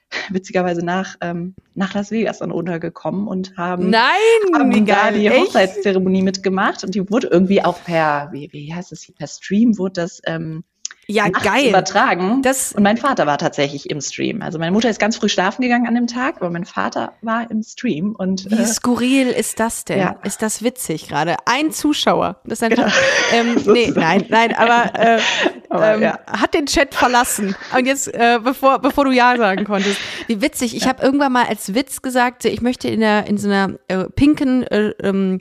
witzigerweise 0.29 0.83
nach, 0.85 1.15
ähm, 1.21 1.55
nach 1.75 1.93
Las 1.93 2.11
Vegas 2.11 2.39
dann 2.39 2.51
runtergekommen 2.51 3.27
und 3.27 3.57
haben 3.57 3.89
Nein, 3.89 4.11
haben 4.55 4.85
da 4.85 5.11
die 5.11 5.27
Echt? 5.27 5.39
Hochzeitszeremonie 5.39 6.21
mitgemacht 6.21 6.83
und 6.83 6.95
die 6.95 7.09
wurde 7.09 7.27
irgendwie 7.27 7.63
auch 7.63 7.83
per, 7.83 8.29
wie, 8.31 8.49
wie 8.51 8.73
heißt 8.73 8.91
das, 8.91 9.11
per 9.17 9.27
Stream 9.27 9.77
wurde 9.77 10.01
das 10.01 10.21
ähm, 10.25 10.63
Ja, 11.07 11.27
geil. 11.27 11.69
übertragen. 11.69 12.41
Das, 12.41 12.73
und 12.73 12.83
mein 12.83 12.97
Vater 12.97 13.25
war 13.27 13.37
tatsächlich 13.37 13.89
im 13.89 13.99
Stream. 13.99 14.41
Also 14.41 14.57
meine 14.57 14.71
Mutter 14.71 14.89
ist 14.89 14.99
ganz 14.99 15.17
früh 15.17 15.27
schlafen 15.27 15.61
gegangen 15.61 15.87
an 15.87 15.95
dem 15.95 16.07
Tag, 16.07 16.37
aber 16.37 16.49
mein 16.49 16.65
Vater 16.65 17.13
war 17.21 17.49
im 17.51 17.61
Stream 17.61 18.15
und 18.17 18.49
wie 18.49 18.55
äh, 18.55 18.65
skurril 18.65 19.27
ist 19.27 19.59
das 19.59 19.83
denn? 19.85 19.99
Ja. 19.99 20.15
Ist 20.23 20.41
das 20.41 20.63
witzig 20.63 21.09
gerade? 21.09 21.35
Ein 21.45 21.71
Zuschauer. 21.71 22.37
Das 22.45 22.59
ist 22.59 22.63
ein 22.63 22.69
Genau. 22.69 22.87
ähm, 23.33 23.61
nee, 23.73 23.91
nein, 23.93 24.25
nein, 24.29 24.55
aber, 24.55 24.99
äh, 24.99 25.19
Aber, 25.69 25.95
ähm, 25.95 26.01
ja. 26.03 26.19
hat 26.27 26.53
den 26.53 26.67
Chat 26.67 26.93
verlassen. 26.93 27.55
Und 27.75 27.85
jetzt, 27.85 28.13
äh, 28.13 28.39
bevor, 28.43 28.79
bevor 28.79 29.05
du 29.05 29.11
Ja 29.11 29.35
sagen 29.37 29.65
konntest. 29.65 29.99
Wie 30.27 30.41
witzig. 30.41 30.75
Ich 30.75 30.87
habe 30.87 31.03
irgendwann 31.03 31.31
mal 31.31 31.45
als 31.47 31.73
Witz 31.73 32.01
gesagt, 32.01 32.45
ich 32.45 32.61
möchte 32.61 32.87
in, 32.87 32.99
der, 32.99 33.25
in 33.27 33.37
so 33.37 33.47
einer 33.49 33.73
äh, 33.87 34.05
pinken 34.05 34.63
äh, 34.63 34.89
ähm, 35.01 35.39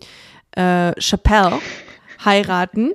äh, 0.56 0.92
Chapelle 1.00 1.58
heiraten. 2.25 2.95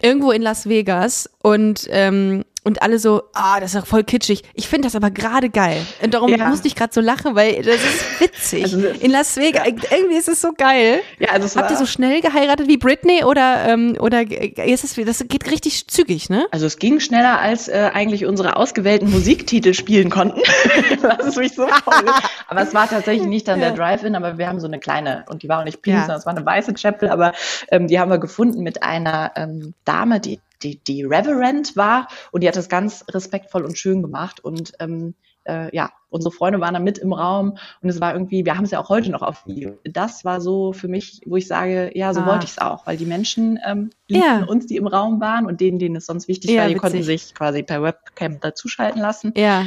Irgendwo 0.00 0.32
in 0.32 0.42
Las 0.42 0.68
Vegas. 0.68 1.30
Und 1.42 1.86
ähm, 1.90 2.44
und 2.64 2.82
alle 2.82 2.98
so, 2.98 3.22
ah, 3.34 3.60
das 3.60 3.74
ist 3.74 3.80
doch 3.82 3.86
voll 3.86 4.02
kitschig. 4.04 4.42
Ich 4.54 4.68
finde 4.68 4.86
das 4.86 4.96
aber 4.96 5.10
gerade 5.10 5.50
geil. 5.50 5.76
Und 6.02 6.14
darum 6.14 6.30
Ja. 6.34 6.48
musste 6.48 6.66
ich 6.66 6.74
gerade 6.74 6.92
so 6.92 7.00
lachen, 7.00 7.34
weil 7.36 7.62
das 7.62 7.76
ist 7.76 8.20
witzig. 8.20 8.62
Also 8.64 8.78
In 9.00 9.10
Las 9.10 9.36
Vegas, 9.36 9.62
irgendwie 9.90 10.16
ist 10.16 10.28
es 10.28 10.40
so 10.40 10.52
geil. 10.56 11.00
Ja, 11.18 11.28
also 11.30 11.46
es 11.46 11.56
Habt 11.56 11.70
ihr 11.70 11.76
so 11.76 11.86
schnell 11.86 12.20
geheiratet 12.20 12.66
wie 12.68 12.76
Britney 12.78 13.22
oder, 13.24 13.68
ähm, 13.68 13.96
oder 14.00 14.22
ist 14.66 14.82
es, 14.84 14.94
das 15.06 15.24
geht 15.28 15.50
richtig 15.50 15.86
zügig, 15.88 16.30
ne? 16.30 16.46
Also 16.50 16.66
es 16.66 16.78
ging 16.78 17.00
schneller, 17.00 17.38
als 17.40 17.68
äh, 17.68 17.90
eigentlich 17.92 18.24
unsere 18.26 18.56
ausgewählten 18.56 19.10
Musiktitel 19.10 19.74
spielen 19.74 20.10
konnten. 20.10 20.40
Lass 21.02 21.24
es 21.26 21.36
mich 21.36 21.54
so 21.54 21.66
formulieren. 21.66 22.14
Aber 22.48 22.62
es 22.62 22.72
war 22.74 22.88
tatsächlich 22.88 23.26
nicht 23.28 23.46
dann 23.46 23.60
der 23.60 23.72
Drive-In, 23.72 24.14
aber 24.16 24.38
wir 24.38 24.48
haben 24.48 24.58
so 24.60 24.66
eine 24.66 24.78
kleine, 24.78 25.24
und 25.28 25.42
die 25.42 25.48
war 25.48 25.60
auch 25.60 25.64
nicht 25.64 25.82
pink, 25.82 25.96
Ja. 25.96 26.00
sondern 26.02 26.18
es 26.18 26.26
war 26.26 26.34
eine 26.36 26.46
weiße 26.46 26.72
Chapel, 26.74 27.10
aber 27.10 27.32
ähm, 27.70 27.88
die 27.88 28.00
haben 28.00 28.10
wir 28.10 28.18
gefunden 28.18 28.62
mit 28.62 28.82
einer 28.82 29.32
ähm, 29.36 29.74
Dame, 29.84 30.20
die, 30.20 30.40
die, 30.64 30.82
die 30.82 31.04
Reverend 31.04 31.76
war 31.76 32.08
und 32.32 32.42
die 32.42 32.48
hat 32.48 32.56
das 32.56 32.68
ganz 32.68 33.04
respektvoll 33.12 33.64
und 33.64 33.78
schön 33.78 34.02
gemacht 34.02 34.40
und 34.40 34.72
ähm, 34.80 35.14
äh, 35.46 35.74
ja, 35.76 35.90
unsere 36.08 36.32
Freunde 36.32 36.58
waren 36.60 36.72
da 36.72 36.80
mit 36.80 36.96
im 36.96 37.12
Raum 37.12 37.58
und 37.82 37.88
es 37.90 38.00
war 38.00 38.14
irgendwie, 38.14 38.46
wir 38.46 38.56
haben 38.56 38.64
es 38.64 38.70
ja 38.70 38.80
auch 38.80 38.88
heute 38.88 39.10
noch 39.10 39.20
auf 39.20 39.46
Video. 39.46 39.78
Das 39.84 40.24
war 40.24 40.40
so 40.40 40.72
für 40.72 40.88
mich, 40.88 41.20
wo 41.26 41.36
ich 41.36 41.46
sage, 41.46 41.90
ja, 41.94 42.14
so 42.14 42.20
Ah. 42.22 42.26
wollte 42.26 42.46
ich 42.46 42.52
es 42.52 42.58
auch, 42.58 42.86
weil 42.86 42.96
die 42.96 43.04
Menschen 43.04 43.58
ähm, 43.66 43.90
liebten 44.08 44.40
Ja. 44.40 44.44
uns, 44.46 44.66
die 44.66 44.76
im 44.76 44.86
Raum 44.86 45.20
waren 45.20 45.44
und 45.44 45.60
denen, 45.60 45.78
denen 45.78 45.96
es 45.96 46.06
sonst 46.06 46.28
wichtig 46.28 46.50
Ja, 46.52 46.62
war, 46.62 46.68
die 46.68 46.74
witzig. 46.76 46.80
konnten 46.80 47.02
sich 47.02 47.34
quasi 47.34 47.62
per 47.62 47.82
Webcam 47.82 48.40
dazuschalten 48.40 49.02
lassen. 49.02 49.34
Ja. 49.36 49.66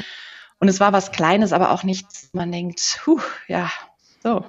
Und 0.60 0.68
es 0.68 0.80
war 0.80 0.94
was 0.94 1.12
Kleines, 1.12 1.54
aber 1.54 1.72
auch 1.72 1.84
nichts, 1.84 2.30
man 2.34 2.52
denkt, 2.52 3.00
puh, 3.04 3.20
ja, 3.48 3.70
so, 4.24 4.44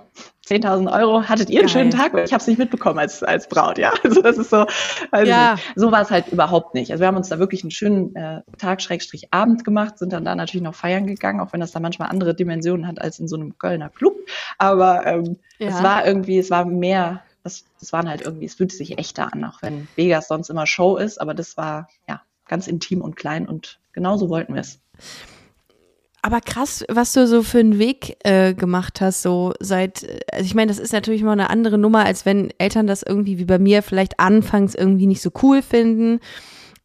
10.000 0.49 0.91
Euro, 0.93 1.23
hattet 1.29 1.51
ihr 1.51 1.61
einen 1.61 1.69
Geil. 1.69 1.73
schönen 1.73 1.91
Tag? 1.91 2.13
Ich 2.25 2.33
habe 2.33 2.41
es 2.41 2.47
nicht 2.47 2.59
mitbekommen 2.59 2.99
als, 2.99 3.23
als 3.23 3.49
Braut, 3.49 3.77
ja. 3.79 3.93
Also 4.05 4.23
das 4.23 4.39
ist 4.39 4.51
so, 4.51 4.67
also 5.11 5.31
Ja. 5.31 5.57
so 5.77 5.93
war 5.93 6.01
es 6.03 6.11
halt 6.11 6.29
überhaupt 6.29 6.75
nicht. 6.75 6.91
Also 6.91 7.03
wir 7.03 7.09
haben 7.09 7.17
uns 7.17 7.29
da 7.29 7.39
wirklich 7.39 7.63
einen 7.63 7.71
schönen 7.71 8.15
äh, 8.17 8.43
Tag, 8.57 8.81
Schrägstrich 8.81 9.33
Abend 9.33 9.65
gemacht, 9.65 9.99
sind 9.99 10.13
dann 10.13 10.25
da 10.25 10.35
natürlich 10.35 10.63
noch 10.65 10.75
feiern 10.75 11.07
gegangen, 11.07 11.41
auch 11.41 11.53
wenn 11.53 11.61
das 11.61 11.73
da 11.73 11.81
manchmal 11.81 12.09
andere 12.09 12.35
Dimensionen 12.35 12.87
hat 12.87 13.01
als 13.01 13.19
in 13.19 13.29
so 13.29 13.37
einem 13.37 13.59
Kölner 13.59 13.91
Club. 13.91 14.15
Aber 14.59 15.07
ähm, 15.07 15.37
Ja. 15.59 15.69
es 15.69 15.83
war 15.83 16.07
irgendwie, 16.07 16.39
es 16.39 16.51
war 16.51 16.65
mehr, 16.65 17.23
das, 17.45 17.65
das 17.79 17.93
waren 17.93 18.09
halt 18.09 18.23
irgendwie, 18.23 18.47
es 18.47 18.55
fühlte 18.55 18.75
sich 18.77 18.99
echter 18.99 19.33
an, 19.33 19.45
auch 19.45 19.61
wenn 19.63 19.89
Vegas 19.97 20.29
sonst 20.29 20.49
immer 20.49 20.67
Show 20.67 20.97
ist, 20.97 21.21
aber 21.21 21.35
das 21.35 21.57
war 21.57 21.89
ja 22.09 22.23
ganz 22.47 22.67
intim 22.67 23.03
und 23.03 23.17
klein 23.17 23.47
und 23.47 23.79
genauso 23.93 24.29
wollten 24.31 24.55
wir 24.55 24.63
es. 24.63 24.81
Aber 26.21 26.41
krass, 26.41 26.85
was 26.89 27.13
du 27.13 27.27
so 27.27 27.43
für 27.43 27.61
einen 27.61 27.79
Weg 27.79 28.17
äh, 28.25 28.53
gemacht 28.53 29.01
hast, 29.01 29.23
so 29.23 29.53
seit, 29.61 30.07
also 30.33 30.45
ich 30.45 30.55
meine, 30.55 30.69
das 30.69 30.81
ist 30.81 30.93
natürlich 30.93 31.23
mal 31.23 31.33
eine 31.33 31.51
andere 31.51 31.79
Nummer, 31.79 32.05
als 32.05 32.27
wenn 32.27 32.53
Eltern 32.59 32.87
das 32.87 33.03
irgendwie 33.03 33.39
wie 33.39 33.45
bei 33.45 33.59
mir 33.59 33.83
vielleicht 33.83 34.19
anfangs 34.19 34.75
irgendwie 34.75 35.07
nicht 35.07 35.23
so 35.23 35.31
cool 35.43 35.63
finden, 35.63 36.19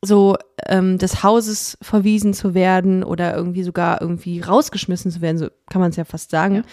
so 0.03 0.35
ähm, 0.67 0.97
des 0.97 1.23
Hauses 1.23 1.77
verwiesen 1.81 2.33
zu 2.33 2.53
werden 2.53 3.03
oder 3.03 3.35
irgendwie 3.35 3.63
sogar 3.63 4.01
irgendwie 4.01 4.39
rausgeschmissen 4.39 5.11
zu 5.11 5.21
werden, 5.21 5.37
so 5.37 5.47
kann 5.69 5.81
man 5.81 5.89
es 5.89 5.95
ja 5.95 6.05
fast 6.05 6.29
sagen, 6.29 6.63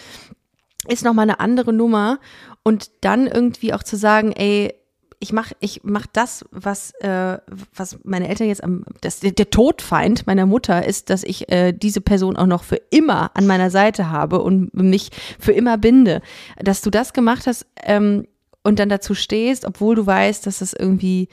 ist 0.87 1.03
nochmal 1.03 1.23
eine 1.23 1.39
andere 1.39 1.73
Nummer. 1.73 2.19
Und 2.63 2.91
dann 3.01 3.25
irgendwie 3.25 3.73
auch 3.73 3.81
zu 3.81 3.97
sagen, 3.97 4.33
ey, 4.33 4.75
ich 5.21 5.31
mach, 5.31 5.51
ich 5.59 5.81
mach 5.83 6.07
das, 6.07 6.43
was, 6.49 6.91
äh, 6.99 7.37
was 7.75 7.99
meine 8.03 8.27
Eltern 8.27 8.47
jetzt 8.47 8.63
am, 8.63 8.83
das, 9.01 9.19
der, 9.19 9.31
der 9.31 9.51
Todfeind 9.51 10.25
meiner 10.25 10.47
Mutter 10.47 10.85
ist, 10.85 11.11
dass 11.11 11.23
ich 11.23 11.49
äh, 11.51 11.73
diese 11.73 12.01
Person 12.01 12.35
auch 12.35 12.47
noch 12.47 12.63
für 12.63 12.81
immer 12.89 13.29
an 13.35 13.45
meiner 13.45 13.69
Seite 13.69 14.09
habe 14.09 14.41
und 14.41 14.73
mich 14.73 15.11
für 15.39 15.51
immer 15.51 15.77
binde. 15.77 16.21
Dass 16.57 16.81
du 16.81 16.89
das 16.89 17.13
gemacht 17.13 17.45
hast 17.45 17.67
ähm, 17.83 18.25
und 18.63 18.79
dann 18.79 18.89
dazu 18.89 19.13
stehst, 19.13 19.63
obwohl 19.65 19.95
du 19.95 20.07
weißt, 20.07 20.47
dass 20.47 20.57
das 20.57 20.73
irgendwie, 20.73 21.29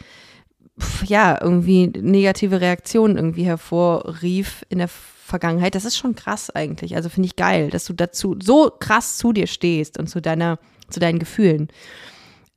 pf, 0.79 1.07
ja, 1.07 1.39
irgendwie 1.41 1.87
negative 1.87 2.61
Reaktionen 2.61 3.17
irgendwie 3.17 3.45
hervorrief 3.45 4.67
in 4.69 4.79
der 4.79 4.89
Vergangenheit. 4.89 5.75
Das 5.75 5.87
ist 5.87 5.97
schon 5.97 6.15
krass 6.15 6.51
eigentlich. 6.51 6.95
Also 6.95 7.09
finde 7.09 7.29
ich 7.29 7.37
geil, 7.37 7.71
dass 7.71 7.87
du 7.87 7.95
dazu 7.95 8.37
so 8.43 8.71
krass 8.71 9.17
zu 9.17 9.33
dir 9.33 9.47
stehst 9.47 9.99
und 9.99 10.09
zu 10.09 10.21
deiner, 10.21 10.59
zu 10.91 11.01
deinen 11.01 11.19
Gefühlen. 11.19 11.69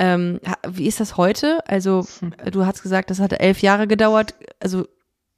Ähm, 0.02 0.40
wie 0.68 0.88
ist 0.88 1.00
das 1.00 1.16
heute? 1.16 1.60
Also, 1.68 2.08
du 2.52 2.66
hast 2.66 2.82
gesagt, 2.82 3.12
das 3.12 3.20
hat 3.20 3.34
elf 3.34 3.62
Jahre 3.62 3.88
gedauert. 3.88 4.34
Also, 4.60 4.88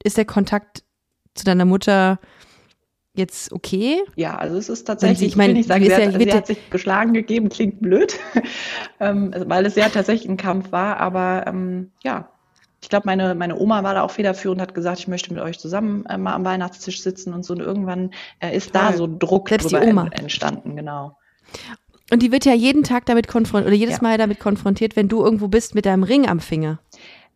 ist 0.02 0.16
der 0.16 0.24
Kontakt 0.24 0.84
zu 1.36 1.44
deiner 1.44 1.66
Mutter 1.66 2.18
jetzt 3.14 3.52
okay? 3.52 4.02
Ja, 4.16 4.38
also 4.38 4.58
es 4.58 4.70
ist 4.70 4.86
tatsächlich, 4.86 5.28
ich 5.28 5.36
meine, 5.36 5.52
nicht 5.52 5.68
sagen, 5.68 5.84
sie, 5.84 5.94
hat, 5.94 6.14
sie 6.14 6.34
hat 6.34 6.48
sich 6.48 6.70
geschlagen 6.70 7.14
gegeben, 7.14 7.50
klingt 7.50 7.82
blöd, 7.82 8.18
ähm, 9.02 9.32
also, 9.34 9.50
weil 9.50 9.66
es 9.66 9.76
ja 9.76 9.90
tatsächlich 9.90 10.30
ein 10.30 10.38
Kampf 10.38 10.72
war, 10.72 10.98
aber 10.98 11.44
ähm, 11.46 11.92
ja, 12.02 12.30
ich 12.82 12.88
glaube, 12.88 13.06
meine, 13.06 13.36
meine 13.36 13.60
Oma 13.60 13.84
war 13.84 13.94
da 13.94 14.02
auch 14.02 14.12
federführend, 14.12 14.62
hat 14.62 14.74
gesagt, 14.74 15.00
ich 15.00 15.10
möchte 15.10 15.34
mit 15.34 15.44
euch 15.44 15.60
zusammen 15.60 16.06
äh, 16.06 16.18
mal 16.18 16.34
am 16.34 16.46
Weihnachtstisch 16.46 17.02
sitzen 17.02 17.34
und 17.34 17.44
so 17.44 17.54
und 17.54 17.60
irgendwann 17.60 18.12
äh, 18.40 18.56
ist 18.56 18.74
da 18.74 18.88
Toll. 18.88 18.98
so 18.98 19.18
Druck 19.20 19.50
Selbst 19.50 19.72
die 19.72 19.76
drüber 19.76 20.10
entstanden, 20.14 20.78
genau. 20.78 21.18
Und 22.14 22.22
die 22.22 22.32
wird 22.32 22.46
ja 22.46 22.54
jeden 22.54 22.84
Tag 22.84 23.08
damit 23.08 23.28
konfrontiert 23.28 23.66
oder 23.68 23.76
jedes 23.76 23.96
Ja. 23.96 24.04
Mal 24.04 24.18
damit 24.20 24.40
konfrontiert, 24.40 24.96
wenn 24.96 25.08
du 25.08 25.24
irgendwo 25.26 25.48
bist 25.48 25.74
mit 25.74 25.88
deinem 25.88 26.04
Ring 26.04 26.30
am 26.30 26.40
Finger. 26.40 26.78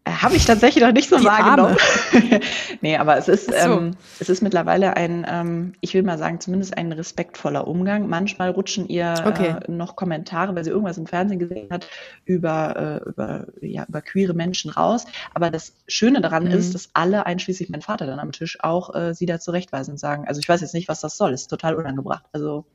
Äh, 0.03 0.11
Habe 0.11 0.35
ich 0.35 0.45
tatsächlich 0.45 0.83
noch 0.83 0.91
nicht 0.93 1.09
so 1.09 1.17
Die 1.17 1.25
wahrgenommen. 1.25 1.75
nee, 2.81 2.95
aber 2.95 3.17
es 3.17 3.27
ist, 3.27 3.47
so. 3.47 3.53
ähm, 3.55 3.91
es 4.19 4.29
ist 4.29 4.43
mittlerweile 4.43 4.95
ein, 4.95 5.25
ähm, 5.27 5.73
ich 5.81 5.95
will 5.95 6.03
mal 6.03 6.19
sagen, 6.19 6.39
zumindest 6.39 6.77
ein 6.77 6.91
respektvoller 6.91 7.67
Umgang. 7.67 8.07
Manchmal 8.07 8.51
rutschen 8.51 8.87
ihr 8.87 9.23
Okay. 9.25 9.55
äh, 9.67 9.71
noch 9.71 9.95
Kommentare, 9.95 10.55
weil 10.55 10.63
sie 10.63 10.69
irgendwas 10.69 10.99
im 10.99 11.07
Fernsehen 11.07 11.39
gesehen 11.39 11.69
hat, 11.71 11.87
über, 12.25 13.01
äh, 13.03 13.09
über, 13.09 13.47
ja, 13.61 13.83
über 13.89 14.01
queere 14.01 14.35
Menschen 14.35 14.69
raus. 14.69 15.05
Aber 15.33 15.49
das 15.49 15.73
Schöne 15.87 16.21
daran 16.21 16.43
Mhm. 16.43 16.51
ist, 16.51 16.75
dass 16.75 16.91
alle, 16.93 17.25
einschließlich 17.25 17.69
mein 17.69 17.81
Vater 17.81 18.05
dann 18.05 18.19
am 18.19 18.31
Tisch, 18.31 18.59
auch 18.61 18.93
äh, 18.93 19.15
sie 19.15 19.25
da 19.25 19.39
zurechtweisen 19.39 19.93
und 19.93 19.97
sagen, 19.97 20.27
also 20.27 20.39
ich 20.39 20.47
weiß 20.47 20.61
jetzt 20.61 20.75
nicht, 20.75 20.87
was 20.87 21.01
das 21.01 21.17
soll, 21.17 21.33
ist 21.33 21.47
total 21.47 21.73
unangebracht. 21.73 22.25
Also 22.31 22.65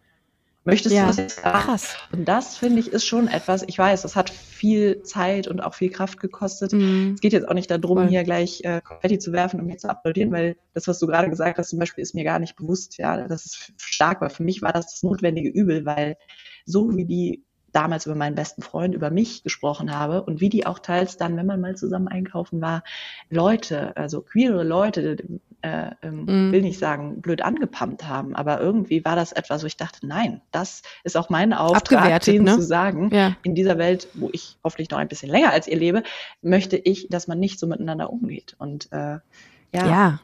möchtest 0.65 0.95
Ja, 0.95 1.03
du 1.03 1.07
das 1.09 1.17
jetzt 1.17 1.37
sagen? 1.37 1.59
krass. 1.59 1.97
Und 2.13 2.27
das 2.27 2.57
finde 2.57 2.81
ich 2.81 2.93
ist 2.93 3.05
schon 3.07 3.29
etwas, 3.29 3.63
ich 3.67 3.79
weiß, 3.79 4.03
das 4.03 4.17
hat 4.17 4.31
viel 4.31 5.03
Zeit 5.03 5.49
und 5.49 5.61
auch 5.61 5.75
viel 5.75 5.91
Kraft 5.91 6.21
gekostet. 6.21 6.73
Mhm. 6.73 7.13
Es 7.15 7.21
geht 7.21 7.33
jetzt 7.33 7.49
auch 7.49 7.55
nicht 7.55 7.71
darum, 7.71 7.99
Voll. 7.99 8.09
hier 8.09 8.23
gleich 8.25 8.63
äh, 8.65 8.81
Konfetti 8.83 9.19
zu 9.19 9.33
werfen 9.33 9.61
und 9.61 9.67
mir 9.67 9.77
zu 9.79 9.89
applaudieren, 9.91 10.31
weil 10.33 10.57
das, 10.75 10.87
was 10.89 10.99
du 10.99 11.07
gerade 11.07 11.29
gesagt 11.31 11.59
hast, 11.59 11.71
zum 11.71 11.79
Beispiel, 11.79 12.03
ist 12.03 12.15
mir 12.15 12.25
gar 12.25 12.39
nicht 12.39 12.57
bewusst, 12.57 12.99
ja, 12.99 13.27
dass 13.29 13.45
es 13.47 13.73
stark 13.77 14.21
war. 14.21 14.31
Für 14.31 14.43
mich 14.45 14.63
war 14.63 14.73
das 14.73 14.87
das 14.87 15.03
notwendige 15.03 15.49
Übel, 15.51 15.85
weil 15.85 16.17
so 16.65 16.95
wie 16.97 17.05
die 17.05 17.45
damals 17.73 18.07
über 18.07 18.15
meinen 18.15 18.35
besten 18.35 18.63
Freund, 18.63 18.95
über 18.95 19.11
mich 19.11 19.43
gesprochen 19.43 19.97
habe 19.97 20.23
und 20.23 20.41
wie 20.41 20.49
die 20.49 20.67
auch 20.67 20.79
teils 20.79 21.17
dann, 21.17 21.37
wenn 21.37 21.47
man 21.47 21.61
mal 21.61 21.75
zusammen 21.77 22.09
einkaufen 22.09 22.61
war, 22.61 22.83
Leute, 23.31 23.97
also 23.97 24.21
queere 24.21 24.63
Leute, 24.63 25.17
äh, 25.63 25.91
ähm, 26.03 26.25
Mhm. 26.27 26.53
will 26.53 26.63
nicht 26.63 26.79
sagen, 26.79 27.21
blöd 27.23 27.41
angepumpt 27.43 28.07
haben, 28.07 28.35
aber 28.35 28.61
irgendwie 28.61 29.05
war 29.05 29.17
das 29.17 29.33
etwas, 29.33 29.63
wo 29.63 29.67
ich 29.67 29.77
dachte, 29.77 30.07
nein, 30.07 30.41
das 30.51 30.83
ist 31.05 31.17
auch 31.17 31.31
mein 31.31 31.53
Auftrag, 31.53 32.21
denen 32.23 32.45
ne? 32.45 32.55
zu 32.55 32.63
sagen, 32.63 33.11
Ja. 33.13 33.37
in 33.43 33.55
dieser 33.55 33.79
Welt, 33.79 34.09
wo 34.15 34.29
ich 34.33 34.59
hoffentlich 34.65 34.91
noch 34.91 34.99
ein 34.99 35.09
bisschen 35.09 35.31
länger 35.31 35.51
als 35.53 35.69
ihr 35.69 35.77
lebe, 35.77 36.03
möchte 36.43 36.77
ich, 36.77 37.09
dass 37.09 37.29
man 37.29 37.39
nicht 37.39 37.59
so 37.59 37.67
miteinander 37.67 38.11
umgeht. 38.13 38.55
Und 38.59 38.91
äh, 38.93 39.19
ja, 39.73 39.87
ja. 39.87 40.21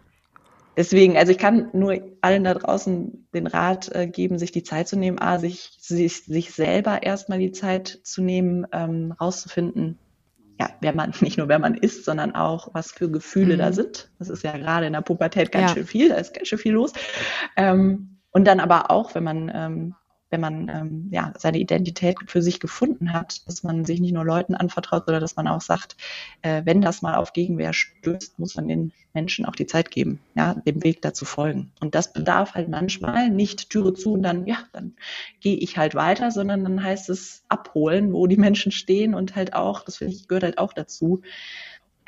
Deswegen, 0.78 1.18
also 1.18 1.32
ich 1.32 1.38
kann 1.38 1.68
nur 1.74 2.00
allen 2.22 2.44
da 2.44 2.54
draußen 2.54 3.28
den 3.34 3.46
Rat 3.46 3.90
äh, 3.94 4.06
geben, 4.06 4.38
sich 4.38 4.52
die 4.52 4.62
Zeit 4.62 4.88
zu 4.88 4.96
nehmen, 4.96 5.18
a, 5.18 5.38
sich, 5.38 5.76
sich, 5.80 6.24
sich 6.24 6.52
selber 6.54 7.02
erstmal 7.02 7.38
die 7.40 7.52
Zeit 7.52 7.98
zu 8.04 8.22
nehmen, 8.22 8.66
ähm, 8.72 9.12
rauszufinden, 9.20 9.98
ja, 10.60 10.70
wer 10.80 10.94
man, 10.94 11.12
nicht 11.20 11.36
nur 11.36 11.48
wer 11.48 11.58
man 11.58 11.74
ist, 11.74 12.04
sondern 12.04 12.34
auch, 12.34 12.68
was 12.74 12.92
für 12.92 13.10
Gefühle 13.10 13.54
Mhm. 13.54 13.58
da 13.58 13.72
sind. 13.72 14.10
Das 14.18 14.28
ist 14.30 14.42
ja 14.44 14.56
gerade 14.56 14.86
in 14.86 14.92
der 14.94 15.02
Pubertät 15.02 15.52
ganz 15.52 15.70
Ja. 15.70 15.74
schön 15.76 15.86
viel, 15.86 16.08
da 16.08 16.14
ist 16.16 16.32
ganz 16.34 16.48
schön 16.48 16.58
viel 16.58 16.72
los. 16.72 16.92
Ähm, 17.56 18.20
und 18.30 18.46
dann 18.46 18.60
aber 18.60 18.90
auch, 18.90 19.14
wenn 19.14 19.24
man, 19.24 19.50
ähm, 19.54 19.94
wenn 20.30 20.40
man 20.40 20.68
ähm, 20.68 21.08
ja, 21.10 21.32
seine 21.36 21.58
Identität 21.58 22.16
für 22.26 22.42
sich 22.42 22.60
gefunden 22.60 23.12
hat, 23.12 23.46
dass 23.46 23.62
man 23.62 23.84
sich 23.84 24.00
nicht 24.00 24.12
nur 24.12 24.24
Leuten 24.24 24.54
anvertraut, 24.54 25.06
sondern 25.06 25.22
dass 25.22 25.36
man 25.36 25.48
auch 25.48 25.60
sagt, 25.60 25.96
äh, 26.42 26.62
wenn 26.64 26.80
das 26.80 27.02
mal 27.02 27.14
auf 27.14 27.32
Gegenwehr 27.32 27.72
stößt, 27.72 28.38
muss 28.38 28.54
man 28.56 28.68
den 28.68 28.92
Menschen 29.14 29.46
auch 29.46 29.56
die 29.56 29.66
Zeit 29.66 29.90
geben, 29.90 30.20
ja, 30.34 30.54
dem 30.54 30.84
Weg 30.84 31.02
dazu 31.02 31.24
folgen. 31.24 31.72
Und 31.80 31.94
das 31.94 32.12
bedarf 32.12 32.54
halt 32.54 32.68
manchmal 32.68 33.30
nicht 33.30 33.70
Türe 33.70 33.94
zu 33.94 34.12
und 34.12 34.22
dann, 34.22 34.46
ja, 34.46 34.58
dann 34.72 34.94
gehe 35.40 35.56
ich 35.56 35.78
halt 35.78 35.94
weiter, 35.94 36.30
sondern 36.30 36.62
dann 36.62 36.82
heißt 36.82 37.08
es 37.08 37.42
abholen, 37.48 38.12
wo 38.12 38.26
die 38.26 38.36
Menschen 38.36 38.70
stehen 38.70 39.14
und 39.14 39.34
halt 39.34 39.54
auch, 39.54 39.82
das 39.82 39.96
finde 39.96 40.14
ich, 40.14 40.28
gehört 40.28 40.44
halt 40.44 40.58
auch 40.58 40.72
dazu, 40.72 41.22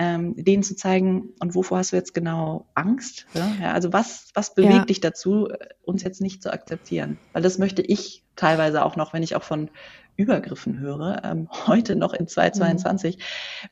ähm, 0.01 0.35
denen 0.35 0.63
zu 0.63 0.75
zeigen, 0.77 1.35
und 1.41 1.55
wovor 1.55 1.77
hast 1.79 1.93
du 1.93 1.97
jetzt 1.97 2.15
genau 2.15 2.71
Angst? 2.75 3.27
Ja, 3.35 3.55
ja, 3.61 3.73
also 3.75 3.93
was, 3.93 4.31
was 4.35 4.55
bewegt 4.55 4.73
Ja. 4.73 4.85
dich 4.87 5.01
dazu, 5.01 5.49
uns 5.83 6.03
jetzt 6.03 6.23
nicht 6.23 6.43
zu 6.43 6.51
akzeptieren? 6.51 7.21
Weil 7.35 7.43
das 7.43 7.59
möchte 7.59 7.83
ich 7.83 8.25
teilweise 8.35 8.83
auch 8.83 8.97
noch, 8.97 9.13
wenn 9.13 9.23
ich 9.23 9.37
auch 9.37 9.43
von 9.43 9.71
Übergriffen 10.17 10.79
höre, 10.79 11.21
ähm, 11.23 11.49
heute 11.67 11.97
noch 11.97 12.15
in 12.15 12.27
2022, 12.27 13.19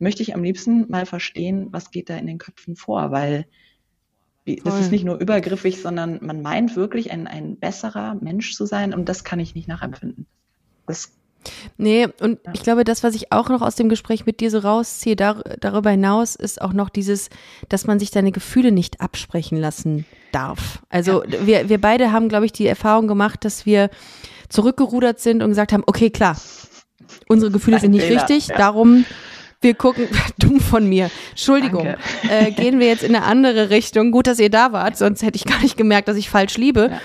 möchte 0.00 0.22
ich 0.22 0.34
am 0.34 0.42
liebsten 0.44 0.86
mal 0.90 1.06
verstehen, 1.06 1.68
was 1.70 1.90
geht 1.90 2.10
da 2.10 2.16
in 2.18 2.26
den 2.26 2.38
Köpfen 2.38 2.76
vor, 2.76 3.10
weil 3.10 3.46
das 4.44 4.74
Voll. 4.74 4.80
ist 4.80 4.92
nicht 4.92 5.04
nur 5.04 5.18
übergriffig, 5.18 5.80
sondern 5.80 6.18
man 6.24 6.42
meint 6.42 6.76
wirklich 6.76 7.10
ein, 7.10 7.26
ein 7.26 7.58
besserer 7.58 8.14
Mensch 8.14 8.54
zu 8.54 8.66
sein 8.66 8.94
und 8.94 9.08
das 9.08 9.24
kann 9.24 9.40
ich 9.40 9.54
nicht 9.54 9.68
nachempfinden. 9.68 10.26
Das 10.86 11.17
Nee, 11.76 12.08
und 12.20 12.38
ja. 12.44 12.52
ich 12.54 12.62
glaube, 12.62 12.84
das, 12.84 13.02
was 13.02 13.14
ich 13.14 13.32
auch 13.32 13.48
noch 13.48 13.62
aus 13.62 13.76
dem 13.76 13.88
Gespräch 13.88 14.26
mit 14.26 14.40
dir 14.40 14.50
so 14.50 14.58
rausziehe, 14.58 15.16
dar 15.16 15.42
darüber 15.60 15.90
hinaus 15.90 16.34
ist 16.34 16.60
auch 16.60 16.72
noch 16.72 16.88
dieses, 16.88 17.30
dass 17.68 17.86
man 17.86 17.98
sich 17.98 18.10
seine 18.10 18.32
Gefühle 18.32 18.72
nicht 18.72 19.00
absprechen 19.00 19.58
lassen 19.58 20.04
darf. 20.32 20.82
Also 20.88 21.24
ja. 21.24 21.46
wir, 21.46 21.68
wir 21.68 21.80
beide 21.80 22.12
haben, 22.12 22.28
glaube 22.28 22.46
ich, 22.46 22.52
die 22.52 22.66
Erfahrung 22.66 23.06
gemacht, 23.06 23.44
dass 23.44 23.66
wir 23.66 23.90
zurückgerudert 24.48 25.20
sind 25.20 25.42
und 25.42 25.50
gesagt 25.50 25.72
haben, 25.72 25.84
okay, 25.86 26.10
klar, 26.10 26.36
unsere 27.28 27.50
Gefühle 27.50 27.80
sind 27.80 27.92
nicht 27.92 28.04
Fehler, 28.04 28.22
richtig, 28.22 28.48
ja. 28.48 28.56
darum 28.56 29.04
wir 29.60 29.74
gucken, 29.74 30.08
dumm 30.38 30.60
von 30.60 30.88
mir, 30.88 31.10
Entschuldigung, 31.30 31.94
äh, 32.28 32.52
gehen 32.52 32.78
wir 32.78 32.86
jetzt 32.86 33.02
in 33.02 33.14
eine 33.14 33.24
andere 33.24 33.70
Richtung. 33.70 34.12
Gut, 34.12 34.26
dass 34.26 34.38
ihr 34.38 34.50
da 34.50 34.72
wart, 34.72 34.96
sonst 34.96 35.22
hätte 35.22 35.36
ich 35.36 35.44
gar 35.44 35.60
nicht 35.60 35.76
gemerkt, 35.76 36.08
dass 36.08 36.16
ich 36.16 36.30
falsch 36.30 36.56
liebe. 36.56 36.88
Ja. 36.92 37.00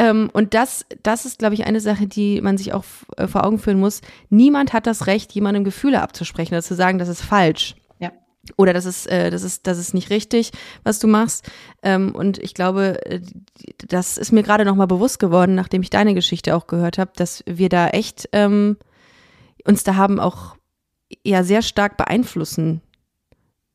Ähm, 0.00 0.30
und 0.32 0.54
das, 0.54 0.86
das 1.02 1.26
ist, 1.26 1.38
glaube 1.38 1.52
ich, 1.52 1.66
eine 1.66 1.80
Sache, 1.80 2.06
die 2.06 2.40
man 2.40 2.56
sich 2.56 2.72
auch 2.72 2.84
äh, 3.18 3.26
vor 3.26 3.44
Augen 3.44 3.58
führen 3.58 3.78
muss. 3.78 4.00
Niemand 4.30 4.72
hat 4.72 4.86
das 4.86 5.06
Recht, 5.06 5.32
jemandem 5.32 5.62
Gefühle 5.62 6.00
abzusprechen 6.00 6.54
oder 6.54 6.62
zu 6.62 6.74
sagen, 6.74 6.98
das 6.98 7.10
ist 7.10 7.20
falsch. 7.20 7.76
Ja. 7.98 8.10
Oder 8.56 8.72
das 8.72 8.86
ist, 8.86 9.06
äh, 9.08 9.28
das 9.28 9.42
ist, 9.42 9.66
das 9.66 9.76
ist 9.76 9.92
nicht 9.92 10.08
richtig, 10.08 10.52
was 10.84 11.00
du 11.00 11.06
machst. 11.06 11.50
Ähm, 11.82 12.14
und 12.14 12.38
ich 12.38 12.54
glaube, 12.54 13.04
äh, 13.04 13.20
das 13.88 14.16
ist 14.16 14.32
mir 14.32 14.42
gerade 14.42 14.64
nochmal 14.64 14.86
bewusst 14.86 15.18
geworden, 15.18 15.54
nachdem 15.54 15.82
ich 15.82 15.90
deine 15.90 16.14
Geschichte 16.14 16.56
auch 16.56 16.66
gehört 16.66 16.96
habe, 16.96 17.10
dass 17.16 17.44
wir 17.46 17.68
da 17.68 17.88
echt 17.88 18.26
ähm, 18.32 18.78
uns 19.66 19.84
da 19.84 19.96
haben 19.96 20.18
auch 20.18 20.56
ja 21.22 21.44
sehr 21.44 21.60
stark 21.60 21.98
beeinflussen 21.98 22.80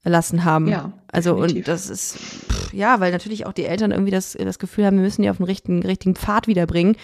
lassen 0.05 0.45
haben. 0.45 0.67
Ja. 0.67 0.93
Also 1.11 1.35
definitiv. 1.35 1.57
und 1.57 1.67
das 1.67 1.89
ist 1.89 2.17
pff, 2.17 2.73
ja, 2.73 2.99
weil 2.99 3.11
natürlich 3.11 3.45
auch 3.45 3.53
die 3.53 3.65
Eltern 3.65 3.91
irgendwie 3.91 4.11
das, 4.11 4.33
das 4.33 4.59
Gefühl 4.59 4.85
haben, 4.85 4.97
wir 4.97 5.03
müssen 5.03 5.23
die 5.23 5.29
auf 5.29 5.37
den 5.37 5.45
richtigen, 5.45 5.83
richtigen 5.83 6.15
Pfad 6.15 6.47
wiederbringen. 6.47 6.95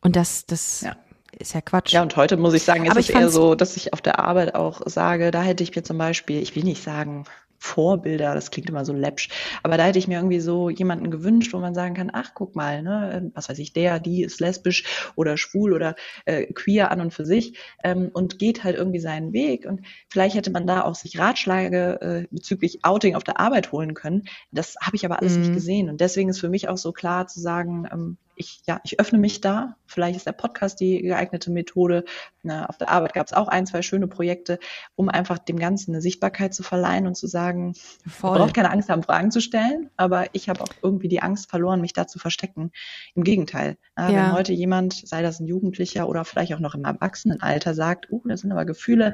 Und 0.00 0.16
das, 0.16 0.46
das 0.46 0.80
ja. 0.80 0.96
ist 1.38 1.54
ja 1.54 1.60
Quatsch. 1.60 1.92
Ja, 1.92 2.02
und 2.02 2.16
heute 2.16 2.36
muss 2.36 2.54
ich 2.54 2.62
sagen, 2.62 2.86
ist 2.86 2.96
es 2.96 3.10
eher 3.10 3.28
so, 3.28 3.54
dass 3.54 3.76
ich 3.76 3.92
auf 3.92 4.00
der 4.00 4.18
Arbeit 4.18 4.54
auch 4.54 4.80
sage, 4.86 5.30
da 5.30 5.42
hätte 5.42 5.62
ich 5.62 5.74
mir 5.76 5.82
zum 5.82 5.98
Beispiel, 5.98 6.40
ich 6.40 6.56
will 6.56 6.64
nicht 6.64 6.82
sagen, 6.82 7.24
Vorbilder, 7.60 8.34
das 8.34 8.50
klingt 8.50 8.70
immer 8.70 8.86
so 8.86 8.94
läppsch, 8.94 9.28
aber 9.62 9.76
da 9.76 9.84
hätte 9.84 9.98
ich 9.98 10.08
mir 10.08 10.16
irgendwie 10.16 10.40
so 10.40 10.70
jemanden 10.70 11.10
gewünscht, 11.10 11.52
wo 11.52 11.58
man 11.58 11.74
sagen 11.74 11.94
kann, 11.94 12.10
ach, 12.12 12.30
guck 12.34 12.56
mal, 12.56 12.82
ne, 12.82 13.30
was 13.34 13.50
weiß 13.50 13.58
ich, 13.58 13.74
der, 13.74 14.00
die 14.00 14.22
ist 14.22 14.40
lesbisch 14.40 15.12
oder 15.14 15.36
schwul 15.36 15.74
oder 15.74 15.94
äh, 16.24 16.46
queer 16.46 16.90
an 16.90 17.02
und 17.02 17.12
für 17.12 17.26
sich 17.26 17.58
ähm, 17.84 18.10
und 18.14 18.38
geht 18.38 18.64
halt 18.64 18.76
irgendwie 18.76 18.98
seinen 18.98 19.34
Weg 19.34 19.66
und 19.66 19.82
vielleicht 20.08 20.36
hätte 20.36 20.50
man 20.50 20.66
da 20.66 20.82
auch 20.82 20.94
sich 20.94 21.18
Ratschläge 21.18 22.00
äh, 22.00 22.26
bezüglich 22.34 22.82
Outing 22.82 23.14
auf 23.14 23.24
der 23.24 23.38
Arbeit 23.38 23.72
holen 23.72 23.92
können. 23.94 24.24
Das 24.52 24.76
habe 24.80 24.96
ich 24.96 25.04
aber 25.04 25.20
alles 25.20 25.34
mhm. 25.34 25.40
nicht 25.40 25.52
gesehen 25.52 25.90
und 25.90 26.00
deswegen 26.00 26.30
ist 26.30 26.40
für 26.40 26.48
mich 26.48 26.68
auch 26.68 26.78
so 26.78 26.92
klar 26.92 27.26
zu 27.26 27.40
sagen, 27.40 27.86
ähm, 27.92 28.16
ich, 28.40 28.62
ja, 28.66 28.80
ich 28.84 28.98
öffne 28.98 29.18
mich 29.18 29.42
da. 29.42 29.76
Vielleicht 29.86 30.16
ist 30.16 30.26
der 30.26 30.32
Podcast 30.32 30.80
die 30.80 31.02
geeignete 31.02 31.50
Methode. 31.50 32.04
Na, 32.42 32.66
auf 32.66 32.78
der 32.78 32.88
Arbeit 32.88 33.12
gab 33.12 33.26
es 33.26 33.34
auch 33.34 33.48
ein, 33.48 33.66
zwei 33.66 33.82
schöne 33.82 34.08
Projekte, 34.08 34.58
um 34.96 35.10
einfach 35.10 35.38
dem 35.38 35.58
Ganzen 35.58 35.92
eine 35.92 36.00
Sichtbarkeit 36.00 36.54
zu 36.54 36.62
verleihen 36.62 37.06
und 37.06 37.16
zu 37.16 37.26
sagen, 37.26 37.74
Voll. 38.06 38.38
braucht 38.38 38.54
keine 38.54 38.70
Angst 38.70 38.88
haben, 38.88 39.02
Fragen 39.02 39.30
zu 39.30 39.42
stellen, 39.42 39.90
aber 39.98 40.26
ich 40.32 40.48
habe 40.48 40.62
auch 40.62 40.72
irgendwie 40.82 41.08
die 41.08 41.20
Angst 41.20 41.50
verloren, 41.50 41.82
mich 41.82 41.92
da 41.92 42.06
zu 42.06 42.18
verstecken. 42.18 42.72
Im 43.14 43.24
Gegenteil. 43.24 43.76
Ja. 43.98 44.08
Wenn 44.08 44.32
heute 44.32 44.54
jemand, 44.54 44.94
sei 45.06 45.22
das 45.22 45.38
ein 45.38 45.46
Jugendlicher 45.46 46.08
oder 46.08 46.24
vielleicht 46.24 46.54
auch 46.54 46.60
noch 46.60 46.74
im 46.74 46.84
Erwachsenenalter, 46.84 47.74
sagt, 47.74 48.08
oh, 48.10 48.22
das 48.24 48.40
sind 48.40 48.52
aber 48.52 48.64
Gefühle, 48.64 49.12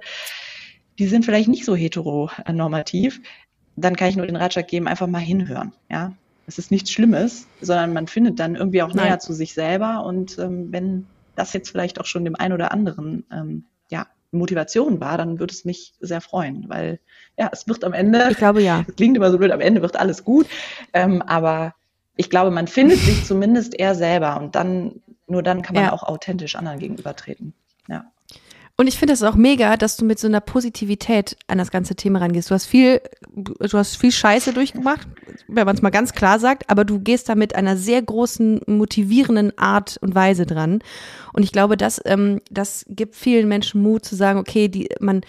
die 1.01 1.09
sind 1.09 1.25
vielleicht 1.25 1.49
nicht 1.49 1.65
so 1.65 1.75
heteronormativ, 1.75 3.21
dann 3.75 3.97
kann 3.97 4.09
ich 4.09 4.17
nur 4.17 4.27
den 4.27 4.37
Ratschlag 4.37 4.69
geben, 4.69 4.87
einfach 4.87 5.09
mal 5.09 5.19
hinhören. 5.19 5.73
Ja, 5.91 6.13
es 6.47 6.59
ist 6.59 6.71
nichts 6.71 6.91
Schlimmes, 6.93 7.47
sondern 7.61 7.93
man 7.93 8.07
findet 8.07 8.39
dann 8.39 8.55
irgendwie 8.55 8.83
auch 8.83 8.95
näher 8.95 9.11
Nein. 9.11 9.21
zu 9.21 9.33
sich 9.33 9.55
selber. 9.55 10.05
Und 10.05 10.39
ähm, 10.39 10.73
wenn 10.73 11.07
das 11.35 11.53
jetzt 11.53 11.71
vielleicht 11.71 12.01
auch 12.01 12.07
schon 12.07 12.25
dem 12.25 12.37
einen 12.37 12.55
oder 12.55 12.73
anderen 12.73 13.25
ähm, 13.33 13.65
ja, 13.91 14.07
Motivation 14.31 15.01
war, 15.01 15.19
dann 15.19 15.39
würde 15.39 15.53
es 15.53 15.65
mich 15.65 15.95
sehr 16.01 16.21
freuen, 16.21 16.69
weil 16.69 17.01
ja, 17.37 17.51
es 17.53 17.67
wird 17.69 17.85
am 17.85 17.93
Ende. 17.93 18.29
Ich 18.31 18.37
glaube 18.37 18.63
ja. 18.63 18.85
Es 18.87 18.95
klingt 18.97 19.17
immer 19.17 19.31
so 19.31 19.39
blöd, 19.39 19.51
am 19.51 19.61
Ende 19.61 19.83
wird 19.83 19.97
alles 19.97 20.25
gut. 20.25 20.47
Ähm, 20.93 21.21
aber 21.23 21.75
ich 22.17 22.31
glaube, 22.31 22.51
man 22.51 22.67
findet 22.69 22.99
sich 22.99 23.25
zumindest 23.25 23.79
eher 23.79 23.95
selber 23.95 24.41
und 24.41 24.55
dann, 24.55 25.03
nur 25.27 25.43
dann 25.43 25.63
kann 25.63 25.75
man 25.75 25.85
ja. 25.85 25.93
auch 25.93 26.05
authentisch 26.05 26.57
anderen 26.57 26.79
gegenübertreten. 26.79 27.53
Ja. 27.89 28.05
Und 28.79 28.89
ich 28.89 28.99
finde 28.99 29.15
es 29.15 29.23
auch 29.23 29.37
mega, 29.37 29.77
dass 29.77 29.97
du 29.97 30.05
mit 30.05 30.19
so 30.19 30.27
einer 30.27 30.41
Positivität 30.41 31.37
an 31.47 31.59
das 31.59 31.71
ganze 31.71 31.95
Thema 31.95 32.19
rangehst. 32.19 32.51
Du 32.51 32.55
hast 32.55 32.67
viel, 32.67 33.01
du 33.37 33.79
hast 33.79 33.97
viel 33.97 34.13
Scheiße 34.13 34.53
durchgemacht, 34.53 35.07
wenn 35.47 35.67
man 35.67 35.77
es 35.77 35.83
mal 35.83 35.91
ganz 35.91 36.13
klar 36.13 36.39
sagt, 36.39 36.69
aber 36.71 36.85
du 36.85 36.99
gehst 36.99 37.29
da 37.29 37.35
mit 37.35 37.55
einer 37.55 37.77
sehr 37.77 38.01
großen, 38.01 38.63
motivierenden 38.67 39.57
Art 39.59 39.99
und 40.01 40.15
Weise 40.15 40.47
dran. 40.47 40.81
Und 41.33 41.43
ich 41.43 41.53
glaube, 41.53 41.77
das, 41.77 42.01
ähm, 42.07 42.41
das 42.51 42.87
gibt 42.89 43.15
vielen 43.15 43.47
Menschen 43.47 43.83
Mut 43.83 44.05
zu 44.05 44.17
sagen, 44.17 44.39
okay, 44.39 44.69
die, 44.69 44.89
man, 45.01 45.21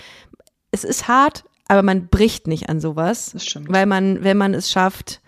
es 0.72 0.84
ist 0.86 1.08
hart, 1.08 1.44
aber 1.68 1.84
man 1.84 2.08
bricht 2.08 2.48
nicht 2.48 2.70
an 2.70 2.80
sowas. 2.80 3.32
Das 3.34 3.46
stimmt. 3.46 3.72
Weil 3.72 3.86
man, 3.86 4.24
wenn 4.24 4.38
man 4.38 4.54
es 4.54 4.72
schafft, 4.72 5.22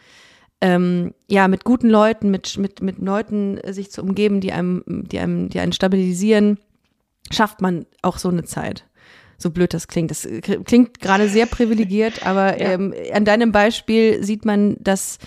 ähm, 0.61 1.13
ja, 1.27 1.47
mit 1.47 1.65
guten 1.65 1.89
Leuten, 1.89 2.31
mit, 2.31 2.57
mit, 2.57 2.81
mit 2.81 2.99
Leuten 2.99 3.59
sich 3.67 3.91
zu 3.91 4.01
umgeben, 4.01 4.39
die 4.41 4.53
einem, 4.53 4.83
die 4.87 5.19
einem, 5.19 5.49
die 5.49 5.59
einen 5.59 5.73
stabilisieren, 5.73 6.59
schafft 7.31 7.61
man 7.61 7.85
auch 8.01 8.17
so 8.17 8.29
eine 8.29 8.43
Zeit. 8.43 8.85
So 9.39 9.49
blöd 9.49 9.73
das 9.73 9.87
klingt. 9.87 10.11
Das 10.11 10.27
klingt 10.65 10.99
gerade 10.99 11.29
sehr 11.29 11.45
privilegiert, 11.47 12.25
aber 12.27 12.59
ja. 12.59 12.73
ähm, 12.73 12.93
an 13.13 13.25
deinem 13.25 13.51
Beispiel 13.51 14.23
sieht 14.23 14.45
man, 14.45 14.75
dass 14.79 15.17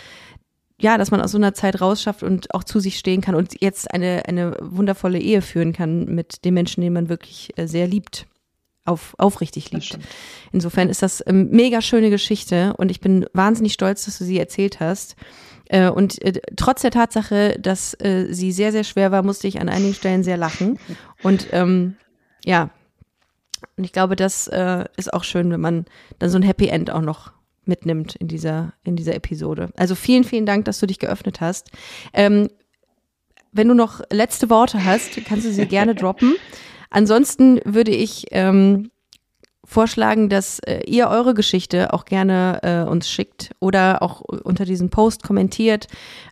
ja, 0.82 0.98
dass 0.98 1.12
man 1.12 1.20
aus 1.20 1.30
so 1.30 1.38
einer 1.38 1.54
Zeit 1.54 1.80
rausschafft 1.80 2.24
und 2.24 2.52
auch 2.54 2.64
zu 2.64 2.80
sich 2.80 2.98
stehen 2.98 3.20
kann 3.20 3.36
und 3.36 3.60
jetzt 3.60 3.94
eine, 3.94 4.24
eine 4.26 4.56
wundervolle 4.60 5.20
Ehe 5.20 5.40
führen 5.40 5.72
kann 5.72 6.06
mit 6.06 6.44
dem 6.44 6.54
Menschen, 6.54 6.80
den 6.80 6.92
man 6.92 7.08
wirklich 7.08 7.50
äh, 7.56 7.68
sehr 7.68 7.86
liebt, 7.86 8.26
auf, 8.84 9.14
aufrichtig 9.16 9.70
liebt. 9.70 9.96
Insofern 10.50 10.88
ist 10.88 11.02
das 11.02 11.22
ähm, 11.24 11.50
mega 11.50 11.80
schöne 11.80 12.10
Geschichte 12.10 12.74
und 12.78 12.90
ich 12.90 13.00
bin 13.00 13.26
wahnsinnig 13.32 13.74
stolz, 13.74 14.06
dass 14.06 14.18
du 14.18 14.24
sie 14.24 14.40
erzählt 14.40 14.80
hast. 14.80 15.14
Äh, 15.68 15.88
und 15.88 16.20
äh, 16.20 16.40
trotz 16.56 16.82
der 16.82 16.90
Tatsache, 16.90 17.56
dass 17.60 17.96
sie 18.30 18.50
sehr, 18.50 18.72
sehr 18.72 18.84
schwer 18.84 19.12
war, 19.12 19.22
musste 19.22 19.46
ich 19.46 19.60
an 19.60 19.68
einigen 19.68 19.94
Stellen 19.94 20.24
sehr 20.24 20.36
lachen. 20.36 20.80
Und 21.22 21.46
ähm, 21.52 21.94
ja, 22.44 22.70
und 23.76 23.84
ich 23.84 23.92
glaube, 23.92 24.16
das 24.16 24.48
äh, 24.48 24.84
ist 24.96 25.12
auch 25.12 25.24
schön, 25.24 25.50
wenn 25.50 25.60
man 25.60 25.84
dann 26.18 26.30
so 26.30 26.38
ein 26.38 26.42
Happy 26.42 26.68
End 26.68 26.90
auch 26.90 27.00
noch 27.00 27.32
mitnimmt 27.64 28.16
in 28.16 28.28
dieser, 28.28 28.72
in 28.84 28.96
dieser 28.96 29.14
Episode. 29.14 29.70
Also 29.76 29.94
vielen, 29.94 30.24
vielen 30.24 30.46
Dank, 30.46 30.64
dass 30.64 30.80
du 30.80 30.86
dich 30.86 30.98
geöffnet 30.98 31.40
hast. 31.40 31.70
Ähm, 32.12 32.48
wenn 33.52 33.68
du 33.68 33.74
noch 33.74 34.00
letzte 34.10 34.50
Worte 34.50 34.84
hast, 34.84 35.24
kannst 35.26 35.46
du 35.46 35.52
sie 35.52 35.66
gerne 35.68 35.94
droppen. 35.94 36.34
Ansonsten 36.90 37.60
würde 37.64 37.92
ich 37.92 38.26
ähm, 38.30 38.90
vorschlagen, 39.64 40.28
dass 40.28 40.58
äh, 40.60 40.80
ihr 40.86 41.08
eure 41.08 41.34
Geschichte 41.34 41.92
auch 41.92 42.04
gerne 42.04 42.60
äh, 42.62 42.90
uns 42.90 43.08
schickt 43.08 43.52
oder 43.60 44.02
auch 44.02 44.20
unter 44.20 44.64
diesem 44.64 44.90
Post 44.90 45.22
kommentiert 45.22 45.86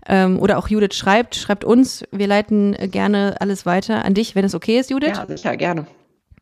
ähm, 0.07 0.39
oder 0.39 0.59
auch 0.59 0.69
Judith 0.69 0.95
schreibt, 0.95 1.37
schreibt 1.37 1.65
uns. 1.65 2.05
Wir 2.11 2.27
leiten 2.27 2.75
äh, 2.75 2.89
gerne 2.89 3.37
alles 3.41 3.67
weiter 3.67 4.05
an 4.05 4.15
dich, 4.15 4.35
wenn 4.35 4.45
es 4.45 4.55
okay 4.55 4.79
ist, 4.79 4.91
Judith. 4.91 5.17
Ja, 5.17 5.27
sicher, 5.27 5.57
gerne. 5.57 5.87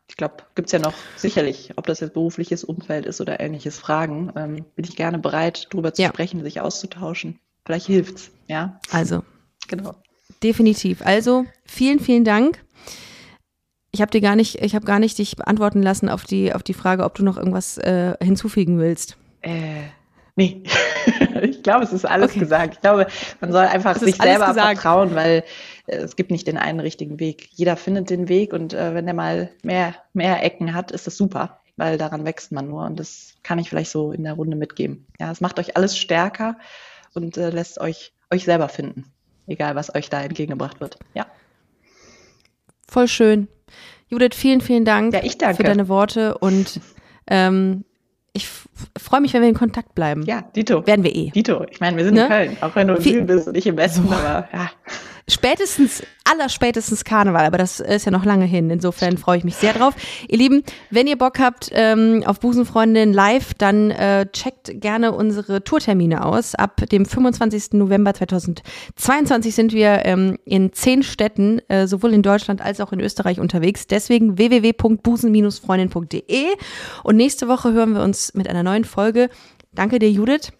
Ich 0.09 0.17
glaube, 0.17 0.37
gibt 0.55 0.67
es 0.67 0.71
ja 0.71 0.79
noch 0.79 0.95
sicherlich, 1.15 1.71
ob 1.75 1.85
das 1.85 1.99
jetzt 1.99 2.13
berufliches 2.13 2.63
Umfeld 2.63 3.05
ist 3.05 3.21
oder 3.21 3.39
ähnliches 3.39 3.77
Fragen, 3.77 4.33
ähm, 4.35 4.65
bin 4.75 4.85
ich 4.85 4.95
gerne 4.95 5.19
bereit, 5.19 5.67
darüber 5.69 5.93
zu 5.93 6.01
ja. 6.01 6.09
sprechen, 6.09 6.43
sich 6.43 6.59
auszutauschen. 6.59 7.39
Vielleicht 7.63 7.85
hilft's, 7.85 8.31
ja. 8.47 8.79
Also, 8.91 9.23
genau. 9.67 9.93
Definitiv. 10.41 11.05
Also, 11.05 11.45
vielen, 11.63 11.99
vielen 11.99 12.25
Dank. 12.25 12.59
Ich 13.91 14.01
habe 14.01 14.11
dir 14.11 14.21
gar 14.21 14.35
nicht, 14.35 14.55
ich 14.61 14.75
habe 14.75 14.85
gar 14.85 14.99
nicht 14.99 15.17
dich 15.17 15.35
beantworten 15.35 15.83
lassen 15.83 16.09
auf 16.09 16.23
die, 16.23 16.53
auf 16.53 16.63
die 16.63 16.73
Frage, 16.73 17.03
ob 17.03 17.13
du 17.15 17.23
noch 17.23 17.37
irgendwas 17.37 17.77
äh, 17.77 18.15
hinzufügen 18.21 18.79
willst. 18.79 19.17
Äh, 19.41 19.83
nee. 20.35 20.63
ich 21.59 21.63
glaube, 21.63 21.83
es 21.83 21.91
ist 21.91 22.05
alles 22.05 22.31
okay. 22.31 22.39
gesagt. 22.39 22.75
Ich 22.75 22.81
glaube, 22.81 23.07
man 23.41 23.51
soll 23.51 23.65
einfach 23.65 23.97
sich 23.97 24.15
selber 24.15 24.47
gesagt. 24.47 24.79
vertrauen, 24.79 25.13
weil 25.13 25.43
äh, 25.87 25.97
es 25.97 26.15
gibt 26.15 26.31
nicht 26.31 26.47
den 26.47 26.57
einen 26.57 26.79
richtigen 26.79 27.19
Weg. 27.19 27.49
Jeder 27.51 27.75
findet 27.75 28.09
den 28.09 28.29
Weg 28.29 28.53
und 28.53 28.73
äh, 28.73 28.95
wenn 28.95 29.07
er 29.07 29.13
mal 29.13 29.49
mehr, 29.61 29.95
mehr 30.13 30.41
Ecken 30.41 30.73
hat, 30.73 30.91
ist 30.91 31.05
das 31.05 31.17
super, 31.17 31.59
weil 31.75 31.97
daran 31.97 32.23
wächst 32.23 32.53
man 32.53 32.69
nur 32.69 32.85
und 32.85 32.97
das 32.97 33.35
kann 33.43 33.59
ich 33.59 33.69
vielleicht 33.69 33.91
so 33.91 34.13
in 34.13 34.23
der 34.23 34.33
Runde 34.33 34.55
mitgeben. 34.55 35.05
Ja, 35.19 35.31
es 35.31 35.41
macht 35.41 35.59
euch 35.59 35.75
alles 35.75 35.97
stärker 35.97 36.57
und 37.13 37.35
äh, 37.35 37.49
lässt 37.49 37.79
euch 37.81 38.13
euch 38.31 38.45
selber 38.45 38.69
finden, 38.69 39.11
egal 39.47 39.75
was 39.75 39.93
euch 39.93 40.09
da 40.09 40.21
entgegengebracht 40.21 40.79
wird. 40.79 40.97
Ja. 41.13 41.25
Voll 42.87 43.09
schön. 43.09 43.49
Judith, 44.07 44.35
vielen, 44.35 44.61
vielen 44.61 44.85
Dank 44.85 45.13
ja, 45.13 45.23
ich 45.23 45.37
danke. 45.37 45.57
für 45.57 45.63
deine 45.63 45.89
Worte 45.89 46.37
und 46.37 46.79
ähm, 47.27 47.83
ich 48.39 48.49
freue 49.01 49.21
mich, 49.21 49.33
wenn 49.33 49.41
wir 49.41 49.49
in 49.49 49.55
Kontakt 49.55 49.93
bleiben. 49.95 50.23
Ja, 50.23 50.41
Dito. 50.55 50.85
Werden 50.87 51.03
wir 51.03 51.15
eh. 51.15 51.29
Dito. 51.31 51.65
Ich 51.69 51.79
meine, 51.79 51.97
wir 51.97 52.05
sind 52.05 52.15
ne? 52.15 52.23
in 52.23 52.29
Köln, 52.29 52.57
auch 52.61 52.75
wenn 52.75 52.87
du 52.87 52.95
in 52.95 53.05
Wien 53.05 53.25
bist 53.25 53.47
und 53.47 53.57
ich 53.57 53.67
im 53.67 53.77
Westen, 53.77 54.07
so. 54.07 54.13
aber 54.13 54.47
ja. 54.53 54.71
Spätestens, 55.29 56.03
allerspätestens 56.23 57.03
Karneval, 57.03 57.45
aber 57.45 57.57
das 57.57 57.79
ist 57.79 58.05
ja 58.05 58.11
noch 58.11 58.25
lange 58.25 58.45
hin. 58.45 58.69
Insofern 58.69 59.17
freue 59.17 59.37
ich 59.37 59.43
mich 59.43 59.55
sehr 59.55 59.73
drauf. 59.73 59.95
Ihr 60.27 60.37
Lieben, 60.37 60.63
wenn 60.89 61.07
ihr 61.07 61.17
Bock 61.17 61.39
habt 61.39 61.69
ähm, 61.73 62.23
auf 62.25 62.39
Busenfreundin 62.39 63.13
live, 63.13 63.53
dann 63.53 63.91
äh, 63.91 64.25
checkt 64.31 64.81
gerne 64.81 65.13
unsere 65.13 65.63
Tourtermine 65.63 66.25
aus. 66.25 66.55
Ab 66.55 66.81
dem 66.91 67.05
25. 67.05 67.73
November 67.73 68.13
2022 68.13 69.55
sind 69.55 69.73
wir 69.73 70.05
ähm, 70.05 70.37
in 70.45 70.71
zehn 70.73 71.03
Städten, 71.03 71.59
äh, 71.69 71.87
sowohl 71.87 72.13
in 72.13 72.21
Deutschland 72.21 72.61
als 72.61 72.81
auch 72.81 72.91
in 72.91 72.99
Österreich 72.99 73.39
unterwegs. 73.39 73.87
Deswegen 73.87 74.37
www.busen-freundin.de 74.37 76.45
und 77.03 77.15
nächste 77.15 77.47
Woche 77.47 77.71
hören 77.73 77.93
wir 77.93 78.01
uns 78.01 78.33
mit 78.33 78.49
einer 78.49 78.63
neuen 78.63 78.85
Folge. 78.85 79.29
Danke 79.73 79.99
dir, 79.99 80.11
Judith. 80.11 80.51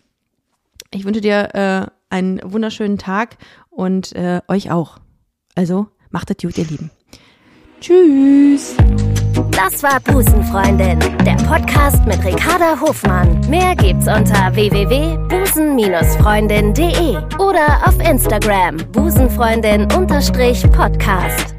Ich 0.92 1.06
wünsche 1.06 1.22
dir 1.22 1.54
äh, 1.54 1.86
einen 2.10 2.42
wunderschönen 2.44 2.98
Tag 2.98 3.38
und 3.80 4.16
äh, 4.16 4.42
euch 4.50 4.72
auch. 4.72 4.98
Also 5.56 5.88
macht 6.12 6.30
es 6.30 6.38
gut, 6.38 6.58
ihr 6.58 6.66
Lieben. 6.66 6.92
Tschüss. 7.80 8.76
Das 9.52 9.82
war 9.82 10.02
Busenfreundin, 10.02 11.00
der 11.26 11.38
Podcast 11.48 12.06
mit 12.06 12.22
Ricarda 12.26 12.78
Hofmann. 12.82 13.40
Mehr 13.50 13.74
gibt's 13.76 14.06
unter 14.06 14.54
www.busen-freundin.de 14.54 17.16
oder 17.40 17.88
auf 17.88 17.98
Instagram 18.06 18.76
busenfreundin-podcast. 18.92 21.59